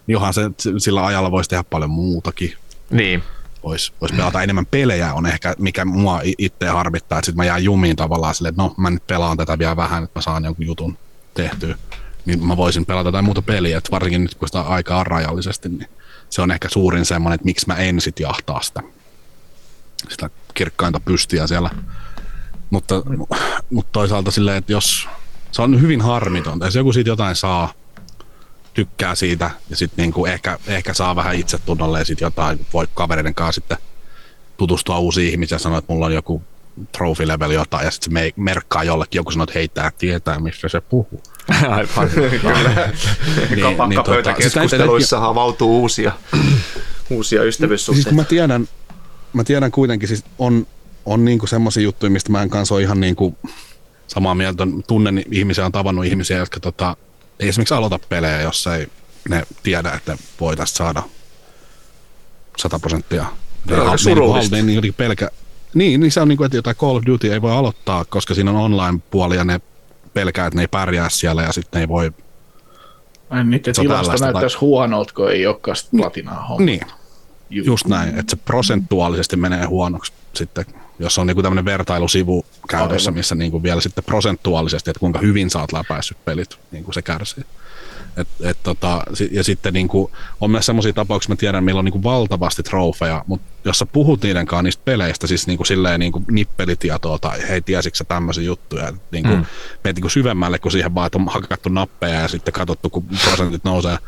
niin 0.06 0.12
johan 0.12 0.34
se 0.34 0.42
sillä 0.78 1.06
ajalla 1.06 1.30
voisi 1.30 1.50
tehdä 1.50 1.64
paljon 1.70 1.90
muutakin. 1.90 2.54
Niin. 2.90 3.22
Voisi 3.62 3.92
vois 4.00 4.12
pelata 4.12 4.42
enemmän 4.42 4.66
pelejä, 4.66 5.14
on 5.14 5.26
ehkä 5.26 5.54
mikä 5.58 5.84
mua 5.84 6.20
itse 6.38 6.66
harmittaa, 6.66 7.18
että 7.18 7.26
sitten 7.26 7.36
mä 7.36 7.44
jään 7.44 7.64
jumiin 7.64 7.96
tavallaan 7.96 8.34
silleen, 8.34 8.50
että 8.50 8.62
no 8.62 8.74
mä 8.76 8.90
nyt 8.90 9.06
pelaan 9.06 9.36
tätä 9.36 9.58
vielä 9.58 9.76
vähän, 9.76 10.04
että 10.04 10.18
mä 10.18 10.22
saan 10.22 10.44
jonkun 10.44 10.66
jutun 10.66 10.98
tehtyä. 11.34 11.78
Niin 12.26 12.46
mä 12.46 12.56
voisin 12.56 12.86
pelata 12.86 13.08
jotain 13.08 13.24
muuta 13.24 13.42
peliä, 13.42 13.78
että 13.78 13.90
varsinkin 13.90 14.22
nyt 14.22 14.34
kun 14.34 14.48
sitä 14.48 14.60
aikaa 14.60 15.00
on 15.00 15.06
rajallisesti, 15.06 15.68
niin 15.68 15.88
se 16.30 16.42
on 16.42 16.50
ehkä 16.50 16.68
suurin 16.68 17.04
semmoinen, 17.04 17.34
että 17.34 17.44
miksi 17.44 17.66
mä 17.66 17.74
en 17.74 18.00
sit 18.00 18.20
jahtaa 18.20 18.62
sitä, 18.62 18.82
sitä 20.08 20.30
kirkkainta 20.54 21.00
pystiä 21.00 21.46
siellä. 21.46 21.70
Mutta, 22.70 23.02
mutta 23.70 23.92
toisaalta 23.92 24.30
silleen, 24.30 24.56
että 24.56 24.72
jos 24.72 25.08
se 25.52 25.62
on 25.62 25.80
hyvin 25.80 26.00
harmitonta, 26.00 26.64
jos 26.64 26.74
joku 26.74 26.92
siitä 26.92 27.10
jotain 27.10 27.36
saa, 27.36 27.72
tykkää 28.76 29.14
siitä 29.14 29.50
ja 29.70 29.76
sitten 29.76 30.02
niinku 30.02 30.26
ehkä, 30.26 30.58
ehkä 30.66 30.94
saa 30.94 31.16
vähän 31.16 31.34
itsetunnolle 31.34 31.98
ja 31.98 32.04
sitten 32.04 32.26
jotain 32.26 32.66
voi 32.72 32.86
kavereiden 32.94 33.34
kanssa 33.34 33.52
sitten 33.52 33.78
tutustua 34.56 34.98
uusiin 34.98 35.30
ihmisiin 35.30 35.56
ja 35.56 35.58
sanoa, 35.58 35.78
että 35.78 35.92
mulla 35.92 36.06
on 36.06 36.14
joku 36.14 36.42
trophy 36.92 37.28
level 37.28 37.50
jotain 37.50 37.84
ja 37.84 37.90
sitten 37.90 38.12
se 38.12 38.32
merkkaa 38.36 38.84
jollekin, 38.84 39.18
joku 39.18 39.30
sanoo, 39.30 39.44
että 39.44 39.58
heittää 39.58 39.92
tietää, 39.98 40.38
missä 40.38 40.68
se 40.68 40.80
puhuu. 40.80 41.22
Aivan. 41.70 42.10
Kyllä. 42.40 42.92
niin, 43.50 43.60
Kappakkapöytäkeskusteluissa 43.60 45.16
niin, 45.16 45.26
avautuu 45.26 45.80
uusia, 45.80 46.12
uusia 47.10 47.42
ystävyyssuhteita. 47.42 48.10
Siis 48.10 48.16
mä 48.16 48.24
tiedän, 48.24 48.68
mä 49.32 49.44
tiedän 49.44 49.70
kuitenkin, 49.70 50.08
siis 50.08 50.24
on, 50.38 50.66
on 51.06 51.24
niinku 51.24 51.46
semmoisia 51.46 51.82
juttuja, 51.82 52.10
mistä 52.10 52.32
mä 52.32 52.42
en 52.42 52.50
kanssa 52.50 52.74
ole 52.74 52.82
ihan 52.82 53.00
niinku 53.00 53.38
samaa 54.06 54.34
mieltä. 54.34 54.66
Tunnen 54.86 55.22
ihmisiä, 55.30 55.66
on 55.66 55.72
tavannut 55.72 56.04
ihmisiä, 56.04 56.38
jotka 56.38 56.60
tota, 56.60 56.96
ei 57.40 57.48
esimerkiksi 57.48 57.74
aloita 57.74 57.98
pelejä, 58.08 58.40
jos 58.40 58.66
ei 58.66 58.86
ne 59.28 59.46
tiedä, 59.62 59.92
että 59.92 60.16
voitaisiin 60.40 60.76
saada 60.76 61.02
100 62.56 62.78
prosenttia. 62.78 63.26
Surullista. 63.96 64.56
Niin, 64.56 64.80
niin, 64.82 64.94
pelkä, 64.94 65.30
niin, 65.74 66.00
niin 66.00 66.12
se 66.12 66.20
on 66.20 66.28
niin 66.28 66.36
kuin, 66.36 66.46
että 66.46 66.58
jotain 66.58 66.76
Call 66.76 66.96
of 66.96 67.02
Duty 67.06 67.32
ei 67.32 67.42
voi 67.42 67.52
aloittaa, 67.52 68.04
koska 68.04 68.34
siinä 68.34 68.50
on 68.50 68.56
online-puoli 68.56 69.36
ja 69.36 69.44
ne 69.44 69.60
pelkää, 70.14 70.46
että 70.46 70.56
ne 70.56 70.62
ei 70.62 70.68
pärjää 70.68 71.08
siellä 71.08 71.42
ja 71.42 71.52
sitten 71.52 71.78
ne 71.78 71.82
ei 71.82 71.88
voi... 71.88 72.12
Niiden 73.44 73.74
tilasta 73.74 74.24
näyttäisi 74.24 74.56
tai... 74.56 74.60
huonolta, 74.60 75.12
kun 75.14 75.30
ei 75.30 75.46
olekaan 75.46 75.76
platinaa 75.96 76.46
homma. 76.46 76.64
Niin, 76.64 76.86
just 77.50 77.86
näin, 77.86 78.18
että 78.18 78.30
se 78.30 78.36
prosentuaalisesti 78.36 79.36
menee 79.36 79.64
huonoksi 79.64 80.12
sitten, 80.34 80.64
jos 80.98 81.18
on 81.18 81.26
niin 81.26 81.42
tämmöinen 81.42 81.64
vertailusivu 81.64 82.46
käytössä, 82.68 83.10
missä 83.10 83.34
niin 83.34 83.50
kuin 83.50 83.62
vielä 83.62 83.80
sitten 83.80 84.04
prosentuaalisesti, 84.04 84.90
että 84.90 85.00
kuinka 85.00 85.18
hyvin 85.18 85.50
sä 85.50 85.60
oot 85.60 85.72
läpäissyt 85.72 86.24
pelit, 86.24 86.58
niin 86.72 86.84
kuin 86.84 86.94
se 86.94 87.02
kärsii. 87.02 87.44
Et, 88.16 88.28
et 88.40 88.58
tota, 88.62 89.02
ja 89.30 89.44
sitten 89.44 89.74
niin 89.74 89.88
kuin, 89.88 90.12
on 90.40 90.50
myös 90.50 90.66
sellaisia 90.66 90.92
tapauksia, 90.92 91.28
mä 91.28 91.36
tiedän, 91.36 91.64
meillä 91.64 91.78
on 91.78 91.84
niin 91.84 91.92
kuin 91.92 92.02
valtavasti 92.02 92.62
trofeja, 92.62 93.24
mutta 93.26 93.46
jos 93.64 93.78
sä 93.78 93.86
puhut 93.86 94.22
niiden 94.22 94.46
kanssa 94.46 94.62
niistä 94.62 94.82
peleistä, 94.84 95.26
siis 95.26 95.46
niin 95.46 95.56
kuin 95.56 95.66
silleen 95.66 96.00
niin 96.00 96.12
kuin 96.12 96.24
nippelitietoa 96.30 97.18
tai 97.18 97.48
hei, 97.48 97.60
tiesitkö 97.60 98.04
tämmöisiä 98.04 98.44
juttuja, 98.44 98.88
että 98.88 99.00
niin 99.10 99.24
kuin, 99.24 99.36
mm. 99.36 99.46
meet 99.84 99.96
niin 99.96 100.02
kuin 100.02 100.10
syvemmälle 100.10 100.58
kuin 100.58 100.72
siihen 100.72 100.94
vaan, 100.94 101.06
että 101.06 101.18
on 101.18 101.28
hakattu 101.28 101.68
nappeja 101.68 102.20
ja 102.20 102.28
sitten 102.28 102.54
katsottu, 102.54 102.90
kun 102.90 103.04
prosentit 103.24 103.64
nousee. 103.64 103.98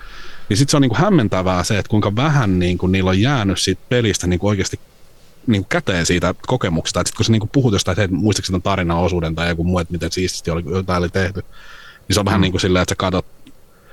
Niin 0.49 0.57
sitten 0.57 0.71
se 0.71 0.77
on 0.77 0.83
niin 0.83 0.91
kuin 0.91 1.01
hämmentävää 1.01 1.65
se, 1.65 1.79
että 1.79 1.91
kuinka 1.91 2.17
vähän 2.17 2.59
niin 2.59 2.79
kuin 2.79 2.93
niillä 2.93 3.11
on 3.11 3.21
jäänyt 3.21 3.59
siitä 3.61 3.83
pelistä 3.89 4.27
niin 4.27 4.41
kuin 4.41 4.49
oikeasti 4.49 4.81
niin 5.49 5.63
kuin 5.63 5.69
käteen 5.69 6.07
siitä 6.07 6.35
kokemuksesta. 6.47 7.01
Että 7.01 7.09
sit 7.09 7.17
kun 7.17 7.25
sä 7.25 7.33
niin 7.33 7.41
kuin 7.41 7.51
puhut 7.53 7.73
jostain, 7.73 7.93
että 7.93 8.01
hei, 8.01 8.21
muistatko 8.21 8.47
tämän 8.47 8.63
tarinan 8.63 8.99
osuuden 8.99 9.35
tai 9.35 9.49
joku 9.49 9.65
muu, 9.65 9.79
että 9.79 9.93
miten 9.93 10.13
siististi 10.13 10.51
oli, 10.51 10.63
jotain 10.67 10.99
oli 10.99 11.09
tehty, 11.09 11.41
niin 11.41 12.15
se 12.15 12.21
on 12.21 12.25
mm. 12.25 12.27
vähän 12.27 12.41
niin 12.41 12.53
kuin 12.53 12.61
silleen, 12.61 12.83
että 12.83 12.93
sä 12.93 12.97
katot 12.97 13.27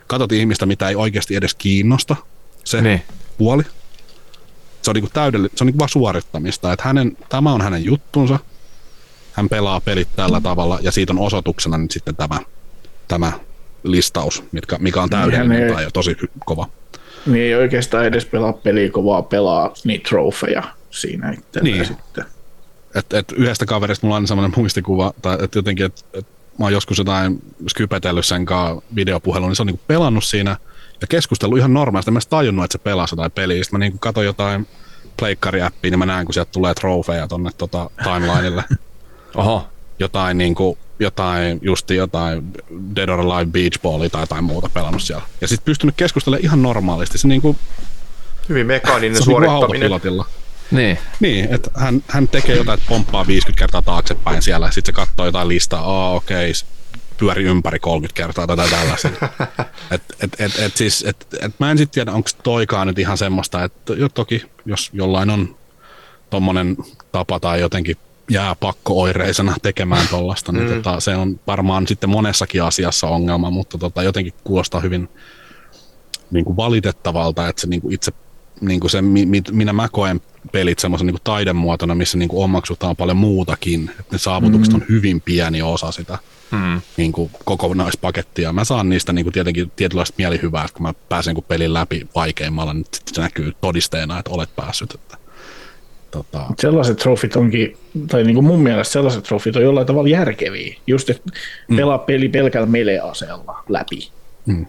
katot 0.07 0.31
ihmistä, 0.31 0.65
mitä 0.65 0.89
ei 0.89 0.95
oikeasti 0.95 1.35
edes 1.35 1.55
kiinnosta, 1.55 2.15
se 2.63 2.81
niin. 2.81 3.01
puoli. 3.37 3.63
Se 4.81 4.91
on, 4.91 4.95
niinku 4.95 5.09
täydell- 5.09 5.49
se 5.55 5.63
on 5.63 5.65
niinku 5.65 5.79
vaan 5.79 5.89
suorittamista, 5.89 6.73
että 6.73 6.83
hänen, 6.85 7.17
tämä 7.29 7.53
on 7.53 7.61
hänen 7.61 7.85
juttunsa, 7.85 8.39
hän 9.33 9.49
pelaa 9.49 9.81
pelit 9.81 10.07
tällä 10.15 10.41
tavalla 10.41 10.79
ja 10.81 10.91
siitä 10.91 11.13
on 11.13 11.19
osoituksena 11.19 11.77
nyt 11.77 11.91
sitten 11.91 12.15
tämä, 12.15 12.39
tämä 13.07 13.31
listaus, 13.83 14.43
mitkä, 14.51 14.77
mikä 14.79 15.01
on 15.01 15.09
täydellinen 15.09 15.73
tai 15.73 15.87
tosi 15.93 16.17
kova. 16.45 16.69
Niin 17.25 17.43
ei 17.43 17.55
oikeastaan 17.55 18.05
edes 18.05 18.25
pelaa 18.25 18.53
peliä 18.53 18.89
kovaa, 18.89 19.21
pelaa 19.21 19.73
niitä 19.83 20.09
trofeja 20.09 20.63
siinä 20.95 21.31
itse 21.31 21.59
niin. 21.61 21.85
sitten. 21.85 22.25
Et, 22.95 23.13
et 23.13 23.31
yhdestä 23.31 23.65
kaverista 23.65 24.07
mulla 24.07 24.17
on 24.17 24.27
sellainen 24.27 24.53
muistikuva, 24.57 25.13
tai 25.21 25.37
että 25.41 25.57
jotenkin, 25.57 25.85
että 25.85 26.01
et 26.13 26.27
mä 26.59 26.65
oon 26.65 26.73
joskus 26.73 26.97
jotain 26.97 27.41
skypetellyt 27.69 28.25
sen 28.25 28.45
kanssa 28.45 28.81
videopuhelun, 28.95 29.49
niin 29.49 29.55
se 29.55 29.61
on 29.63 29.67
niinku 29.67 29.83
pelannut 29.87 30.23
siinä 30.23 30.57
ja 31.01 31.07
keskustellut 31.07 31.57
ihan 31.57 31.73
normaalisti. 31.73 32.11
Mä 32.11 32.19
en 32.19 32.29
tajunnut, 32.29 32.65
että 32.65 32.77
se 32.77 32.83
pelasi 32.83 33.13
jotain 33.13 33.31
peliä. 33.31 33.63
Sitten 33.63 33.79
mä 33.79 33.83
niinku 33.83 33.97
katsoin 33.97 34.25
jotain 34.25 34.67
pleikkari-appia, 35.17 35.89
niin 35.89 35.99
mä 35.99 36.05
näen, 36.05 36.25
kun 36.25 36.33
sieltä 36.33 36.51
tulee 36.51 36.73
trofeja 36.73 37.27
tonne 37.27 37.49
tota, 37.57 37.89
timelineille. 38.03 38.63
Oho. 39.35 39.67
Jotain, 39.99 40.37
niinku, 40.37 40.77
jotain, 40.99 41.59
justi 41.61 41.95
jotain 41.95 42.53
Dead 42.95 43.09
or 43.09 43.19
Alive 43.19 43.51
Beach 43.51 43.81
Ballia 43.81 44.09
tai 44.09 44.21
jotain 44.21 44.43
muuta 44.43 44.69
pelannut 44.73 45.01
siellä. 45.01 45.23
Ja 45.41 45.47
sitten 45.47 45.65
pystynyt 45.65 45.95
keskustelemaan 45.97 46.45
ihan 46.45 46.61
normaalisti. 46.61 47.17
Se 47.17 47.27
niinku, 47.27 47.55
Hyvin 48.49 48.67
mekaaninen 48.67 49.15
se 49.15 49.25
niinku 49.25 49.45
suorittaminen. 49.45 49.91
Niinku 49.91 50.25
niin. 50.71 50.97
Niin, 51.19 51.53
että 51.53 51.71
hän, 51.75 52.03
hän 52.07 52.27
tekee 52.27 52.55
jotain, 52.55 52.77
että 52.77 52.89
pomppaa 52.89 53.27
50 53.27 53.59
kertaa 53.59 53.81
taaksepäin 53.81 54.41
siellä, 54.41 54.71
sitten 54.71 54.85
se 54.85 54.95
katsoo 54.95 55.25
jotain 55.25 55.47
listaa, 55.47 55.81
aa 55.81 56.13
okei, 56.13 56.51
okay, 56.51 56.69
pyöri 57.17 57.43
ympäri 57.43 57.79
30 57.79 58.17
kertaa 58.17 58.47
tätä 58.47 58.67
tällaista. 58.69 59.09
et, 59.91 60.01
et, 60.19 60.35
et, 60.39 60.59
et, 60.59 60.77
siis, 60.77 61.03
et, 61.07 61.27
et 61.41 61.51
mä 61.59 61.71
en 61.71 61.77
sitten 61.77 61.93
tiedä, 61.93 62.11
onko 62.11 62.29
toikaan 62.43 62.87
nyt 62.87 62.99
ihan 62.99 63.17
semmoista, 63.17 63.63
että 63.63 63.93
jo, 63.93 64.09
toki 64.09 64.43
jos 64.65 64.89
jollain 64.93 65.29
on 65.29 65.55
tommonen 66.29 66.77
tapa 67.11 67.39
tai 67.39 67.61
jotenkin 67.61 67.97
jää 68.29 68.55
pakko-oireisena 68.55 69.55
tekemään 69.61 70.07
tuollaista, 70.07 70.51
niin 70.51 70.69
mm. 70.69 70.75
tota, 70.75 70.99
se 70.99 71.15
on 71.15 71.39
varmaan 71.47 71.87
sitten 71.87 72.09
monessakin 72.09 72.63
asiassa 72.63 73.07
ongelma, 73.07 73.49
mutta 73.49 73.77
tota, 73.77 74.03
jotenkin 74.03 74.33
kuulostaa 74.43 74.81
hyvin 74.81 75.09
niin 76.31 76.45
kuin 76.45 76.57
valitettavalta, 76.57 77.47
että 77.47 77.61
se 77.61 77.67
niin 77.67 77.81
kuin 77.81 77.93
itse 77.93 78.11
niin 78.61 78.79
kuin 78.79 78.91
se, 78.91 79.01
mi, 79.01 79.25
minä 79.51 79.73
mä 79.73 79.87
koen 79.91 80.21
pelit 80.51 80.79
semmoisen 80.79 81.07
niin 81.07 81.17
taidemuotona, 81.23 81.95
missä 81.95 82.17
niin 82.17 82.29
kuin 82.29 82.43
omaksutaan 82.43 82.95
paljon 82.95 83.17
muutakin. 83.17 83.89
Että 83.99 84.15
ne 84.15 84.17
saavutukset 84.17 84.73
mm. 84.73 84.81
on 84.81 84.85
hyvin 84.89 85.21
pieni 85.21 85.61
osa 85.61 85.91
sitä 85.91 86.17
mm. 86.51 86.81
niin 86.97 87.11
kuin 87.11 87.31
kokonaispakettia. 87.45 88.53
Mä 88.53 88.63
saan 88.63 88.89
niistä 88.89 89.13
niin 89.13 89.25
kuin 89.25 89.33
tietenkin 89.33 89.71
tietynlaista 89.75 90.15
mielihyvää, 90.17 90.67
kun 90.73 90.81
mä 90.81 90.93
pääsen 91.09 91.35
kun 91.35 91.43
pelin 91.43 91.73
läpi 91.73 92.07
vaikeimmalla, 92.15 92.73
niin 92.73 92.85
se 93.13 93.21
näkyy 93.21 93.53
todisteena, 93.61 94.19
että 94.19 94.31
olet 94.31 94.55
päässyt. 94.55 94.93
Että, 94.93 95.17
tota... 96.11 96.45
Sellaiset 96.59 96.97
trofit 96.97 97.35
onkin, 97.35 97.77
tai 98.07 98.23
niin 98.23 98.35
kuin 98.35 98.45
mun 98.45 98.59
mielestä 98.59 98.93
sellaiset 98.93 99.23
trofit 99.23 99.55
on 99.55 99.63
jollain 99.63 99.87
tavalla 99.87 100.09
järkeviä. 100.09 100.75
Just, 100.87 101.09
että 101.09 101.31
mm. 101.67 101.75
pelaa 101.75 101.97
peli 101.97 102.29
pelkällä 102.29 102.67
meleaseella 102.67 103.63
läpi. 103.69 104.09
Mm. 104.45 104.65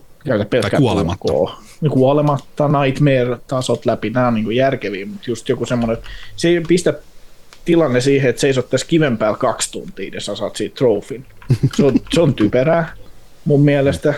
tai 0.60 0.70
kuolematta. 0.76 1.32
Niin 1.80 1.90
kuolematta, 1.90 2.68
nightmare-tasot 2.68 3.86
läpi, 3.86 4.10
nämä 4.10 4.28
on 4.28 4.34
niin 4.34 4.56
järkeviä, 4.56 5.06
mutta 5.06 5.30
just 5.30 5.48
joku 5.48 5.66
semmoinen, 5.66 5.98
se 6.36 6.48
ei 6.48 6.60
pistä 6.60 6.94
tilanne 7.64 8.00
siihen, 8.00 8.30
että 8.30 8.40
seisottaisiin 8.40 8.88
kiven 8.88 9.18
päällä 9.18 9.38
kaksi 9.38 9.72
tuntia 9.72 10.10
ja 10.14 10.20
sä 10.20 10.36
saat 10.36 10.56
siitä 10.56 10.76
trofin. 10.76 11.26
Se 11.76 11.84
on, 11.84 11.94
se 12.12 12.20
on 12.20 12.34
typerää 12.34 12.92
mun 13.44 13.64
mielestä. 13.64 14.14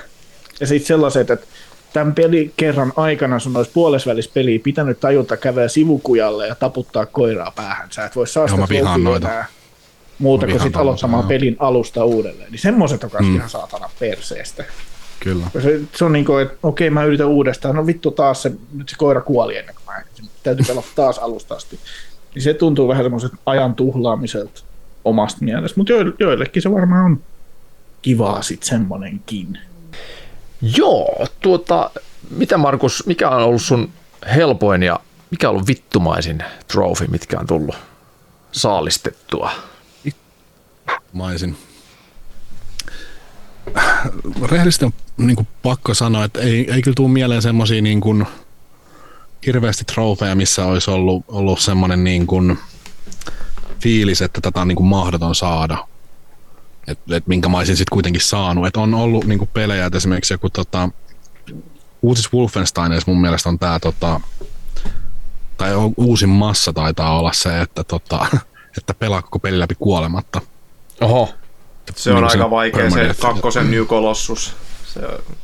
Ja 0.61 0.67
sitten 0.67 0.87
sellaiset, 0.87 1.31
että 1.31 1.47
tämän 1.93 2.15
peli 2.15 2.53
kerran 2.57 2.93
aikana 2.97 3.39
sun 3.39 3.57
olisi 3.57 3.71
puolesvälis 3.75 4.29
peliä 4.29 4.59
pitänyt 4.63 5.01
tajuta 5.01 5.37
käveä 5.37 5.69
sivukujalle 5.69 6.47
ja 6.47 6.55
taputtaa 6.55 7.07
koiraa 7.07 7.53
päähän. 7.57 7.89
Sä 7.91 8.05
et 8.05 8.17
voi 8.17 8.27
saa 8.27 8.49
sitä 8.49 8.67
enää 8.71 9.47
muuta 10.19 10.47
kuin 10.47 10.61
sit 10.61 10.77
aloittamaan 10.77 11.29
pelin 11.29 11.57
alusta 11.59 12.05
uudelleen. 12.05 12.51
Niin 12.51 12.61
semmoiset 12.61 13.05
on 13.05 13.11
mm. 13.21 13.37
ihan 13.37 13.51
saatana 13.51 13.91
perseestä. 13.99 14.65
Kyllä. 15.21 15.47
Se, 15.63 15.81
se 15.97 16.05
on 16.05 16.13
niin 16.13 16.25
kuin, 16.25 16.43
että 16.43 16.59
okei, 16.63 16.91
mä 16.91 17.05
yritän 17.05 17.27
uudestaan. 17.27 17.77
No 17.77 17.87
vittu 17.87 18.11
taas 18.11 18.43
se, 18.43 18.53
nyt 18.73 18.89
se 18.89 18.97
koira 18.97 19.21
kuoli 19.21 19.57
ennen 19.57 19.75
kuin 19.75 19.85
mä 19.87 20.03
täytyy 20.43 20.67
pelata 20.67 20.89
taas 20.95 21.19
alusta 21.19 21.55
asti. 21.55 21.79
Niin 22.35 22.43
se 22.43 22.55
tuntuu 22.55 22.89
vähän 22.89 23.05
semmoiset 23.05 23.33
ajan 23.47 23.75
tuhlaamiselta 23.75 24.63
omasta 25.05 25.45
mielestä, 25.45 25.81
mutta 25.81 25.93
joillekin 26.19 26.63
se 26.63 26.73
varmaan 26.73 27.05
on 27.05 27.21
kivaa 28.03 28.43
sitten 28.43 28.69
semmoinenkin. 28.69 29.59
Joo, 30.77 31.27
tuota, 31.41 31.91
mitä 32.31 32.59
Markus, 32.59 33.07
mikä 33.07 33.31
on 33.31 33.43
ollut 33.43 33.63
sun 33.63 33.91
helpoin 34.35 34.83
ja 34.83 35.01
mikä 35.31 35.49
on 35.49 35.55
ollut 35.55 35.69
vittumaisin 35.69 36.45
trofi, 36.69 37.07
mitkä 37.07 37.39
on 37.41 37.47
tullut 37.47 37.77
saalistettua? 38.53 39.51
Vittumaisin. 40.05 41.57
rehellisesti 44.51 44.85
on 44.85 44.93
niin 45.19 45.37
kuin 45.37 45.49
pakko 45.63 45.95
sanoa, 45.95 46.25
että 46.25 46.41
ei, 46.41 46.73
ei 46.73 46.83
kyllä 46.83 46.95
tule 46.95 47.09
mieleen 47.09 47.43
semmoisia 47.43 47.83
niin 47.83 48.01
kuin 48.01 48.27
hirveästi 49.47 49.85
trofeja, 49.85 50.35
missä 50.35 50.67
olisi 50.67 50.91
ollut, 50.91 51.25
ollut 51.29 51.61
semmoinen 51.61 52.05
niin 52.05 52.27
kuin 52.27 52.59
fiilis, 53.81 54.23
että 54.23 54.41
tätä 54.41 54.61
on 54.61 54.69
niin 54.69 54.77
kuin 54.77 54.87
mahdoton 54.87 55.35
saada. 55.35 55.87
Että 56.87 57.17
et 57.17 57.27
minkä 57.27 57.49
mä 57.49 57.59
olisin 57.59 57.77
sitten 57.77 57.95
kuitenkin 57.95 58.23
saanut. 58.23 58.67
Et 58.67 58.77
on 58.77 58.95
ollut 58.95 59.25
niin 59.25 59.39
kuin 59.39 59.51
pelejä, 59.53 59.87
että 59.87 59.97
esimerkiksi 59.97 60.35
joku 60.35 60.51
tota, 60.51 60.89
uusis 62.03 62.33
Wolfensteinissa 62.33 63.11
mun 63.11 63.21
mielestä 63.21 63.49
on 63.49 63.59
tämä 63.59 63.79
tota, 63.81 64.21
tai 65.57 65.75
on- 65.75 65.95
uusin 65.97 66.29
massa 66.29 66.73
taitaa 66.73 67.19
olla 67.19 67.33
se, 67.33 67.61
että, 67.61 67.85
tota, 67.85 68.27
että 68.79 68.95
pelaa 68.95 69.23
koko 69.23 69.39
peli 69.39 69.59
läpi 69.59 69.75
kuolematta. 69.75 70.41
Oho, 71.01 71.29
Se 71.95 72.11
on 72.11 72.17
Niin 72.17 72.31
aika 72.31 72.51
vaikea 72.51 72.91
se 72.91 73.15
kakkosen 73.21 73.71
New 73.71 73.85
Colossus. 73.85 74.57
Se, 74.95 75.01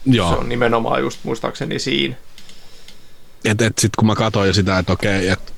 Joo. 0.06 0.30
se 0.30 0.36
on 0.36 0.48
nimenomaan 0.48 1.00
just 1.00 1.18
muistaakseni 1.22 1.78
siinä. 1.78 2.16
Et, 3.44 3.62
et 3.62 3.78
sit 3.78 3.96
kun 3.96 4.06
mä 4.06 4.14
katsoin 4.14 4.54
sitä, 4.54 4.78
että 4.78 4.92
okei, 4.92 5.28
että 5.28 5.52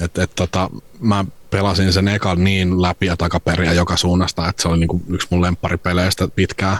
et, 0.00 0.18
et, 0.18 0.30
tota, 0.34 0.70
mä 1.00 1.24
pelasin 1.50 1.92
sen 1.92 2.08
ekan 2.08 2.44
niin 2.44 2.82
läpi 2.82 3.06
ja 3.06 3.16
takaperiä 3.16 3.72
joka 3.72 3.96
suunnasta, 3.96 4.48
että 4.48 4.62
se 4.62 4.68
oli 4.68 4.78
niinku 4.78 5.02
yksi 5.08 5.26
mun 5.30 5.42
lempparipeleistä 5.42 6.28
pitkään. 6.28 6.78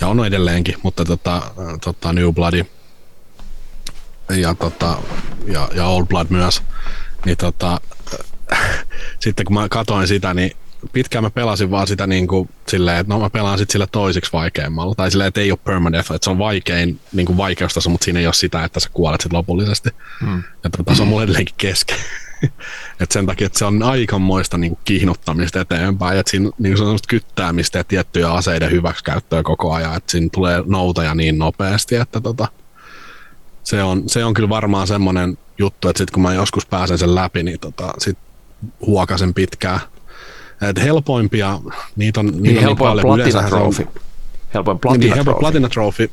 Ja 0.00 0.08
on 0.08 0.26
edelleenkin, 0.26 0.76
mutta 0.82 1.04
tota, 1.04 1.42
tota 1.84 2.12
New 2.12 2.34
Blood 2.34 2.64
ja, 4.28 4.54
tota, 4.54 4.98
ja, 5.46 5.68
ja 5.74 5.86
Old 5.86 6.06
Blood 6.06 6.26
myös. 6.30 6.62
Niin 7.24 7.36
tota, 7.36 7.80
sitten 9.24 9.44
kun 9.44 9.54
mä 9.54 9.68
katoin 9.68 10.08
sitä, 10.08 10.34
niin 10.34 10.56
pitkään 10.92 11.24
mä 11.24 11.30
pelasin 11.30 11.70
vaan 11.70 11.86
sitä 11.86 12.06
niin 12.06 12.26
kuin 12.26 12.48
silleen, 12.68 12.96
että 12.98 13.14
no 13.14 13.20
mä 13.20 13.30
pelaan 13.30 13.58
sitten 13.58 13.72
sillä 13.72 13.86
toiseksi 13.86 14.32
vaikeimmalla. 14.32 14.94
Tai 14.94 15.10
silleen, 15.10 15.28
että 15.28 15.40
ei 15.40 15.50
ole 15.50 15.58
permadeath, 15.64 16.12
että 16.12 16.24
se 16.24 16.30
on 16.30 16.38
vaikein 16.38 17.00
niin 17.12 17.26
kuin 17.26 17.36
vaikeustaso, 17.36 17.90
mutta 17.90 18.04
siinä 18.04 18.20
ei 18.20 18.26
ole 18.26 18.34
sitä, 18.34 18.64
että 18.64 18.80
sä 18.80 18.88
kuolet 18.92 19.20
sit 19.20 19.32
lopullisesti. 19.32 19.90
Hmm. 20.20 20.42
Ja 20.64 20.70
tota, 20.70 20.94
se 20.94 21.02
on 21.02 21.08
mulle 21.08 21.24
edelleenkin 21.24 21.54
kesken. 21.58 21.98
et 23.00 23.10
sen 23.10 23.26
takia, 23.26 23.46
että 23.46 23.58
se 23.58 23.64
on 23.64 23.82
aikamoista 23.82 24.58
niin 24.58 24.70
kuin 24.70 24.80
kiihnottamista 24.84 25.60
eteenpäin. 25.60 26.18
Että 26.18 26.30
siinä 26.30 26.50
niin 26.58 26.70
kuin 26.72 26.76
se 26.76 26.82
on 26.82 26.86
semmoista 26.86 27.08
kyttäämistä 27.08 27.78
ja 27.78 27.84
tiettyjä 27.84 28.32
aseiden 28.32 28.70
hyväksikäyttöä 28.70 29.42
koko 29.42 29.72
ajan. 29.72 29.96
Että 29.96 30.12
siinä 30.12 30.28
tulee 30.32 30.62
noutaja 30.66 31.14
niin 31.14 31.38
nopeasti, 31.38 31.94
että 31.94 32.20
tota, 32.20 32.48
se, 33.64 33.82
on, 33.82 34.02
se 34.06 34.24
on 34.24 34.34
kyllä 34.34 34.48
varmaan 34.48 34.86
semmoinen 34.86 35.38
juttu, 35.58 35.88
että 35.88 35.98
sitten 35.98 36.14
kun 36.14 36.22
mä 36.22 36.34
joskus 36.34 36.66
pääsen 36.66 36.98
sen 36.98 37.14
läpi, 37.14 37.42
niin 37.42 37.60
tota, 37.60 37.94
sit 37.98 38.18
huokasen 38.86 39.34
pitkään. 39.34 39.80
Et 40.68 40.82
helpoimpia, 40.82 41.60
niitä 41.96 42.20
on, 42.20 42.26
niitä 42.26 42.40
niin 42.40 42.58
on 42.58 42.62
helpoin 42.62 42.90
paljon. 42.90 43.06
platina 43.06 43.48
trophy. 43.48 43.88
Helpoin 44.54 44.74
niin, 44.74 44.80
platina 44.80 45.14
helpoin 45.14 45.24
trophy. 45.24 45.40
platina 45.40 45.68
trophy. 45.68 46.10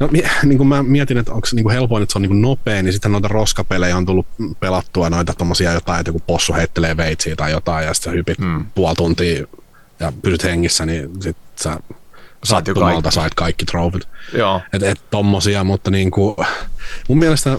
No, 0.00 0.08
niin 0.48 0.58
kuin 0.58 0.68
mä 0.68 0.82
mietin, 0.82 1.18
että 1.18 1.32
onko 1.32 1.46
se 1.46 1.56
niin 1.56 1.64
kuin 1.64 1.74
helpoin, 1.74 2.02
että 2.02 2.12
se 2.12 2.18
on 2.18 2.22
niin 2.22 2.30
kuin 2.30 2.42
nopea, 2.42 2.82
niin 2.82 2.92
sitten 2.92 3.12
noita 3.12 3.28
roskapelejä 3.28 3.96
on 3.96 4.06
tullut 4.06 4.26
pelattua, 4.60 5.10
noita 5.10 5.34
tommosia 5.34 5.72
jotain, 5.72 6.00
että 6.00 6.08
joku 6.08 6.22
possu 6.26 6.54
heittelee 6.54 6.96
veitsiä 6.96 7.36
tai 7.36 7.52
jotain, 7.52 7.86
ja 7.86 7.94
sitten 7.94 8.12
sä 8.12 8.16
hypit 8.16 8.38
hmm. 8.38 8.66
puoli 8.74 8.94
tuntia 8.94 9.46
ja 10.00 10.12
pysyt 10.22 10.44
hengissä, 10.44 10.86
niin 10.86 11.10
sit 11.22 11.36
sä 11.56 11.78
Saat 12.44 12.66
sattumalta 12.66 13.02
kaikki. 13.02 13.14
sait 13.14 13.34
kaikki 13.34 13.64
trofit. 13.64 14.08
Joo. 14.32 14.60
Et, 14.72 14.82
et 14.82 15.00
tommosia, 15.10 15.64
mutta 15.64 15.90
niinku, 15.90 16.36
mun 17.08 17.18
mielestä 17.18 17.58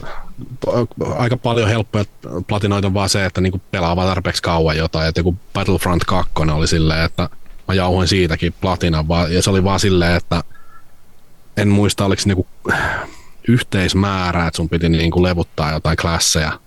aika 1.17 1.37
paljon 1.37 1.69
helppoja 1.69 2.05
platinoita 2.47 2.87
on 2.87 2.93
vaan 2.93 3.09
se, 3.09 3.25
että 3.25 3.41
niinku 3.41 3.61
pelaa 3.71 3.95
vaan 3.95 4.07
tarpeeksi 4.07 4.41
kauan 4.41 4.77
jotain. 4.77 5.07
Että 5.07 5.19
joku 5.19 5.35
Battlefront 5.53 6.03
2 6.03 6.31
oli 6.53 6.67
silleen, 6.67 7.05
että 7.05 7.29
mä 7.67 7.73
jauhoin 7.73 8.07
siitäkin 8.07 8.53
platinan, 8.61 9.07
vaan, 9.07 9.33
ja 9.33 9.43
se 9.43 9.49
oli 9.49 9.63
vaan 9.63 9.79
silleen, 9.79 10.15
että 10.15 10.43
en 11.57 11.67
muista 11.67 12.05
oliko 12.05 12.21
se 12.21 12.27
niinku 12.27 12.47
yhteismäärä, 13.47 14.47
että 14.47 14.57
sun 14.57 14.69
piti 14.69 14.89
niinku 14.89 15.23
levuttaa 15.23 15.71
jotain 15.71 15.97
klasseja 15.97 16.59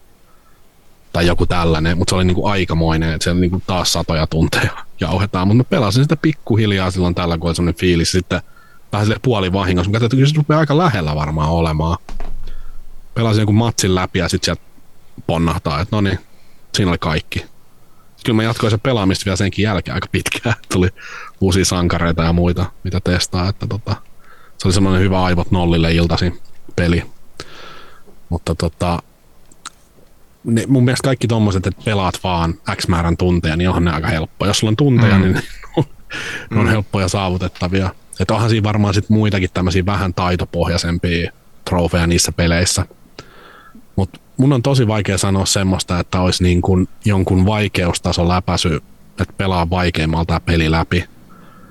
tai 1.13 1.27
joku 1.27 1.47
tällainen, 1.47 1.99
mutta 1.99 2.11
se 2.11 2.15
oli 2.15 2.25
niinku 2.25 2.47
aikamoinen, 2.47 3.13
että 3.13 3.25
siellä 3.25 3.41
niinku 3.41 3.63
taas 3.67 3.93
satoja 3.93 4.27
tunteja 4.27 4.71
jauhetaan, 5.01 5.49
mutta 5.49 5.59
mä 5.59 5.65
pelasin 5.71 6.05
sitä 6.05 6.17
pikkuhiljaa 6.17 6.91
silloin 6.91 7.15
tällä, 7.15 7.39
kun 7.39 7.49
oli 7.49 7.55
semmoinen 7.55 7.81
fiilis 7.81 8.13
sitten 8.13 8.41
vähän 8.93 9.07
sille 9.07 9.21
puolivahingossa, 9.23 9.89
mutta 9.89 9.97
katsoin, 10.01 10.07
että 10.07 10.17
kyllä 10.17 10.29
se 10.29 10.37
rupeaa 10.37 10.61
aika 10.61 10.79
lähellä 10.79 11.15
varmaan 11.15 11.51
olemaan. 11.51 11.99
Pelasin 13.17 13.41
jonkun 13.41 13.55
matsin 13.55 13.95
läpi 13.95 14.19
ja 14.19 14.29
sitten 14.29 14.45
sieltä 14.45 14.63
ponnahtaa, 15.27 15.81
että 15.81 15.97
no 15.97 16.01
niin, 16.01 16.19
siinä 16.75 16.91
oli 16.91 16.99
kaikki. 16.99 17.45
Kyllä 18.25 18.37
mä 18.37 18.43
jatkoin 18.43 18.71
sen 18.71 18.81
pelaamista 18.81 19.25
vielä 19.25 19.37
senkin 19.37 19.63
jälkeen 19.63 19.95
aika 19.95 20.09
pitkään. 20.13 20.55
Tuli 20.73 20.89
uusia 21.41 21.65
sankareita 21.65 22.23
ja 22.23 22.33
muita, 22.33 22.67
mitä 22.85 23.01
testaa. 23.05 23.49
Että 23.49 23.67
tota, 23.67 23.97
se 24.59 24.69
oli 24.69 24.75
semmoinen 24.75 25.03
hyvä 25.03 25.25
aivot 25.25 25.51
nollille 25.51 25.93
iltaisin 25.93 26.41
peli. 26.77 27.03
Mutta 28.29 28.55
tota, 28.55 29.03
ne, 30.45 30.65
mun 30.67 30.85
mielestä 30.85 31.05
kaikki 31.05 31.29
tommoset, 31.29 31.67
että 31.67 31.83
pelaat 31.85 32.21
vaan 32.25 32.55
X 32.77 32.89
määrän 32.89 33.17
tunteja, 33.17 33.57
niin 33.57 33.69
onhan 33.69 33.85
ne 33.85 33.91
aika 33.91 34.09
helppoa. 34.09 34.49
Jos 34.49 34.59
sulla 34.59 34.71
on 34.71 34.77
tunteja, 34.77 35.19
mm. 35.19 35.23
niin 35.23 35.35
ne 35.35 35.43
on, 35.77 35.85
on 36.59 36.69
helppoja 36.69 37.09
saavutettavia. 37.09 37.91
Että 38.21 38.35
onhan 38.35 38.51
siinä 38.51 38.65
varmaan 38.65 38.95
sit 38.95 39.09
muitakin 39.09 39.51
tämmöisiä 39.55 39.87
vähän 39.87 40.15
taitopohjaisempia 40.15 41.33
trofeja 41.65 42.07
niissä 42.07 42.33
peleissä. 42.33 42.87
Mutta 43.97 44.21
mun 44.37 44.53
on 44.53 44.63
tosi 44.63 44.87
vaikea 44.87 45.19
sanoa 45.19 45.47
semmoista, 45.47 45.99
että 45.99 46.21
olisi 46.21 46.43
niin 46.43 46.63
kuin 46.63 46.89
jonkun 47.05 47.47
vaikeustason 47.47 48.29
läpäisy, 48.29 48.83
että 49.21 49.35
pelaa 49.37 49.71
vaikeimmalta 49.71 50.27
tämä 50.27 50.41
peli 50.41 50.71
läpi. 50.71 51.05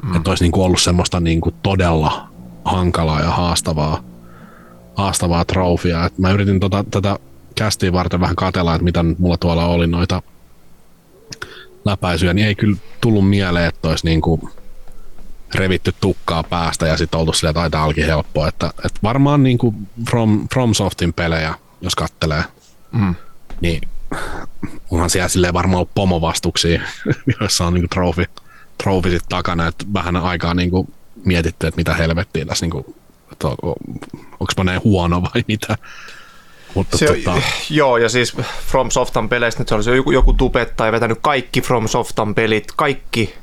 Mm. 0.03 0.15
Että 0.15 0.31
olisi 0.31 0.43
niin 0.43 0.51
kuin 0.51 0.65
ollut 0.65 0.81
semmoista 0.81 1.19
niin 1.19 1.41
kuin 1.41 1.55
todella 1.63 2.27
hankalaa 2.65 3.21
ja 3.21 3.31
haastavaa, 3.31 4.03
haastavaa 4.95 5.45
trofia. 5.45 6.05
Et 6.05 6.17
mä 6.17 6.31
yritin 6.31 6.59
tota, 6.59 6.85
tätä 6.91 7.19
kästiä 7.55 7.93
varten 7.93 8.19
vähän 8.19 8.35
katella, 8.35 8.75
että 8.75 8.83
mitä 8.83 9.03
nyt 9.03 9.19
mulla 9.19 9.37
tuolla 9.37 9.65
oli 9.65 9.87
noita 9.87 10.21
läpäisyjä, 11.85 12.33
niin 12.33 12.47
ei 12.47 12.55
kyllä 12.55 12.77
tullut 13.01 13.29
mieleen, 13.29 13.65
että 13.67 13.89
olisi 13.89 14.05
niin 14.05 14.21
kuin 14.21 14.41
revitty 15.55 15.93
tukkaa 16.01 16.43
päästä 16.43 16.87
ja 16.87 16.97
sitten 16.97 17.19
oltu 17.19 17.33
silleen, 17.33 17.51
että 17.51 17.61
ai, 17.61 17.69
tää 17.69 17.83
olikin 17.83 18.05
helppoa. 18.05 18.47
Että, 18.47 18.73
että 18.85 18.99
varmaan 19.03 19.43
niin 19.43 19.57
kuin 19.57 19.87
From, 20.09 20.47
FromSoftin 20.53 21.13
pelejä, 21.13 21.53
jos 21.81 21.95
kattelee, 21.95 22.43
Mm. 22.91 23.15
niin 23.61 23.81
onhan 24.91 25.09
siellä 25.09 25.27
silleen 25.27 25.53
varmaan 25.53 25.77
ollut 25.77 25.95
pomovastuksia, 25.95 26.81
joissa 27.39 27.65
on 27.65 27.73
niin 27.73 27.89
trofi, 27.89 28.25
trofi 28.83 29.09
sit 29.09 29.23
takana, 29.29 29.67
että 29.67 29.85
vähän 29.93 30.15
aikaa 30.15 30.53
niin 30.53 30.69
kuin 30.69 30.93
mietitty, 31.25 31.67
että 31.67 31.77
mitä 31.77 31.93
helvettiä 31.93 32.45
tässä, 32.45 32.65
niin 32.65 32.71
kuin, 32.71 32.85
että 33.31 33.47
on, 33.47 33.55
onko 34.39 34.63
näin 34.63 34.83
huono 34.83 35.21
vai 35.21 35.43
mitä. 35.47 35.77
Mutta 36.75 36.97
Se, 36.97 37.05
tota, 37.05 37.41
Joo, 37.69 37.97
ja 37.97 38.09
siis 38.09 38.37
From 38.67 38.91
Softan 38.91 39.29
peleistä 39.29 39.61
nyt 39.61 39.67
se 39.69 39.75
olisi 39.75 39.89
joku, 39.89 40.11
joku 40.11 40.33
tubettaja 40.33 40.91
vetänyt 40.91 41.17
kaikki 41.21 41.61
From 41.61 41.87
Softan 41.87 42.35
pelit, 42.35 42.71
kaikki, 42.75 43.33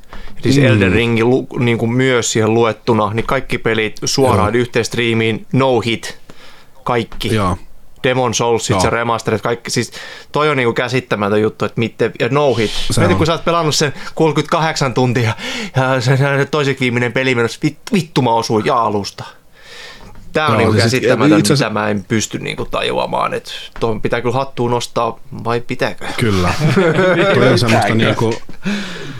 siis 0.42 0.56
mm. 0.56 0.64
Elden 0.64 0.92
Ringin 0.92 1.30
lu, 1.30 1.46
niin 1.58 1.78
kuin 1.78 1.92
myös 1.92 2.32
siihen 2.32 2.54
luettuna, 2.54 3.10
niin 3.14 3.26
kaikki 3.26 3.58
pelit 3.58 4.00
suoraan 4.04 4.54
yhteen 4.54 4.84
striimiin, 4.84 5.46
no 5.52 5.80
hit, 5.80 6.18
kaikki. 6.84 7.34
joo, 7.34 7.56
Demon 8.02 8.34
Souls, 8.34 8.70
Joo. 8.70 8.80
se 8.80 8.90
remasterit, 8.90 9.42
kaikki, 9.42 9.70
siis 9.70 9.92
toi 10.32 10.48
on 10.50 10.56
niinku 10.56 10.72
käsittämätön 10.72 11.42
juttu, 11.42 11.64
että 11.64 11.78
miten, 11.78 12.12
ja 12.20 12.28
no 12.30 12.54
hit. 12.54 12.70
Mietin, 12.98 13.16
kun 13.16 13.26
sä 13.26 13.32
oot 13.32 13.44
pelannut 13.44 13.74
sen 13.74 13.94
38 14.14 14.94
tuntia, 14.94 15.32
ja 15.76 16.00
se, 16.00 16.16
se 16.16 16.46
toiseksi 16.50 16.80
viimeinen 16.80 17.12
peli 17.12 17.34
menossa, 17.34 17.58
vit, 17.62 17.78
vittu 17.92 18.22
mä 18.22 18.32
osuin 18.32 18.66
ja 18.66 18.82
alusta. 18.82 19.24
Tää 20.32 20.46
on 20.46 20.58
niinku 20.58 20.72
käsittämätön, 20.74 21.38
itse 21.38 21.52
asiassa- 21.52 21.68
mitä 21.70 21.80
mä 21.80 21.88
en 21.88 22.04
pysty 22.04 22.38
niinku 22.38 22.64
tajuamaan, 22.64 23.34
että 23.34 23.50
tuohon 23.80 24.02
pitää 24.02 24.20
kyllä 24.20 24.34
hattuun 24.34 24.70
nostaa, 24.70 25.18
vai 25.44 25.60
pitääkö? 25.60 26.04
Kyllä. 26.20 26.54
On 27.52 27.58
semmoista 27.58 27.94
niinku, 27.94 28.34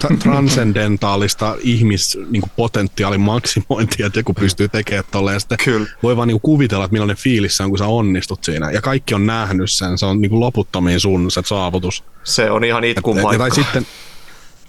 tra- 0.04 0.16
transcendentaalista 0.18 1.56
ihmis 1.60 2.18
niinku 2.30 2.48
potentiaalin 2.56 3.20
maksimointia, 3.20 4.06
että 4.06 4.18
joku 4.18 4.34
pystyy 4.34 4.68
tekemään 4.68 5.04
tolleen. 5.10 5.40
Sitten 5.40 5.58
Kyllä. 5.64 5.86
voi 6.02 6.16
vaan 6.16 6.28
niinku 6.28 6.40
kuvitella, 6.40 6.84
että 6.84 6.92
millainen 6.92 7.16
fiilis 7.16 7.56
se 7.56 7.62
on, 7.62 7.68
kun 7.70 7.78
sä 7.78 7.86
onnistut 7.86 8.44
siinä. 8.44 8.70
Ja 8.70 8.80
kaikki 8.82 9.14
on 9.14 9.26
nähnyt 9.26 9.70
sen. 9.70 9.98
Se 9.98 10.06
on 10.06 10.20
niinku 10.20 10.40
loputtomiin 10.40 11.00
sun 11.00 11.30
se 11.30 11.42
saavutus. 11.44 12.04
Se 12.24 12.50
on 12.50 12.64
ihan 12.64 12.84
itkun 12.84 13.16
Ja, 13.16 13.22
paikka. 13.22 13.38
tai 13.38 13.50
sitten, 13.64 13.86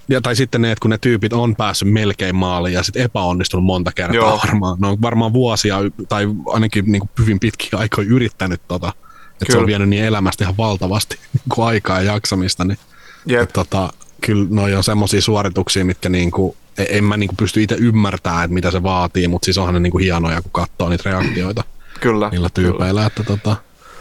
ja, 0.10 0.22
tai 0.22 0.36
sitten 0.36 0.62
ne, 0.62 0.72
että 0.72 0.82
kun 0.82 0.90
ne 0.90 0.98
tyypit 0.98 1.34
on 1.34 1.56
päässyt 1.56 1.92
melkein 1.92 2.36
maaliin 2.36 2.74
ja 2.74 2.84
sitten 2.84 3.04
epäonnistunut 3.04 3.66
monta 3.66 3.92
kertaa 3.92 4.16
Joo. 4.16 4.40
varmaan. 4.46 4.78
Ne 4.82 4.88
on 4.88 5.02
varmaan 5.02 5.34
vuosia 5.34 5.78
tai 6.10 6.28
ainakin 6.48 6.92
niin 6.92 7.00
kuin 7.00 7.10
hyvin 7.20 7.40
pitkiä 7.40 7.80
aikoja 7.80 8.08
yrittänyt 8.08 8.62
tota. 8.68 8.94
Että 9.32 9.46
se 9.52 9.52
on 9.52 9.58
Kyllä. 9.58 9.68
vienyt 9.68 9.90
niin 9.90 10.04
elämästä 10.04 10.44
ihan 10.44 10.58
valtavasti 10.58 11.16
niin 11.34 11.66
aikaa 11.66 12.02
ja 12.02 12.14
jaksamista. 12.14 12.66
Niin, 12.66 12.78
Jep. 13.26 13.42
et, 13.42 13.54
tota, 13.54 13.94
kyllä 14.22 14.48
noi 14.50 14.76
on 14.76 14.84
semmoisia 14.84 15.22
suorituksia, 15.22 15.86
mitkä 15.86 16.10
niinku, 16.10 16.56
e- 16.78 16.98
en 16.98 17.04
mä 17.04 17.18
niinku 17.18 17.36
pysty 17.36 17.64
itse 17.64 17.76
ymmärtämään, 17.76 18.44
että 18.44 18.54
mitä 18.54 18.72
se 18.72 18.84
vaatii, 18.84 19.28
mutta 19.28 19.46
siis 19.46 19.58
onhan 19.58 19.74
ne 19.74 19.80
niinku 19.80 19.98
hienoja, 19.98 20.42
kun 20.42 20.52
katsoo 20.52 20.90
niitä 20.90 21.10
reaktioita 21.10 21.64
Kyllä. 22.00 22.30
niillä 22.30 22.50
tyypeillä. 22.54 23.06
Että 23.06 23.24
tota, 23.24 23.56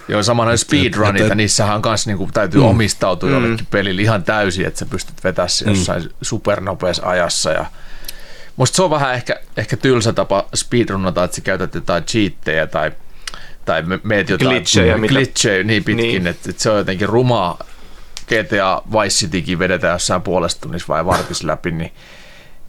Joo, 0.09 0.23
sama 0.23 0.45
noin 0.45 0.59
speedrunit, 0.59 1.23
et- 1.23 1.29
ja 1.29 1.35
niissähän 1.35 1.83
kanssa 1.83 2.11
niinku 2.11 2.29
täytyy 2.35 2.61
mm. 2.61 2.67
omistautua 2.67 3.29
mm. 3.29 3.35
jollekin 3.35 3.67
pelille 3.71 4.03
ihan 4.03 4.23
täysin, 4.23 4.67
että 4.67 4.79
sä 4.79 4.87
pystyt 4.87 5.25
vetämään 5.25 5.51
se 5.51 5.65
jossain 5.71 6.03
mm. 6.03 6.09
supernopeassa 6.23 7.07
ajassa. 7.09 7.51
Ja 7.51 7.67
Musta 8.57 8.77
se 8.77 8.83
on 8.83 8.91
vähän 8.91 9.15
ehkä, 9.15 9.41
ehkä 9.57 9.77
tylsä 9.77 10.13
tapa 10.13 10.45
speedrunnata, 10.55 11.25
että 11.25 11.35
sä 11.35 11.41
käytät 11.41 11.75
jotain 11.75 12.05
cheattejä 12.05 12.67
tai, 12.67 12.93
tai 13.65 13.83
me- 13.83 14.01
meet 14.03 14.29
jotain 14.29 14.51
Glitchejä, 14.51 14.97
mitä- 14.99 15.13
glitchejä 15.13 15.63
niin 15.65 15.85
pitkin, 15.85 15.97
Niin. 16.03 16.25
niin. 16.25 16.27
Että, 16.27 16.51
että 16.51 16.63
se 16.63 16.71
on 16.71 16.79
jotenkin 16.79 17.09
rumaa. 17.09 17.59
GTA 18.27 18.83
Vice 18.93 19.09
Citykin 19.17 19.59
vedetään 19.59 19.93
jossain 19.93 20.23
puolesta 20.23 20.61
tunnissa 20.61 20.89
vai 20.89 21.07
vartis 21.07 21.43
läpi, 21.45 21.71
niin, 21.71 21.93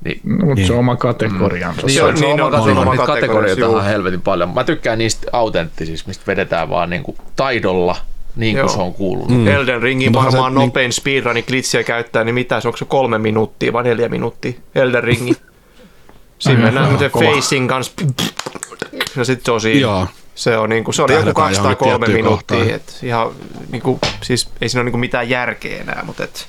niin 0.06 0.22
No, 0.24 0.46
mutta 0.46 0.66
se 0.68 0.74
on 0.74 0.80
oma 0.80 0.96
kategoriansa. 0.96 1.82
niin 1.82 1.94
Se 1.96 2.04
on, 2.04 2.10
on- 2.10 2.18
se 2.18 2.26
on 2.26 2.32
niin 2.32 2.42
oma 2.42 2.46
on, 2.46 2.52
kategoria, 2.52 2.74
se 2.76 2.80
on 2.82 2.88
oma 2.88 3.06
kategorioita 3.06 3.62
juu. 3.62 3.76
on 3.76 3.84
helvetin 3.86 4.22
paljon. 4.22 4.54
Mä 4.54 4.64
tykkään 4.64 4.98
niistä 4.98 5.28
autenttisista, 5.34 6.08
mistä 6.08 6.24
vedetään 6.28 6.70
vaan 6.70 6.90
niin 6.90 7.04
kuin 7.04 7.18
taidolla, 7.36 7.96
niin 8.36 8.54
kuin 8.56 8.60
Joo. 8.60 8.70
se 8.70 8.80
on 8.80 8.94
kuulunut. 8.94 9.30
Mm. 9.38 9.48
Elden 9.48 9.82
Ringin 9.82 10.08
Mutta 10.10 10.20
onhan 10.20 10.32
se 10.32 10.38
varmaan 10.38 10.54
niin- 10.62 10.68
nopein 10.68 10.94
speedruni 10.94 11.42
glitchiä 11.42 11.84
käyttää, 11.84 12.24
niin 12.24 12.36
mitä 12.36 12.62
se, 12.62 12.68
onko 12.68 12.78
se 12.78 12.86
kolme 12.86 13.18
minuuttia 13.18 13.74
vai 13.74 13.84
neljä 13.84 14.10
minuuttia? 14.10 14.52
Elden 14.76 15.04
Ringi. 15.04 15.34
Siinä 16.40 16.62
mennään 16.64 16.86
semmoisen 16.86 17.12
kova. 17.12 17.32
facing 17.36 17.70
kanssa. 17.70 17.92
Ja 19.16 19.26
sitten 19.26 19.46
se 19.46 19.52
on 19.52 19.62
siinä. 19.62 19.80
Joo. 19.82 20.08
Se 20.36 20.58
on, 20.58 20.70
niinku, 20.70 20.92
se 20.92 21.02
oli 21.02 21.14
joku 21.14 21.24
Tähdätään 21.24 21.46
kaksi 21.46 21.62
tai 21.62 21.64
johonkin 21.64 21.78
kolme 21.90 22.06
tiettyyn 22.06 22.26
minuuttia. 22.26 22.58
kohtaan. 22.58 22.76
Et 22.76 23.00
ihan, 23.04 23.32
niinku, 23.72 24.00
siis 24.22 24.50
ei 24.62 24.70
siinä 24.70 24.80
ole 24.80 24.84
niinku 24.86 24.98
mitään 24.98 25.30
järkeä 25.30 25.82
enää, 25.82 26.04
mutta 26.06 26.24
et, 26.24 26.46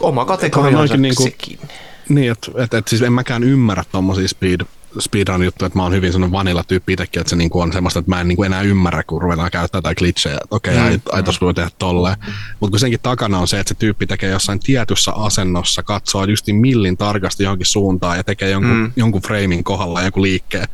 oma 0.00 0.24
kategoriansa 0.24 0.96
niinku- 0.96 1.22
sekin. 1.22 1.58
Niin, 2.08 2.32
että 2.32 2.50
et, 2.56 2.74
et, 2.74 2.88
siis 2.88 3.02
en 3.02 3.12
mäkään 3.12 3.42
ymmärrä 3.42 3.84
tommosia 3.92 4.28
speed, 4.28 4.60
speedrun 4.98 5.44
juttuja, 5.44 5.66
että 5.66 5.78
mä 5.78 5.82
oon 5.82 5.92
hyvin 5.92 6.12
sellainen 6.12 6.32
vanilla 6.32 6.64
tyyppi 6.64 6.92
itsekin, 6.92 7.20
että 7.20 7.30
se 7.30 7.36
niinku 7.36 7.60
on 7.60 7.72
semmoista, 7.72 7.98
että 7.98 8.10
mä 8.10 8.20
en 8.20 8.28
niinku 8.28 8.42
enää 8.42 8.62
ymmärrä, 8.62 9.02
kun 9.02 9.22
ruvetaan 9.22 9.50
käyttää 9.50 9.78
jotain 9.78 9.96
glitchejä. 9.98 10.34
että 10.34 10.46
Okei, 10.50 10.74
okay, 10.74 10.86
ai, 10.86 11.00
ai 11.12 11.22
tossa 11.22 11.46
voi 11.46 11.54
tehdä 11.54 11.70
tolleen. 11.78 12.16
Mutta 12.60 12.70
kun 12.70 12.80
senkin 12.80 13.00
takana 13.02 13.38
on 13.38 13.48
se, 13.48 13.60
että 13.60 13.68
se 13.68 13.74
tyyppi 13.74 14.06
tekee 14.06 14.30
jossain 14.30 14.60
tietyssä 14.60 15.12
asennossa, 15.12 15.82
katsoo 15.82 16.24
just 16.24 16.46
millin 16.52 16.96
tarkasti 16.96 17.42
johonkin 17.42 17.66
suuntaan 17.66 18.16
ja 18.16 18.24
tekee 18.24 18.50
jonkun, 18.50 18.76
mm. 18.76 18.92
jonkun 18.96 19.22
framein 19.22 19.64
kohdalla 19.64 20.02
jonkun 20.02 20.22
liikkeen. 20.22 20.68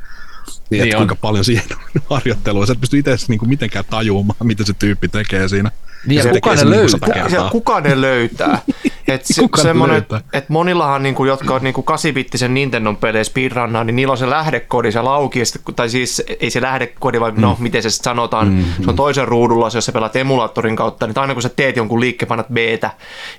Niin, 0.71 0.83
Niin 0.83 0.97
kuinka 0.97 1.15
paljon 1.15 1.45
siihen 1.51 1.65
on 1.97 2.03
harjoittelua. 2.11 2.67
Sä 2.67 2.73
et 2.73 2.81
pysty 2.81 2.99
itse 2.99 3.17
niinku 3.29 3.47
mitenkään 3.47 3.85
tajuamaan, 3.91 4.47
mitä 4.47 4.65
se 4.65 4.73
tyyppi 4.73 5.09
tekee 5.09 5.49
siinä. 5.49 5.71
Niin, 6.07 6.17
ja 6.17 6.23
se 6.23 6.29
kuka 6.29 6.51
tekee 6.51 6.65
ne 6.65 6.71
löytää? 6.71 7.15
kertaa. 7.15 7.45
Ja 7.45 7.51
kuka 7.51 7.81
ne 7.81 8.01
löytää? 8.01 8.63
Et 9.09 9.25
se, 9.27 9.43
Kuka 9.43 9.57
ne 9.57 9.63
semmonen, 9.63 9.93
löytää? 9.93 10.21
et 10.33 10.49
monillahan, 10.49 11.03
niinku, 11.03 11.25
jotka 11.25 11.55
on 11.55 11.63
niinku 11.63 11.85
8-bittisen 11.91 12.49
Nintendon 12.49 12.97
pelejä 12.97 13.25
speedrunnaa, 13.25 13.85
niin 13.85 13.97
niillä 13.97 14.13
on 14.13 14.19
se 14.19 14.31
lähdekodi, 14.31 14.93
se 14.93 15.03
lauki, 15.03 15.43
tai 15.77 15.89
siis 15.89 16.23
ei 16.41 16.51
se 16.51 16.63
lähdekodi, 16.63 17.21
vai 17.21 17.33
no, 17.37 17.57
miten 17.61 17.83
se 17.83 17.91
sanotaan, 17.91 18.49
mm, 18.49 18.65
se 18.85 18.91
on 18.91 18.97
toisen 18.97 19.29
ruudulla, 19.29 19.71
se, 19.71 19.79
jos 19.79 19.85
sä 19.87 19.93
pelaat 19.93 20.17
emulaattorin 20.17 20.77
kautta, 20.77 21.07
niin 21.07 21.19
aina 21.19 21.35
kun 21.35 21.43
sä 21.43 21.49
teet 21.49 21.77
jonkun 21.77 22.01
liikkeen, 22.01 22.29
painat 22.29 22.49
b 22.49 22.57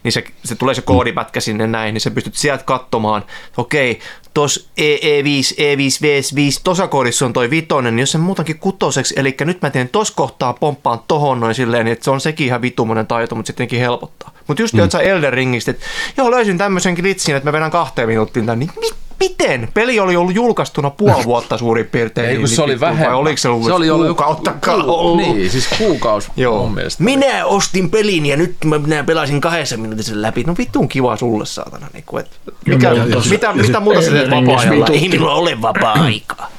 niin 0.03 0.11
se, 0.11 0.23
se 0.44 0.56
tulee 0.56 0.76
se 0.76 0.81
koodipätkä 0.81 1.40
sinne 1.40 1.68
näin, 1.68 1.94
niin 1.94 2.02
sä 2.02 2.11
pystyt 2.11 2.36
sieltä 2.36 2.64
katsomaan, 2.64 3.23
okei, 3.57 3.99
tos 4.34 4.69
E, 4.77 4.95
EE5, 4.95 5.53
E5, 5.53 6.06
V5, 6.06 6.61
tossa 6.64 6.88
koodissa 6.88 7.26
on 7.26 7.34
toi 7.34 7.49
vitonen, 7.49 7.95
niin 7.95 8.02
jos 8.03 8.11
se 8.11 8.18
muutankin 8.18 8.60
kutoseksi, 8.60 9.14
eli 9.18 9.36
nyt 9.41 9.61
mä 9.61 9.69
teen 9.69 9.90
tos 9.90 10.11
kohtaa, 10.11 10.53
pomppaan 10.53 10.99
tohon 11.07 11.40
noin 11.40 11.56
silleen, 11.56 11.86
niin 11.86 11.94
että 11.94 12.06
se 12.06 12.11
on 12.11 12.22
sekin 12.22 12.48
ihan 12.49 12.61
vitumonen 12.61 13.07
taito, 13.07 13.35
mutta 13.35 13.47
sittenkin 13.47 13.80
helpottaa. 13.80 14.31
Mutta 14.47 14.63
just 14.63 14.73
mm. 14.73 14.89
sä 14.89 14.99
Elden 14.99 15.34
Ringistä, 15.34 15.71
että 15.71 15.85
joo, 16.17 16.31
löysin 16.31 16.57
tämmöisen 16.57 16.93
glitchin, 16.93 17.35
että 17.35 17.47
mä 17.49 17.53
vedän 17.53 17.71
kahteen 17.71 18.07
minuuttiin 18.07 18.45
tämän, 18.45 18.59
niin 18.59 18.71
mi- 18.80 18.89
miten? 19.19 19.69
Peli 19.73 19.99
oli 19.99 20.15
ollut 20.15 20.35
julkaistuna 20.35 20.89
puoli 20.89 21.23
vuotta 21.23 21.57
suurin 21.57 21.85
piirtein. 21.85 22.27
Ei, 22.27 22.34
niin- 22.34 22.41
kun 22.41 22.47
se 22.47 22.61
oli 22.61 22.71
niin- 22.71 22.80
vähemmän. 22.80 23.07
Vai 23.07 23.15
oliko 23.15 23.38
se 23.38 23.49
ollut, 23.49 23.65
se 23.65 23.73
oli 23.73 23.89
ollut 23.89 24.07
kuukauttakaan 24.07 24.84
ku- 24.84 24.91
ollut? 24.91 25.17
Niin, 25.35 25.49
siis 25.51 25.67
kuukaus 25.77 26.31
Joo. 26.38 26.59
mun 26.61 26.73
mielestä. 26.73 27.03
Minä 27.03 27.45
ostin 27.45 27.89
pelin 27.91 28.26
ja 28.26 28.38
nyt 28.38 28.55
mä, 28.65 28.80
minä 28.80 29.03
pelasin 29.03 29.41
kahdessa 29.41 29.77
minuutissa 29.77 30.13
läpi. 30.15 30.43
No 30.43 30.55
vittuun 30.57 30.89
kiva 30.89 31.17
sulle, 31.17 31.45
saatana. 31.45 31.88
Niin 31.93 32.03
kuin, 32.07 32.26
et, 32.26 32.31
mikä, 32.65 32.88
Ja- 32.88 33.05
mitä, 33.05 33.53
mitä 33.53 33.63
sit- 33.67 33.84
muuta 33.84 34.01
sä 34.01 34.11
teet 34.11 34.30
vapaa-ajalla? 34.30 34.69
Ringissä 34.69 34.93
Ei 34.93 34.99
vitutti. 34.99 35.09
minulla 35.09 35.34
ole 35.35 35.61
vapaa-aikaa. 35.61 36.51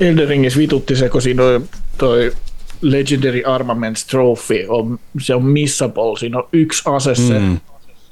Elden 0.00 0.28
Ringissä 0.28 0.58
vitutti 0.58 0.96
se, 0.96 1.08
kun 1.08 1.22
siinä 1.22 1.42
toi 1.98 2.32
Legendary 2.82 3.42
Armaments 3.46 4.04
Trophy, 4.06 4.64
on, 4.68 4.98
se 5.20 5.34
on 5.34 5.44
missable, 5.44 6.18
siinä 6.18 6.38
on 6.38 6.48
yksi 6.52 6.82
ase 6.86 7.14
se 7.14 7.38
mm. 7.38 7.60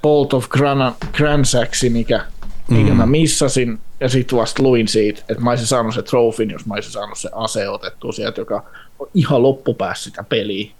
Bolt 0.03 0.35
of 0.35 0.49
Gran, 0.49 0.95
Gransaxi, 1.13 1.91
mikä, 1.91 2.25
mikä 2.69 2.91
mm. 2.91 2.97
mä 2.97 3.07
missasin, 3.07 3.79
ja 4.01 4.09
sit 4.09 4.33
vasta 4.33 4.63
luin 4.63 4.89
siitä, 4.89 5.21
että 5.29 5.45
mä 5.45 5.51
olisin 5.51 5.67
saanut 5.67 5.95
se 5.95 6.03
trofin, 6.03 6.51
jos 6.51 6.67
mä 6.67 6.75
olisin 6.75 6.93
saanut 6.93 7.19
se 7.19 7.31
ase 7.33 7.69
otettua 7.69 8.13
sieltä, 8.13 8.41
joka 8.41 8.63
on 8.99 9.09
ihan 9.15 9.43
loppupäässä 9.43 10.05
sitä 10.05 10.25
peliä. 10.25 10.71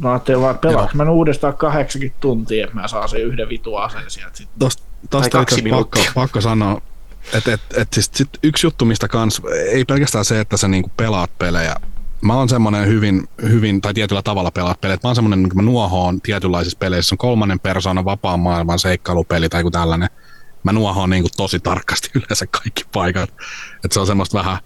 Mä 0.00 0.12
ajattelin 0.12 0.40
vaan, 0.40 0.54
että 0.54 0.68
pelaanko 0.68 0.92
mä 0.94 1.10
uudestaan 1.10 1.56
80 1.56 2.20
tuntia, 2.20 2.64
että 2.64 2.76
mä 2.76 2.88
saan 2.88 3.08
sen 3.08 3.20
yhden 3.20 3.48
vitu 3.48 3.76
aseen 3.76 4.10
sieltä 4.10 4.36
sitten. 4.36 4.58
Tosta, 4.58 4.82
tosta 5.10 5.42
itse 5.42 5.62
pakko, 5.70 6.00
pakko 6.14 6.40
sanoa, 6.40 6.80
että 7.32 7.52
et, 7.52 7.60
et 7.76 7.88
siis 7.92 8.10
sit 8.14 8.28
yksi 8.42 8.66
juttu, 8.66 8.84
mistä 8.84 9.08
kans, 9.08 9.42
ei 9.70 9.84
pelkästään 9.84 10.24
se, 10.24 10.40
että 10.40 10.56
sä 10.56 10.68
niinku 10.68 10.90
pelaat 10.96 11.30
pelejä. 11.38 11.76
Mä 12.24 12.34
oon 12.34 12.48
semmonen 12.48 12.86
hyvin, 12.86 13.28
hyvin, 13.42 13.80
tai 13.80 13.94
tietyllä 13.94 14.22
tavalla 14.22 14.50
pelaat 14.50 14.80
pelejä. 14.80 14.98
Mä 15.04 15.08
oon 15.08 15.14
semmonen, 15.14 15.42
niin 15.42 15.56
mä 15.56 15.62
nuohoon 15.62 16.20
tietynlaisissa 16.20 16.78
peleissä, 16.78 17.14
on 17.14 17.18
kolmannen 17.18 17.60
persoonan 17.60 18.04
vapaan 18.04 18.40
maailman 18.40 18.78
seikkailupeli 18.78 19.48
tai 19.48 19.60
joku 19.60 19.70
tällainen. 19.70 20.10
Mä 20.62 20.72
nuohoon 20.72 21.10
niinku 21.10 21.28
tosi 21.36 21.60
tarkasti 21.60 22.10
yleensä 22.18 22.46
kaikki 22.46 22.84
paikat. 22.92 23.30
Että 23.84 23.94
se 23.94 24.00
on 24.00 24.06
semmoista 24.06 24.38
vähän, 24.38 24.58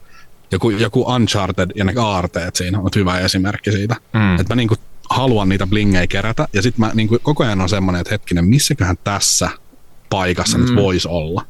joku, 0.51 0.71
joku 0.71 1.03
Uncharted 1.03 1.71
ja 1.75 1.85
ne 1.85 1.93
aarteet 2.01 2.57
siinä 2.57 2.79
on 2.79 2.91
hyvä 2.97 3.19
esimerkki 3.19 3.73
siitä. 3.73 3.97
Mm. 4.13 4.41
Että 4.41 4.55
mä 4.55 4.57
niinku 4.57 4.75
haluan 5.11 5.49
niitä 5.49 5.67
blingejä 5.67 6.07
kerätä 6.07 6.49
ja 6.53 6.63
sitten 6.63 6.81
mä 6.81 6.91
niinku 6.95 7.19
koko 7.23 7.45
ajan 7.45 7.61
on 7.61 7.69
semmoinen, 7.69 8.01
että 8.01 8.15
hetkinen, 8.15 8.45
missäköhän 8.45 8.97
tässä 9.05 9.51
paikassa 10.11 10.59
mm. 10.59 10.65
nyt 10.65 10.77
voisi 10.77 11.09
olla. 11.09 11.45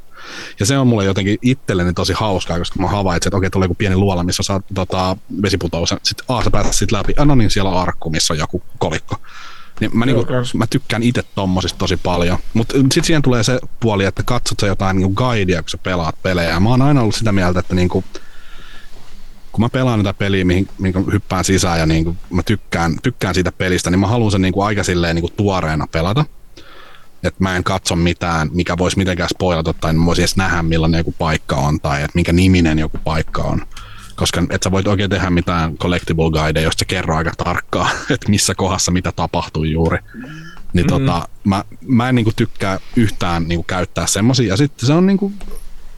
Ja 0.61 0.67
se 0.67 0.79
on 0.79 0.87
mulle 0.87 1.05
jotenkin 1.05 1.39
itselleni 1.43 1.93
tosi 1.93 2.13
hauskaa, 2.13 2.59
koska 2.59 2.81
mä 2.81 2.89
havaitsin, 2.89 3.29
että 3.29 3.37
okei, 3.37 3.51
tulee 3.51 3.65
joku 3.65 3.75
pieni 3.75 3.97
luola, 3.97 4.25
missä 4.25 4.43
saa 4.43 4.61
tota, 4.75 5.17
vesiputous. 5.43 5.95
Sitten 6.03 6.25
A, 6.29 6.45
sä 6.45 6.51
pääset 6.51 6.75
sit 6.75 6.93
läpi. 6.93 7.15
Ah, 7.19 7.27
no 7.27 7.35
niin, 7.35 7.51
siellä 7.51 7.71
on 7.71 7.83
arkku, 7.83 8.11
missä 8.11 8.35
on 8.35 8.39
joku 8.39 8.63
kolikko. 8.79 9.17
Niin 9.81 9.99
mä, 9.99 10.07
niinku, 10.07 10.27
mä 10.55 10.67
tykkään 10.67 11.03
itse 11.03 11.23
tommosista 11.35 11.79
tosi 11.79 11.97
paljon. 11.97 12.39
Mutta 12.55 12.75
sitten 12.79 13.05
siihen 13.05 13.23
tulee 13.23 13.43
se 13.43 13.59
puoli, 13.81 14.05
että 14.05 14.23
katsot 14.23 14.61
sä 14.61 14.67
jotain 14.67 14.97
niinku 14.97 15.15
guidea, 15.15 15.63
kun 15.63 15.71
sä 15.71 15.79
pelaat 15.79 16.23
pelejä. 16.23 16.61
Mä 16.61 16.69
oon 16.69 16.83
aina 16.83 17.01
ollut 17.01 17.15
sitä 17.15 17.33
mieltä, 17.33 17.61
että 17.61 17.75
niinku, 17.75 18.05
kun 19.53 19.65
mä 19.65 19.69
pelaan 19.69 20.01
tätä 20.01 20.19
peliä, 20.19 20.45
mihin, 20.45 20.69
mihin 20.79 21.13
hyppään 21.13 21.45
sisään 21.45 21.79
ja 21.79 21.87
niinku 21.87 22.17
mä 22.31 22.43
tykkään, 22.43 22.97
tykkään 23.03 23.35
siitä 23.35 23.53
pelistä, 23.53 23.91
niin 23.91 24.01
mä 24.01 24.07
haluan 24.07 24.31
sen 24.31 24.43
niinku 24.43 24.63
aika 24.63 24.85
silleen 24.85 25.15
niinku 25.15 25.33
tuoreena 25.37 25.87
pelata. 25.87 26.25
Että 27.23 27.45
mä 27.45 27.57
en 27.57 27.65
katso 27.65 27.97
mitään, 27.97 28.51
mikä 28.53 28.79
voisi 28.79 28.99
mitenkään 28.99 29.29
spoilata, 29.29 29.73
tai 29.73 29.91
en 29.91 30.05
voisi 30.05 30.23
edes 30.23 30.37
nähdä, 30.37 30.63
millainen 30.63 30.99
joku 30.99 31.15
paikka 31.19 31.57
on, 31.57 31.81
tai 31.81 32.03
että 32.03 32.15
minkä 32.15 32.33
niminen 32.33 32.79
joku 32.79 32.99
paikka 33.05 33.43
on. 33.43 33.63
Koska 34.17 34.43
et 34.51 34.63
sä 34.63 34.71
voit 34.71 34.87
oikein 34.87 35.11
tehdä 35.11 35.31
mitään 35.31 35.77
collectible 35.77 36.31
guide, 36.31 36.63
josta 36.63 36.85
kerro 36.85 37.17
aika 37.17 37.33
tarkkaan, 37.45 37.91
että 38.15 38.31
missä 38.31 38.55
kohdassa 38.55 38.93
mitä 38.93 39.13
tapahtuu 39.13 39.65
juuri. 39.65 39.99
Niin 40.73 40.87
mm. 40.87 40.89
tota, 40.89 41.29
mä, 41.45 41.65
mä 41.87 42.09
en 42.09 42.15
niinku 42.15 42.33
tykkää 42.37 42.79
yhtään 42.97 43.49
niinku 43.49 43.63
käyttää 43.63 44.07
semmosia. 44.07 44.49
Ja 44.49 44.57
sitten 44.57 44.87
se 44.87 44.93
on 44.93 45.07
niinku 45.07 45.33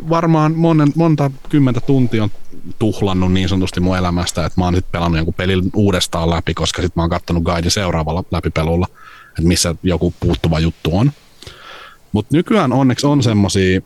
varmaan 0.08 0.54
monen, 0.56 0.92
monta 0.96 1.30
kymmentä 1.48 1.80
tuntia 1.80 2.22
on 2.22 2.30
tuhlannut 2.78 3.32
niin 3.32 3.48
sanotusti 3.48 3.80
mun 3.80 3.96
elämästä, 3.96 4.46
että 4.46 4.60
mä 4.60 4.64
oon 4.64 4.74
sitten 4.74 4.92
pelannut 4.92 5.16
jonkun 5.16 5.34
pelin 5.34 5.70
uudestaan 5.74 6.30
läpi, 6.30 6.54
koska 6.54 6.82
sitten 6.82 7.00
mä 7.00 7.02
oon 7.02 7.10
kattonut 7.10 7.42
guidin 7.42 7.70
seuraavalla 7.70 8.24
läpipelulla, 8.30 8.86
että 9.30 9.42
missä 9.42 9.74
joku 9.82 10.14
puuttuva 10.20 10.60
juttu 10.60 10.98
on. 10.98 11.12
Mutta 12.12 12.36
nykyään 12.36 12.72
onneksi 12.72 13.06
on 13.06 13.22
semmosia 13.22 13.80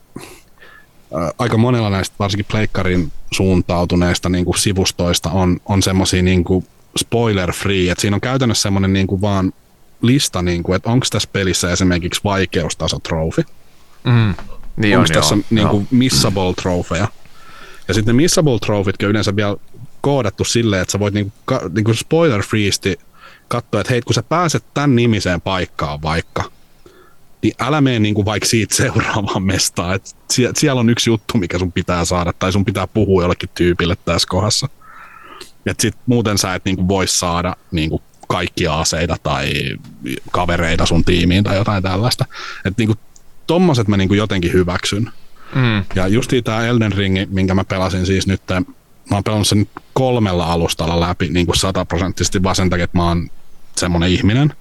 ää, 1.15 1.31
aika 1.39 1.57
monella 1.57 1.89
näistä 1.89 2.15
varsinkin 2.19 2.45
pleikkarin 2.51 3.11
suuntautuneista 3.31 4.29
niin 4.29 4.45
kuin 4.45 4.57
sivustoista 4.57 5.31
on, 5.31 5.59
on 5.65 5.83
semmosia 5.83 6.23
niin 6.23 6.43
kuin 6.43 6.67
spoiler 6.99 7.51
free, 7.53 7.91
että 7.91 8.01
siinä 8.01 8.15
on 8.15 8.21
käytännössä 8.21 8.61
semmoinen 8.61 8.93
niin 8.93 9.07
kuin 9.07 9.21
vaan 9.21 9.53
lista, 10.01 10.41
niin 10.41 10.63
kuin, 10.63 10.75
että 10.75 10.89
onko 10.89 11.05
tässä 11.11 11.29
pelissä 11.33 11.71
esimerkiksi 11.71 12.21
vaikeustaso 12.23 12.99
trophy, 12.99 13.43
Mm. 14.05 14.35
Niin 14.75 14.97
onko 14.97 15.07
on, 15.09 15.13
tässä 15.13 15.35
joo, 15.35 15.43
niin 15.49 15.61
joo. 15.61 15.71
kuin 15.71 15.87
missable 15.91 16.53
trofeja. 16.61 17.07
Ja 17.87 17.93
sitten 17.93 18.15
ne 18.15 18.21
missable 18.21 18.59
trofitkin 18.59 19.07
on 19.07 19.09
yleensä 19.09 19.35
vielä 19.35 19.55
koodattu 20.01 20.43
silleen, 20.43 20.81
että 20.81 20.91
sä 20.91 20.99
voit 20.99 21.13
niin 21.13 21.33
kuin, 21.45 21.59
niin 21.73 21.83
kuin 21.83 21.95
spoiler 21.95 22.43
freesti 22.43 22.99
katsoa, 23.47 23.81
että 23.81 23.93
hei, 23.93 24.01
kun 24.01 24.13
sä 24.13 24.23
pääset 24.23 24.63
tämän 24.73 24.95
nimiseen 24.95 25.41
paikkaan 25.41 26.01
vaikka, 26.01 26.43
niin 27.41 27.53
älä 27.59 27.81
mene 27.81 27.99
niin 27.99 28.15
kuin 28.15 28.25
vaikka 28.25 28.47
siitä 28.49 28.75
seuraavaan 28.75 29.43
mestaan. 29.43 29.95
Et 29.95 30.15
sie- 30.33 30.51
siellä 30.55 30.79
on 30.79 30.89
yksi 30.89 31.09
juttu, 31.09 31.37
mikä 31.37 31.59
sun 31.59 31.71
pitää 31.71 32.05
saada, 32.05 32.33
tai 32.33 32.51
sun 32.51 32.65
pitää 32.65 32.87
puhua 32.87 33.21
jollekin 33.21 33.49
tyypille 33.55 33.97
tässä 34.05 34.27
kohdassa. 34.27 34.69
Et 35.65 35.79
sit 35.79 35.95
muuten 36.05 36.37
sä 36.37 36.55
et 36.55 36.65
niin 36.65 36.75
kuin 36.75 36.87
voi 36.87 37.07
saada 37.07 37.55
niin 37.71 37.89
kuin 37.89 38.01
kaikkia 38.27 38.79
aseita 38.79 39.17
tai 39.23 39.53
kavereita 40.31 40.85
sun 40.85 41.05
tiimiin 41.05 41.43
tai 41.43 41.55
jotain 41.55 41.83
tällaista. 41.83 42.25
Et 42.65 42.77
niin 42.77 42.87
kuin 42.87 42.99
tommoset 43.47 43.87
mä 43.87 43.97
niin 43.97 44.07
kuin 44.07 44.17
jotenkin 44.17 44.53
hyväksyn. 44.53 45.09
Mm. 45.55 45.85
Ja 45.95 46.07
justiin 46.07 46.43
tämä 46.43 46.67
Elden 46.67 46.91
Ring, 46.91 47.17
minkä 47.29 47.53
mä 47.55 47.63
pelasin 47.63 48.05
siis 48.05 48.27
nyt, 48.27 48.41
mä 49.09 49.15
oon 49.15 49.23
pelannut 49.23 49.47
sen 49.47 49.67
kolmella 49.95 50.45
alustalla 50.45 50.99
läpi 50.99 51.27
niin 51.29 51.45
kuin 51.45 51.55
sataprosenttisesti 51.55 52.43
vaan 52.43 52.55
sen 52.55 52.69
takia, 52.69 52.83
että 52.83 52.97
mä 52.97 53.07
oon 53.07 53.29
semmonen 53.75 54.09
ihminen. 54.09 54.53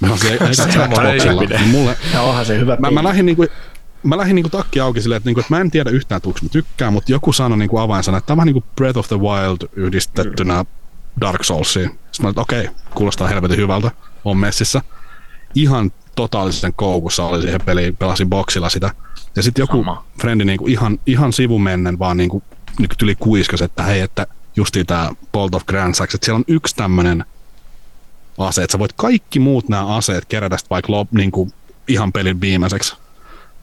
Mä 0.00 0.08
oon 0.08 0.18
Semmonen 0.18 0.50
Xboxilla, 0.90 1.42
niin 1.42 1.68
mulle, 1.68 1.96
Ja 2.12 2.22
onhan 2.22 2.46
se 2.46 2.58
hyvä 2.58 2.72
mä, 2.72 2.86
peli. 2.86 2.94
mä 2.94 3.04
lähdin 3.04 3.26
niinku, 3.26 3.46
mä 4.02 4.16
lähdin 4.16 4.34
niinku 4.34 4.48
takki 4.50 4.80
auki 4.80 5.00
silleen, 5.00 5.16
että, 5.16 5.28
niinku, 5.28 5.40
että 5.40 5.54
mä 5.54 5.60
en 5.60 5.70
tiedä 5.70 5.90
yhtään, 5.90 6.20
tuuks 6.22 6.42
mä 6.42 6.48
tykkään, 6.48 6.92
mutta 6.92 7.12
joku 7.12 7.32
sanoi 7.32 7.58
niinku 7.58 7.78
avainsana, 7.78 8.18
että 8.18 8.26
tämä 8.26 8.42
on 8.42 8.46
niinku 8.46 8.64
Breath 8.76 8.98
of 8.98 9.08
the 9.08 9.16
Wild 9.16 9.68
yhdistettynä 9.72 10.64
Dark 11.20 11.44
Soulsiin. 11.44 11.88
Sitten 11.88 11.98
mä 12.20 12.26
olin, 12.26 12.30
että 12.30 12.40
okei, 12.40 12.70
kuulostaa 12.94 13.28
helvetin 13.28 13.56
hyvältä, 13.56 13.90
on 14.24 14.36
messissä. 14.36 14.82
Ihan 15.54 15.92
totaalisen 16.14 16.72
koukussa 16.76 17.24
oli 17.24 17.42
siihen 17.42 17.60
peliin, 17.64 17.96
pelasin 17.96 18.28
boksilla 18.30 18.68
sitä. 18.68 18.90
Ja 19.36 19.42
sitten 19.42 19.62
joku 19.62 19.76
Sama. 19.76 20.04
frendi 20.20 20.44
niinku 20.44 20.66
ihan, 20.66 20.98
ihan 21.06 21.32
sivumennen 21.32 21.98
vaan 21.98 22.16
niinku, 22.16 22.42
niinku 22.78 22.94
tyli 22.98 23.14
kuiskas, 23.14 23.62
että 23.62 23.82
hei, 23.82 24.00
että 24.00 24.26
justiin 24.56 24.86
tämä 24.86 25.10
Bolt 25.32 25.54
of 25.54 25.66
Grand 25.66 25.94
Sax, 25.94 26.14
että 26.14 26.24
siellä 26.24 26.36
on 26.38 26.44
yksi 26.48 26.76
tämmönen 26.76 27.24
ase, 28.38 28.62
että 28.62 28.72
sä 28.72 28.78
voit 28.78 28.92
kaikki 28.92 29.38
muut 29.38 29.68
nämä 29.68 29.96
aseet 29.96 30.24
kerätä 30.24 30.56
sit 30.56 30.70
vaikka 30.70 30.92
lop, 30.92 31.12
niinku, 31.12 31.50
ihan 31.88 32.12
pelin 32.12 32.40
viimeiseksi. 32.40 32.96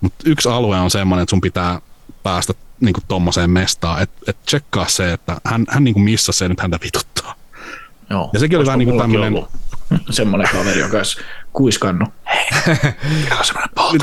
Mutta 0.02 0.24
yksi 0.30 0.50
alue 0.50 0.80
on 0.80 0.92
semmoinen, 0.92 1.24
että 1.24 1.30
sun 1.30 1.42
pitää 1.42 1.82
päästä 2.24 2.54
niinku 2.82 3.00
tommoseen 3.08 3.50
mestaan, 3.50 4.02
että 4.02 4.16
et 4.28 4.38
tsekkaa 4.46 4.88
se, 4.88 5.14
että 5.14 5.42
hän, 5.46 5.66
hän 5.70 5.84
niinku 5.84 6.00
missasi 6.00 6.40
se, 6.40 6.50
nyt 6.50 6.60
häntä 6.60 6.80
vituttaa. 6.84 7.36
Joo. 8.10 8.30
Ja 8.34 8.40
sekin 8.40 8.58
oli 8.58 8.66
vähän 8.66 8.80
niinku 8.80 8.94
Mullakin 8.94 9.12
tämmönen- 9.14 9.34
ollut 9.34 9.50
semmoinen 10.10 10.50
kaveri, 10.52 10.80
joka 10.80 10.98
olisi 10.98 11.18
kuiskannut. 11.54 12.10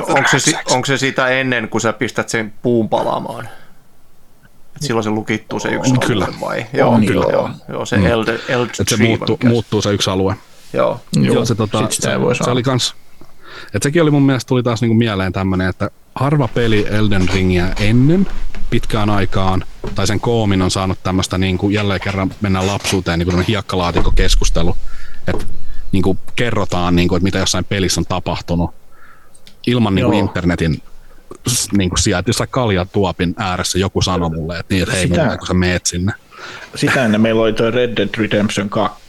Onko 0.09 0.39
se, 0.39 0.53
onko 0.71 0.87
se 0.87 0.97
sitä 0.99 1.29
ennen, 1.29 1.69
kun 1.69 1.81
sä 1.81 1.93
pistät 1.93 2.29
sen 2.29 2.53
puun 2.63 2.89
palaamaan? 2.89 3.49
Et 4.81 4.87
silloin 4.87 5.05
se 5.05 5.11
lukittuu 5.11 5.61
se 5.61 5.69
yksi 5.69 5.93
On, 5.93 6.01
kyllä. 6.01 6.25
alue 6.25 6.41
vai? 6.41 6.67
Joo, 6.73 6.91
On, 6.91 7.07
kyllä. 7.07 7.27
joo. 7.33 7.33
Joo, 7.33 7.51
joo 7.69 7.87
se 7.87 7.97
mm. 7.97 8.07
Elder, 8.07 8.39
Elder 8.49 8.75
Että 8.81 8.97
se 8.97 9.03
muuttuu, 9.03 9.39
muuttuu 9.45 9.83
se 9.83 9.93
yksi 9.93 10.11
alue. 10.11 10.37
Joo. 10.73 11.01
Joo, 11.17 11.45
se, 11.45 11.55
tota, 11.55 11.87
se, 11.91 12.21
voi 12.21 12.37
se 12.37 12.51
oli 12.51 12.63
kans, 12.63 12.95
että 13.67 13.79
sekin 13.83 14.03
oli 14.03 14.11
mun 14.11 14.23
mielestä 14.23 14.49
tuli 14.49 14.63
taas 14.63 14.81
niinku 14.81 14.95
mieleen 14.95 15.33
tämmönen, 15.33 15.69
että 15.69 15.91
harva 16.15 16.49
peli 16.49 16.87
Elden 16.91 17.29
Ringiä 17.35 17.73
ennen 17.81 18.27
pitkään 18.71 19.11
aikaan, 19.11 19.65
tai 19.95 20.07
sen 20.07 20.21
koomin 20.21 20.63
on 20.63 20.71
saanut 20.71 20.99
tämmöistä 21.03 21.39
niinku 21.39 21.71
jälleen 21.71 22.01
kerran 22.01 22.31
mennään 22.41 22.67
lapsuuteen, 22.67 23.19
niin 23.19 23.31
kuin 23.31 23.45
hiekkalaatikko 23.49 24.13
keskustelu, 24.17 24.77
että 25.27 25.45
niinku 25.93 26.19
kerrotaan, 26.37 26.97
niinku, 26.97 27.17
että 27.17 27.25
mitä 27.25 27.39
jossain 27.39 27.65
pelissä 27.65 28.01
on 28.01 28.07
tapahtunut 28.07 28.71
ilman 29.67 29.95
niinku 29.95 30.13
Joo. 30.13 30.21
internetin 30.21 30.83
s- 31.49 31.73
niinku 31.73 31.97
sieltä 31.97 32.29
jossain 32.29 32.51
kaljatuopin 32.51 33.35
ääressä 33.37 33.79
joku 33.79 34.03
sanoi 34.03 34.31
mulle, 34.31 34.59
että, 34.59 34.75
niin, 34.75 34.83
että 34.83 34.95
hei, 34.95 35.09
Sitä- 35.09 35.37
kun 35.39 35.47
sä 35.47 35.55
meet 35.55 35.87
sinne. 35.87 36.13
Sitä 36.75 37.05
ennen 37.05 37.21
meillä 37.21 37.43
oli 37.43 37.53
toi 37.53 37.71
Red 37.71 37.97
Dead 37.97 38.09
Redemption 38.17 38.71
2 38.71 39.03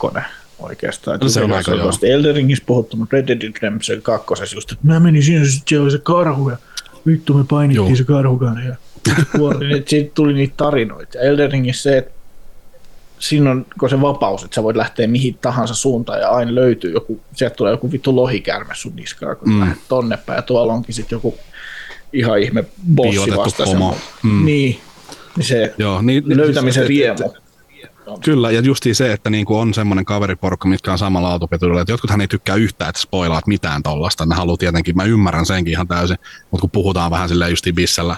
oikeastaan. 0.60 1.20
No 1.20 1.30
se 1.30 1.42
on 1.42 1.52
aika 1.52 1.72
joo. 1.72 1.92
Elden 2.04 2.36
Ringissä 2.36 2.64
puhuttu, 2.68 2.98
mutta 2.98 3.16
Red 3.16 3.28
Dead 3.28 3.42
Redemption 3.62 4.02
2 4.02 4.56
just, 4.56 4.72
että 4.72 4.88
mä 4.88 5.00
menin 5.00 5.24
sinne, 5.24 5.46
sitten 5.46 5.64
siellä 5.68 5.84
oli 5.84 5.92
se 5.92 5.98
karhu 5.98 6.50
ja 6.50 6.58
vittu 7.08 7.34
me 7.34 7.44
painittiin 7.50 7.88
Joo. 7.88 7.96
se 7.96 8.04
karhu 8.04 8.40
ja 8.44 8.76
sitten 9.16 9.70
niin 9.70 9.84
siitä 9.88 10.12
tuli 10.14 10.34
niitä 10.34 10.54
tarinoita. 10.58 11.20
Elden 11.20 11.52
Ringissä 11.52 11.84
se, 11.84 11.98
että 11.98 12.12
siinä 13.20 13.52
on 13.52 13.66
kun 13.80 13.90
se 13.90 14.02
vapaus, 14.02 14.44
että 14.44 14.56
sä 14.56 14.64
voit 14.64 14.76
lähteä 14.76 15.08
mihin 15.08 15.38
tahansa 15.42 15.74
suuntaan 15.74 16.20
ja 16.20 16.30
aina 16.30 16.56
löytyy 16.56 16.92
joku, 16.92 17.22
sieltä 17.34 17.56
tulee 17.56 17.72
joku 17.72 17.92
vittu 17.92 18.16
lohikärme 18.16 18.76
sun 18.76 18.96
niskaan, 18.96 19.38
kun 19.38 19.50
mm. 19.50 19.60
lähdet 19.60 19.78
tonne 19.88 20.18
päin 20.18 20.38
ja 20.38 20.42
tuolla 20.42 20.74
onkin 20.74 20.96
sitten 20.96 21.16
joku 21.16 21.38
ihan 22.14 22.40
ihme 22.40 22.66
bossi 22.96 23.10
Piilotettu 23.10 23.40
vasta. 23.42 23.64
pomo. 23.64 23.98
Mm. 24.24 24.46
Niin, 24.46 24.80
niin 25.38 25.46
se 25.46 25.74
Joo, 25.78 26.02
niin, 26.02 26.24
löytämisen 26.38 26.88
siis- 26.88 26.90
riemu. 26.90 27.34
Kyllä, 28.24 28.52
ja 28.52 28.62
justiin 28.62 28.96
se, 28.96 29.12
että 29.14 29.30
niinku 29.30 29.58
on 29.58 29.74
semmoinen 29.74 30.06
kaveriporukka, 30.06 30.68
mitkä 30.68 30.92
on 30.92 30.98
samalla 30.98 31.32
autopeturilla, 31.32 31.82
että 31.82 31.92
jotkuthan 31.94 32.22
ei 32.22 32.28
tykkää 32.28 32.56
yhtään, 32.56 32.90
että 32.90 33.02
spoilaat 33.02 33.48
mitään 33.48 33.84
tollasta. 33.84 34.26
Ne 34.26 34.36
haluaa 34.36 34.58
tietenkin, 34.58 34.96
mä 34.96 35.04
ymmärrän 35.04 35.46
senkin 35.46 35.72
ihan 35.72 35.88
täysin, 35.88 36.18
mutta 36.52 36.62
kun 36.62 36.70
puhutaan 36.72 37.12
vähän 37.12 37.30
silleen 37.30 37.50
justiin 37.52 37.76
bissellä, 37.76 38.18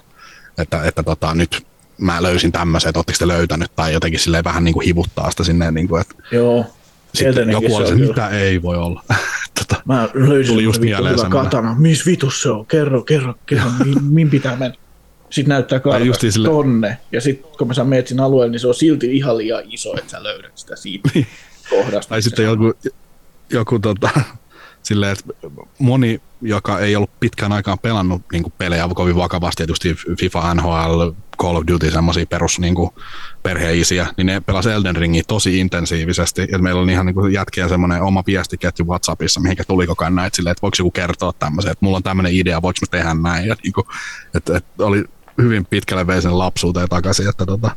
että, 0.58 0.84
että 0.84 1.04
tota, 1.04 1.34
nyt 1.36 1.68
mä 1.98 2.24
löysin 2.24 2.52
tämmöisen, 2.52 2.90
että 2.90 3.00
ootteko 3.00 3.18
te 3.20 3.28
löytänyt, 3.28 3.76
tai 3.76 3.94
jotenkin 3.94 4.20
silleen 4.20 4.44
vähän 4.44 4.64
niinku 4.64 4.80
hivuttaa 4.80 5.32
sitä 5.32 5.44
sinne, 5.44 5.72
niinku, 5.72 5.96
että 5.96 6.16
Joo. 6.32 6.66
Sitten 7.14 7.50
joku 7.50 7.76
oli 7.76 7.88
se, 7.88 7.96
mitä 7.96 8.30
ei 8.30 8.62
voi 8.62 8.78
olla. 8.78 9.04
tota, 9.60 9.82
Mä 9.86 10.10
löysin 10.14 10.54
Tuli 10.54 10.64
just 10.64 10.82
mieleen 10.82 11.30
katana. 11.30 11.76
Missä 11.80 12.06
vitus 12.06 12.42
se 12.42 12.50
on? 12.50 12.66
Kerro, 12.66 13.02
kerro, 13.02 13.34
kerro. 13.46 13.70
Mihin, 13.86 14.04
mihin 14.04 14.30
pitää 14.30 14.56
mennä? 14.56 14.78
Sitten 15.30 15.50
näyttää 15.50 15.80
justiin 16.04 16.34
sille- 16.34 16.48
tonne. 16.48 16.98
Ja 17.12 17.22
sitten 17.22 17.52
kun 17.58 17.68
mä 17.68 17.74
saan 17.74 17.88
menet 17.88 18.08
sinne 18.08 18.24
alueelle, 18.24 18.52
niin 18.52 18.60
se 18.60 18.68
on 18.68 18.76
silti 18.76 19.18
ihan 19.18 19.38
liian 19.38 19.64
iso, 19.66 19.98
että 19.98 20.12
sä 20.12 20.24
löydät 20.24 20.52
sitä 20.58 20.76
siitä 20.76 21.10
kohdasta. 21.70 22.10
Tai 22.10 22.22
sitten 22.22 22.46
joku, 22.46 22.74
joku 23.50 23.80
tota, 23.80 24.10
silleen, 24.84 25.12
että 25.12 25.34
moni, 25.80 26.22
joka 26.42 26.80
ei 26.80 26.96
ollut 26.96 27.20
pitkään 27.20 27.52
aikaan 27.52 27.80
pelannut 27.80 28.22
niin 28.32 28.44
kuin 28.44 28.54
pelejä 28.58 28.90
kovin 28.96 29.16
vakavasti, 29.16 29.58
tietysti 29.58 29.96
FIFA, 30.20 30.54
NHL, 30.54 31.10
Call 31.42 31.56
of 31.56 31.64
Duty, 31.68 31.92
semmoisia 31.92 32.26
perus 32.26 32.60
niin 32.60 32.76
kuin 32.76 32.90
perheisiä, 33.44 34.08
niin 34.18 34.26
ne 34.26 34.40
pelasi 34.42 34.70
Elden 34.70 34.96
Ringia 34.96 35.24
tosi 35.28 35.60
intensiivisesti. 35.60 36.48
Ja 36.52 36.60
meillä 36.60 36.82
oli 36.82 36.92
ihan 36.92 37.06
niin 37.06 37.16
kuin 37.16 37.34
semmoinen 37.70 38.02
oma 38.02 38.24
viestiketju 38.28 38.88
WhatsAppissa, 38.88 39.40
mihinkä 39.40 39.64
tuli 39.64 39.88
koko 39.88 40.04
ajan 40.04 40.16
näitä 40.16 40.36
silleen, 40.36 40.52
että 40.52 40.62
voiko 40.62 40.76
joku 40.80 40.92
kertoa 40.92 41.34
tämmöisen, 41.40 41.72
että 41.72 41.86
mulla 41.86 41.98
on 41.98 42.04
tämmöinen 42.04 42.34
idea, 42.34 42.62
voiko 42.62 42.80
mä 42.82 42.98
tehdä 42.98 43.14
näin. 43.14 43.48
Ja 43.48 43.56
niin 43.64 43.74
kuin, 43.74 43.88
että, 44.36 44.58
että 44.58 44.86
oli 44.86 45.04
hyvin 45.38 45.66
pitkälle 45.66 46.08
vei 46.08 46.22
sen 46.22 46.40
lapsuuteen 46.40 46.90
takaisin, 46.90 47.30
että 47.30 47.46
tota, 47.46 47.72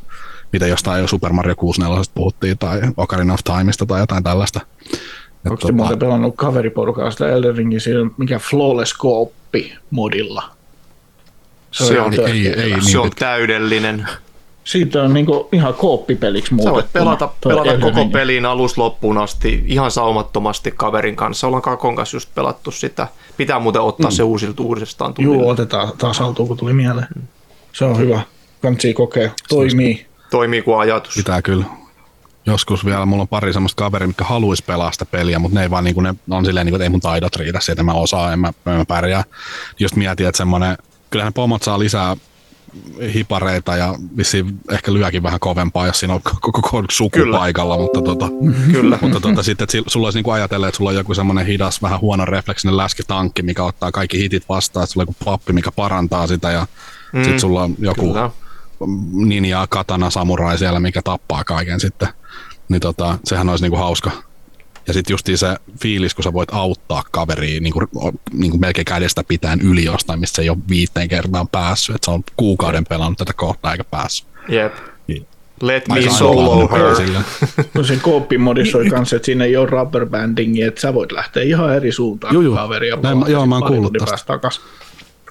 mitä 0.52 0.66
jostain 0.66 1.00
jo 1.00 1.08
Super 1.08 1.32
Mario 1.32 1.56
64 1.56 2.04
puhuttiin 2.14 2.58
tai 2.58 2.80
Ocarina 2.96 3.34
of 3.34 3.40
Timeista 3.44 3.86
tai 3.86 4.00
jotain 4.00 4.24
tällaista. 4.24 4.60
Onko 5.50 5.66
te 5.66 5.72
muuten 5.72 5.98
pelannut 5.98 6.34
kaveriporukalla 6.36 7.10
sitä 7.10 7.28
Elden 7.28 7.56
Ringin 7.56 7.80
siinä, 7.80 8.10
mikä 8.16 8.38
Flawless 8.38 8.98
Cooppi 8.98 9.72
modilla? 9.90 10.42
Se 11.70 12.00
on, 12.00 12.12
ihan 12.14 12.28
ei- 12.28 12.48
ei 12.48 12.70
niin 12.70 12.82
se 12.90 12.98
on 12.98 13.04
pitkä. 13.04 13.26
täydellinen. 13.26 14.08
Siitä 14.64 15.02
on 15.02 15.14
niinku 15.14 15.48
ihan 15.52 15.74
kooppipeliksi 15.74 16.48
Sä 16.48 16.54
muutettu. 16.54 16.74
voit 16.74 16.92
pelata, 16.92 17.28
pelata 17.44 17.78
koko 17.78 18.04
pelin 18.08 18.46
alusta 18.46 18.80
loppuun 18.80 19.18
asti 19.18 19.64
ihan 19.66 19.90
saumattomasti 19.90 20.72
kaverin 20.76 21.16
kanssa. 21.16 21.46
Ollaan 21.46 21.62
Kakon 21.62 21.96
kanssa 21.96 22.16
just 22.16 22.34
pelattu 22.34 22.70
sitä. 22.70 23.08
Pitää 23.36 23.58
muuten 23.58 23.82
ottaa 23.82 24.10
mm. 24.10 24.14
se 24.14 24.22
uusilta 24.22 24.62
uudestaan 24.62 25.14
Joo, 25.18 25.32
tulille. 25.32 25.52
otetaan 25.52 25.92
taas 25.98 26.18
haltuun, 26.18 26.48
kun 26.48 26.56
tuli 26.56 26.72
mieleen. 26.72 27.08
Se 27.72 27.84
on 27.84 27.98
hyvä. 27.98 28.20
Kansi 28.62 28.94
kokea. 28.94 29.30
Toimii. 29.48 30.06
Toimii 30.30 30.62
kuin 30.62 30.78
ajatus. 30.78 31.14
Pitää 31.14 31.42
kyllä. 31.42 31.64
Joskus 32.46 32.84
vielä, 32.84 33.06
mulla 33.06 33.22
on 33.22 33.28
pari 33.28 33.52
semmoista 33.52 33.84
kaveria, 33.84 34.06
mitkä 34.06 34.24
haluaisi 34.24 34.64
pelaa 34.64 34.92
sitä 34.92 35.06
peliä, 35.06 35.38
mutta 35.38 35.54
ne 35.54 35.62
ei 35.62 35.70
vaan 35.70 35.84
niinku, 35.84 36.00
ne 36.00 36.14
on 36.30 36.44
silleen, 36.44 36.66
niinku, 36.66 36.76
että 36.76 36.84
ei 36.84 36.90
mun 36.90 37.00
taidot 37.00 37.36
riitä 37.36 37.60
siitä, 37.60 37.82
mä 37.82 37.92
osaan, 37.92 38.32
en 38.32 38.38
mä, 38.38 38.52
en 38.66 38.72
mä 38.76 38.84
pärjää. 38.84 39.24
Just 39.78 39.96
mietin, 39.96 40.26
että 40.26 40.36
semmoinen, 40.36 40.78
kyllähän 41.10 41.30
ne 41.30 41.34
pomot 41.34 41.62
saa 41.62 41.78
lisää 41.78 42.16
hipareita 43.14 43.76
ja 43.76 43.94
vissiin 44.16 44.60
ehkä 44.70 44.92
lyökin 44.92 45.22
vähän 45.22 45.40
kovempaa, 45.40 45.86
jos 45.86 46.00
siinä 46.00 46.14
on 46.14 46.22
koko, 46.22 46.52
koko 46.52 46.84
suku 46.90 47.10
Kyllä. 47.10 47.38
paikalla, 47.38 47.78
mutta, 47.78 48.02
tota, 48.02 48.28
Kyllä. 48.72 48.98
mutta 49.02 49.20
tota, 49.20 49.42
sitten 49.42 49.64
että 49.64 49.90
sulla 49.90 50.06
olisi 50.06 50.18
niinku 50.18 50.30
ajatella, 50.30 50.68
että 50.68 50.76
sulla 50.76 50.90
on 50.90 50.96
joku 50.96 51.14
semmoinen 51.14 51.46
hidas, 51.46 51.82
vähän 51.82 52.00
huono 52.00 52.24
refleksinen 52.24 52.76
läskitankki, 52.76 53.42
mikä 53.42 53.64
ottaa 53.64 53.92
kaikki 53.92 54.18
hitit 54.18 54.48
vastaan, 54.48 54.84
että 54.84 54.92
sulla 54.92 55.02
on 55.02 55.08
joku 55.08 55.24
pappi, 55.24 55.52
mikä 55.52 55.72
parantaa 55.72 56.26
sitä 56.26 56.50
ja 56.50 56.66
mm, 57.12 57.22
sitten 57.22 57.40
sulla 57.40 57.62
on 57.62 57.74
joku 57.78 58.12
Kyllä. 58.12 58.30
Ninja, 59.12 59.66
katana, 59.70 60.10
samurai 60.10 60.58
siellä, 60.58 60.80
mikä 60.80 61.02
tappaa 61.02 61.44
kaiken 61.44 61.80
sitten. 61.80 62.08
Niin 62.68 62.80
tota, 62.80 63.18
sehän 63.24 63.48
olisi 63.48 63.64
niinku 63.64 63.76
hauska. 63.76 64.10
Ja 64.86 64.92
sitten 64.92 65.14
justiin 65.14 65.38
se 65.38 65.56
fiilis, 65.82 66.14
kun 66.14 66.24
sä 66.24 66.32
voit 66.32 66.48
auttaa 66.52 67.02
kaveria 67.10 67.60
niinku, 67.60 67.80
niinku 68.32 68.58
melkein 68.58 68.84
kädestä 68.84 69.24
pitäen 69.28 69.60
yli 69.60 69.84
jostain, 69.84 70.20
mistä 70.20 70.36
se 70.36 70.42
ei 70.42 70.50
ole 70.50 70.58
viiteen 70.68 71.08
kertaan 71.08 71.48
päässyt. 71.48 71.96
Että 71.96 72.04
se 72.04 72.10
on 72.10 72.24
kuukauden 72.36 72.84
pelannut 72.84 73.18
tätä 73.18 73.32
kohtaa 73.32 73.72
eikä 73.72 73.84
päässyt. 73.84 74.28
Jep. 74.48 74.74
Niin. 75.06 75.26
Let 75.62 75.88
me 75.88 76.02
solo 76.18 76.68
her. 76.68 77.22
No 77.74 77.84
se 77.84 77.96
kooppimodissa 77.96 78.78
oli 78.78 78.90
kanssa, 78.90 79.16
että 79.16 79.26
siinä 79.26 79.44
ei 79.44 79.56
ole 79.56 79.70
rubber 79.70 80.06
bandingia, 80.06 80.68
että 80.68 80.80
sä 80.80 80.94
voit 80.94 81.12
lähteä 81.12 81.42
ihan 81.42 81.74
eri 81.76 81.92
suuntaan 81.92 82.34
Juu, 82.34 82.40
kuin 82.40 82.44
juu. 82.44 82.56
kaveri. 82.56 82.88
ja 82.88 82.96
Näin 82.96 83.24
joo, 83.28 83.46
mä 83.46 83.54
oon 83.54 83.64
kuullut 83.66 83.92
takas. 84.26 84.60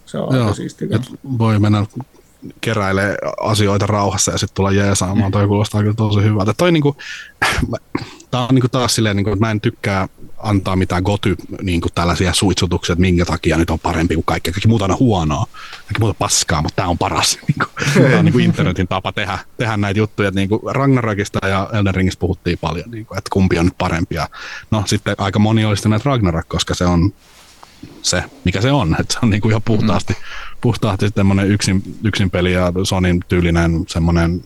Se 0.05 0.17
on 0.17 0.35
Joo, 0.35 0.43
aika 0.43 0.55
siistiä. 0.55 0.87
et 0.91 1.01
voi 1.37 1.59
mennä 1.59 1.85
keräilee 2.61 3.17
asioita 3.39 3.87
rauhassa 3.87 4.31
ja 4.31 4.37
sitten 4.37 4.55
tulla 4.55 4.71
jeesaamaan. 4.71 5.31
Toi 5.31 5.47
kuulostaa 5.47 5.81
kyllä 5.81 5.93
tosi 5.93 6.23
hyvältä. 6.23 6.53
Toi 6.57 6.71
niinku, 6.71 6.97
tää 8.31 8.41
on 8.41 8.55
niinku 8.55 8.69
taas 8.69 8.95
silleen, 8.95 9.15
niinku, 9.15 9.31
että 9.31 9.45
mä 9.45 9.51
en 9.51 9.61
tykkää 9.61 10.07
antaa 10.37 10.75
mitään 10.75 11.03
goty 11.03 11.35
niinku 11.61 11.89
tällaisia 11.95 12.33
suitsutuksia, 12.33 12.93
että 12.93 13.01
minkä 13.01 13.25
takia 13.25 13.57
nyt 13.57 13.69
on 13.69 13.79
parempi 13.79 14.15
kuin 14.15 14.25
kaikki. 14.25 14.51
Kaikki 14.51 14.67
muuta 14.67 14.85
on 14.85 14.99
huonoa. 14.99 15.45
Kaikki 15.79 15.99
muuta 15.99 16.15
paskaa, 16.19 16.61
mutta 16.61 16.75
tämä 16.75 16.87
on 16.87 16.97
paras. 16.97 17.39
Niinku, 17.47 17.65
tää 18.09 18.19
on 18.19 18.25
niinku 18.25 18.39
internetin 18.39 18.87
tapa 18.87 19.11
tehdä, 19.11 19.39
tehdä 19.57 19.77
näitä 19.77 19.99
juttuja. 19.99 20.29
Et 20.29 20.35
niinku 20.35 20.61
Ragnarokista 20.65 21.47
ja 21.47 21.69
Elden 21.73 21.95
Ringistä 21.95 22.19
puhuttiin 22.19 22.57
paljon, 22.57 22.91
niinku, 22.91 23.13
että 23.13 23.29
kumpi 23.33 23.59
on 23.59 23.65
nyt 23.65 23.77
parempi. 23.77 24.15
Ja 24.15 24.29
no 24.71 24.83
sitten 24.85 25.15
aika 25.17 25.39
moni 25.39 25.65
oli 25.65 25.77
sitten 25.77 25.89
näitä 25.89 26.09
Ragnarok, 26.09 26.49
koska 26.49 26.73
se 26.73 26.85
on 26.85 27.13
se, 28.01 28.23
mikä 28.43 28.61
se 28.61 28.71
on. 28.71 28.95
Että 28.99 29.13
se 29.13 29.19
on 29.23 29.29
niinku 29.29 29.49
ihan 29.49 29.61
puhtaasti, 29.61 30.13
mm. 30.13 30.19
Puhtaasti 30.65 31.09
semmoinen 31.15 31.51
yksin, 31.51 31.83
yksin 32.03 32.29
peli 32.29 32.53
ja 32.53 32.71
Sonin 32.83 33.19
tyylinen 33.27 33.83
semmoinen 33.87 34.43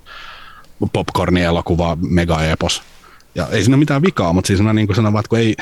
popcorni-elokuva, 0.93 1.97
mega-epos. 2.09 2.83
Ja 3.35 3.47
ei 3.47 3.61
siinä 3.63 3.75
ole 3.75 3.79
mitään 3.79 4.01
vikaa, 4.01 4.33
mutta 4.33 4.47
siis 4.47 4.59
on 4.59 4.75
niinku 4.75 4.93
sanoa, 4.93 5.19
että 5.19 5.29
kun 5.29 5.39
ei, 5.39 5.55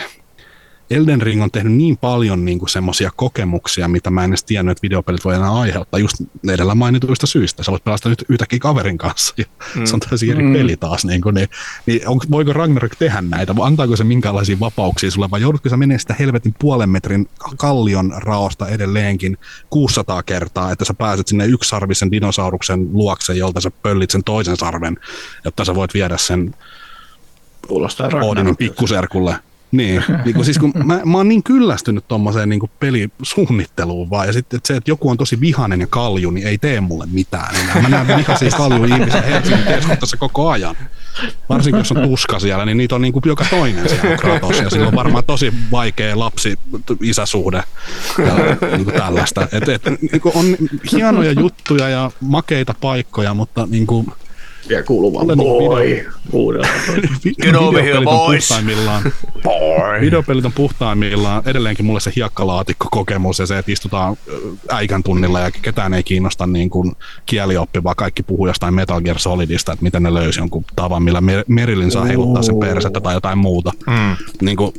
Elden 0.89 1.21
Ring 1.21 1.43
on 1.43 1.51
tehnyt 1.51 1.73
niin 1.73 1.97
paljon 1.97 2.45
niin 2.45 2.59
kuin 2.59 2.69
semmoisia 2.69 3.11
kokemuksia, 3.15 3.87
mitä 3.87 4.09
mä 4.09 4.23
en 4.23 4.29
edes 4.29 4.43
tiennyt, 4.43 4.71
että 4.71 4.81
videopelit 4.81 5.25
voi 5.25 5.35
enää 5.35 5.55
aiheuttaa 5.55 5.99
just 5.99 6.15
edellä 6.49 6.75
mainituista 6.75 7.27
syistä. 7.27 7.63
Sä 7.63 7.71
voit 7.71 7.83
pelastaa 7.83 8.09
nyt 8.09 8.25
yhtäkkiä 8.29 8.59
kaverin 8.59 8.97
kanssa 8.97 9.33
ja 9.37 9.45
mm. 9.75 9.85
se 9.85 9.93
on 9.93 9.99
täysin 9.99 10.31
eri 10.31 10.43
mm. 10.43 10.53
peli 10.53 10.77
taas. 10.77 11.05
Niin, 11.05 11.21
kuin, 11.21 11.35
niin, 11.35 11.49
niin 11.85 12.07
on, 12.07 12.19
voiko 12.31 12.53
Ragnarok 12.53 12.95
tehdä 12.95 13.21
näitä? 13.21 13.55
Antaako 13.61 13.95
se 13.95 14.03
minkälaisia 14.03 14.59
vapauksia 14.59 15.11
sulle 15.11 15.31
vai 15.31 15.41
joudutko 15.41 15.69
sä 15.69 15.77
menemään 15.77 15.99
sitä 15.99 16.15
helvetin 16.19 16.55
puolen 16.59 16.89
metrin 16.89 17.29
kallion 17.57 18.13
raosta 18.17 18.67
edelleenkin 18.67 19.37
600 19.69 20.23
kertaa, 20.23 20.71
että 20.71 20.85
sä 20.85 20.93
pääset 20.93 21.27
sinne 21.27 21.45
yksisarvisen 21.45 22.11
dinosauruksen 22.11 22.87
luokse, 22.93 23.33
jolta 23.33 23.61
sä 23.61 23.71
pöllit 23.71 24.11
sen 24.11 24.23
toisen 24.23 24.57
sarven, 24.57 24.97
jotta 25.45 25.65
sä 25.65 25.75
voit 25.75 25.93
viedä 25.93 26.17
sen 26.17 26.55
Kuulostaa 27.67 28.07
Odinin 28.07 28.57
pikkuserkulle 28.57 29.35
niin, 29.71 30.03
niin 30.25 30.35
kuin 30.35 30.45
siis 30.45 30.59
kun 30.59 30.73
mä, 30.83 31.01
mä 31.05 31.17
oon 31.17 31.27
niin 31.27 31.43
kyllästynyt 31.43 32.07
tuommoiseen 32.07 32.49
niin 32.49 32.71
pelisuunnitteluun 32.79 34.09
vaan, 34.09 34.27
ja 34.27 34.33
sitten 34.33 34.57
että 34.57 34.67
se, 34.67 34.75
että 34.75 34.91
joku 34.91 35.09
on 35.09 35.17
tosi 35.17 35.39
vihainen 35.39 35.81
ja 35.81 35.87
kalju, 35.87 36.31
niin 36.31 36.47
ei 36.47 36.57
tee 36.57 36.81
mulle 36.81 37.05
mitään 37.11 37.55
enää. 37.55 37.81
Mä 37.81 37.89
näen 37.89 38.17
vihaisia 38.17 38.51
kalju 38.57 38.83
ihmisiä 38.83 39.21
Helsingin 39.21 39.65
keskustassa 39.65 40.17
koko 40.17 40.49
ajan. 40.49 40.75
Varsinkin 41.49 41.79
jos 41.79 41.91
on 41.91 42.09
tuska 42.09 42.39
siellä, 42.39 42.65
niin 42.65 42.77
niitä 42.77 42.95
on 42.95 43.01
niin 43.01 43.13
kuin 43.13 43.23
joka 43.25 43.45
toinen 43.49 43.89
siellä 43.89 44.17
Kratos, 44.17 44.59
ja 44.59 44.69
sillä 44.69 44.87
on 44.87 44.95
varmaan 44.95 45.23
tosi 45.23 45.53
vaikea 45.71 46.19
lapsi-isäsuhde 46.19 47.63
ja 48.17 48.33
niin 48.71 48.85
kuin 48.85 48.95
tällaista. 48.95 49.47
Et, 49.51 49.69
et, 49.69 49.81
niin 50.11 50.21
kuin 50.21 50.35
on 50.35 50.57
hienoja 50.91 51.31
juttuja 51.31 51.89
ja 51.89 52.11
makeita 52.21 52.75
paikkoja, 52.81 53.33
mutta 53.33 53.67
niin 53.69 53.87
kuin, 53.87 54.07
ja 54.69 54.83
kuuluu 54.83 55.13
vaan 55.13 55.27
boy 55.37 56.05
uudella. 56.31 56.67
Get 57.41 57.55
over 57.55 57.83
here, 57.83 58.01
boys. 58.01 58.49
Boy. 59.43 60.01
Videopelit 60.01 60.45
on 60.45 60.51
puhtaimmillaan 60.51 61.43
edelleenkin 61.45 61.85
mulle 61.85 61.99
se 61.99 62.11
hiekkalaatikko-kokemus 62.15 63.39
ja 63.39 63.45
se, 63.45 63.57
että 63.57 63.71
istutaan 63.71 64.17
äikän 64.71 65.03
tunnilla 65.03 65.39
ja 65.39 65.51
ketään 65.51 65.93
ei 65.93 66.03
kiinnosta 66.03 66.47
niin 66.47 66.69
kuin 66.69 66.95
kielioppi, 67.25 67.83
vaan 67.83 67.95
kaikki 67.95 68.23
puhuu 68.23 68.47
jostain 68.47 68.73
Metal 68.73 69.01
Gear 69.01 69.19
Solidista, 69.19 69.71
että 69.71 69.83
miten 69.83 70.03
ne 70.03 70.13
löysi 70.13 70.39
jonkun 70.39 70.65
tavan, 70.75 71.03
millä 71.03 71.21
Merilin 71.47 71.91
saa 71.91 72.05
heiluttaa 72.05 72.43
sen 72.43 72.59
persettä 72.59 73.01
tai 73.01 73.13
jotain 73.13 73.37
muuta. 73.37 73.71
Mm. 73.87 74.17
Niin 74.41 74.57
kuin, 74.57 74.73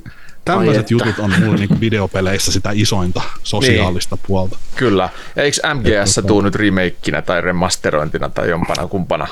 tämmöiset 0.45 0.91
jutut 0.91 1.19
on 1.19 1.33
mulle 1.41 1.57
niin 1.57 1.73
uudioopeleissä 1.73 2.53
sitä 2.53 2.71
isointa 2.73 3.23
sosiaalista 3.43 4.17
niin. 4.17 4.25
puolta. 4.27 4.59
Kyllä. 4.77 5.09
Ja 5.37 5.43
eikö 5.43 5.57
MGS 5.75 6.21
tuu 6.27 6.41
nyt 6.41 6.55
remakeinä 6.55 7.23
tai 7.23 7.41
remasterointina 7.41 8.29
tai 8.29 8.51
jompana 8.51 8.87
kumpana? 8.87 9.29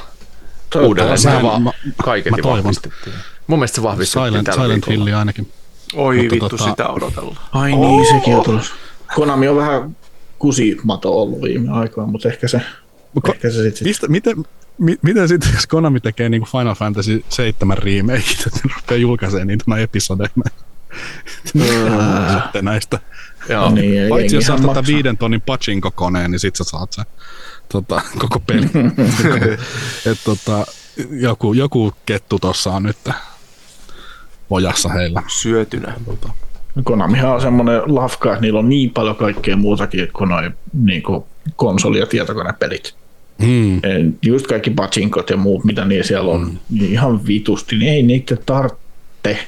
Uudelleen. 0.74 1.18
Sehän 1.18 1.43
vaan 1.43 1.62
mä, 1.62 1.70
kaiketin 2.05 2.44
mä 2.44 2.51
vahvistettiin. 2.51 3.16
Mun 3.47 3.59
mielestä 3.59 3.76
se 3.76 3.82
vahvistettiin 3.82 4.26
Silent, 4.26 4.44
tällä 4.44 4.62
Silent 4.62 4.88
Hill 4.88 5.16
ainakin. 5.18 5.52
Oi 5.94 6.16
Mutta 6.16 6.34
vittu, 6.34 6.48
tota... 6.48 6.70
sitä 6.70 6.88
odotellaan. 6.88 7.36
Ai 7.52 7.72
oh. 7.72 7.78
niin, 7.78 8.06
sekin 8.14 8.36
on 8.36 8.44
tullut. 8.44 8.74
Konami 9.14 9.48
on 9.48 9.56
vähän 9.56 9.97
kusimato 10.38 11.22
ollut 11.22 11.43
viime 11.43 11.72
aikoina, 11.72 12.10
mutta 12.10 12.28
ehkä 12.28 12.48
se, 12.48 12.60
Ko- 13.20 13.34
ehkä 13.34 13.51
se 13.51 13.62
sitten... 13.62 13.88
Mistä, 13.88 14.09
miten, 14.09 14.36
mi, 14.78 14.97
miten 15.02 15.28
sitten, 15.28 15.51
jos 15.55 15.66
Konami 15.66 16.01
tekee 16.01 16.28
niin 16.28 16.40
kuin 16.40 16.51
Final 16.51 16.74
Fantasy 16.74 17.24
7 17.28 17.78
remake, 17.78 18.24
että 18.47 18.60
ne 18.64 18.74
rupeaa 18.76 18.98
julkaisemaan 18.98 19.47
niitä 19.47 19.64
episodeja 19.78 20.30
sitten 22.43 22.64
näistä. 22.64 22.98
Joo. 23.48 23.70
Niin, 23.70 24.09
Paitsi 24.09 24.36
jos 24.36 24.44
saat 24.44 24.62
tätä 24.62 24.86
viiden 24.86 25.16
tonnin 25.16 25.40
pachinko-koneen, 25.40 26.30
niin 26.30 26.38
sit 26.38 26.56
sä 26.56 26.64
saat 26.64 26.93
sen 26.93 27.05
tota, 27.68 28.02
koko 28.18 28.40
peli. 28.40 28.66
Et, 30.10 30.18
tota, 30.24 30.66
joku, 31.10 31.52
joku 31.52 31.93
kettu 32.06 32.38
tuossa 32.38 32.72
on 32.72 32.82
nyt 32.82 32.97
ojassa 34.51 34.88
heillä. 34.88 35.22
Syötynä. 35.26 35.93
Tota. 36.06 36.28
Konamihan 36.84 37.34
on 37.34 37.40
semmoinen 37.40 37.82
lafka, 37.86 38.32
että 38.32 38.40
niillä 38.40 38.59
on 38.59 38.68
niin 38.68 38.90
paljon 38.90 39.16
kaikkea 39.16 39.56
muutakin 39.56 40.09
kuin 40.12 40.28
noin 40.28 40.55
niin 40.72 41.02
kuin 41.02 41.24
konsoli- 41.56 41.98
ja 41.98 42.06
tietokonepelit. 42.06 42.94
Hmm. 43.43 43.80
Just 44.22 44.47
kaikki 44.47 44.70
pachinkot 44.70 45.30
ja 45.30 45.36
muut, 45.36 45.64
mitä 45.64 45.84
niillä 45.84 46.05
siellä 46.05 46.30
on, 46.30 46.47
hmm. 46.47 46.59
niin 46.70 46.93
ihan 46.93 47.26
vitusti, 47.26 47.76
niin 47.76 47.93
ei 47.93 48.02
niitä 48.02 48.36
tarvitse 48.47 49.47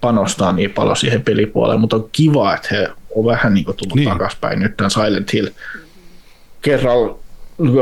panostaa 0.00 0.52
niin 0.52 0.70
paljon 0.70 0.96
siihen 0.96 1.22
pelipuoleen, 1.22 1.80
mutta 1.80 1.96
on 1.96 2.08
kiva, 2.12 2.54
että 2.54 2.68
he 2.70 2.88
on 3.14 3.24
vähän 3.24 3.54
niin 3.54 3.64
kuin 3.64 3.76
tullut 3.76 3.96
niin. 3.96 4.08
takaspäin 4.08 4.60
nyt 4.60 4.76
tämän 4.76 4.90
Silent 4.90 5.32
Hill 5.32 5.48
kerralla 6.62 7.18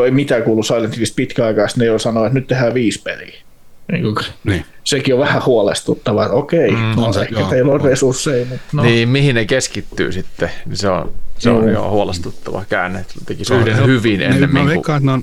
ei 0.05 0.11
mitään 0.11 0.43
kuulu 0.43 0.63
Silent 0.63 0.95
Hillistä 0.95 1.17
pitkä 1.17 1.47
aikaa, 1.47 1.69
sitten 1.69 1.81
ne 1.81 1.87
jo 1.87 1.99
sanoo, 1.99 2.25
että 2.25 2.39
nyt 2.39 2.47
tehdään 2.47 2.75
viisi 2.75 3.03
peliä. 3.03 3.45
Niin 3.93 4.15
kuin, 4.15 4.27
niin. 4.45 4.65
Sekin 4.85 5.15
on 5.15 5.21
vähän 5.21 5.45
huolestuttavaa, 5.47 6.25
että 6.25 6.37
okei, 6.37 6.71
mm, 6.71 6.77
no, 6.97 7.13
se, 7.13 7.21
ehkä 7.21 7.41
joo, 7.41 7.49
teillä 7.49 7.73
on 7.73 7.81
resursseja. 7.81 8.47
Mutta 8.47 8.65
no. 8.73 8.83
Niin, 8.83 9.09
mihin 9.09 9.35
ne 9.35 9.45
keskittyy 9.45 10.13
sitten, 10.13 10.51
niin 10.67 10.77
se 10.77 10.89
on, 10.89 11.13
se 11.39 11.51
on 11.51 11.73
jo 11.73 11.91
huolestuttava 11.91 12.65
käänne, 12.69 13.01
että 13.01 13.15
tekisi 13.27 13.55
yhden 13.55 13.87
hyvin 13.87 14.19
ne, 14.19 14.27
ennen 14.27 14.53
mä 14.53 14.67
veikkaan, 14.67 14.97
että 14.97 15.07
ne 15.07 15.13
on, 15.13 15.23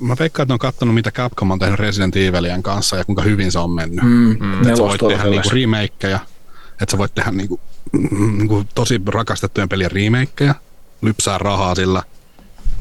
Mä 0.00 0.16
veikkaan, 0.18 0.44
että 0.44 0.50
ne 0.50 0.54
on 0.54 0.58
katsonut, 0.58 0.94
mitä 0.94 1.10
Capcom 1.10 1.50
on 1.50 1.58
tehnyt 1.58 1.78
Resident 1.78 2.16
Evilien 2.16 2.62
kanssa 2.62 2.96
ja 2.96 3.04
kuinka 3.04 3.22
hyvin 3.22 3.52
se 3.52 3.58
on 3.58 3.70
mennyt. 3.70 4.04
Mm, 4.04 4.36
mm. 4.40 4.62
Että 4.62 4.76
sä 4.76 4.82
voit 4.82 5.00
tehdä 5.08 5.24
niinku 5.24 5.48
remakeja, 5.52 6.18
että 6.70 6.90
sä 6.90 6.98
voit 6.98 7.14
tehdä 7.14 7.30
niinku, 7.30 7.60
niinku 8.36 8.64
tosi 8.74 9.00
rakastettujen 9.06 9.68
pelien 9.68 9.92
remakeja, 9.92 10.54
lypsää 11.02 11.38
rahaa 11.38 11.74
sillä– 11.74 12.02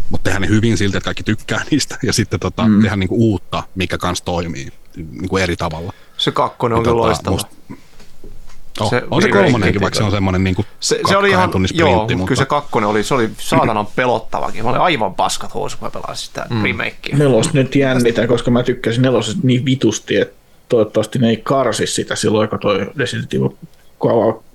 mutta 0.09 0.23
tehdä 0.23 0.39
ne 0.39 0.47
hyvin 0.47 0.77
siltä, 0.77 0.97
että 0.97 1.05
kaikki 1.05 1.23
tykkää 1.23 1.61
niistä, 1.71 1.97
ja 2.03 2.13
sitten 2.13 2.39
tota, 2.39 2.67
mm. 2.67 2.81
tehdä 2.81 2.95
niinku 2.95 3.15
uutta, 3.17 3.63
mikä 3.75 3.97
kanssa 3.97 4.25
toimii 4.25 4.67
niinku 4.95 5.37
eri 5.37 5.55
tavalla. 5.55 5.93
Se 6.17 6.31
kakkonen 6.31 6.77
on 6.77 6.83
tota, 6.83 6.97
loistava. 6.97 7.35
Musta, 7.35 7.55
Oh, 8.79 8.89
se 8.89 9.03
on 9.11 9.21
se 9.21 9.29
kolmonenkin, 9.29 9.81
vaikka 9.81 9.97
se 9.97 10.03
on 10.03 10.11
semmoinen 10.11 10.43
niin 10.43 10.55
se, 10.79 10.99
se 11.09 11.17
oli 11.17 11.29
ihan, 11.29 11.51
joo, 11.73 11.99
mutta... 11.99 12.13
kyllä 12.25 12.39
se 12.39 12.45
kakkonen 12.45 12.89
oli, 12.89 13.03
se 13.03 13.13
oli 13.13 13.29
saatanan 13.37 13.87
pelottavakin. 13.95 14.63
Mä 14.63 14.69
olin 14.69 14.81
aivan 14.81 15.15
paskat 15.15 15.53
housu, 15.53 15.77
kun 15.77 15.87
mä 15.87 15.91
pelasin 15.91 16.27
sitä 16.27 16.45
mm. 16.49 16.63
remakea. 16.63 17.17
Nelos 17.17 17.53
nyt 17.53 17.75
jännitä, 17.75 18.27
koska 18.27 18.51
mä 18.51 18.63
tykkäsin 18.63 19.01
nelosesta 19.01 19.41
niin 19.43 19.65
vitusti, 19.65 20.15
että 20.15 20.35
toivottavasti 20.69 21.19
ne 21.19 21.29
ei 21.29 21.37
karsi 21.37 21.87
sitä 21.87 22.15
silloin, 22.15 22.49
kun 22.49 22.59
toi 22.59 22.87
Resident 22.97 23.33
Evil 23.33 23.49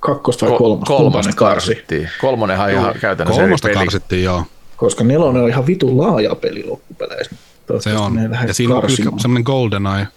kakkosta 0.00 0.46
vai 0.46 0.58
kolmosta, 0.58 0.96
kolmosta 0.96 1.32
karsi. 1.36 1.84
Kolmonenhan 2.20 2.70
ihan 2.70 2.94
käytännössä 3.00 3.42
Kolmosta 3.42 3.68
karsittiin, 3.68 4.24
joo 4.24 4.44
koska 4.82 5.04
nelonen 5.04 5.42
on 5.42 5.48
ihan 5.48 5.66
vitun 5.66 5.98
laaja 5.98 6.34
peli 6.34 6.64
loppupeleissä. 6.64 7.36
Se 7.80 7.96
on, 7.96 8.18
ja 8.48 8.54
siinä 8.54 8.74
on 8.74 8.82
kyllä 8.82 9.10
semmoinen 9.18 9.42
GoldenEye, 9.42 10.08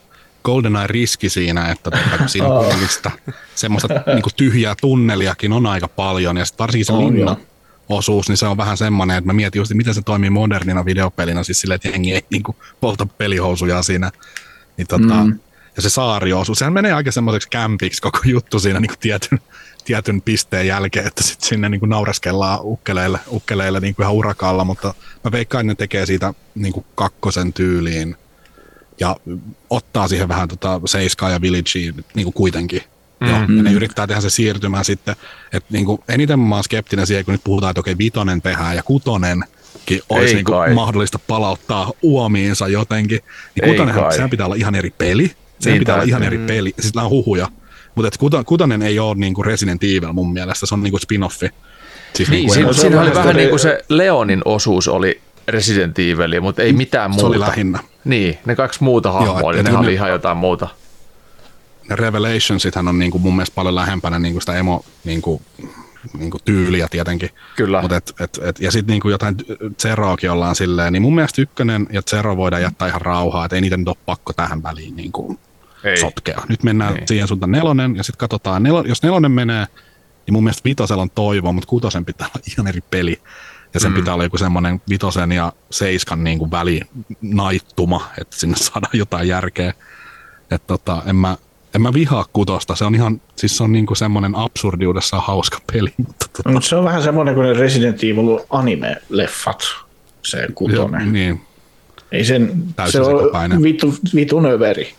GoldenEye-riski 0.43 1.29
siinä, 1.29 1.71
että 1.71 1.91
tuota, 1.91 2.27
siinä 2.27 2.47
on 2.47 2.73
sitä 2.89 3.11
semmoista 3.55 3.87
niin 3.87 4.23
tyhjää 4.35 4.75
tunneliakin 4.81 5.53
on 5.53 5.65
aika 5.65 5.87
paljon, 5.87 6.37
ja 6.37 6.45
varsinkin 6.59 6.85
se 6.85 6.93
on, 6.93 7.13
linna, 7.13 7.35
osuus, 7.89 8.29
niin 8.29 8.37
se 8.37 8.47
on 8.47 8.57
vähän 8.57 8.77
semmoinen, 8.77 9.17
että 9.17 9.27
mä 9.27 9.33
mietin 9.33 9.59
just, 9.59 9.73
miten 9.73 9.93
se 9.93 10.01
toimii 10.01 10.29
modernina 10.29 10.85
videopelina, 10.85 11.43
siis 11.43 11.61
silleen, 11.61 11.75
että 11.75 11.87
jengi 11.87 12.13
ei 12.13 12.25
niin 12.31 12.43
kuin, 12.43 12.57
polta 12.81 13.05
pelihousuja 13.05 13.83
siinä. 13.83 14.11
Niin, 14.77 14.87
tota, 14.87 15.23
mm. 15.23 15.39
Ja 15.75 15.81
se 15.81 15.89
saariosuus, 15.89 16.59
sehän 16.59 16.73
menee 16.73 16.93
aika 16.93 17.11
semmoiseksi 17.11 17.49
kämpiksi 17.49 18.01
koko 18.01 18.19
juttu 18.25 18.59
siinä 18.59 18.79
niin 18.79 18.89
kuin 18.89 18.99
tietyn, 18.99 19.39
tietyn 19.85 20.21
pisteen 20.21 20.67
jälkeen, 20.67 21.07
että 21.07 21.23
sitten 21.23 21.49
sinne 21.49 21.69
niin 21.69 21.79
kuin 21.79 21.89
nauraskellaan 21.89 22.59
ukkeleille, 22.63 23.19
ukkeleille 23.31 23.79
niin 23.79 23.95
kuin 23.95 24.03
ihan 24.03 24.15
urakalla, 24.15 24.63
mutta 24.63 24.93
mä 25.23 25.31
veikkaan, 25.31 25.61
että 25.61 25.71
ne 25.71 25.75
tekee 25.75 26.05
siitä 26.05 26.33
niin 26.55 26.73
kuin 26.73 26.85
kakkosen 26.95 27.53
tyyliin 27.53 28.15
ja 28.99 29.15
ottaa 29.69 30.07
siihen 30.07 30.27
vähän 30.27 30.47
tota 30.47 30.81
Seiskaa 30.85 31.29
ja 31.29 31.41
Villagea 31.41 31.93
niin 32.13 32.23
kuin 32.23 32.33
kuitenkin. 32.33 32.81
Mm-hmm. 32.81 33.27
Joo, 33.27 33.41
ja 33.41 33.47
ne 33.47 33.53
mm-hmm. 33.61 33.75
yrittää 33.75 34.07
tehdä 34.07 34.21
se 34.21 34.29
siirtymään 34.29 34.85
sitten, 34.85 35.15
että 35.53 35.73
niin 35.73 35.85
kuin, 35.85 36.01
eniten 36.09 36.39
mä 36.39 36.55
oon 36.55 36.63
skeptinen 36.63 37.07
siihen, 37.07 37.25
kun 37.25 37.31
nyt 37.31 37.43
puhutaan, 37.43 37.71
että 37.71 37.79
okei, 37.79 37.97
vitonen 37.97 38.41
tehdään 38.41 38.75
ja 38.75 38.83
kutonen, 38.83 39.43
olisi 40.09 40.33
niin 40.35 40.45
kuin 40.45 40.73
mahdollista 40.73 41.19
palauttaa 41.19 41.91
uomiinsa 42.01 42.67
jotenkin. 42.67 43.19
Niin 43.55 43.69
kutonenhan, 43.69 44.13
sehän 44.13 44.29
pitää 44.29 44.45
olla 44.45 44.55
ihan 44.55 44.75
eri 44.75 44.89
peli. 44.89 45.31
Sehän 45.59 45.73
niin, 45.73 45.79
pitää 45.79 45.95
olla 45.95 46.03
ihan 46.03 46.23
eri 46.23 46.37
peli. 46.37 46.73
Siis 46.79 46.97
on 46.97 47.09
huhuja 47.09 47.47
mutta 47.95 48.07
et 48.07 48.45
Kutanen 48.45 48.81
ei 48.81 48.99
ole 48.99 49.15
niinku 49.15 49.43
Resident 49.43 49.83
Evil 49.83 50.13
mun 50.13 50.33
mielestä, 50.33 50.65
se 50.65 50.75
on 50.75 50.83
niinku 50.83 50.97
spin-offi. 50.97 51.49
Siis 52.15 52.29
niin, 52.29 52.39
niinku 52.39 52.53
siinä, 52.53 52.73
siinä 52.73 53.01
oli 53.01 53.13
vähän 53.13 53.35
niin 53.35 53.49
kuin 53.49 53.59
se 53.59 53.85
Leonin 53.89 54.41
osuus 54.45 54.87
oli 54.87 55.21
Resident 55.47 55.99
Evil, 55.99 56.41
mutta 56.41 56.61
ei 56.61 56.73
mitään 56.73 57.11
muuta. 57.11 57.21
Se 57.21 57.27
oli 57.27 57.39
lähinnä. 57.39 57.79
Niin, 58.05 58.37
ne 58.45 58.55
kaksi 58.55 58.83
muuta 58.83 59.11
hahmoa, 59.11 59.51
niin 59.51 59.65
ne, 59.65 59.71
ne 59.71 59.77
oli 59.77 59.93
ihan 59.93 60.09
jotain 60.09 60.37
muuta. 60.37 60.67
Ne 61.89 61.95
Revelationsithan 61.95 62.87
on 62.87 62.99
niinku 62.99 63.19
mun 63.19 63.35
mielestä 63.35 63.55
paljon 63.55 63.75
lähempänä 63.75 64.19
niinku 64.19 64.39
sitä 64.39 64.57
emo 64.57 64.85
niinku, 65.03 65.41
niinku 66.17 66.37
tyyliä 66.45 66.87
tietenkin. 66.91 67.29
Kyllä. 67.55 67.81
Mut 67.81 67.91
et, 67.91 68.13
et, 68.19 68.39
et, 68.43 68.59
ja 68.59 68.71
sitten 68.71 68.93
niinku 68.93 69.09
jotain 69.09 69.35
Zeroakin 69.81 70.31
ollaan 70.31 70.55
silleen, 70.55 70.93
niin 70.93 71.01
mun 71.01 71.15
mielestä 71.15 71.41
ykkönen 71.41 71.87
ja 71.91 72.01
Zero 72.01 72.37
voidaan 72.37 72.61
jättää 72.61 72.87
ihan 72.87 73.01
rauhaa, 73.01 73.45
että 73.45 73.55
ei 73.55 73.61
niitä 73.61 73.77
nyt 73.77 73.87
ole 73.87 73.97
pakko 74.05 74.33
tähän 74.33 74.63
väliin 74.63 74.95
niinku 74.95 75.39
ei. 75.85 75.97
sotkea. 75.97 76.41
Nyt 76.49 76.63
mennään 76.63 76.97
ei. 76.97 77.07
siihen 77.07 77.27
suuntaan 77.27 77.51
nelonen, 77.51 77.95
ja 77.95 78.03
sitten 78.03 78.19
katsotaan, 78.19 78.63
nel, 78.63 78.83
jos 78.85 79.03
nelonen 79.03 79.31
menee, 79.31 79.65
niin 80.25 80.33
mun 80.33 80.43
mielestä 80.43 80.61
vitosella 80.65 81.01
on 81.01 81.09
toivoa, 81.09 81.51
mutta 81.51 81.67
kutosen 81.67 82.05
pitää 82.05 82.27
olla 82.35 82.43
ihan 82.51 82.67
eri 82.67 82.81
peli. 82.91 83.21
Ja 83.73 83.79
sen 83.79 83.91
mm. 83.91 83.95
pitää 83.95 84.13
olla 84.13 84.23
joku 84.23 84.37
semmoinen 84.37 84.81
vitosen 84.89 85.31
ja 85.31 85.53
seiskan 85.71 86.23
niin 86.23 86.39
kuin 86.39 86.51
välinaittuma, 86.51 88.07
että 88.21 88.37
sinne 88.39 88.57
saadaan 88.57 88.97
jotain 88.97 89.27
järkeä. 89.27 89.73
Että 90.51 90.67
tota, 90.67 91.03
en 91.05 91.15
mä, 91.15 91.37
En 91.75 91.81
mä 91.81 91.93
vihaa 91.93 92.25
kutosta, 92.33 92.75
se 92.75 92.85
on 92.85 92.95
ihan, 92.95 93.21
siis 93.35 93.57
se 93.57 93.63
on 93.63 93.71
niinku 93.71 93.95
semmoinen 93.95 94.35
absurdiudessaan 94.35 95.23
hauska 95.23 95.57
peli. 95.73 95.93
Mutta 95.97 96.25
tota, 96.37 96.49
mutta 96.49 96.69
se 96.69 96.75
on 96.75 96.83
vähän 96.85 97.03
semmoinen 97.03 97.35
kuin 97.35 97.47
ne 97.47 97.53
Resident 97.53 98.03
Evil 98.03 98.39
anime-leffat, 98.49 99.61
se 100.25 100.47
kutonen. 100.55 101.13
niin, 101.13 101.41
Ei 102.11 102.25
sen, 102.25 102.63
Täysin 102.75 102.91
se 102.91 103.11
on 103.11 103.19
sekopäinen. 103.19 103.63
vitu, 103.63 103.95
vitun 104.15 104.45
överi. 104.45 104.93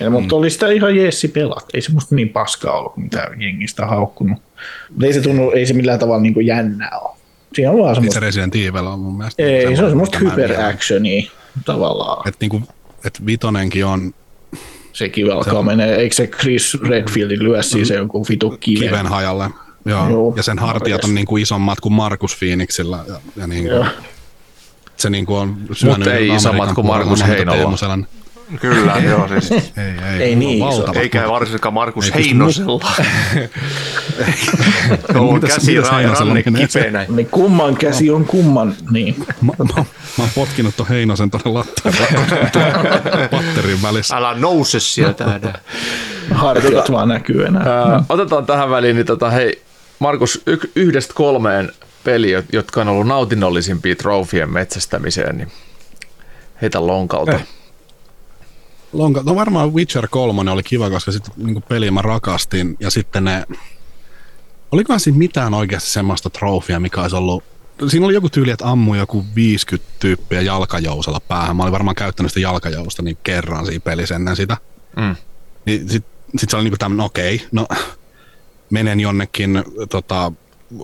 Ja, 0.00 0.10
mutta 0.10 0.36
oli 0.36 0.50
sitä 0.50 0.70
ihan 0.70 0.96
jeessi 0.96 1.28
pelat. 1.28 1.64
Ei 1.74 1.80
se 1.80 1.92
musta 1.92 2.14
niin 2.14 2.28
paskaa 2.28 2.78
ollut, 2.78 2.96
mitä 2.96 3.30
jengistä 3.40 3.86
haukkunut. 3.86 4.42
Mutta 4.90 5.06
ei 5.06 5.12
se 5.12 5.20
tunnu, 5.20 5.50
ei 5.50 5.66
se 5.66 5.74
millään 5.74 5.98
tavalla 5.98 6.22
niin 6.22 6.34
kuin 6.34 6.46
jännää 6.46 6.98
ole. 7.02 7.16
Siinä 7.54 7.70
on 7.70 7.78
vaan 7.78 7.86
niin 7.88 7.94
se 7.94 7.96
semmoista, 7.96 8.20
Resident 8.20 8.56
Evil 8.56 8.86
on 8.86 8.98
mun 8.98 9.18
mielestä. 9.18 9.42
ei, 9.42 9.76
se 9.76 9.82
on 9.82 9.90
semmoista 9.90 10.18
hyperactionia 10.18 11.30
tavallaan. 11.64 12.28
Että 12.28 12.38
niinku, 12.40 12.62
et 13.04 13.26
vitonenkin 13.26 13.86
on 13.86 14.14
Sekin 14.92 15.32
alkaa 15.32 15.62
menee, 15.62 15.96
eikö 15.96 16.14
se 16.14 16.26
Chris 16.26 16.78
Redfieldin 16.88 17.44
lyö 17.44 17.62
siis 17.62 17.88
se 17.88 17.94
joku 17.94 18.26
vitu 18.28 18.56
kiven? 18.60 18.88
kiven 18.88 19.06
hajalle. 19.06 19.50
Joo. 19.84 20.08
Joo. 20.10 20.34
Ja 20.36 20.42
sen 20.42 20.58
hartiat 20.58 21.04
on 21.04 21.14
niinku 21.14 21.36
isommat 21.36 21.80
kuin 21.80 21.92
Markus 21.92 22.36
Phoenixilla. 22.36 23.04
Ja, 23.08 23.14
ja 23.36 23.46
niinku, 23.46 23.70
Joo. 23.70 23.86
se 24.96 25.10
niinku 25.10 25.34
on 25.34 25.56
syönyt 25.72 26.06
ei 26.06 26.14
Amerikan 26.14 26.36
isommat 26.36 26.72
kuin 26.72 26.86
Markus 26.86 27.26
Heinolla. 27.26 27.78
Kyllä, 28.60 28.96
joo 29.04 29.28
siis. 29.28 29.50
Ei, 29.52 29.62
ei, 30.12 30.22
Ei 30.22 30.36
niin 30.36 30.68
iso. 30.68 30.92
Eikä 30.94 31.28
varsinkaan 31.28 31.74
Markus 31.74 32.04
Ei 32.10 32.12
Heinosella. 32.24 32.92
Joo, 35.14 35.32
Mitäs- 35.38 35.48
käsi 35.54 35.72
mitäs 35.74 35.90
ra- 35.90 35.94
Heinosella 35.94 36.34
ranne 36.34 36.50
menee? 36.50 36.66
kipeänä. 36.66 37.06
Niin 37.08 37.28
kumman 37.30 37.76
käsi 37.76 38.10
on 38.10 38.24
kumman, 38.24 38.74
niin. 38.90 39.16
Mä, 39.42 39.52
mä, 39.58 39.64
mä 39.76 39.84
oon 40.18 40.28
potkinut 40.34 40.76
ton 40.76 40.88
Heinosen 40.88 41.30
tuonne 41.30 41.50
lattiaan 41.50 41.94
patterin 43.30 43.82
välissä. 43.82 44.16
Älä 44.16 44.34
nouse 44.34 44.80
sieltä 44.80 45.24
enää. 45.24 45.58
Hartiat 46.34 46.90
vaan 46.92 47.08
näkyy 47.08 47.44
enää. 47.46 47.62
Ää, 47.82 48.04
otetaan 48.08 48.46
tähän 48.46 48.70
väliin, 48.70 48.96
niin 48.96 49.06
tota, 49.06 49.30
hei, 49.30 49.62
Markus, 49.98 50.42
y- 50.46 50.70
yhdestä 50.76 51.14
kolmeen 51.14 51.72
peliä, 52.04 52.42
jotka 52.52 52.80
on 52.80 52.88
ollut 52.88 53.06
nautinnollisimpia 53.06 53.96
trofien 53.96 54.50
metsästämiseen, 54.52 55.36
niin 55.38 55.52
heitä 56.62 56.86
lonkalta. 56.86 57.32
Eh. 57.32 57.46
Lonka, 58.94 59.22
no 59.26 59.34
varmaan 59.34 59.74
Witcher 59.74 60.08
3 60.08 60.50
oli 60.50 60.62
kiva, 60.62 60.90
koska 60.90 61.12
sitten 61.12 61.32
niin 61.36 61.62
peliä 61.62 61.90
mä 61.90 62.02
rakastin. 62.02 62.76
Ja 62.80 62.90
sitten 62.90 63.24
ne... 63.24 63.44
Olikohan 64.72 65.00
siinä 65.00 65.18
mitään 65.18 65.54
oikeasti 65.54 65.90
semmoista 65.90 66.30
trofia, 66.30 66.80
mikä 66.80 67.02
olisi 67.02 67.16
ollut... 67.16 67.44
Siinä 67.88 68.06
oli 68.06 68.14
joku 68.14 68.28
tyyli, 68.28 68.50
että 68.50 68.70
ammu 68.70 68.94
joku 68.94 69.24
50 69.34 69.92
tyyppiä 70.00 70.40
jalkajousella 70.40 71.20
päähän. 71.20 71.56
Mä 71.56 71.62
olin 71.62 71.72
varmaan 71.72 71.94
käyttänyt 71.94 72.32
sitä 72.32 72.40
jalkajousta 72.40 73.02
niin 73.02 73.18
kerran 73.22 73.66
siinä 73.66 73.80
pelissä 73.80 74.14
ennen 74.14 74.36
sitä. 74.36 74.56
Mm. 74.96 75.16
Niin 75.66 75.88
sit, 75.88 76.04
sit 76.38 76.50
se 76.50 76.56
oli 76.56 76.64
niinku 76.64 76.78
tämmönen, 76.78 77.06
okei, 77.06 77.34
okay, 77.34 77.48
no 77.52 77.66
menen 78.70 79.00
jonnekin 79.00 79.64
tota, 79.90 80.32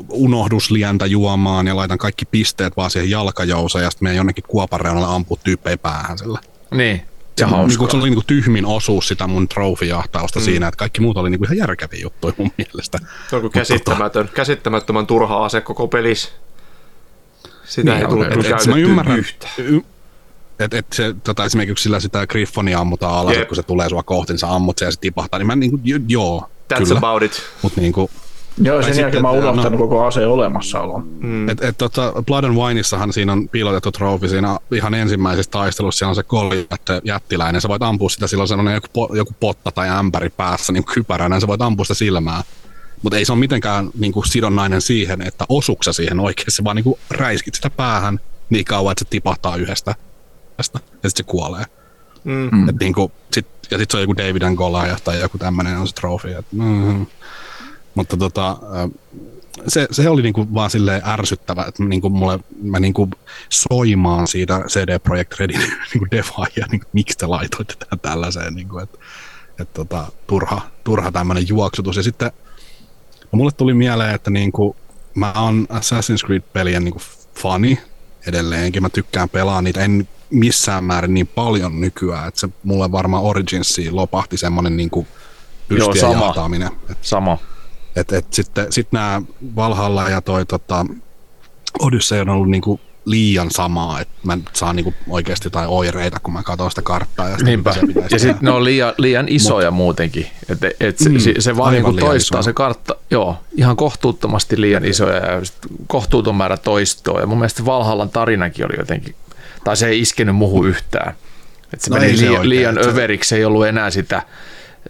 unohduslientä 0.09 1.07
juomaan 1.07 1.67
ja 1.67 1.77
laitan 1.77 1.99
kaikki 1.99 2.25
pisteet 2.25 2.77
vaan 2.77 2.91
siihen 2.91 3.11
jalkajouseen 3.11 3.83
ja 3.83 3.91
sitten 3.91 4.07
menen 4.07 4.17
jonnekin 4.17 4.45
kuopan 4.49 4.81
reunalle 4.81 5.09
ampua 5.09 5.39
tyyppejä 5.45 5.79
päähän 5.79 6.19
sillä. 6.19 6.39
Niin, 6.75 7.03
Se, 7.49 7.57
niinku, 7.67 7.89
se 7.91 7.97
oli 7.97 8.05
niinku 8.09 8.23
tyhmin 8.27 8.67
osuus 8.67 9.09
sitä 9.09 9.27
mun 9.27 9.49
trofijahtausta 9.49 10.39
mm. 10.39 10.45
siinä, 10.45 10.69
että 10.69 10.79
kaikki 10.79 11.01
muut 11.01 11.17
oli 11.17 11.31
niinku 11.31 11.45
ihan 11.45 11.57
järkeviä 11.57 12.01
juttuja 12.03 12.35
mun 12.39 12.51
mielestä. 12.59 12.99
Se 13.31 13.37
on 13.37 13.43
kuin 13.43 13.53
käsittämätön, 13.53 14.29
käsittämättömän 14.35 15.07
turha 15.07 15.45
ase 15.45 15.61
koko 15.61 15.89
pelissä. 15.89 16.29
Sitä 17.65 17.93
ei 17.95 17.99
Niin, 17.99 18.11
tule 18.11 18.27
et- 18.27 18.33
kyllä 18.33 18.57
et- 18.57 18.67
mä 18.67 18.77
ymmärrän, 18.77 19.19
yhtään. 19.19 19.53
y- 19.59 19.81
et, 20.59 20.75
et 20.75 20.87
se, 20.93 21.15
tota, 21.25 21.45
esimerkiksi 21.45 21.83
sillä 21.83 22.01
sitä 22.01 22.27
Griffonia 22.27 22.79
ammutaan 22.79 23.15
alas, 23.15 23.37
Jep. 23.37 23.49
kun 23.49 23.57
se 23.57 23.63
tulee 23.63 23.89
sua 23.89 24.03
kohti, 24.03 24.33
niin 24.33 24.39
sä 24.39 24.55
ammut 24.55 24.79
sen 24.79 24.87
ja 24.87 24.93
se 24.93 25.01
tipahtaa, 25.01 25.39
niin 25.39 25.47
mä 25.47 25.57
niinku, 25.57 25.79
joo, 26.09 26.51
That's 26.75 26.79
kyllä, 26.79 26.99
about 26.99 27.23
it. 27.23 27.43
mutta 27.63 27.81
niinku, 27.81 28.11
Joo, 28.59 28.83
sen 28.83 28.85
sitten, 28.85 29.03
jälkeen 29.03 29.23
mä 29.23 29.29
oon 29.29 29.39
että, 29.39 29.51
unohtanut 29.51 29.81
no- 29.81 29.87
koko 29.87 30.05
aseen 30.05 30.29
olemassaolon. 30.29 31.09
Mm. 31.21 31.49
Et, 31.49 31.63
et, 31.63 31.79
tota, 31.79 32.13
Blood 32.27 32.45
and 32.45 32.57
Wineissahan 32.57 33.13
siinä 33.13 33.33
on 33.33 33.49
piilotettu 33.49 33.93
trofi 33.93 34.29
siinä 34.29 34.59
ihan 34.75 34.95
ensimmäisessä 34.95 35.51
taistelussa, 35.51 35.99
siellä 35.99 36.11
on 36.11 36.15
se 36.15 36.23
koljätte 36.23 37.01
jättiläinen, 37.05 37.61
sä 37.61 37.69
voit 37.69 37.83
ampua 37.83 38.09
sitä, 38.09 38.27
sillä 38.27 38.43
on 38.43 38.49
sellainen 38.49 38.75
joku, 38.75 38.87
po, 38.93 39.09
joku 39.15 39.35
potta 39.41 39.73
tai 39.73 39.89
ämpäri 39.89 40.31
päässä 40.31 40.73
niin 40.73 40.85
kypäränä, 40.85 41.41
sä 41.41 41.47
voit 41.47 41.63
ampua 41.63 41.85
sitä 41.85 41.95
silmää. 41.95 42.43
Mutta 43.03 43.17
ei 43.17 43.25
se 43.25 43.33
ole 43.33 43.41
mitenkään 43.41 43.91
niin 43.99 44.13
kuin, 44.13 44.27
sidonnainen 44.27 44.81
siihen, 44.81 45.23
että 45.23 45.45
osuksa 45.49 45.93
siihen 45.93 46.21
oikein, 46.21 46.51
se 46.51 46.65
vaan 46.65 46.77
niin 46.77 46.85
kuin, 46.85 46.99
räiskit 47.11 47.55
sitä 47.55 47.71
päähän 47.71 48.21
niin 48.51 48.65
kauan, 48.65 48.93
että 48.93 49.05
se 49.05 49.11
tipahtaa 49.11 49.57
yhdestä 49.57 49.95
tästä, 50.57 50.79
ja 51.03 51.11
sitten 51.11 51.25
se 51.27 51.31
kuolee. 51.31 51.65
Mm. 52.25 52.69
Et, 52.69 52.77
niin 52.81 52.95
kuin, 52.95 53.13
sit, 53.33 53.47
ja 53.71 53.79
sitten 53.79 53.91
se 53.91 53.97
on 53.97 54.03
joku 54.03 54.17
David 54.17 54.43
and 54.43 54.57
Goliath 54.57 55.03
tai 55.03 55.21
joku 55.21 55.39
tämmöinen 55.39 55.79
on 55.79 55.89
se 55.89 55.95
trofi. 55.95 56.33
Et, 56.33 56.47
mm, 56.53 57.07
mutta 58.01 58.17
tota, 58.17 58.57
se, 59.69 59.89
se 59.91 60.09
oli 60.09 60.23
niinku 60.23 60.55
vaan 60.55 60.71
silleen 60.71 61.03
ärsyttävä, 61.05 61.65
että 61.69 61.85
niinku 61.85 62.09
mulle, 62.09 62.39
mä 62.63 62.81
niinku 62.81 63.09
soimaan 63.49 64.29
siitä 64.29 64.61
CD 64.69 64.99
Projekt 64.99 65.41
Redin 65.41 65.61
niinku 65.95 66.07
devaajia, 66.11 66.67
niinku, 66.71 66.87
miksi 66.93 67.19
te 67.19 67.27
laitoitte 67.27 67.75
tähän 67.75 68.01
tällaiseen, 68.01 68.55
niinku, 68.55 68.79
että 68.79 68.99
et 69.59 69.73
tota, 69.73 70.07
turha, 70.27 70.61
turha 70.85 71.13
tämmöinen 71.13 71.49
juoksutus. 71.49 71.97
Ja 71.97 72.03
sitten 72.03 72.33
no 73.33 73.37
mulle 73.37 73.53
tuli 73.53 73.75
mieleen, 73.75 74.15
että 74.15 74.31
niinku, 74.31 74.77
mä 75.15 75.33
oon 75.37 75.67
Assassin's 75.71 76.27
Creed-pelien 76.27 76.85
niinku 76.85 77.01
fani 77.35 77.79
edelleenkin, 78.27 78.83
mä 78.83 78.89
tykkään 78.89 79.29
pelaa 79.29 79.63
niitä, 79.63 79.81
en 79.81 80.09
missään 80.31 80.85
määrin 80.85 81.15
niin 81.15 81.27
paljon 81.27 81.81
nykyään, 81.81 82.29
että 82.29 82.41
se 82.41 82.49
mulle 82.65 82.93
varmaan 82.93 83.25
Originsiin 83.25 83.97
lopahti 83.97 84.37
semmoinen 84.37 84.77
niinku 84.77 85.07
Joo, 85.71 85.95
sama. 85.95 86.27
jahtaaminen. 86.27 86.71
Et 86.91 86.99
Sama. 87.03 87.39
Et, 87.97 88.13
et 88.13 88.27
sitten 88.33 88.73
sit 88.73 88.89
nämä 88.93 89.23
Valhalla 89.57 90.09
ja 90.09 90.21
toi 90.21 90.47
tota, 90.47 90.87
Odyssey 91.79 92.21
on 92.21 92.29
ollut 92.29 92.49
niinku 92.51 92.81
liian 93.05 93.51
samaa, 93.51 94.01
että 94.01 94.15
mä 94.23 94.39
saan 94.53 94.77
niinku 94.77 94.95
oikeasti 95.09 95.47
jotain 95.47 95.69
oireita, 95.69 96.21
kun 96.23 96.33
mä 96.33 96.43
katson 96.43 96.71
sitä 96.71 96.83
karttaa. 96.83 97.29
Ja 97.29 97.37
Niinpä. 97.37 97.73
se 97.73 97.81
Ja 98.11 98.19
sitten 98.19 98.39
ne 98.41 98.51
on 98.51 98.65
liian, 98.65 98.93
liian 98.99 99.27
isoja 99.29 99.71
muutenkin. 99.71 100.27
Et, 100.49 100.59
et 100.81 100.99
se, 100.99 101.09
Mm, 101.09 101.19
se, 101.19 101.35
se 101.39 101.57
vaan 101.57 101.73
niinku 101.73 101.91
liian 101.97 102.07
toistaa 102.07 102.43
se 102.43 102.53
kartta. 102.53 102.97
Joo, 103.11 103.37
ihan 103.57 103.77
kohtuuttomasti 103.77 104.61
liian 104.61 104.85
isoja 104.85 105.17
ja 105.17 105.43
kohtuuton 105.87 106.35
määrä 106.37 106.57
toistoa. 106.57 107.21
Ja 107.21 107.27
mun 107.27 107.39
mielestä 107.39 107.65
Valhallan 107.65 108.11
tarinakin 108.11 108.65
oli 108.67 108.75
jotenkin, 108.79 109.15
tai 109.65 109.77
se 109.77 109.87
ei 109.89 110.01
iskenyt 110.01 110.37
muuhun 110.37 110.69
yhtään. 110.69 111.15
Et 111.75 111.81
se 111.81 111.91
No 111.91 111.95
meni 111.97 112.07
ei 112.07 112.17
se 112.17 112.23
liian, 112.23 112.33
oikein, 112.35 112.49
liian 112.49 112.75
että 112.75 112.85
se- 112.85 112.91
överiksi, 112.91 113.35
ei 113.37 113.45
ollut 113.45 113.67
enää 113.67 113.91
sitä 113.91 114.23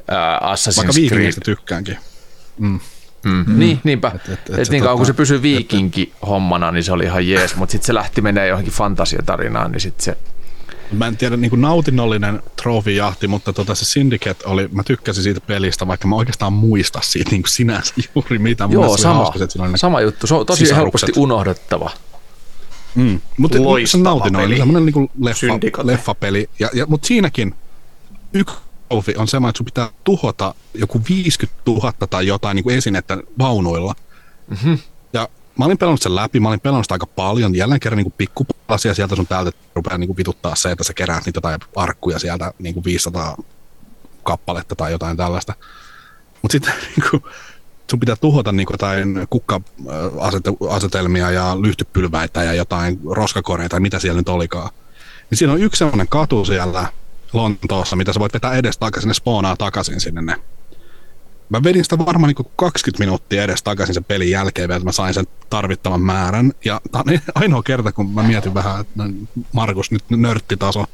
Vaikka 0.08 0.54
Assassin's 0.54 0.80
Creed. 0.82 0.94
viikingistä 0.94 1.40
tykkäänkin. 1.44 1.98
Mm. 2.60 2.80
Mm. 3.24 3.44
Niin, 3.58 3.80
niinpä. 3.84 4.12
Et- 4.14 4.28
Et, 4.28 4.50
et- 4.50 4.58
et, 4.58 4.68
niin 4.70 4.82
kauan 4.82 4.94
tota- 4.94 4.98
kun 4.98 5.06
se 5.06 5.12
pysyi 5.12 5.42
viikinki 5.42 6.12
hommana, 6.28 6.70
niin 6.70 6.84
se 6.84 6.92
oli 6.92 7.04
ihan 7.04 7.28
jees, 7.28 7.56
mutta 7.56 7.72
sitten 7.72 7.86
se 7.86 7.94
lähti 7.94 8.20
menee 8.22 8.48
johonkin 8.48 8.72
fantasiatarinaan, 8.72 9.72
niin 9.72 9.80
sitten 9.80 10.04
se... 10.04 10.16
Mä 10.92 11.06
en 11.06 11.16
tiedä, 11.16 11.36
niin 11.36 11.50
kuin 11.50 11.60
nautinnollinen 11.60 12.42
trofijahti, 12.62 13.28
mutta 13.28 13.52
tota, 13.52 13.74
se 13.74 13.84
Syndicate 13.84 14.44
oli, 14.46 14.68
mä 14.72 14.82
tykkäsin 14.82 15.22
siitä 15.22 15.40
pelistä, 15.40 15.86
vaikka 15.86 16.08
mä 16.08 16.16
oikeastaan 16.16 16.52
muista 16.52 17.00
siitä 17.02 17.30
niin 17.30 17.42
kuin 17.42 17.50
sinänsä 17.50 17.94
juuri 18.14 18.38
mitä. 18.38 18.66
Mun 18.66 18.72
Joo, 18.74 18.82
mielestä 18.82 19.02
se 19.02 19.08
oli 19.08 19.12
sama, 19.14 19.24
hauska, 19.24 19.44
että 19.44 19.52
siinä 19.52 19.68
oli 19.68 19.78
sama 19.78 20.00
juttu. 20.00 20.26
Se 20.26 20.34
on 20.34 20.46
tosi 20.46 20.58
sisarukset. 20.66 21.02
helposti 21.08 21.20
unohdettava. 21.20 21.90
Mm. 22.94 23.20
Mutta 23.38 23.58
se 23.58 23.64
Loistava 23.64 24.02
nautinnollinen, 24.04 24.58
semmoinen 24.58 24.84
niinku 24.86 25.10
leffa, 25.20 25.46
leffapeli. 25.82 26.50
Ja, 26.58 26.68
ja, 26.72 26.86
mutta 26.86 27.06
siinäkin 27.06 27.54
yksi 28.32 28.56
trofi 28.90 29.14
on 29.16 29.28
semmoinen, 29.28 29.50
että 29.50 29.58
sun 29.58 29.64
pitää 29.64 29.90
tuhota 30.04 30.54
joku 30.74 31.00
50 31.08 31.62
000 31.66 31.92
tai 32.10 32.26
jotain 32.26 32.54
niin 32.54 32.64
kuin 32.64 32.76
esinettä 32.76 33.18
vaunuilla. 33.38 33.94
Mm-hmm. 34.48 34.78
Ja 35.12 35.28
mä 35.58 35.64
olin 35.64 35.78
pelannut 35.78 36.02
sen 36.02 36.16
läpi, 36.16 36.40
mä 36.40 36.48
olin 36.48 36.60
pelannut 36.60 36.84
sitä 36.84 36.94
aika 36.94 37.06
paljon, 37.06 37.54
jälleen 37.54 37.80
kerran 37.80 38.02
niin 38.02 38.14
pikkupalasia 38.18 38.94
sieltä 38.94 39.16
sun 39.16 39.26
täältä 39.26 39.50
rupeaa 39.74 39.98
niin 39.98 40.08
kuin 40.08 40.16
vituttaa 40.16 40.54
se, 40.54 40.70
että 40.70 40.84
sä 40.84 40.94
keräät 40.94 41.26
niitä 41.26 41.36
jotain 41.36 41.60
arkkuja 41.76 42.18
sieltä 42.18 42.52
niin 42.58 42.74
kuin 42.74 42.84
500 42.84 43.36
kappaletta 44.22 44.76
tai 44.76 44.92
jotain 44.92 45.16
tällaista. 45.16 45.54
Mutta 46.42 46.52
sitten 46.52 46.74
niin 46.96 47.10
kuin, 47.10 47.22
sun 47.90 48.00
pitää 48.00 48.16
tuhota 48.16 48.52
niin 48.52 48.68
jotain 48.70 49.26
kukka-asetelmia 49.30 51.30
ja 51.30 51.56
lyhtypylväitä 51.60 52.44
ja 52.44 52.54
jotain 52.54 53.00
roskakoreita 53.10 53.70
tai 53.70 53.80
mitä 53.80 53.98
siellä 53.98 54.20
nyt 54.20 54.28
olikaan. 54.28 54.70
Niin 55.30 55.38
siinä 55.38 55.52
on 55.52 55.60
yksi 55.60 55.78
sellainen 55.78 56.08
katu 56.08 56.44
siellä 56.44 56.92
Lontoossa, 57.32 57.96
mitä 57.96 58.12
sä 58.12 58.20
voit 58.20 58.34
vetää 58.34 58.54
edes 58.54 58.78
takaisin, 58.78 59.08
ne 59.08 59.14
spoonaa 59.14 59.56
takaisin 59.56 60.00
sinne 60.00 60.22
ne. 60.22 60.36
Mä 61.48 61.62
vedin 61.62 61.84
sitä 61.84 61.98
varmaan 61.98 62.34
niin 62.38 62.52
20 62.56 63.04
minuuttia 63.04 63.44
edes 63.44 63.62
takaisin 63.62 63.94
sen 63.94 64.04
pelin 64.04 64.30
jälkeen, 64.30 64.68
vielä, 64.68 64.76
että 64.76 64.84
mä 64.84 64.92
sain 64.92 65.14
sen 65.14 65.26
tarvittavan 65.50 66.00
määrän. 66.00 66.52
Ja 66.64 66.80
tää 66.92 67.02
on 67.06 67.20
ainoa 67.34 67.62
kerta, 67.62 67.92
kun 67.92 68.10
mä 68.10 68.22
mietin 68.22 68.54
vähän, 68.54 68.80
että 68.80 68.92
no, 68.94 69.04
Markus 69.52 69.90
nyt 69.90 70.04
nörttitaso 70.10 70.84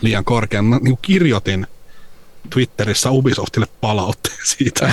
liian 0.00 0.24
korkea. 0.24 0.62
Mä 0.62 0.78
niin 0.82 0.98
kirjoitin 1.02 1.66
Twitterissä 2.50 3.10
Ubisoftille 3.10 3.66
palautteen 3.80 4.38
siitä. 4.44 4.90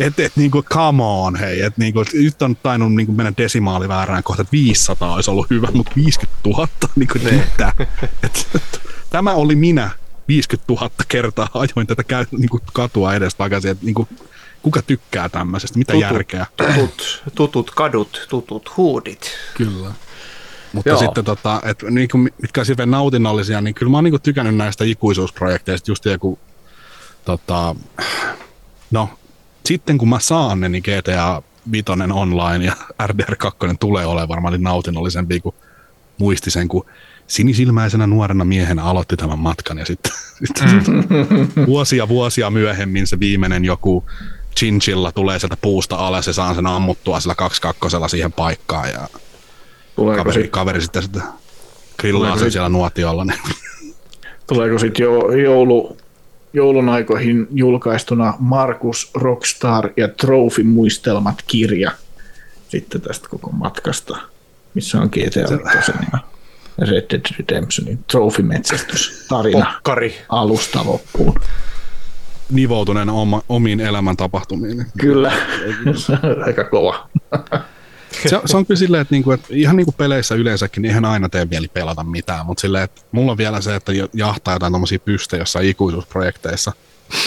Että 0.00 0.22
et, 0.24 0.32
niinku, 0.36 0.62
come 0.62 1.02
on, 1.02 1.36
hei. 1.36 1.62
Et, 1.62 1.78
niinku, 1.78 2.00
et 2.00 2.12
nyt 2.12 2.42
on 2.42 2.56
tainnut 2.56 2.94
niinku, 2.94 3.12
mennä 3.12 3.32
desimaali 3.38 3.88
väärään 3.88 4.22
kohta, 4.22 4.42
että 4.42 4.52
500 4.52 5.14
olisi 5.14 5.30
ollut 5.30 5.50
hyvä, 5.50 5.68
mutta 5.72 5.92
50 5.96 6.38
000, 6.48 6.68
niinku, 6.96 7.18
mitä? 7.18 7.72
Et, 8.22 8.48
et, 8.54 8.80
tämä 9.14 9.34
oli 9.34 9.56
minä 9.56 9.90
50 10.28 10.72
000 10.72 10.90
kertaa 11.08 11.48
ajoin 11.54 11.86
tätä 11.86 12.04
käy, 12.04 12.26
niin 12.38 12.48
kuin 12.48 12.62
katua 12.72 13.14
edes 13.14 13.34
takaisin, 13.34 13.70
että 13.70 13.84
niin 13.84 13.94
kuin, 13.94 14.08
kuka 14.62 14.82
tykkää 14.82 15.28
tämmöisestä, 15.28 15.78
mitä 15.78 15.92
Tutut. 15.92 16.10
järkeä. 16.10 16.46
Tutut, 16.56 17.22
tutut 17.34 17.70
kadut, 17.70 18.26
tutut 18.28 18.76
huudit. 18.76 19.30
Kyllä. 19.56 19.92
Mutta 20.72 20.90
Joo. 20.90 20.98
Sitten, 20.98 21.24
tota, 21.24 21.60
et, 21.64 21.82
niin 21.90 22.08
kuin, 22.08 22.30
mitkä 22.42 22.60
on 22.60 22.66
hirveän 22.66 22.90
nautinnollisia, 22.90 23.60
niin 23.60 23.74
kyllä 23.74 23.90
mä 23.90 23.96
oon 23.96 24.04
niin 24.04 24.12
kuin, 24.12 24.22
tykännyt 24.22 24.56
näistä 24.56 24.84
ikuisuusprojekteista, 24.84 25.90
just 25.90 26.04
joku, 26.04 26.38
tota, 27.24 27.76
no, 28.90 29.08
sitten 29.66 29.98
kun 29.98 30.08
mä 30.08 30.18
saan 30.20 30.60
ne, 30.60 30.68
niin 30.68 30.82
GTA 30.82 31.42
5 31.72 31.84
online 32.12 32.64
ja 32.64 32.72
RDR2 33.08 33.76
tulee 33.80 34.06
olemaan 34.06 34.28
varmaan 34.28 34.52
niin 34.52 34.62
nautinnollisempi 34.62 35.40
kuin 35.40 35.54
muisti 36.18 36.50
sen, 36.50 36.68
kun 36.68 36.86
sinisilmäisenä 37.26 38.06
nuorena 38.06 38.44
miehenä 38.44 38.84
aloitti 38.84 39.16
tämän 39.16 39.38
matkan 39.38 39.78
ja 39.78 39.84
sitten, 39.86 40.12
sitten 40.50 40.68
mm. 40.70 41.66
vuosia 41.66 42.08
vuosia 42.08 42.50
myöhemmin 42.50 43.06
se 43.06 43.20
viimeinen 43.20 43.64
joku 43.64 44.04
chinchilla 44.58 45.12
tulee 45.12 45.38
sieltä 45.38 45.56
puusta 45.60 45.96
alas 45.96 46.26
ja 46.26 46.32
saan 46.32 46.54
sen 46.54 46.66
ammuttua 46.66 47.20
sillä 47.20 47.34
kaksikakkosella 47.34 48.08
siihen 48.08 48.32
paikkaan 48.32 48.90
ja 48.90 49.08
Tuleeko 49.96 50.18
kaveri, 50.18 50.34
sitten 50.34 50.50
kaveri 50.50 50.80
sitten, 50.80 51.02
sitten 51.02 51.22
grillaa 51.98 52.20
Tuleeko 52.20 52.38
sen 52.38 52.46
sit- 52.46 52.52
siellä 52.52 52.68
nuotiolla. 52.68 53.24
Niin. 53.24 53.40
tuleeko 54.46 54.78
sit 54.78 54.98
jo 54.98 55.32
joulu, 55.32 55.96
joulun 56.52 56.88
aikoihin 56.88 57.46
julkaistuna 57.50 58.34
Markus 58.38 59.10
Rockstar 59.14 59.90
ja 59.96 60.08
Trophy 60.08 60.62
muistelmat 60.62 61.42
kirja 61.46 61.90
sitten 62.68 63.00
tästä 63.00 63.28
koko 63.28 63.50
matkasta, 63.50 64.18
missä 64.74 65.00
on 65.00 65.08
GTA 65.08 65.40
5 65.74 65.92
ja 66.12 66.18
Red 66.78 67.04
Dead 67.10 67.20
Redemptionin 67.38 68.04
Trophy-metsästys 68.12 69.26
tarina 69.28 69.72
Pokkari. 69.74 70.14
alusta 70.28 70.84
loppuun. 70.84 71.40
Nivoutuneen 72.50 73.10
oma, 73.10 73.42
omiin 73.48 73.80
elämän 73.80 74.16
tapahtumiin. 74.16 74.76
niin 74.76 74.86
Kyllä, 74.98 75.32
aika 76.46 76.64
kova. 76.64 77.08
Se, 78.22 78.40
se 78.44 78.56
on 78.56 78.66
kyllä 78.66 78.78
silleen, 78.78 79.00
että, 79.00 79.14
niinku, 79.14 79.32
että 79.32 79.48
ihan 79.50 79.76
niin 79.76 79.84
kuin 79.84 79.94
peleissä 79.94 80.34
yleensäkin, 80.34 80.82
niin 80.82 80.90
eihän 80.90 81.04
aina 81.04 81.28
tee 81.28 81.44
mieli 81.44 81.68
pelata 81.68 82.04
mitään, 82.04 82.46
mutta 82.46 82.60
silleen, 82.60 82.84
että 82.84 83.02
mulla 83.12 83.32
on 83.32 83.38
vielä 83.38 83.60
se, 83.60 83.74
että 83.74 83.92
jahtaa 84.12 84.54
jotain 84.54 84.72
tommosia 84.72 84.98
pystejä 84.98 85.40
jossain 85.40 85.68
ikuisuusprojekteissa, 85.68 86.72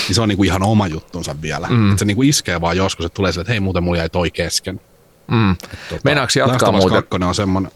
niin 0.07 0.15
se 0.15 0.21
on 0.21 0.29
niinku 0.29 0.43
ihan 0.43 0.63
oma 0.63 0.87
juttunsa 0.87 1.35
vielä. 1.41 1.67
Mm. 1.69 1.89
Että 1.89 1.99
se 1.99 2.05
niinku 2.05 2.21
iskee 2.21 2.61
vaan 2.61 2.77
joskus, 2.77 3.05
että 3.05 3.15
tulee 3.15 3.31
silleen, 3.31 3.43
että 3.43 3.51
hei 3.53 3.59
muuten 3.59 3.83
mulla 3.83 3.97
jäi 3.97 4.09
toi 4.09 4.31
kesken. 4.31 4.81
Mm. 5.31 5.55
Tota, 5.89 6.01
Meinaatko 6.03 6.39
jatkaa 6.39 6.71
muuten? 6.71 7.03
2 7.09 7.25
on 7.27 7.35
semmoinen, 7.35 7.71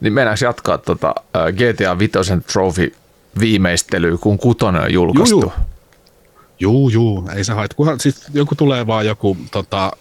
Niin 0.00 0.12
meinaaks 0.12 0.42
jatkaa 0.42 0.78
tota, 0.78 1.14
ä, 1.36 1.52
GTA 1.52 1.98
5 1.98 2.12
trophy 2.52 2.94
viimeistelyä, 3.40 4.16
kun 4.16 4.38
kutonen 4.38 4.82
on 4.82 4.92
julkaistu? 4.92 5.40
Juu, 5.40 5.52
juu, 6.60 6.88
juu, 6.88 7.28
ei 7.36 7.44
se 7.44 7.52
haittaa. 7.52 7.76
Kunhan 7.76 8.00
siis 8.00 8.26
joku 8.34 8.54
tulee 8.54 8.86
vaan 8.86 9.06
joku 9.06 9.36
tota, 9.50 9.92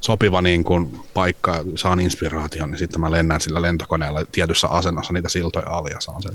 sopiva 0.00 0.42
niin 0.42 0.64
kuin, 0.64 1.00
paikka, 1.14 1.64
saan 1.74 2.00
inspiraation, 2.00 2.70
niin 2.70 2.78
sitten 2.78 3.00
mä 3.00 3.10
lennän 3.10 3.40
sillä 3.40 3.62
lentokoneella 3.62 4.24
tietyssä 4.32 4.68
asennossa 4.68 5.12
niitä 5.12 5.28
siltoja 5.28 5.70
ali 5.70 5.90
ja 5.90 6.00
saan 6.00 6.22
sen. 6.22 6.32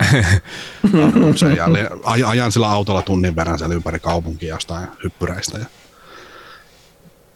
sen 1.36 1.56
ja 1.56 1.66
ajan 2.26 2.52
sillä 2.52 2.70
autolla 2.70 3.02
tunnin 3.02 3.36
verran 3.36 3.58
siellä 3.58 3.74
ympäri 3.74 4.00
kaupunkia 4.00 4.54
jostain 4.54 4.88
hyppyreistä. 5.04 5.58
Ja 5.58 5.66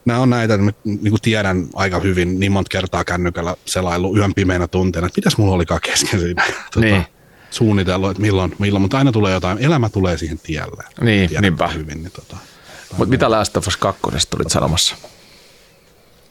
nämä 0.07 0.21
on 0.21 0.31
näitä, 0.31 0.55
että 0.55 0.73
niin 0.85 1.11
kuin 1.11 1.21
tiedän 1.23 1.67
aika 1.75 1.99
hyvin 2.01 2.41
niin 2.41 2.53
monta 2.53 2.69
kertaa 2.69 3.05
kännykällä 3.05 3.57
selailu 3.65 4.17
yön 4.17 4.35
pimeänä 4.35 4.69
tunteina, 4.69 5.07
että 5.07 5.19
mitäs 5.19 5.39
mulla 5.39 5.55
olikaan 5.55 5.81
kesken 5.81 6.21
siinä. 6.21 6.45
Tota, 6.75 6.81
Niin. 6.87 7.05
Suunnitellut, 7.51 8.11
että 8.11 8.21
milloin, 8.21 8.57
milloin, 8.59 8.83
mutta 8.83 8.99
aina 8.99 9.13
tulee 9.13 9.33
jotain, 9.33 9.59
elämä 9.59 9.89
tulee 9.89 10.19
siihen 10.19 10.39
tielle. 10.39 10.85
Niin, 11.01 11.29
Tiedän 11.29 11.43
niinpä. 11.43 11.69
Hyvin, 11.69 12.03
niin, 12.03 12.13
tota, 12.13 12.37
Mutta 12.97 13.11
mitä 13.11 13.31
Last 13.31 13.57
of 13.57 13.67
Us 13.67 13.77
2 13.77 14.01
olit 14.37 14.51
sanomassa? 14.51 14.97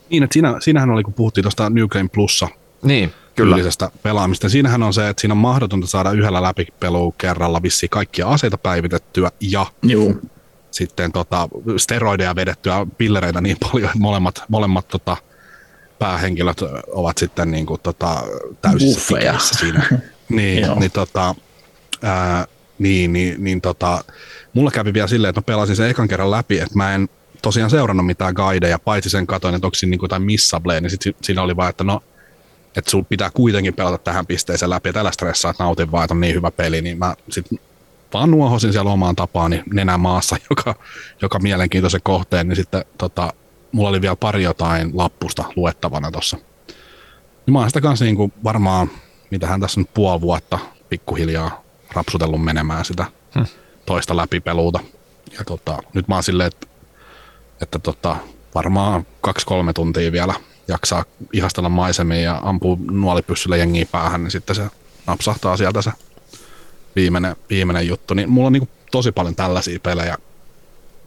niin, 0.10 0.23
että 0.23 0.34
siinä, 0.34 0.56
siinähän 0.60 0.89
oli, 0.89 1.03
kun 1.03 1.14
puhuttiin 1.14 1.43
tuosta 1.43 1.69
New 1.69 1.85
Game 1.88 2.10
Plussa 2.10 2.47
Niin, 2.84 3.14
kyllä. 3.35 3.57
pelaamista. 4.03 4.49
Siinähän 4.49 4.84
on 4.84 4.93
se, 4.93 5.10
että 5.10 5.22
siinä 5.22 5.34
on 5.34 5.38
mahdotonta 5.38 5.88
saada 5.88 6.11
yhdellä 6.11 6.41
läpipelu 6.41 7.11
kerralla 7.11 7.61
vissiin 7.64 7.89
kaikkia 7.89 8.27
aseita 8.27 8.57
päivitettyä 8.57 9.31
ja 9.39 9.65
Juu, 9.84 10.22
sitten 10.76 11.11
tota, 11.11 11.49
steroideja 11.77 12.35
vedettyä 12.35 12.88
pillereitä 12.97 13.41
niin 13.41 13.57
paljon, 13.61 13.89
että 13.89 13.99
molemmat, 13.99 14.43
molemmat 14.47 14.88
tota, 14.88 15.18
päähenkilöt 15.99 16.61
ovat 16.88 17.18
sitten 17.18 17.52
niin 17.52 17.65
kuin, 17.65 17.81
tota, 17.81 18.23
täysissä 18.61 19.18
siinä. 19.41 19.84
niin, 20.30 20.68
niin, 20.80 20.91
tota, 20.91 21.35
ää, 22.02 22.47
niin, 22.80 23.14
niin, 23.14 23.43
niin 23.43 23.61
tota, 23.61 24.03
mulla 24.53 24.72
kävi 24.72 24.93
vielä 24.93 25.07
silleen, 25.07 25.30
että 25.30 25.41
mä 25.41 25.45
pelasin 25.45 25.76
sen 25.76 25.89
ekan 25.89 26.07
kerran 26.07 26.31
läpi, 26.31 26.60
että 26.60 26.76
mä 26.76 26.95
en 26.95 27.10
tosiaan 27.41 27.69
seurannut 27.69 28.06
mitään 28.06 28.34
guideja, 28.34 28.80
paitsi 28.80 29.10
sen 29.10 29.27
katoin, 29.27 29.56
että 29.56 29.68
onko 29.68 29.76
siinä 29.76 29.91
niin 29.91 29.99
jotain 30.02 30.22
missableja, 30.22 30.81
niin 30.81 30.89
sitten 30.89 31.14
siinä 31.22 31.41
oli 31.41 31.56
vaan, 31.56 31.69
että 31.69 31.84
no, 31.84 32.03
että 32.76 32.91
sun 32.91 33.06
pitää 33.06 33.30
kuitenkin 33.34 33.73
pelata 33.73 33.97
tähän 33.97 34.26
pisteeseen 34.26 34.69
läpi, 34.69 34.89
että 34.89 34.99
älä 34.99 35.11
stressaa, 35.11 35.52
että 35.52 35.64
nautin 35.64 35.91
vaan, 35.91 36.03
että 36.03 36.14
on 36.14 36.22
niin 36.22 36.35
hyvä 36.35 36.52
peli, 36.52 36.81
niin 36.81 36.97
mä 36.97 37.15
sitten 37.30 37.60
vaan 38.15 38.31
nuohosin 38.31 38.71
siellä 38.71 38.91
omaan 38.91 39.15
tapaani 39.15 39.63
nenä 39.73 39.97
maassa, 39.97 40.37
joka, 40.49 40.75
joka 41.21 41.39
mielenkiintoisen 41.39 42.01
kohteen, 42.03 42.47
niin 42.47 42.55
sitten 42.55 42.85
tota, 42.97 43.33
mulla 43.71 43.89
oli 43.89 44.01
vielä 44.01 44.15
pari 44.15 44.43
jotain 44.43 44.91
lappusta 44.93 45.43
luettavana 45.55 46.11
tuossa. 46.11 46.37
Niin 47.45 47.53
mä 47.53 47.59
oon 47.59 47.69
sitä 47.69 47.81
kanssa 47.81 48.05
niin 48.05 48.15
kuin 48.15 48.33
varmaan, 48.43 48.89
mitähän 49.31 49.61
tässä 49.61 49.79
nyt 49.79 49.93
puoli 49.93 50.21
vuotta 50.21 50.59
pikkuhiljaa 50.89 51.61
rapsutellut 51.93 52.43
menemään 52.43 52.85
sitä 52.85 53.05
hmm. 53.35 53.45
toista 53.85 54.17
läpipeluuta. 54.17 54.79
Ja 55.37 55.45
tota, 55.45 55.77
nyt 55.93 56.07
mä 56.07 56.15
oon 56.15 56.23
silleen, 56.23 56.47
että, 56.47 56.67
että 57.61 57.79
tota, 57.79 58.15
varmaan 58.55 59.05
kaksi-kolme 59.21 59.73
tuntia 59.73 60.11
vielä 60.11 60.33
jaksaa 60.67 61.05
ihastella 61.33 61.69
maisemia 61.69 62.21
ja 62.21 62.39
ampuu 62.43 62.79
nuolipyssyllä 62.91 63.57
jengiä 63.57 63.85
päähän, 63.91 64.23
niin 64.23 64.31
sitten 64.31 64.55
se 64.55 64.63
napsahtaa 65.07 65.57
sieltä 65.57 65.81
se 65.81 65.91
viimeinen, 66.95 67.35
viimeinen 67.49 67.88
juttu. 67.88 68.13
Niin 68.13 68.30
mulla 68.30 68.47
on 68.47 68.53
niin 68.53 68.69
tosi 68.91 69.11
paljon 69.11 69.35
tällaisia 69.35 69.80
pelejä, 69.80 70.17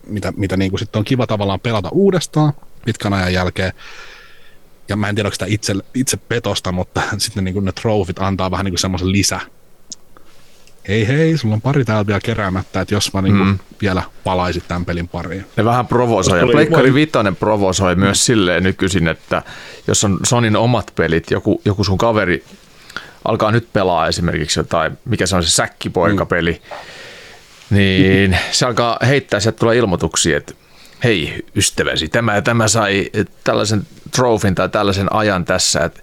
mitä, 0.06 0.32
mitä 0.36 0.56
niin 0.56 0.70
kuin 0.70 0.80
sitten 0.80 0.98
on 0.98 1.04
kiva 1.04 1.26
tavallaan 1.26 1.60
pelata 1.60 1.88
uudestaan 1.92 2.52
pitkän 2.84 3.12
ajan 3.12 3.32
jälkeen. 3.32 3.72
Ja 4.88 4.96
mä 4.96 5.08
en 5.08 5.14
tiedä, 5.14 5.26
onko 5.26 5.34
sitä 5.34 5.46
itse, 5.48 5.74
itse 5.94 6.16
petosta, 6.16 6.72
mutta 6.72 7.02
sitten 7.18 7.44
niin 7.44 7.54
kuin 7.54 7.64
ne 7.64 7.72
trofit 7.72 8.18
antaa 8.18 8.50
vähän 8.50 8.64
niin 8.64 8.72
kuin 8.72 8.80
semmoisen 8.80 9.12
lisä. 9.12 9.40
Hei 10.88 11.08
hei, 11.08 11.38
sulla 11.38 11.54
on 11.54 11.60
pari 11.60 11.84
täällä 11.84 12.06
vielä 12.06 12.20
keräämättä, 12.20 12.80
että 12.80 12.94
jos 12.94 13.12
mä 13.12 13.22
niin 13.22 13.36
kuin 13.36 13.48
mm. 13.48 13.58
vielä 13.82 14.02
palaisit 14.24 14.68
tämän 14.68 14.84
pelin 14.84 15.08
pariin. 15.08 15.44
Ne 15.56 15.64
vähän 15.64 15.86
provosoi. 15.86 16.38
Ja 16.38 16.44
Oli- 16.44 16.52
Pleikkari 16.52 16.94
Vitoinen 16.94 17.36
provosoi 17.36 17.94
myös 17.94 18.26
silleen 18.26 18.62
nykyisin, 18.62 19.08
että 19.08 19.42
jos 19.86 20.04
on 20.04 20.18
Sonin 20.26 20.56
omat 20.56 20.92
pelit, 20.94 21.30
joku, 21.30 21.60
joku 21.64 21.84
sun 21.84 21.98
kaveri 21.98 22.44
alkaa 23.24 23.50
nyt 23.50 23.68
pelaa 23.72 24.08
esimerkiksi 24.08 24.60
jotain, 24.60 24.98
mikä 25.04 25.26
se 25.26 25.36
on 25.36 25.42
se 25.44 25.50
säkkipoikapeli, 25.50 26.62
niin 27.70 28.38
se 28.50 28.66
alkaa 28.66 28.98
heittää, 29.06 29.40
sieltä 29.40 29.58
tulee 29.58 29.76
ilmoituksia, 29.76 30.36
että 30.36 30.54
hei 31.04 31.44
ystäväsi, 31.56 32.08
tämä 32.08 32.34
ja 32.34 32.42
tämä 32.42 32.68
sai 32.68 33.10
tällaisen 33.44 33.86
trofin 34.16 34.54
tai 34.54 34.68
tällaisen 34.68 35.12
ajan 35.12 35.44
tässä, 35.44 35.80
että 35.80 36.00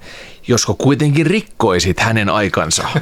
josko 0.48 0.74
kuitenkin 0.74 1.26
rikkoisit 1.26 2.00
hänen 2.00 2.30
aikansa. 2.30 2.88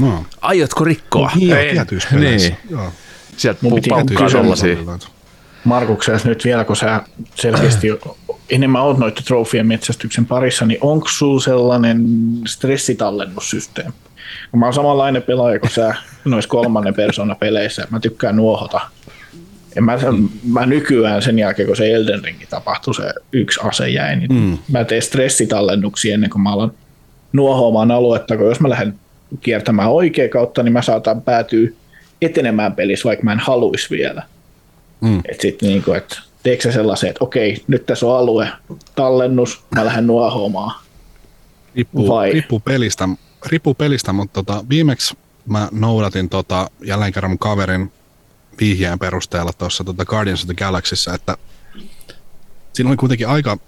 No, 0.00 0.26
Aiotko 0.40 0.84
rikkoa? 0.84 1.30
niin, 1.34 1.56
Ei. 1.56 1.72
tietyissä. 1.72 2.08
Niin. 2.16 2.56
Joo. 2.70 2.92
Sieltä 3.36 3.60
pu- 3.62 3.80
Markuksessa 5.64 6.28
nyt 6.28 6.44
vielä, 6.44 6.64
kun 6.64 6.76
sä 6.76 7.00
selkeästi 7.34 7.88
enemmän 8.50 8.82
oot 8.82 8.98
noita 8.98 9.22
trofien 9.22 9.66
metsästyksen 9.66 10.26
parissa, 10.26 10.66
niin 10.66 10.78
onko 10.80 11.08
sulla 11.08 11.40
sellainen 11.40 12.06
stressitallennussysteemi? 12.46 13.92
Mä 14.56 14.66
oon 14.66 14.74
samanlainen 14.74 15.22
pelaaja 15.22 15.60
kuin 15.60 15.70
sä 15.70 15.94
noissa 16.24 16.50
kolmannen 16.50 16.94
persoonan 16.94 17.36
peleissä, 17.36 17.86
mä 17.90 18.00
tykkään 18.00 18.36
nuohota. 18.36 18.80
En 19.76 19.84
mä, 19.84 19.98
mä 20.52 20.66
nykyään 20.66 21.22
sen 21.22 21.38
jälkeen, 21.38 21.66
kun 21.66 21.76
se 21.76 21.94
Elden 21.94 22.24
Ringi 22.24 22.46
tapahtui, 22.46 22.94
se 22.94 23.14
yksi 23.32 23.60
ase 23.62 23.88
jäi, 23.88 24.16
niin 24.16 24.32
mm. 24.32 24.58
mä 24.72 24.84
teen 24.84 25.02
stressitallennuksia 25.02 26.14
ennen 26.14 26.30
kuin 26.30 26.42
mä 26.42 26.52
alan 26.52 26.72
nuohoamaan 27.32 27.90
aluetta, 27.90 28.36
kun 28.36 28.46
jos 28.46 28.60
mä 28.60 28.68
lähden 28.68 28.94
kiertämään 29.40 29.90
oikea 29.90 30.28
kautta, 30.28 30.62
niin 30.62 30.72
mä 30.72 30.82
saatan 30.82 31.22
päätyä 31.22 31.68
etenemään 32.22 32.72
pelissä, 32.72 33.08
vaikka 33.08 33.24
mä 33.24 33.32
en 33.32 33.38
haluaisi 33.38 33.90
vielä. 33.90 34.22
Mm. 35.04 35.18
Että 35.18 35.42
sitten 35.42 35.68
niinku, 35.68 35.92
että 35.92 36.16
teekö 36.42 36.62
sä 36.62 36.72
sellaisen, 36.72 37.10
että 37.10 37.24
okei, 37.24 37.64
nyt 37.66 37.86
tässä 37.86 38.06
on 38.06 38.16
alue, 38.16 38.48
tallennus, 38.94 39.64
mä 39.74 39.84
lähden 39.84 40.06
nuohoamaan. 40.06 40.80
Riippuu, 41.74 42.08
Vai? 42.08 42.32
riippuu 42.32 42.60
pelistä, 42.60 43.08
riippuu 43.46 43.74
pelistä, 43.74 44.12
mutta 44.12 44.42
tota, 44.42 44.64
viimeksi 44.68 45.16
mä 45.46 45.68
noudatin 45.72 46.28
tota, 46.28 46.70
jälleen 46.84 47.12
kerran 47.12 47.30
mun 47.30 47.38
kaverin 47.38 47.92
vihjeen 48.60 48.98
perusteella 48.98 49.52
tuossa 49.52 49.84
tota 49.84 50.04
Guardians 50.04 50.42
of 50.42 50.46
the 50.46 50.54
Galaxyssä, 50.54 51.14
että 51.14 51.36
siinä 52.72 52.90
oli 52.90 52.96
kuitenkin 52.96 53.28
aika 53.28 53.58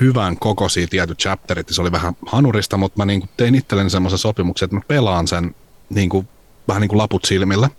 hyvän 0.00 0.36
kokoisia 0.38 0.86
tietyt 0.86 1.18
chapterit, 1.18 1.68
se 1.70 1.80
oli 1.80 1.92
vähän 1.92 2.16
hanurista, 2.26 2.76
mutta 2.76 2.98
mä 2.98 3.04
niinku 3.04 3.28
tein 3.36 3.54
itselleni 3.54 3.90
semmoisen 3.90 4.18
sopimuksen, 4.18 4.66
että 4.66 4.76
mä 4.76 4.82
pelaan 4.88 5.28
sen 5.28 5.54
niinku 5.90 6.24
vähän 6.68 6.80
niin 6.80 6.88
kuin 6.88 6.98
laput 6.98 7.24
silmillä. 7.24 7.70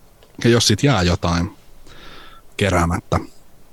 Ja 0.43 0.49
jos 0.49 0.67
sit 0.67 0.83
jää 0.83 1.03
jotain 1.03 1.51
keräämättä, 2.57 3.19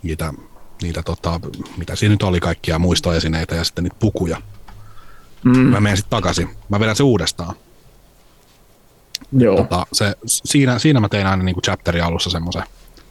niitä, 0.02 0.34
niitä 0.82 1.02
tota, 1.02 1.40
mitä 1.76 1.96
siinä 1.96 2.12
nyt 2.12 2.22
oli, 2.22 2.40
kaikkia 2.40 2.78
muistoesineitä 2.78 3.54
ja 3.54 3.64
sitten 3.64 3.84
niitä 3.84 3.96
pukuja, 4.00 4.42
mm. 5.44 5.58
mä 5.58 5.80
menen 5.80 5.96
sitten 5.96 6.10
takaisin. 6.10 6.48
Mä 6.68 6.80
vedän 6.80 6.96
se 6.96 7.02
uudestaan. 7.02 7.54
Joo. 9.32 9.56
Tota, 9.56 9.86
se, 9.92 10.14
siinä, 10.24 10.78
siinä 10.78 11.00
mä 11.00 11.08
tein 11.08 11.26
aina 11.26 11.42
niin 11.42 11.54
kuin 11.54 11.62
chapterin 11.62 12.04
alussa 12.04 12.30
semmoisen 12.30 12.62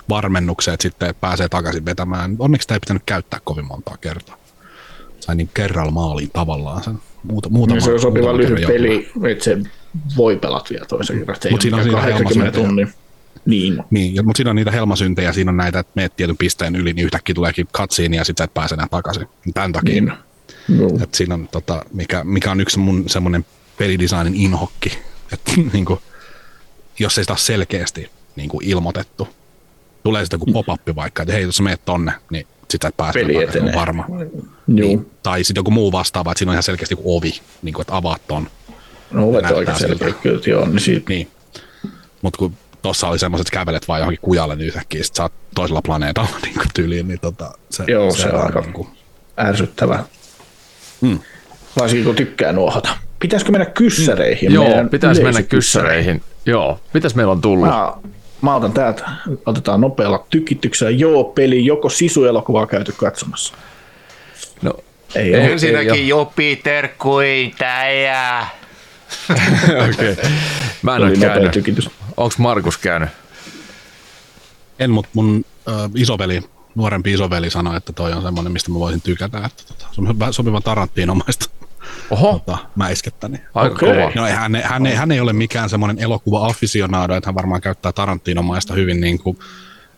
varmennuksen, 0.10 0.74
että 0.74 0.82
sitten 0.82 1.16
pääsee 1.22 1.50
takaisin 1.50 1.86
vetämään. 1.86 2.36
Onneksi 2.40 2.64
sitä 2.64 2.74
ei 2.74 2.80
pitänyt 2.80 3.04
käyttää 3.06 3.40
kovin 3.44 3.68
montaa 3.68 3.98
kertaa. 3.98 4.38
Sain 5.20 5.38
niin 5.38 5.50
kerralla 5.54 5.92
maaliin 5.92 6.30
tavallaan 6.34 6.84
sen. 6.84 7.00
Muuta, 7.24 7.50
muutama, 7.50 7.76
Niin 7.76 7.86
se 7.86 7.94
on 7.94 8.00
sopiva 8.00 8.38
lyhyt 8.38 8.68
peli, 8.68 9.12
että 9.32 9.44
se 9.44 9.58
voi 10.18 10.36
pelata 10.36 10.70
vielä 10.70 10.86
toisen 10.86 11.20
kerran. 11.20 11.38
Se 11.42 11.48
ei 11.48 11.52
Mut 11.52 11.62
siinä 11.62 11.78
on 11.78 11.84
siinä 11.84 11.98
80 11.98 12.28
helmasyntejä. 12.28 12.66
tunnin. 12.66 12.94
Niin, 13.46 13.84
Niin, 13.90 14.26
mutta 14.26 14.38
siinä 14.38 14.50
on 14.50 14.56
niitä 14.56 14.72
helmasyntejä, 14.72 15.34
siinä 15.34 15.52
on 15.52 15.58
näitä, 15.58 15.80
että 15.80 15.92
meet 15.96 16.16
tietyn 16.16 16.38
pisteen 16.38 16.76
yli, 16.76 16.94
niin 16.94 17.06
yhtäkkiä 17.06 17.36
tuleekin 17.36 17.68
cutscene 17.68 18.18
ja 18.18 18.26
sitten 18.26 18.44
sä 18.44 18.46
et 18.46 18.54
pääse 18.54 18.76
enää 18.76 18.88
takaisin. 18.92 19.28
Tämän 19.54 19.72
takia. 19.72 19.94
niin. 19.94 20.14
Joo. 20.80 21.00
Et 21.04 21.14
siinä 21.14 21.34
on, 21.34 21.48
tota, 21.48 21.86
mikä, 21.94 22.24
mikä 22.24 22.52
on 22.52 22.62
yksi 22.62 22.80
mun 22.80 23.10
semmoinen 23.10 23.46
pelidesignin 23.78 24.36
inhokki, 24.36 24.98
että 25.34 25.52
niin 25.74 25.86
kuin, 25.86 26.00
jos 27.00 27.18
ei 27.18 27.24
sitä 27.24 27.34
ole 27.34 27.40
selkeästi 27.40 28.10
niin 28.36 28.50
kuin 28.50 28.66
ilmoitettu, 28.66 29.28
tulee 30.04 30.26
sitten 30.26 30.40
joku 30.40 30.52
pop-up 30.52 30.96
vaikka, 30.96 31.24
että 31.24 31.34
hei, 31.34 31.44
jos 31.44 31.56
sä 31.58 31.64
meet 31.64 31.86
tonne, 31.86 32.12
niin 32.30 32.48
sit 32.70 32.82
sä 32.82 32.88
et 32.88 32.98
pääse 32.98 33.20
Peli 33.20 33.34
takaisin, 33.34 33.64
on 33.64 33.74
varma. 33.76 34.06
Joo. 34.10 34.28
Niin, 34.68 35.12
tai 35.24 35.44
sitten 35.44 35.60
joku 35.60 35.72
muu 35.72 35.92
vastaava, 35.92 36.32
että 36.32 36.40
siinä 36.40 36.52
on 36.52 36.54
ihan 36.54 36.64
selkeästi 36.64 36.94
joku 36.94 37.18
ovi, 37.18 37.42
niin 37.62 37.74
kuin, 37.74 37.84
että 37.84 37.96
avaat 37.96 38.22
ton. 38.28 38.48
No 39.12 39.30
olet 39.30 39.42
näyttää 39.42 39.60
aika 39.60 39.78
selkeä, 39.78 40.14
kyllä, 40.14 40.42
joo, 40.46 40.66
niin 40.66 40.80
siitä 40.80 41.10
Niin. 41.10 41.28
Mutta 42.22 42.38
kun 42.38 42.54
tossa 42.82 43.08
oli 43.08 43.20
semmoiset, 43.20 43.48
että 43.48 43.60
kävelet 43.60 43.88
vaan 43.88 44.00
johonkin 44.00 44.20
kujalle, 44.22 44.56
niin 44.56 44.68
yhtäkkiä 44.68 45.04
sit 45.04 45.16
sä 45.16 45.24
oot 45.24 45.34
toisella 45.56 45.82
planeetalla 45.82 46.30
niin 46.44 46.54
kuin 46.56 46.68
tyyliin, 46.74 47.08
niin 47.08 47.20
tota, 47.20 47.52
se, 47.70 47.84
Joo, 47.88 48.12
se 48.12 48.28
on 48.28 48.34
vaan 48.34 48.46
aika- 48.46 48.62
niin 48.62 48.74
kuin, 48.74 48.88
ärsyttävää. 49.40 50.04
Mm. 51.02 51.20
Varsinkin 51.80 52.06
kun 52.06 52.16
tykkää 52.16 52.52
nuohota. 52.54 52.90
Pitäisikö 53.20 53.52
mennä 53.52 53.66
kyssäreihin? 53.66 54.54
Joo, 54.54 54.68
meidän 54.68 54.90
pitäisi 54.90 55.24
mennä 55.24 55.44
kyssäreihin. 55.44 56.22
Joo, 56.46 56.80
mitäs 56.94 57.16
meillä 57.16 57.32
on 57.32 57.42
tullut? 57.42 57.68
Mä, 57.68 57.94
mä 58.42 58.56
otan 58.56 58.74
täältä, 58.74 59.10
otetaan 59.46 59.82
nopealla 59.82 60.26
tykityksellä. 60.30 60.92
Joo, 60.92 61.24
peli, 61.24 61.66
joko 61.66 61.90
sisuelokuvaa 61.90 62.68
käyty 62.68 62.92
katsomassa? 62.98 63.54
No, 64.62 64.74
Ei, 65.16 65.24
Ei, 65.24 65.36
ole. 65.36 65.46
ei 65.46 65.52
Ensinnäkin 65.52 66.08
Jopi 66.08 66.56
Terkkuin, 66.64 67.56
täjää. 67.58 68.50
okei. 69.90 70.16
Mä 70.82 70.96
en 70.96 71.02
ole 71.04 71.18
käynyt. 71.18 71.52
tykitys. 71.52 71.90
Onko 72.24 72.36
Markus 72.38 72.78
käynyt? 72.78 73.10
En, 74.80 74.92
mutta 74.92 75.10
mun 75.14 75.46
ö, 75.68 75.72
isoveli, 75.96 76.42
nuorempi 76.76 77.14
isoveli 77.14 77.50
sanoi, 77.50 77.78
että 77.78 77.94
toi 77.94 78.14
on 78.14 78.22
semmoinen, 78.22 78.54
mistä 78.54 78.72
mä 78.72 78.80
voisin 78.80 79.02
tykätä. 79.02 79.38
Että 79.38 79.64
tota, 79.68 79.86
se 79.92 80.02
on 80.02 80.08
hyvä- 80.08 80.32
sopivan 80.32 80.64
Tarantinomaista 80.64 81.46
Oho, 82.10 82.34
tota, 82.46 82.58
mäiskettä. 82.76 83.28
Niin. 83.28 83.42
aika 83.54 83.76
Okei. 83.76 83.94
kova. 83.94 84.12
No, 84.16 84.28
ei, 84.28 84.34
hän, 84.34 84.56
ei, 84.56 84.62
hän, 84.62 84.86
ei, 84.86 84.96
hän 84.96 85.12
ei 85.12 85.20
ole 85.20 85.34
mikään 85.34 85.70
semmoinen 85.70 86.00
elokuva 86.00 86.46
aficionado, 86.46 87.16
että 87.16 87.28
hän 87.28 87.36
varmaan 87.36 87.62
käyttää 87.62 87.92
Tarantinomaista 87.92 88.74
hyvin 88.74 89.02
niin 89.02 89.20
kuin 89.20 89.38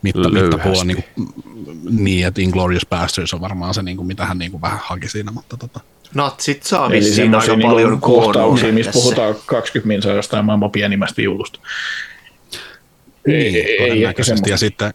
mitta, 0.01 0.29
mittapuolla 0.29 0.83
niin, 0.83 1.03
kuin, 1.15 1.33
niin, 1.89 2.27
että 2.27 2.41
Inglourious 2.41 2.85
Basterds 2.85 3.33
on 3.33 3.41
varmaan 3.41 3.73
se, 3.73 3.83
niin 3.83 3.97
kuin, 3.97 4.07
mitä 4.07 4.25
hän 4.25 4.37
niin 4.37 4.51
kuin 4.51 4.61
vähän 4.61 4.79
haki 4.83 5.09
siinä, 5.09 5.31
mutta 5.31 5.57
tota, 5.57 5.79
Natsit 6.13 6.63
saa 6.63 6.89
vissiin 6.89 7.35
aika 7.35 7.55
niin 7.55 7.69
paljon 7.69 8.01
kohtauksia, 8.01 8.73
missä 8.73 8.91
puhutaan 8.91 9.35
20 9.45 9.87
minsaa 9.87 10.13
jostain 10.13 10.45
maailman 10.45 10.71
pienimmästä 10.71 11.21
viulusta. 13.27 13.57
Ei, 13.57 13.81
ei, 13.81 13.91
ei. 13.91 14.01
Ja 14.47 14.57
sitten, 14.57 14.93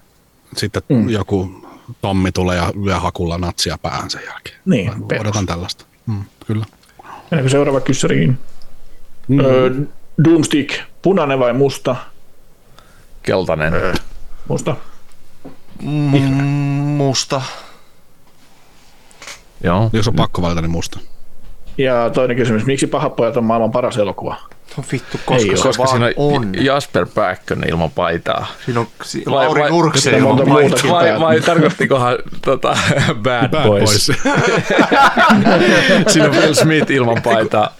sitten 0.56 0.82
mm. 0.88 1.08
joku 1.08 1.68
Tommi 2.00 2.32
tulee 2.32 2.56
ja 2.56 2.72
lyö 2.84 2.98
hakulla 3.00 3.38
natsia 3.38 3.78
päähän 3.78 4.10
sen 4.10 4.22
jälkeen. 4.26 4.56
Niin, 4.64 4.92
perus. 5.08 5.20
Odotan 5.20 5.46
tällaista. 5.46 5.84
Mm, 6.06 6.24
kyllä. 6.46 6.66
Mennäänkö 7.30 7.50
seuraava 7.50 7.80
kyssäriin? 7.80 8.38
Mm. 9.28 9.40
Öö, 9.40 9.70
Doomstick, 10.24 10.80
punainen 11.02 11.38
vai 11.38 11.52
musta? 11.52 11.96
Keltainen. 13.22 13.72
Musta. 14.48 14.76
Mm, 15.82 16.20
Musta. 16.98 17.42
Joo. 19.64 19.90
Jos 19.92 20.08
on 20.08 20.14
pakko 20.14 20.42
valita, 20.42 20.60
niin 20.60 20.70
musta. 20.70 21.00
Ja 21.78 22.10
toinen 22.10 22.36
kysymys, 22.36 22.66
miksi 22.66 22.86
Pahapojat 22.86 23.36
on 23.36 23.44
maailman 23.44 23.70
paras 23.70 23.96
elokuva? 23.96 24.36
No 24.76 24.84
vittu, 24.92 25.18
Ei 25.18 25.24
koska 25.24 25.50
oo. 25.50 25.56
se 25.56 25.62
Koska 25.62 25.82
vaan 25.82 25.90
siinä 25.90 26.12
on 26.16 26.36
on. 26.36 26.64
Jasper 26.64 27.06
Pääkkönen 27.14 27.68
ilman 27.70 27.90
paitaa. 27.90 28.46
Siinä 28.64 28.80
on 28.80 28.88
si- 29.02 29.22
Vai- 29.26 29.46
Lauri 29.46 29.60
vai- 29.62 29.70
Nurksen 29.70 30.02
Sitten 30.02 30.20
ilman 30.20 30.38
paitaa. 30.48 30.90
Vai, 30.92 31.10
Bad- 31.12 31.20
vai 31.20 31.40
tarkoittikohan 31.40 32.18
tota, 32.44 32.68
Bad, 33.22 33.48
Bad 33.48 33.66
Boys? 33.66 33.78
Boys. 33.78 34.06
Siinä 36.12 36.28
on 36.28 36.34
Will 36.36 36.54
Smith 36.54 36.90
ilman 36.90 37.22
paitaa. 37.22 37.74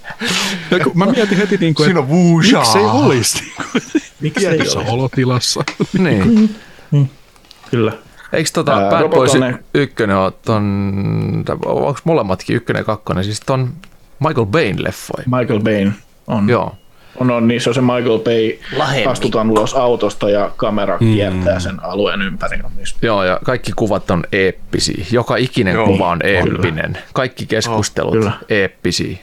Ja 0.70 0.80
kun 0.84 0.92
mä 0.94 1.06
mietin 1.06 1.38
heti, 1.38 1.56
niin 1.60 1.74
kuin, 1.74 1.86
Siinä 1.86 2.00
että 2.00 2.12
on 2.12 2.18
Wuja. 2.18 2.58
miksi 2.58 2.78
ei 2.78 2.84
olisi 2.84 3.40
niin 3.40 3.52
kuin, 3.72 3.82
Miksi 4.20 4.46
ei 4.46 4.52
tietyssä 4.56 4.78
ole? 4.78 4.88
olotilassa. 4.90 5.64
Niin. 5.98 6.54
Kyllä. 7.70 7.92
Eikö 8.32 8.50
tota 8.52 8.72
Ää, 8.72 8.90
Bad 8.90 9.08
Boys 9.08 9.32
ykkönen 9.74 10.16
on 10.16 10.32
ton, 10.44 11.44
onko 11.64 12.00
molemmatkin 12.04 12.56
ykkönen 12.56 12.80
ja 12.80 12.84
kakkonen, 12.84 13.24
siis 13.24 13.40
ton 13.40 13.72
Michael 14.28 14.46
Bain 14.46 14.84
leffoja? 14.84 15.24
Michael 15.38 15.60
Bain 15.60 15.94
on. 16.26 16.48
Joo. 16.48 16.74
On, 17.20 17.30
on, 17.30 17.48
niin 17.48 17.60
se 17.60 17.70
on 17.70 17.74
se 17.74 17.80
Michael 17.80 18.18
Bay, 18.18 18.52
Lahemmin. 18.76 19.08
astutaan 19.08 19.50
ulos 19.50 19.74
autosta 19.74 20.30
ja 20.30 20.50
kamera 20.56 20.98
kiertää 20.98 21.60
sen 21.60 21.84
alueen 21.84 22.22
ympäri. 22.22 22.58
On 22.64 22.70
niissä. 22.76 22.96
Joo, 23.02 23.24
ja 23.24 23.40
kaikki 23.44 23.72
kuvat 23.76 24.10
on 24.10 24.24
eeppisiä. 24.32 25.04
Joka 25.12 25.36
ikinen 25.36 25.74
Joo, 25.74 25.86
kuva 25.86 26.08
on 26.08 26.20
eeppinen. 26.24 26.98
Kaikki 27.12 27.46
keskustelut 27.46 28.12
kyllä. 28.12 28.32
eeppisiä. 28.48 29.16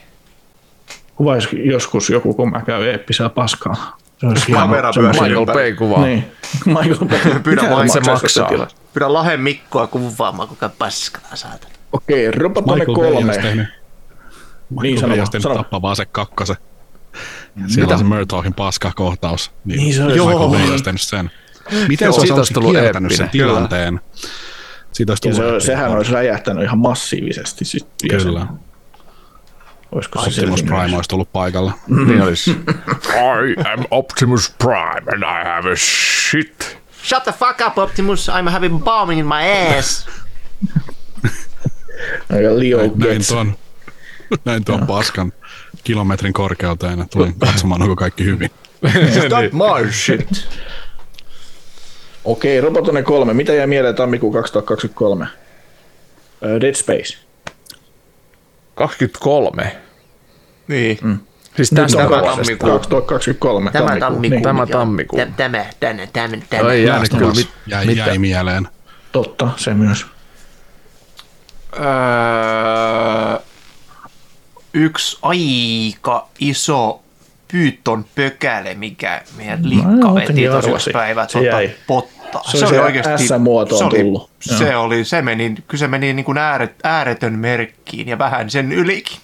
Kuvaisi 1.16 1.68
joskus 1.68 2.10
joku, 2.10 2.34
kun 2.34 2.50
mä 2.50 2.62
käyn 2.62 2.88
eeppisää 2.90 3.28
paskaa. 3.28 3.96
Hieno. 4.22 4.60
Kamera 4.60 4.92
Se- 4.92 5.00
pyörii. 5.00 5.20
Michael 5.20 5.36
ympäri. 5.40 5.58
Bay 5.58 5.74
kuvaa. 5.74 6.04
Niin. 6.06 6.24
Michael 6.66 6.96
Bay. 7.08 7.18
Pyydä 7.44 7.62
vain, 7.70 7.92
se 7.92 8.00
maksaa. 8.00 8.50
Pyydä 8.94 9.12
Lahen 9.12 9.40
Mikkoa 9.40 9.86
kuvaamaan, 9.86 10.48
kuinka 10.48 10.68
paskana 10.78 11.36
saatana. 11.36 11.72
Okei, 11.92 12.30
Robotone 12.30 12.80
Michael 12.84 12.96
Bay 12.96 13.06
olisi 13.06 13.22
kolme. 13.22 13.42
tehnyt, 13.42 13.66
Michael 14.70 14.96
sano 14.96 15.08
Bay 15.08 15.18
vaan, 15.18 15.20
olisi 15.20 15.32
tehnyt 15.32 15.56
tappavaa 15.56 15.94
se 15.94 16.04
kakkosen. 16.04 16.56
Siellä 17.66 17.92
on 17.92 17.98
se 17.98 18.04
Murtaughn 18.04 18.54
paskakohtaus. 18.54 19.50
Niin, 19.64 19.78
Niin 19.78 19.94
se. 19.94 20.02
Michael 20.02 20.16
Joo. 20.16 20.56
Tehnyt 20.84 21.00
sen. 21.00 21.30
Miten 21.88 21.88
se 21.88 21.88
Siitä 21.88 22.10
olisi 22.10 22.32
olisi 22.32 22.54
tullut 22.54 22.70
kiertänyt 22.72 23.12
sen 23.12 23.28
tilanteen? 23.28 24.00
Siitä 24.92 25.10
olisi 25.10 25.22
tullut 25.22 25.62
se, 25.62 25.66
sehän 25.66 25.90
olisi 25.90 26.12
räjähtänyt 26.12 26.64
ihan 26.64 26.78
massiivisesti. 26.78 27.64
Sit 27.64 27.86
vielä 28.02 28.24
Kyllä. 28.24 28.40
sen. 28.40 28.48
Olisiko 29.92 30.18
se 30.22 30.40
Optimus? 30.40 30.62
Prime 30.62 30.96
olisi 30.96 31.08
tullut 31.08 31.32
paikalla. 31.32 31.72
Niin 32.06 32.22
olisi. 32.22 32.50
I 32.50 33.68
am 33.72 33.84
Optimus 33.90 34.54
Prime 34.58 35.12
and 35.12 35.22
I 35.22 35.44
have 35.48 35.72
a 35.72 35.76
shit. 35.76 36.78
Shut 37.04 37.22
the 37.22 37.32
fuck 37.32 37.60
up, 37.66 37.78
Optimus. 37.78 38.28
I'm 38.28 38.50
having 38.50 38.84
bombing 38.84 39.20
in 39.20 39.26
my 39.26 39.76
ass. 39.78 40.06
Aika 42.32 42.58
Leo 42.58 42.78
Näin 42.96 43.26
tuon, 43.28 43.56
näin 44.44 44.64
tuon 44.64 44.86
paskan 44.86 45.32
kilometrin 45.84 46.32
korkeuteen, 46.32 47.00
että 47.00 47.12
tulin 47.18 47.34
katsomaan, 47.38 47.82
onko 47.82 47.96
kaikki 47.96 48.24
hyvin. 48.24 48.50
Stop 49.26 49.52
my 49.52 49.92
shit. 49.92 50.48
Okei, 52.24 52.60
Robotone 52.60 53.02
3. 53.02 53.34
Mitä 53.34 53.52
jää 53.52 53.66
mieleen 53.66 53.94
tammikuun 53.94 54.32
2023? 54.32 55.26
Ö, 56.44 56.60
Dead 56.60 56.74
Space. 56.74 57.16
23. 58.74 59.76
Niin. 60.68 60.98
Siis 61.56 61.70
tästä 61.70 61.98
Tämä 61.98 62.22
tammikuu. 62.22 62.70
2023. 62.70 63.70
Tämä 63.70 63.96
tammikuu. 64.00 64.30
Niin, 64.30 64.42
Tämä 64.42 64.66
tammikuu. 64.66 65.18
Tä- 65.18 65.26
Tämä, 65.36 65.64
tänne, 65.80 66.08
tämä, 66.12 66.36
tämä. 66.50 66.72
Ei 66.72 66.84
jäänyt 66.84 67.10
kyllä 67.10 67.32
mit, 67.34 67.48
jäi, 67.66 67.86
mitä. 67.86 68.00
jäi 68.06 68.18
mieleen. 68.18 68.68
totta, 69.12 69.50
se 69.56 69.74
myös. 69.74 70.06
Öö, 71.76 71.84
yksi 74.76 75.18
aika 75.22 76.28
iso 76.38 77.02
pyytton 77.52 78.04
pökäle, 78.14 78.74
mikä 78.74 79.22
meidän 79.36 79.68
likka 79.68 80.08
jotenkin 80.08 80.26
veti 80.36 80.48
tuossa 80.48 80.68
arvasin. 80.68 80.92
päivä 80.92 81.26
Se 81.28 81.38
tuota 81.38 81.74
pottaa. 81.86 82.42
Se 82.44 82.66
oli 82.80 82.92
se 83.18 83.26
S-muotoon 83.26 83.78
se 83.78 83.84
oli, 83.84 83.98
tullut. 83.98 84.30
Se, 84.40 84.76
oli, 84.76 85.04
se 85.04 85.22
meni, 85.22 85.54
kyllä 85.68 85.78
se 85.78 85.88
meni 85.88 86.12
niin 86.12 86.24
kuin 86.24 86.38
ääret, 86.38 86.74
ääretön 86.84 87.32
merkkiin 87.38 88.08
ja 88.08 88.18
vähän 88.18 88.50
sen 88.50 88.72
ylikin. 88.72 89.18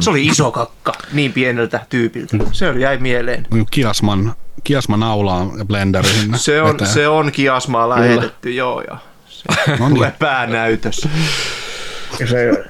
Se 0.00 0.10
oli 0.10 0.26
iso 0.26 0.50
kakka 0.50 0.92
niin 1.12 1.32
pieneltä 1.32 1.80
tyypiltä. 1.88 2.36
Se 2.52 2.68
oli, 2.68 2.80
jäi 2.80 2.98
mieleen. 2.98 3.46
Kiasman, 3.70 4.34
Kiasman 4.64 5.00
naulaa 5.00 5.50
ja 5.58 5.64
blenderi 5.64 6.08
sinne 6.08 6.38
Se 6.38 6.62
on, 6.62 6.68
veteen. 6.72 6.90
se 6.90 7.08
on 7.08 7.32
kiasmaa 7.32 7.88
lähetetty, 7.88 8.50
joo. 8.50 8.80
Ja 8.80 8.96
se 9.28 9.44
No 9.78 9.88
niin. 9.88 9.94
tulee 9.94 10.12
päänäytös. 10.18 11.08
Ja 12.20 12.26
se, 12.26 12.64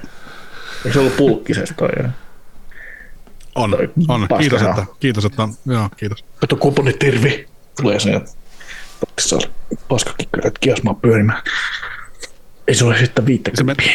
eikö 0.85 0.93
se 0.93 0.99
ollut 0.99 1.17
pulkkisesta 1.17 1.75
toi? 1.75 1.89
On, 3.55 3.71
Toi 3.71 3.89
on. 4.07 4.27
Kiitos, 4.39 4.61
että, 4.61 4.85
kiitos, 4.99 5.25
että, 5.25 5.47
joo, 5.65 5.89
kiitos. 5.97 6.25
Kato 6.39 6.55
kuponi 6.55 6.93
tervi. 6.93 7.47
Tulee 7.81 7.99
se, 7.99 8.13
että 8.13 8.31
on 9.31 9.41
paskakikkärät 9.87 10.59
kiasmaa 10.59 10.93
pyörimään. 10.93 11.43
Ei 12.67 12.75
se 12.75 12.85
ole 12.85 12.97
sitten 12.97 13.25
viittä. 13.25 13.51
Se, 13.53 13.63
meni, 13.63 13.91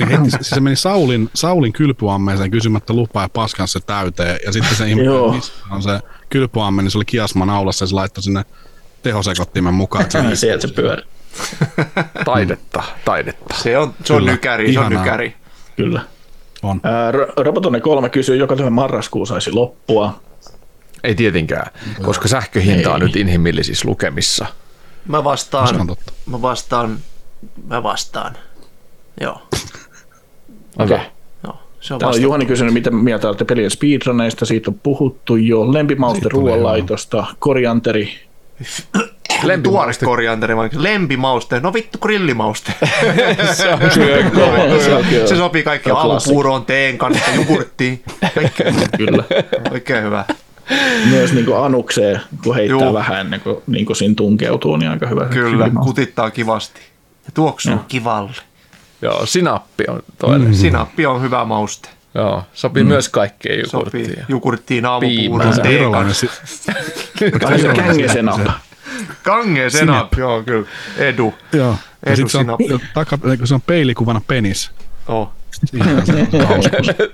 ja 0.00 0.06
heti, 0.06 0.30
siis 0.30 0.50
se 0.50 0.60
meni 0.60 0.76
Saulin, 0.76 1.30
Saulin 1.34 1.72
kylpyammeeseen 1.72 2.50
kysymättä 2.50 2.92
lupaa 2.92 3.24
ja 3.24 3.28
paskan 3.28 3.68
se 3.68 3.80
täyteen. 3.80 4.38
Ja 4.46 4.52
sitten 4.52 4.76
se 4.76 4.88
ihminen, 4.88 5.30
missä 5.34 5.52
on 5.70 5.82
se 5.82 6.00
kylpyamme, 6.28 6.82
niin 6.82 6.90
se 6.90 6.98
oli 6.98 7.04
kiasman 7.04 7.50
aulassa 7.50 7.82
ja 7.82 7.86
se 7.86 7.94
laittoi 7.94 8.22
sinne 8.22 8.44
tehosekottimen 9.02 9.74
mukaan. 9.74 10.04
Että 10.04 10.28
se, 10.28 10.36
Sieltä 10.36 10.66
se 10.66 10.74
pyörii. 10.74 11.06
Taidetta, 12.24 12.82
taidetta. 13.04 13.54
Se 13.54 13.78
on, 13.78 13.94
se 14.04 14.12
on 14.12 14.18
Kyllä. 14.18 14.32
nykäri, 14.32 14.72
se 14.72 14.80
on 14.80 14.92
nykäri. 14.92 15.36
Kyllä. 15.76 16.00
on. 16.62 16.80
Robotone 17.36 17.80
3 17.80 18.08
kysyy, 18.08 18.36
joka 18.36 18.56
tämä 18.56 18.70
marraskuu 18.70 19.26
saisi 19.26 19.52
loppua. 19.52 20.20
Ei 21.04 21.14
tietenkään, 21.14 21.66
koska 22.02 22.28
sähköhinta 22.28 22.94
on 22.94 23.00
nyt 23.00 23.16
inhimillisissä 23.16 23.88
lukemissa. 23.88 24.46
Mä 25.06 25.16
Se 25.16 25.18
on 25.18 25.24
vastaan, 25.24 25.86
totta. 25.86 26.12
mä 26.26 26.42
vastaan, 26.42 26.98
mä 27.66 27.82
vastaan. 27.82 28.36
Joo, 29.20 29.42
Okei. 30.78 30.98
joo. 31.44 31.58
Se 31.80 31.94
on 31.94 32.00
Täällä 32.00 32.16
on. 32.16 32.22
Juhani 32.22 32.46
kysynyt, 32.46 32.74
mitä 32.74 32.90
mieltä 32.90 33.28
olette 33.28 33.44
pelien 33.44 33.70
speedruneista. 33.70 34.44
Siitä 34.46 34.70
on 34.70 34.80
puhuttu 34.82 35.36
jo. 35.36 35.72
Lempimauste 35.72 36.28
ruoanlaitosta, 36.28 37.24
korianteri. 37.38 38.14
Tuore 39.62 39.92
korianteri, 40.04 40.56
vai 40.56 40.68
lempimauste. 40.72 41.60
No 41.60 41.72
vittu 41.72 41.98
grillimauste. 41.98 42.72
Se 43.52 43.68
on 43.72 43.80
Se 44.80 44.94
on 44.94 45.04
kyllä. 45.10 45.26
Se 45.26 45.36
sopii 45.36 45.62
kaikki 45.62 45.90
aamupuuroon, 45.90 46.64
teen 46.64 46.98
kanssa, 46.98 47.30
jogurttiin. 47.34 48.02
Kaikki. 48.34 48.62
Kyllä. 48.96 49.24
Oikein 49.70 50.04
hyvä. 50.04 50.24
Myös 51.10 51.32
niin 51.32 51.44
kuin 51.46 51.58
anukseen, 51.58 52.20
kun 52.44 52.54
heittää 52.54 52.86
Juu. 52.86 52.94
vähän 52.94 53.20
ennen 53.20 53.40
kuin, 53.40 53.56
niin 53.66 53.86
kuin 53.86 53.96
siinä 53.96 54.14
tunkeutuu, 54.14 54.76
niin 54.76 54.90
aika 54.90 55.06
hyvä. 55.06 55.24
Kyllä, 55.24 55.30
grillimauste. 55.50 55.88
kutittaa 55.88 56.30
kivasti. 56.30 56.80
Ja 57.26 57.30
tuoksuu 57.34 57.72
Joo. 57.72 57.84
kivalle. 57.88 58.32
Joo, 59.02 59.26
sinappi 59.26 59.84
on 59.88 60.02
toinen. 60.18 60.48
Mm. 60.48 60.54
Sinappi 60.54 61.06
on 61.06 61.22
hyvä 61.22 61.44
mauste. 61.44 61.88
Joo, 62.14 62.42
sopii 62.54 62.82
mm. 62.82 62.88
myös 62.88 63.08
kaikkeen 63.08 63.68
Sopii 63.68 64.00
jogurttiin. 64.00 64.24
jogurttiin 64.28 64.76
Piimää. 64.76 64.90
aamupuuroon, 64.90 65.54
virolainen, 65.68 65.92
kanssa. 65.92 66.26
Kange 69.22 69.70
senap, 69.70 70.12
joo 70.18 70.42
kyllä. 70.42 70.66
Edu. 70.98 71.34
joo. 71.52 71.76
Ja 72.06 72.12
Edu 72.12 72.28
se 72.28 72.38
on, 72.38 72.46
taka, 72.94 73.18
eikö 73.30 73.46
se 73.46 73.54
on 73.54 73.60
peilikuvana 73.60 74.20
penis. 74.26 74.70
Oh. 75.08 75.28
Siinä 75.64 75.90
on 75.90 76.06
se 76.06 76.12
kauskus. 76.48 77.08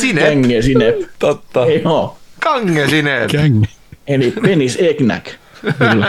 Sine, 0.00 0.20
Känge 0.20 0.62
sinne. 0.62 0.94
Totta. 1.18 1.66
Ei 1.66 1.82
oo. 1.84 2.18
kange 2.40 2.88
sine. 2.88 3.26
Kängi. 3.30 3.66
Eli 4.06 4.30
penis 4.42 4.76
egnäk. 4.80 5.30
Kyllä. 5.78 6.06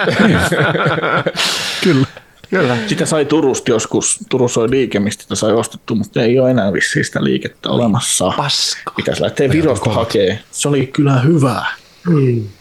Kyllä. 1.83 2.05
Kyllä. 2.49 2.77
Sitä 2.87 3.05
sai 3.05 3.25
Turusta 3.25 3.71
joskus, 3.71 4.19
Turussa 4.29 4.61
oli 4.61 4.69
liike, 4.69 4.99
mistä 4.99 5.23
sitä 5.23 5.35
sai 5.35 5.53
ostettu, 5.53 5.95
mutta 5.95 6.21
ei 6.21 6.39
ole 6.39 6.51
enää 6.51 6.73
vissiin 6.73 7.05
sitä 7.05 7.23
liikettä 7.23 7.69
olemassa. 7.69 8.31
Paska. 8.37 8.91
Pitäisi 8.95 9.21
lähteä 9.21 9.49
Virosta 9.49 9.89
hakee. 9.89 10.39
Se 10.51 10.67
oli 10.67 10.87
kyllä 10.87 11.19
hyvä. 11.19 11.65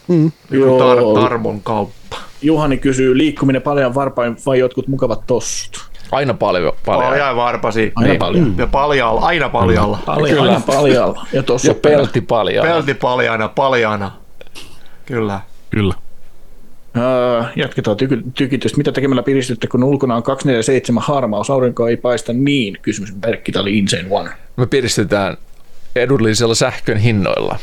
Mm. 0.08 0.32
Joo. 0.50 0.78
Tar- 0.78 1.20
tarmon 1.22 1.60
kauppa. 1.62 2.16
Juhani 2.42 2.78
kysyy, 2.78 3.18
liikkuminen 3.18 3.62
paljon 3.62 3.94
varpain 3.94 4.36
vai 4.46 4.58
jotkut 4.58 4.88
mukavat 4.88 5.26
tossut? 5.26 5.90
Aina 6.12 6.34
paljon. 6.34 6.72
paljon. 6.86 7.04
Paljon 7.12 7.36
varpasi. 7.36 7.92
Aina 7.96 8.08
niin. 8.08 8.18
paljon. 8.18 8.54
Ja 8.58 8.66
paljalla, 8.66 9.20
aina 9.20 9.48
paljalla. 9.48 9.98
Paljon, 10.06 10.48
aina 10.48 10.60
paljon. 10.66 11.16
Ja 11.32 11.42
tossa 11.42 11.68
Ja 11.68 11.74
pelti 11.74 12.20
paljon. 12.20 12.66
Pelti 12.66 12.94
paljana, 12.94 13.48
paljana. 13.48 14.12
Kyllä. 15.06 15.40
Kyllä. 15.70 15.94
Öö, 16.96 17.42
jatketaan 17.56 17.96
tyky- 17.96 18.22
tykitystä. 18.34 18.78
Mitä 18.78 18.92
tekemällä 18.92 19.22
piristytte, 19.22 19.66
kun 19.66 19.84
ulkona 19.84 20.16
on 20.16 20.22
247 20.22 21.02
harmaus, 21.02 21.50
aurinko 21.50 21.88
ei 21.88 21.96
paista 21.96 22.32
niin? 22.32 22.78
Kysymysmerkki, 22.82 23.52
tämä 23.52 23.60
oli 23.62 23.78
Insane 23.78 24.06
One. 24.10 24.30
Me 24.56 24.66
piristetään 24.66 25.36
edullisilla 25.96 26.54
sähkön 26.54 26.96
hinnoilla. 26.98 27.58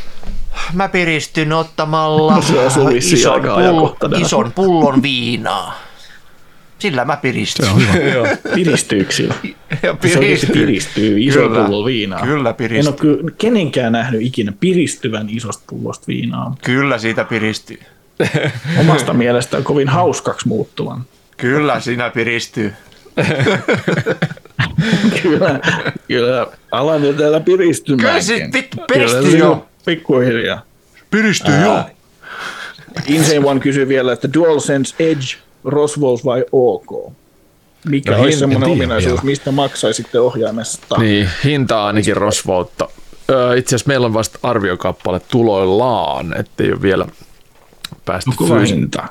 Mä 0.74 0.90
piristyn 0.90 1.53
ottamalla 1.53 2.41
Se 2.41 2.60
osuu 2.60 2.88
vissiin 2.90 3.20
ison, 3.20 3.34
aika 3.34 3.48
pull- 3.48 3.58
ajankohtainen. 3.58 4.22
ison 4.22 4.52
pullon 4.52 5.02
viinaa. 5.02 5.80
Sillä 6.80 7.06
mä 7.06 7.18
piristyn. 7.18 7.66
Se 7.66 7.72
on 7.72 7.82
hyvä. 7.94 8.38
Piristyykö 8.56 9.12
sillä? 9.14 9.34
Ja 9.84 9.95
Se 10.08 10.18
oikeasti 10.20 10.48
piristyy 10.48 11.20
iso 11.20 11.40
Kyllä. 11.40 11.66
pullo 11.66 11.86
viinaa. 11.86 12.22
Kyllä 12.22 12.49
En 12.49 12.56
piristyy. 12.56 12.90
ole 12.90 12.98
kyllä 13.18 13.32
kenenkään 13.38 13.91
nähnyt 13.91 14.22
ikinä 14.22 14.53
piristyvän 14.60 15.30
isosta 15.30 15.64
pullosta 15.70 16.08
viinaa. 16.08 16.56
Kyllä 16.66 16.98
siitä 16.98 17.24
piristyy. 17.24 17.80
Omasta 18.80 19.14
mielestään 19.14 19.64
kovin 19.64 19.90
hauskaksi 19.90 20.48
muuttuvan. 20.48 21.06
Kyllä 21.38 21.80
siinä 21.80 22.10
piristyy. 22.10 22.74
Kyllä, 25.24 25.60
kyllä. 26.08 26.48
Alan 26.72 27.04
jo 27.04 27.14
täällä 27.14 27.40
piristymään. 27.40 28.00
Kyllä 28.00 28.22
se 28.22 28.50
piristyy 28.94 29.38
jo. 29.38 29.66
Pikkuhiljaa. 29.86 30.62
Piristyy 31.12 31.56
jo. 31.56 31.84
Insane 33.08 33.40
One 33.46 33.60
kysyy 33.60 33.88
vielä, 33.88 34.14
että 34.14 34.34
DualSense 34.34 34.96
Edge, 35.00 35.26
Roswell 35.64 36.18
vai 36.26 36.46
OK? 36.52 37.14
Mikä 37.88 38.12
No, 38.12 38.22
olisi 38.22 38.40
semmoinen 38.40 38.70
ominaisuus, 38.70 39.12
vielä. 39.14 39.22
mistä 39.24 39.52
maksaisitte 39.52 40.20
ohjaimesta? 40.20 40.96
Niin, 40.98 41.30
hinta 41.44 41.86
ainakin 41.86 42.18
rosvoutta. 42.18 42.88
Itse 43.58 43.76
asiassa 43.76 43.88
meillä 43.88 44.06
on 44.06 44.14
vasta 44.14 44.40
arviokappale 44.44 45.20
tuloillaan, 45.20 46.38
ettei 46.38 46.72
ole 46.72 46.82
vielä 46.82 47.06
päästy 48.06 48.32
No, 48.40 48.48
fyys- 48.48 48.70
hinta. 48.70 49.04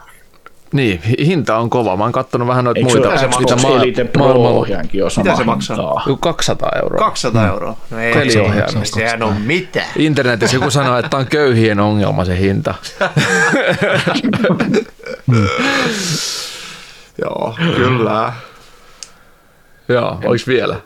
Niin, 0.73 1.03
hi- 1.03 1.27
hinta 1.27 1.57
on 1.57 1.71
kova. 1.71 1.97
Mä 1.97 2.05
oon 2.05 2.13
kattonut 2.13 2.49
vähän 2.49 2.65
noita 2.65 2.79
Eikö 2.81 2.91
muita. 2.91 3.19
se 3.19 3.27
ole 3.27 3.35
mitä 3.39 3.57
maa- 3.57 3.77
Elite 3.83 4.05
ole 5.03 5.11
sama 5.11 5.25
Mitä 5.25 5.37
se 5.37 5.45
maksaa? 5.45 5.77
hintaa? 5.77 6.03
Joku 6.07 6.21
200 6.21 6.71
euroa. 6.83 6.99
200 6.99 7.49
euroa. 7.49 7.77
No 7.91 7.99
ei, 7.99 8.13
Peliohjaimesta. 8.15 8.95
sehän 8.95 9.23
on 9.23 9.41
mitä. 9.41 9.83
Internetissä 9.97 10.57
joku 10.57 10.71
sanoo, 10.71 10.99
että 10.99 11.17
on 11.17 11.27
köyhien 11.27 11.81
ongelma 11.81 12.25
se 12.25 12.39
hinta. 12.39 12.75
Joo, 17.25 17.55
kyllä. 17.77 18.33
Joo, 19.89 20.19
olis 20.25 20.47
vielä? 20.47 20.77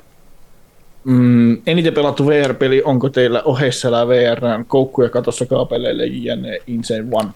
Mm, 1.04 1.56
eniten 1.66 1.94
pelattu 1.94 2.26
VR-peli, 2.26 2.82
onko 2.84 3.08
teillä 3.08 3.42
ohessa 3.44 3.90
VR, 4.08 4.40
koukkuja 4.68 5.08
katossa 5.08 5.46
kaapeleille 5.46 6.06
jne. 6.06 6.58
Insane 6.66 7.04
One. 7.12 7.28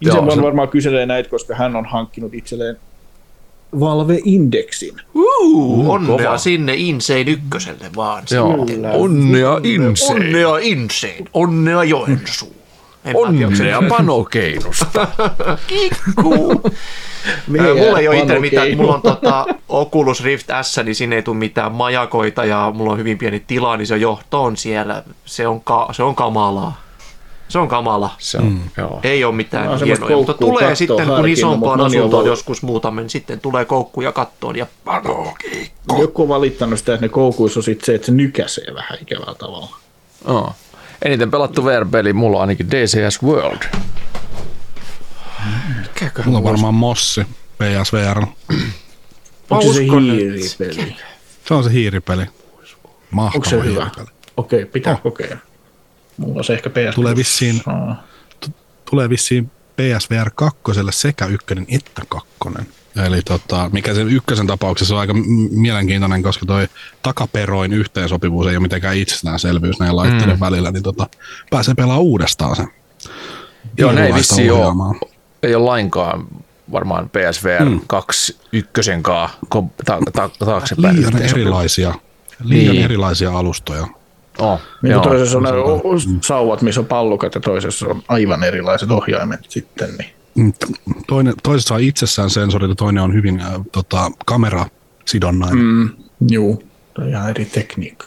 Joo, 0.00 0.30
se- 0.34 0.42
varmaan 0.42 0.68
kyselee 0.68 1.06
näitä, 1.06 1.30
koska 1.30 1.54
hän 1.54 1.76
on 1.76 1.84
hankkinut 1.86 2.34
itselleen 2.34 2.76
Valve-indeksin. 3.80 4.96
Uh, 5.14 5.90
onnea 5.90 6.16
kova. 6.16 6.38
sinne 6.38 6.74
Insane 6.76 7.20
ykköselle 7.20 7.90
vaan. 7.96 8.22
Joo. 8.30 8.66
Kyllä. 8.66 8.90
Onnea 8.90 9.60
Insane. 9.62 10.20
Onnea 10.20 10.58
Insane. 10.60 11.24
Onnea 11.32 11.84
Joensuu. 11.84 12.52
En 13.04 13.16
Onnea 13.16 13.82
panokeinusta. 13.88 15.08
Kikku. 15.66 16.32
Mulla 17.48 17.98
ei 17.98 18.08
ole 18.08 18.18
itse 18.18 18.38
mitään, 18.40 18.76
mulla 18.76 18.94
on 18.94 19.02
tota 19.02 19.46
Oculus 19.68 20.24
Rift 20.24 20.46
S, 20.62 20.80
niin 20.84 20.94
siinä 20.94 21.16
ei 21.16 21.22
tule 21.22 21.36
mitään 21.36 21.72
majakoita 21.72 22.44
ja 22.44 22.72
mulla 22.74 22.92
on 22.92 22.98
hyvin 22.98 23.18
pieni 23.18 23.40
tila, 23.46 23.76
niin 23.76 23.86
se 23.86 23.96
johto 23.96 24.42
on 24.42 24.56
siellä. 24.56 25.02
Se 25.24 25.46
on, 25.46 25.60
ka- 25.60 25.88
se 25.92 26.02
on 26.02 26.14
kamalaa. 26.14 26.80
Se 27.50 27.58
on 27.58 27.68
kamala. 27.68 28.10
Se 28.18 28.38
on, 28.38 28.44
mm. 28.44 28.60
joo. 28.76 29.00
Ei 29.02 29.24
ole 29.24 29.34
mitään 29.34 29.64
semmoista 29.78 29.84
hienoja, 30.06 30.16
mutta 30.16 30.32
koukkua 30.32 30.48
tulee 30.48 30.60
kattoa 30.60 30.74
sitten, 30.74 31.06
kun 31.06 31.28
isompaan 31.28 31.78
mutta 31.78 31.86
asuntoon 31.98 32.22
val- 32.22 32.26
joskus 32.26 32.62
muutamme, 32.62 33.00
niin 33.02 33.10
sitten 33.10 33.40
tulee 33.40 33.64
koukkuja 33.64 34.12
kattoon 34.12 34.56
ja 34.56 34.66
panoki. 34.84 35.72
Joku 35.98 36.22
on 36.22 36.28
valittanut 36.28 36.78
sitä, 36.78 36.94
että 36.94 37.04
ne 37.06 37.08
koukuissa 37.08 37.60
on 37.60 37.64
sit 37.64 37.84
se, 37.84 37.94
että 37.94 38.06
se 38.06 38.12
nykäsee 38.12 38.74
vähän 38.74 38.98
ikävällä 39.02 39.34
tavalla. 39.34 39.76
Oh. 40.24 40.54
Eniten 41.04 41.30
pelattu 41.30 41.64
VR-peli 41.64 42.12
mulla 42.12 42.36
on 42.36 42.40
ainakin 42.40 42.70
DCS 42.70 43.22
World. 43.22 43.62
Mulla 46.24 46.38
on 46.38 46.44
varmaan 46.44 46.74
Mossi 46.74 47.24
PSVR. 47.58 48.26
Onko 49.50 49.72
se 49.72 49.80
että- 49.82 50.00
hiiripeli? 50.00 50.96
Se 51.48 51.54
on 51.54 51.64
se 51.64 51.72
hiiripeli. 51.72 52.24
Mahtava 53.10 53.36
Onko 53.36 53.50
se 53.50 53.64
hyvä? 53.64 53.90
Okei, 54.36 54.64
pitää 54.64 54.96
kokeilla. 55.02 55.36
Mulla 56.16 56.38
on 56.38 56.44
se 56.44 56.52
ehkä 56.52 56.70
PS. 56.70 56.94
Tulee 56.94 57.16
vissiin, 57.16 57.62
tulee 58.90 59.08
vissiin 59.08 59.50
PSVR 59.76 60.30
2 60.34 60.60
sekä 60.90 61.26
ykkönen 61.26 61.66
että 61.68 62.02
kakkonen. 62.08 62.66
Eli 63.06 63.22
tota, 63.22 63.70
mikä 63.72 63.94
sen 63.94 64.08
ykkösen 64.08 64.46
tapauksessa 64.46 64.94
on 64.94 65.00
aika 65.00 65.14
mielenkiintoinen, 65.50 66.22
koska 66.22 66.46
toi 66.46 66.68
takaperoin 67.02 67.72
yhteensopivuus 67.72 68.46
ei 68.46 68.56
ole 68.56 68.62
mitenkään 68.62 68.96
itsestäänselvyys 68.96 69.78
näiden 69.78 69.96
laitteiden 69.96 70.36
mm. 70.36 70.40
välillä, 70.40 70.70
niin 70.70 70.82
tota, 70.82 71.06
pääsee 71.50 71.74
pelaamaan 71.74 72.00
uudestaan 72.00 72.56
sen. 72.56 72.68
Joo, 73.78 73.92
ne 73.92 74.06
ei 74.06 74.14
vissi 74.14 74.50
ole, 74.50 74.96
ei 75.42 75.54
ole 75.54 75.64
lainkaan 75.64 76.26
varmaan 76.72 77.10
PSVR 77.10 77.64
mm. 77.64 77.80
2 77.86 78.36
ykkösenkaan 78.52 79.28
ta- 79.84 79.98
ta- 80.12 80.30
taaksepäin 80.38 80.96
Liian 80.96 81.22
erilaisia, 81.22 81.94
liian 82.44 82.74
Niin. 82.74 82.84
erilaisia 82.84 83.38
alustoja. 83.38 83.86
Oh, 84.38 84.60
Niin 84.82 84.90
joo. 84.92 85.02
toisessa 85.02 85.38
on 85.38 85.42
ne 85.44 85.50
sauvat, 86.20 86.62
missä 86.62 86.80
on 86.80 86.86
pallukat 86.86 87.34
ja 87.34 87.40
toisessa 87.40 87.86
on 87.88 88.02
aivan 88.08 88.42
erilaiset 88.42 88.90
ohjaimet 88.90 89.40
sitten. 89.48 89.88
Niin. 89.98 90.10
Mm, 90.34 90.52
Toinen, 91.06 91.34
toisessa 91.42 91.74
on 91.74 91.80
itsessään 91.80 92.30
sensorit 92.30 92.68
ja 92.68 92.74
toinen 92.74 93.02
on 93.02 93.14
hyvin 93.14 93.40
äh, 93.40 93.52
tota, 93.72 94.10
kamerasidonnainen. 94.26 95.58
Mm. 95.64 95.90
Juu, 96.30 96.62
se 96.96 97.02
on 97.02 97.08
ihan 97.08 97.30
eri 97.30 97.44
tekniikka. 97.44 98.06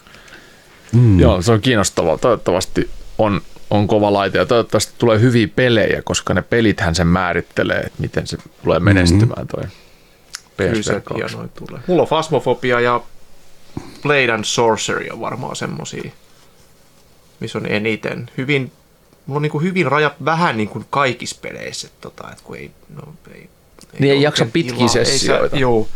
Mm. 0.92 1.20
Joo, 1.20 1.42
se 1.42 1.52
on 1.52 1.60
kiinnostavaa. 1.60 2.18
Toivottavasti 2.18 2.90
on, 3.18 3.40
on 3.70 3.86
kova 3.86 4.12
laite 4.12 4.38
ja 4.38 4.46
toivottavasti 4.46 4.92
tulee 4.98 5.20
hyviä 5.20 5.48
pelejä, 5.56 6.02
koska 6.02 6.34
ne 6.34 6.42
pelithän 6.42 6.94
sen 6.94 7.06
määrittelee, 7.06 7.78
että 7.80 8.02
miten 8.02 8.26
se 8.26 8.38
tulee 8.64 8.78
menestymään 8.80 9.46
toi 9.46 9.62
Kyllä 10.56 10.74
se 10.74 10.80
PSVR 10.80 11.00
2. 11.00 11.14
hienoin 11.14 11.50
tulee. 11.66 11.80
Mulla 11.86 12.02
on 12.02 12.08
Phasmophobia 12.08 12.80
ja 12.80 13.00
Blade 14.02 14.32
and 14.32 14.44
Sorcery 14.44 15.08
on 15.10 15.20
varmaan 15.20 15.56
semmosia, 15.56 16.10
missä 17.40 17.58
on 17.58 17.66
eniten. 17.66 18.30
Hyvin, 18.38 18.72
mulla 19.26 19.38
on 19.38 19.42
niin 19.42 19.52
kuin 19.52 19.64
hyvin 19.64 19.86
raja 19.86 20.14
vähän 20.24 20.56
niin 20.56 20.68
kuin 20.68 20.86
kaikissa 20.90 21.36
peleissä, 21.42 21.86
että 21.86 22.00
tota, 22.00 22.30
että 22.32 22.44
kun 22.44 22.56
ei, 22.56 22.70
no, 22.96 23.14
ei, 23.34 23.48
Niin 23.98 24.12
ei 24.12 24.22
jaksa 24.22 24.46
pitkiä 24.52 24.72
tilaa. 24.74 24.84
Ei 24.84 24.88
se- 24.88 25.04
sessioita. 25.04 25.56
Joo, 25.56 25.88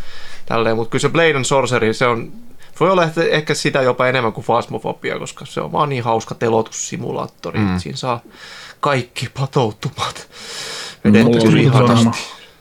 tälleen, 0.46 0.76
mutta 0.76 0.90
kyllä 0.90 1.02
se 1.02 1.08
Blade 1.08 1.34
and 1.34 1.44
Sorcery, 1.44 1.94
se 1.94 2.06
on, 2.06 2.32
voi 2.80 2.90
olla 2.90 3.04
että 3.04 3.24
ehkä 3.24 3.54
sitä 3.54 3.82
jopa 3.82 4.06
enemmän 4.06 4.32
kuin 4.32 4.44
Phasmophobia, 4.44 5.18
koska 5.18 5.46
se 5.46 5.60
on 5.60 5.72
vaan 5.72 5.88
niin 5.88 6.04
hauska 6.04 6.34
telotussimulaattori, 6.34 7.58
mm. 7.58 7.68
että 7.68 7.82
siinä 7.82 7.96
saa 7.96 8.20
kaikki 8.80 9.28
patoutumat 9.40 10.28
vedettyä 11.04 11.50
Mulla 11.50 11.92
on. 11.92 12.12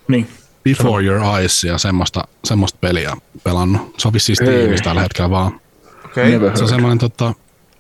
Niin. 0.08 0.28
Before 0.70 1.06
Your 1.06 1.40
Eyes 1.40 1.64
ja 1.64 1.78
semmoista, 1.78 2.28
semmoista 2.44 2.78
peliä 2.82 3.18
pelannut. 3.44 3.96
Se 3.98 4.08
on 4.08 4.14
vissiin 4.14 4.36
Steamissa 4.36 4.84
tällä 4.84 5.02
hetkellä 5.02 5.30
vaan. 5.30 5.60
Okay. 6.06 6.30
Never 6.30 6.58
Se 6.58 6.64
on 6.64 6.70
semmoinen 6.70 6.98
tota, 6.98 7.34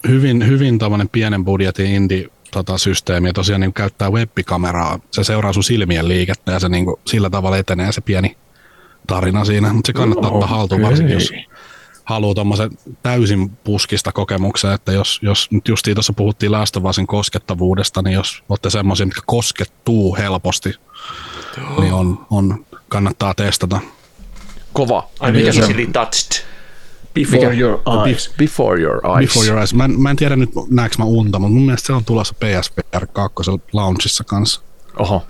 hyvin, 0.08 0.48
hyvin 0.48 0.80
pienen 1.12 1.46
budjetin 1.46 1.86
indie 1.86 2.28
tota, 2.52 2.78
systeemi 2.78 3.30
ja 3.30 3.34
tosiaan 3.34 3.62
niin 3.62 3.74
käyttää 3.74 4.10
webbikameraa. 4.10 5.00
Se 5.12 5.24
seuraa 5.24 5.54
sun 5.54 5.64
silmien 5.64 6.08
liikettä 6.08 6.52
ja 6.52 6.60
se 6.60 6.70
niin 6.70 6.86
kuin, 6.86 7.00
sillä 7.06 7.30
tavalla 7.30 7.58
etenee 7.58 7.92
se 7.92 8.02
pieni 8.02 8.38
tarina 9.08 9.46
siinä. 9.46 9.74
Mutta 9.74 9.88
se 9.88 9.94
kannattaa 9.94 10.32
ottaa 10.32 10.50
haltuun 10.50 10.82
varsinkin, 10.82 11.14
jos 11.14 11.34
haluaa 12.08 12.36
tuommoisen 12.36 12.70
täysin 13.04 13.50
puskista 13.50 14.12
kokemuksen, 14.12 14.72
että 14.72 14.92
jos, 14.92 15.20
jos 15.22 15.52
nyt 15.52 15.68
justiin 15.68 15.96
tuossa 15.96 16.14
puhuttiin 16.14 16.52
Usin 16.90 17.08
koskettavuudesta, 17.08 18.02
niin 18.02 18.14
jos 18.14 18.44
olette 18.50 18.70
semmoisia, 18.70 19.06
mitkä 19.06 19.22
koskettuu 19.26 20.16
helposti, 20.16 20.74
niin 21.80 21.94
on, 21.94 22.26
on, 22.30 22.66
kannattaa 22.90 23.34
testata. 23.34 23.80
Kova. 24.74 25.10
Ai 25.20 25.32
Mikä 25.32 25.46
mikä 25.52 25.68
se 25.68 25.76
on? 25.86 25.94
touched. 25.94 26.44
Before 27.14 27.50
Mikä? 27.50 27.60
your 27.62 27.80
eyes. 28.08 28.34
Before 28.38 28.82
Your 28.82 28.96
Eyes. 29.18 29.30
Before 29.30 29.48
Your 29.48 29.58
Eyes. 29.60 29.74
Mä 29.74 29.86
en, 29.86 30.02
mä 30.02 30.10
en 30.10 30.16
tiedä 30.16 30.36
nyt 30.36 30.50
näekö 30.70 30.96
mä 30.98 31.06
unta, 31.06 31.40
mutta 31.40 31.54
mun 31.54 31.66
mielestä 31.66 31.88
se 31.88 31.94
on 31.94 32.06
tulossa 32.06 32.34
PSVR 32.34 33.08
2 33.08 33.36
launchissa 33.74 34.24
kanssa. 34.24 34.62
Oho. 35.00 35.28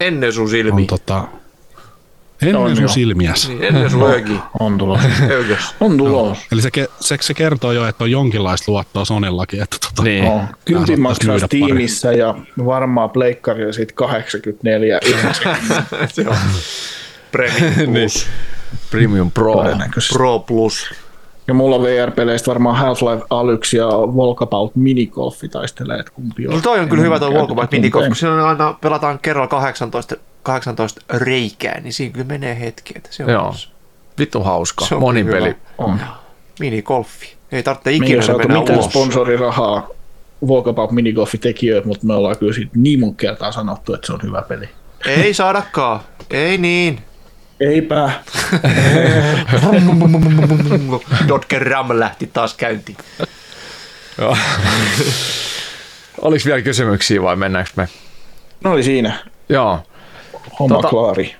Ennen 0.00 0.32
sun 0.32 0.42
On 0.42 0.50
silmiä. 0.50 0.86
tota, 0.86 1.28
ennen 2.42 2.62
On 2.62 2.76
sun 2.76 2.88
silmiäs. 2.88 3.48
Niin, 3.48 3.64
ennen 3.64 3.90
sun. 3.90 4.02
On 4.60 4.78
tulos. 4.78 5.00
On 5.80 5.96
tulos. 5.96 6.38
Eli 6.52 6.62
se, 6.62 6.68
ke- 6.78 6.90
se, 7.00 7.16
se, 7.20 7.34
kertoo 7.34 7.72
jo, 7.72 7.86
että 7.86 8.04
on 8.04 8.10
jonkinlaista 8.10 8.72
luottoa 8.72 9.04
Sonillakin. 9.04 9.62
Että 9.62 9.76
tota, 9.88 10.02
Niin. 10.02 10.24
On. 10.24 10.40
Kyltin 10.64 11.02
Kannattaa 11.02 11.28
maksaa. 11.36 11.46
Steamissa 11.46 12.12
ja 12.12 12.34
varmaan 12.66 13.10
pleikkarilla 13.10 13.72
sit 13.72 13.92
84 13.92 15.00
Se 16.12 16.28
on 16.28 16.36
Premium 17.32 17.92
Plus. 17.94 18.26
Premium 18.90 19.30
Pro. 19.30 19.64
Pro 20.12 20.38
Plus. 20.38 20.86
Ja 21.46 21.54
mulla 21.54 21.82
VR-peleistä 21.82 22.48
varmaan 22.48 22.76
Half-Life 22.76 23.26
Alyx 23.30 23.74
ja 23.74 23.86
Walkabout 23.88 24.76
Minigolfi 24.76 25.48
taistelee, 25.48 25.98
että 25.98 26.12
kumpi 26.12 26.48
on. 26.48 26.54
No 26.54 26.60
toi 26.60 26.80
on 26.80 26.88
kyllä 26.88 27.02
hyvä 27.02 27.18
tuo 27.18 27.30
Walkabout 27.30 27.70
Minigolf, 27.70 28.06
kun 28.06 28.16
siinä 28.16 28.34
on 28.34 28.40
aina 28.40 28.74
pelataan 28.80 29.18
kerralla 29.18 29.48
18, 29.48 30.16
18 30.42 31.00
reikää, 31.14 31.80
niin 31.80 31.92
siinä 31.92 32.12
kyllä 32.12 32.26
menee 32.26 32.60
hetki. 32.60 32.94
Että 32.96 33.08
se 33.12 33.24
on 33.24 33.30
Joo. 33.30 33.54
Vittu 34.18 34.42
hauska. 34.42 34.84
Se 34.86 34.94
on 34.94 35.00
Monin 35.00 35.26
peli. 35.26 35.56
On. 35.78 36.00
Minigolfi. 36.60 37.34
Ei 37.52 37.62
tarvitse 37.62 37.90
Me 37.90 37.92
ei 37.92 37.96
ikinä 37.96 38.22
saatu 38.22 38.38
mennä 38.38 38.58
mitään 38.58 38.78
ulos. 38.78 38.90
sponsorirahaa 38.90 39.88
Walkabout 40.46 40.90
Minigolfi 40.92 41.38
tekijöitä, 41.38 41.88
mutta 41.88 42.06
me 42.06 42.14
ollaan 42.14 42.38
kyllä 42.38 42.52
siitä 42.52 42.72
niin 42.74 43.00
monta 43.00 43.16
kertaa 43.16 43.52
sanottu, 43.52 43.94
että 43.94 44.06
se 44.06 44.12
on 44.12 44.20
hyvä 44.22 44.42
peli. 44.42 44.68
Ei 45.06 45.34
saadakaan. 45.34 46.00
Ei 46.30 46.58
niin. 46.58 47.00
Eipä. 47.68 48.10
Dotker 51.28 51.68
Ram 51.68 51.88
lähti 51.98 52.30
taas 52.32 52.54
käyntiin. 52.54 52.96
Oliko 56.20 56.42
vielä 56.44 56.62
kysymyksiä 56.62 57.22
vai 57.22 57.36
mennäänkö 57.36 57.70
me? 57.76 57.88
No 58.64 58.72
oli 58.72 58.82
siinä. 58.82 59.18
Joo. 59.48 59.80
Homma 60.58 60.80
Tota- 60.80 60.88
klaari. 60.88 61.36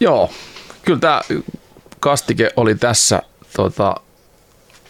Joo. 0.00 0.30
Kyllä 0.84 1.00
tämä 1.00 1.20
kastike 2.00 2.50
oli 2.56 2.74
tässä. 2.74 3.22
Tota, 3.56 3.94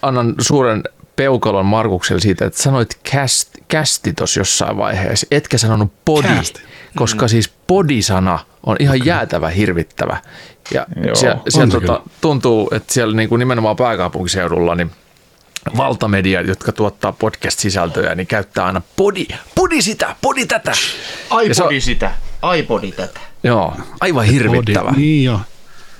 annan 0.01 0.35
suuren 0.41 0.83
peukalon 1.15 1.65
Markukselle 1.65 2.21
siitä, 2.21 2.45
että 2.45 2.61
sanoit 2.61 2.99
cast, 3.11 3.50
kästi 3.71 4.13
tuossa 4.13 4.39
jossain 4.39 4.77
vaiheessa, 4.77 5.27
etkä 5.31 5.57
sanonut 5.57 5.93
body, 6.05 6.27
Cast. 6.27 6.59
koska 6.95 7.27
siis 7.27 7.51
body-sana 7.67 8.39
on 8.65 8.75
ihan 8.79 9.05
jäätävä 9.05 9.49
hirvittävä. 9.49 10.17
Ja 10.73 10.85
Joo, 11.05 11.15
siellä, 11.15 11.35
on 11.35 11.41
siellä 11.51 11.71
tota, 11.71 12.01
tuntuu, 12.21 12.69
että 12.71 12.93
siellä 12.93 13.15
niin 13.15 13.29
kuin 13.29 13.39
nimenomaan 13.39 13.75
pääkaupunkiseudulla 13.75 14.75
niin 14.75 14.91
valtamediat, 15.77 16.47
jotka 16.47 16.71
tuottaa 16.71 17.11
podcast-sisältöjä, 17.11 18.15
niin 18.15 18.27
käyttää 18.27 18.65
aina 18.65 18.81
body, 18.97 19.25
body 19.55 19.81
sitä, 19.81 20.15
body 20.21 20.45
tätä. 20.45 20.71
Ja 21.47 21.55
se 21.55 21.63
on- 21.63 21.81
sitä. 21.81 22.11
iPodi 22.57 22.91
tätä. 22.91 23.19
Joo, 23.43 23.75
aivan 23.99 24.25
hirvittävä. 24.25 24.89
Body, 24.89 25.01
niin 25.01 25.23
jo. 25.23 25.39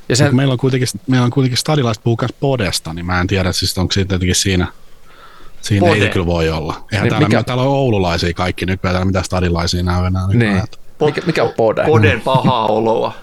Ja 0.09 0.15
Sen... 0.15 0.35
Meillä 0.35 0.51
on 0.51 0.57
kuitenkin, 0.57 0.87
meillä 1.07 1.25
on 1.25 1.31
kuitenkin 1.31 1.57
stadilaiset 1.57 2.03
puhuu 2.03 2.17
podesta, 2.39 2.93
niin 2.93 3.05
mä 3.05 3.21
en 3.21 3.27
tiedä, 3.27 3.51
siis 3.51 3.77
onko 3.77 3.91
siitä 3.91 4.15
jotenkin 4.15 4.35
siinä, 4.35 4.67
siinä 5.61 5.87
Pode. 5.87 5.99
ei 6.03 6.09
kyllä 6.09 6.25
voi 6.25 6.49
olla. 6.49 6.73
Eihän 6.91 7.03
Niin 7.03 7.09
täällä, 7.09 7.27
mikä- 7.27 7.43
täällä 7.43 7.63
on 7.63 7.69
oululaisia 7.69 8.33
kaikki 8.33 8.65
nykyään, 8.65 8.93
täällä 8.93 9.05
mitään 9.05 9.25
stadilaisia 9.25 9.83
näy 9.83 10.05
enää. 10.05 10.27
niin. 10.27 10.61
Mikä, 11.05 11.21
mikä 11.25 11.43
on 11.43 11.53
pode? 11.57 11.83
Poden 11.85 12.21
pahaa 12.21 12.65
oloa. 12.67 13.13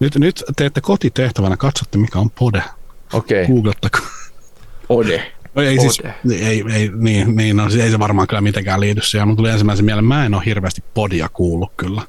Nyt, 0.00 0.16
nyt 0.16 0.44
teette 0.56 0.80
kotitehtävänä, 0.80 1.56
katsotte 1.56 1.98
mikä 1.98 2.18
on 2.18 2.30
pode. 2.30 2.62
Okei. 3.12 3.46
Googlettako. 3.46 3.98
Ode. 4.88 5.32
No 5.54 5.62
ei, 5.62 5.78
siis, 5.80 5.98
Pode. 6.02 6.14
ei, 6.34 6.64
ei, 6.72 6.90
niin, 6.96 7.36
niin 7.36 7.56
no, 7.56 7.70
siis 7.70 7.82
ei 7.84 7.90
se 7.90 7.98
varmaan 7.98 8.28
kyllä 8.28 8.40
mitenkään 8.40 8.80
liity 8.80 9.00
siihen. 9.02 9.28
Mun 9.28 9.36
tuli 9.36 9.50
ensimmäisen 9.50 9.84
mieleen, 9.84 10.04
mä 10.04 10.26
en 10.26 10.34
ole 10.34 10.42
hirveästi 10.46 10.84
podia 10.94 11.28
kuullut 11.28 11.72
kyllä. 11.76 12.02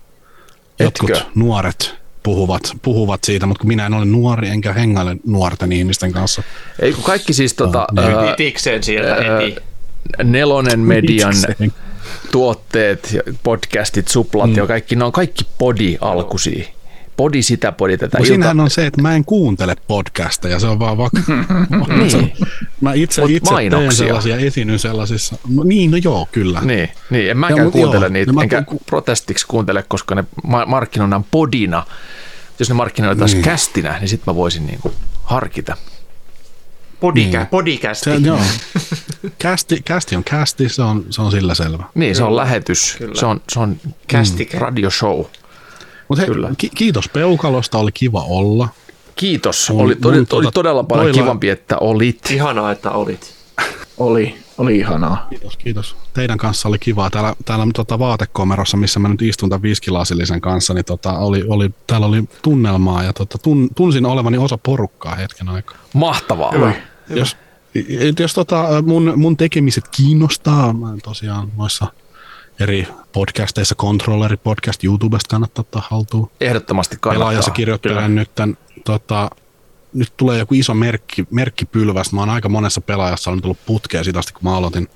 Jotkut 0.79 1.09
Etkö? 1.09 1.25
nuoret 1.35 1.95
puhuvat, 2.23 2.61
puhuvat 2.81 3.23
siitä, 3.23 3.45
mutta 3.45 3.61
kun 3.61 3.67
minä 3.67 3.85
en 3.85 3.93
ole 3.93 4.05
nuori 4.05 4.49
enkä 4.49 4.73
hengaile 4.73 5.17
nuorten 5.25 5.71
ihmisten 5.71 6.11
kanssa. 6.11 6.43
Ei 6.79 6.93
kun 6.93 7.03
kaikki 7.03 7.33
siis 7.33 7.53
tota, 7.53 7.87
niin. 7.91 8.07
ää, 8.07 8.33
Itikseen 8.33 8.83
sieltä 8.83 9.15
heti. 9.15 9.55
nelonen 10.23 10.79
median 10.79 11.35
Miksei? 11.35 11.71
tuotteet, 12.31 13.13
ja 13.13 13.21
podcastit, 13.43 14.07
suplat 14.07 14.49
mm. 14.49 14.55
ja 14.55 14.67
kaikki, 14.67 14.95
ne 14.95 15.03
on 15.03 15.11
kaikki 15.11 15.45
podi-alkuisia. 15.57 16.72
Podi 17.17 17.41
sitä, 17.41 17.71
podi 17.71 17.97
tätä. 17.97 18.17
Mutta 18.17 18.27
siinähän 18.27 18.59
on 18.59 18.69
se, 18.69 18.85
että 18.85 19.01
mä 19.01 19.15
en 19.15 19.25
kuuntele 19.25 19.75
podcasteja, 19.87 20.59
se 20.59 20.67
on 20.67 20.79
vaan 20.79 20.97
vaikka... 20.97 21.21
Niin. 21.97 22.33
Mä 22.81 22.93
itse, 22.93 23.21
Mut 23.21 23.29
itse 23.29 23.51
teen 23.69 23.91
sellaisia, 23.95 24.37
esiinnyn 24.37 24.79
sellaisissa... 24.79 25.35
No, 25.49 25.63
niin, 25.63 25.91
no 25.91 25.97
joo, 25.97 26.27
kyllä. 26.31 26.61
Niin, 26.61 26.89
niin, 27.09 27.29
en 27.31 27.37
mäkään 27.37 27.65
Ja, 27.65 27.71
kuuntele 27.71 28.05
joo, 28.05 28.13
niitä, 28.13 28.31
no 28.31 28.35
mä 28.35 28.41
enkä 28.43 28.61
ku- 28.61 28.81
protestiksi 28.85 29.47
kuuntele, 29.47 29.83
koska 29.87 30.15
ne 30.15 30.23
ma- 30.43 30.65
markkinoidaan 30.65 31.23
podina. 31.31 31.85
Jos 32.59 32.69
ne 32.69 32.75
markkinoitaisiin 32.75 33.37
Niin. 33.37 33.45
kästinä, 33.45 33.99
niin 33.99 34.09
sitten 34.09 34.33
mä 34.33 34.35
voisin 34.35 34.65
niinku 34.65 34.93
harkita. 35.23 35.77
Podikä, 36.99 37.37
Niin. 37.37 37.47
Podikästi. 37.47 38.03
Se, 38.03 38.15
joo. 38.15 38.39
Kästi, 39.39 39.81
kästi 39.85 40.15
on 40.15 40.23
kästi, 40.23 40.69
se 40.69 40.81
on, 40.81 41.05
se 41.09 41.21
on 41.21 41.31
sillä 41.31 41.55
selvä. 41.55 41.83
Niin, 41.95 42.15
se 42.15 42.23
on 42.23 42.35
lähetys, 42.35 42.95
Kyllä. 42.97 43.15
se 43.19 43.25
on, 43.25 43.41
se 43.49 43.59
on 43.59 43.77
Kästike. 44.07 44.59
radioshow. 44.59 45.17
Mutta 45.17 45.29
hei, 45.29 45.42
Kyllä. 46.25 46.51
ki- 46.57 46.69
kiitos 46.75 47.09
Peukalosta, 47.09 47.77
oli 47.77 47.91
kiva 47.91 48.23
olla. 48.23 48.69
Kiitos, 49.15 49.69
Mun- 49.69 49.81
oli, 49.81 49.95
oli, 50.05 50.17
mun 50.17 50.27
oli 50.31 50.51
todella 50.53 50.83
paljon 50.83 51.05
noilla- 51.07 51.21
kivampi, 51.23 51.49
että 51.49 51.77
olit. 51.77 52.31
Ihanaa, 52.31 52.71
että 52.71 52.91
olit. 52.91 53.33
Oli, 53.97 54.35
oli 54.57 54.77
ihanaa. 54.77 55.27
Kiitos, 55.29 55.57
kiitos. 55.57 55.95
Teidän 56.13 56.37
kanssa 56.37 56.69
oli 56.69 56.79
kivaa. 56.79 57.09
Täällä, 57.09 57.35
täällä 57.45 57.67
tota, 57.73 57.99
vaatekomerossa, 57.99 58.77
missä 58.77 58.99
mä 58.99 59.09
nyt 59.09 59.21
istun 59.21 59.49
tämän 59.49 59.61
viskilasillisen 59.61 60.41
kanssa, 60.41 60.73
niin 60.73 60.85
tota, 60.85 61.17
oli, 61.17 61.43
oli, 61.47 61.69
täällä 61.87 62.07
oli 62.07 62.23
tunnelmaa 62.41 63.03
ja 63.03 63.13
tota, 63.13 63.37
tun, 63.37 63.69
tunsin 63.75 64.05
olevani 64.05 64.37
osa 64.37 64.57
porukkaa 64.57 65.15
hetken 65.15 65.49
aikaa. 65.49 65.77
Mahtavaa. 65.93 66.51
Hyvä. 66.51 66.73
Jos, 67.09 67.37
et 67.99 68.19
jos 68.19 68.33
tota, 68.33 68.67
mun, 68.85 69.13
mun 69.15 69.37
tekemiset 69.37 69.87
kiinnostaa, 69.87 70.73
mä 70.73 70.87
tosiaan 71.03 71.51
noissa 71.57 71.85
eri 72.63 72.87
podcasteissa, 73.11 73.75
Controlleri 73.75 74.37
podcast 74.37 74.83
YouTubesta 74.83 75.29
kannattaa 75.29 75.61
ottaa 75.61 75.87
haltuun. 75.89 76.31
Ehdottomasti 76.41 76.97
kannattaa. 76.99 77.19
Pelaajassa 77.19 77.51
kirjoittelen 77.51 78.15
nyt 78.15 78.35
tämän, 78.35 78.57
tota, 78.85 79.29
nyt 79.93 80.13
tulee 80.17 80.39
joku 80.39 80.53
iso 80.53 80.73
merkki, 80.73 81.27
merkkipylväs. 81.31 82.13
Mä 82.13 82.19
oon 82.19 82.29
aika 82.29 82.49
monessa 82.49 82.81
pelaajassa 82.81 83.31
on 83.31 83.41
tullut 83.41 83.65
putkea 83.65 84.03
siitä 84.03 84.19
asti, 84.19 84.33
kun 84.33 84.43
mä 84.43 84.57
aloitin 84.57 84.87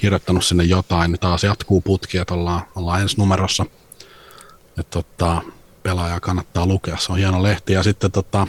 kirjoittanut 0.00 0.44
sinne 0.44 0.64
jotain, 0.64 1.10
niin 1.10 1.20
taas 1.20 1.44
jatkuu 1.44 1.80
putki, 1.80 2.18
että 2.18 2.34
ollaan, 2.34 2.62
ollaan 2.74 3.00
ensi 3.00 3.16
numerossa. 3.16 3.66
Että 4.78 5.02
tota, 5.02 5.42
pelaaja 5.82 6.20
kannattaa 6.20 6.66
lukea, 6.66 6.96
se 6.96 7.12
on 7.12 7.18
hieno 7.18 7.42
lehti. 7.42 7.72
Ja 7.72 7.82
sitten 7.82 8.12
tota, 8.12 8.46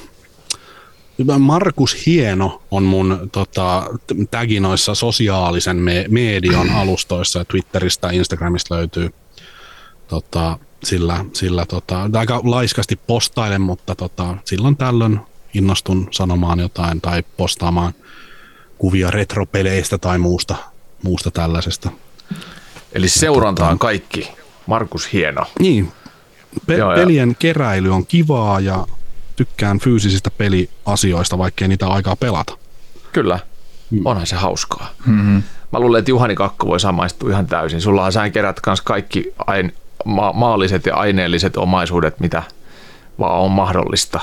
Markus 1.39 2.05
Hieno 2.05 2.61
on 2.71 2.83
mun 2.83 3.29
tota, 3.31 3.83
tagi 4.31 4.59
noissa 4.59 4.95
sosiaalisen 4.95 5.77
me- 5.77 6.05
median 6.09 6.69
alustoissa, 6.81 7.39
ja 7.39 7.45
Twitteristä 7.45 8.07
ja 8.07 8.13
Instagramista 8.13 8.75
löytyy 8.75 9.13
tota, 10.07 10.59
sillä, 10.83 11.25
sillä 11.33 11.65
tota, 11.65 12.09
aika 12.13 12.41
laiskasti 12.43 12.95
postailen, 13.07 13.61
mutta 13.61 13.95
tota, 13.95 14.37
silloin 14.45 14.77
tällöin 14.77 15.19
innostun 15.53 16.07
sanomaan 16.11 16.59
jotain 16.59 17.01
tai 17.01 17.23
postaamaan 17.37 17.93
kuvia 18.77 19.11
retropeleistä 19.11 19.97
tai 19.97 20.17
muusta, 20.17 20.55
muusta 21.03 21.31
tällaisesta. 21.31 21.89
Eli 22.93 23.09
seuranta 23.09 23.69
on 23.69 23.79
kaikki. 23.79 24.31
Markus 24.65 25.13
Hieno. 25.13 25.41
Niin, 25.59 25.91
Pe- 26.67 26.77
Joo, 26.77 26.91
ja- 26.91 26.95
pelien 26.97 27.35
keräily 27.39 27.89
on 27.89 28.05
kivaa 28.05 28.59
ja 28.59 28.87
tykkään 29.35 29.79
fyysisistä 29.79 30.31
peliasioista, 30.37 31.37
vaikkei 31.37 31.67
niitä 31.67 31.87
aikaa 31.87 32.15
pelata. 32.15 32.57
Kyllä. 33.13 33.39
Onhan 34.05 34.27
se 34.27 34.35
hauskaa. 34.35 34.89
Mm-hmm. 35.05 35.43
Mä 35.71 35.79
luulen, 35.79 35.99
että 35.99 36.11
Juhani 36.11 36.35
Kakko 36.35 36.67
voi 36.67 36.79
samaistua 36.79 37.29
ihan 37.29 37.47
täysin. 37.47 37.81
Sullahan 37.81 38.11
sä 38.11 38.29
kerät 38.29 38.61
kans 38.61 38.81
kaikki 38.81 39.33
ain, 39.47 39.73
ma- 40.05 40.33
maalliset 40.33 40.85
ja 40.85 40.95
aineelliset 40.95 41.57
omaisuudet, 41.57 42.19
mitä 42.19 42.43
vaan 43.19 43.39
on 43.39 43.51
mahdollista. 43.51 44.19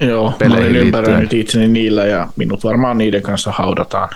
Joo, 0.00 0.30
mä 0.30 0.36
Peleihin 0.36 0.66
olin 0.66 0.76
ympäröinyt 0.76 1.32
itseni 1.32 1.68
niillä 1.68 2.04
ja 2.04 2.28
minut 2.36 2.64
varmaan 2.64 2.98
niiden 2.98 3.22
kanssa 3.22 3.52
haudataan. 3.52 4.08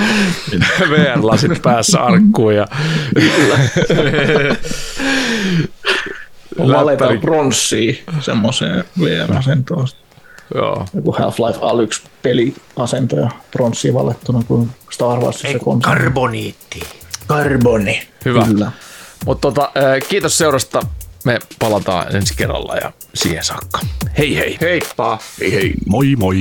VR-lasit 0.90 1.62
päässä 1.62 2.00
arkkuun 2.00 2.54
ja 2.54 2.66
Aletaan 6.58 7.20
pronssia 7.20 7.94
semmoiseen 8.20 8.84
VR-asentoon. 9.00 9.88
Joo. 10.54 10.86
Joku 10.94 11.12
Half-Life 11.12 11.58
Alyx 11.62 12.02
peliasento 12.22 13.16
ja 13.16 13.30
pronssia 13.50 13.94
valettuna 13.94 14.42
kuin 14.48 14.70
Star 14.90 15.18
Warsissa 15.18 15.58
konsoli. 15.58 15.96
Karboniitti. 15.96 16.80
Karboni. 17.26 18.02
Hyvä. 18.24 18.44
Kyllä. 18.44 18.72
Mutta 19.26 19.48
tota, 19.48 19.62
äh, 19.76 20.08
kiitos 20.08 20.38
seurasta. 20.38 20.80
Me 21.24 21.38
palataan 21.58 22.16
ensi 22.16 22.34
kerralla 22.36 22.76
ja 22.76 22.92
siihen 23.14 23.44
saakka. 23.44 23.80
Hei 24.18 24.36
hei. 24.36 24.58
Heippa. 24.60 25.18
Hei 25.40 25.52
hei, 25.52 25.74
moi 25.86 26.16
moi! 26.16 26.38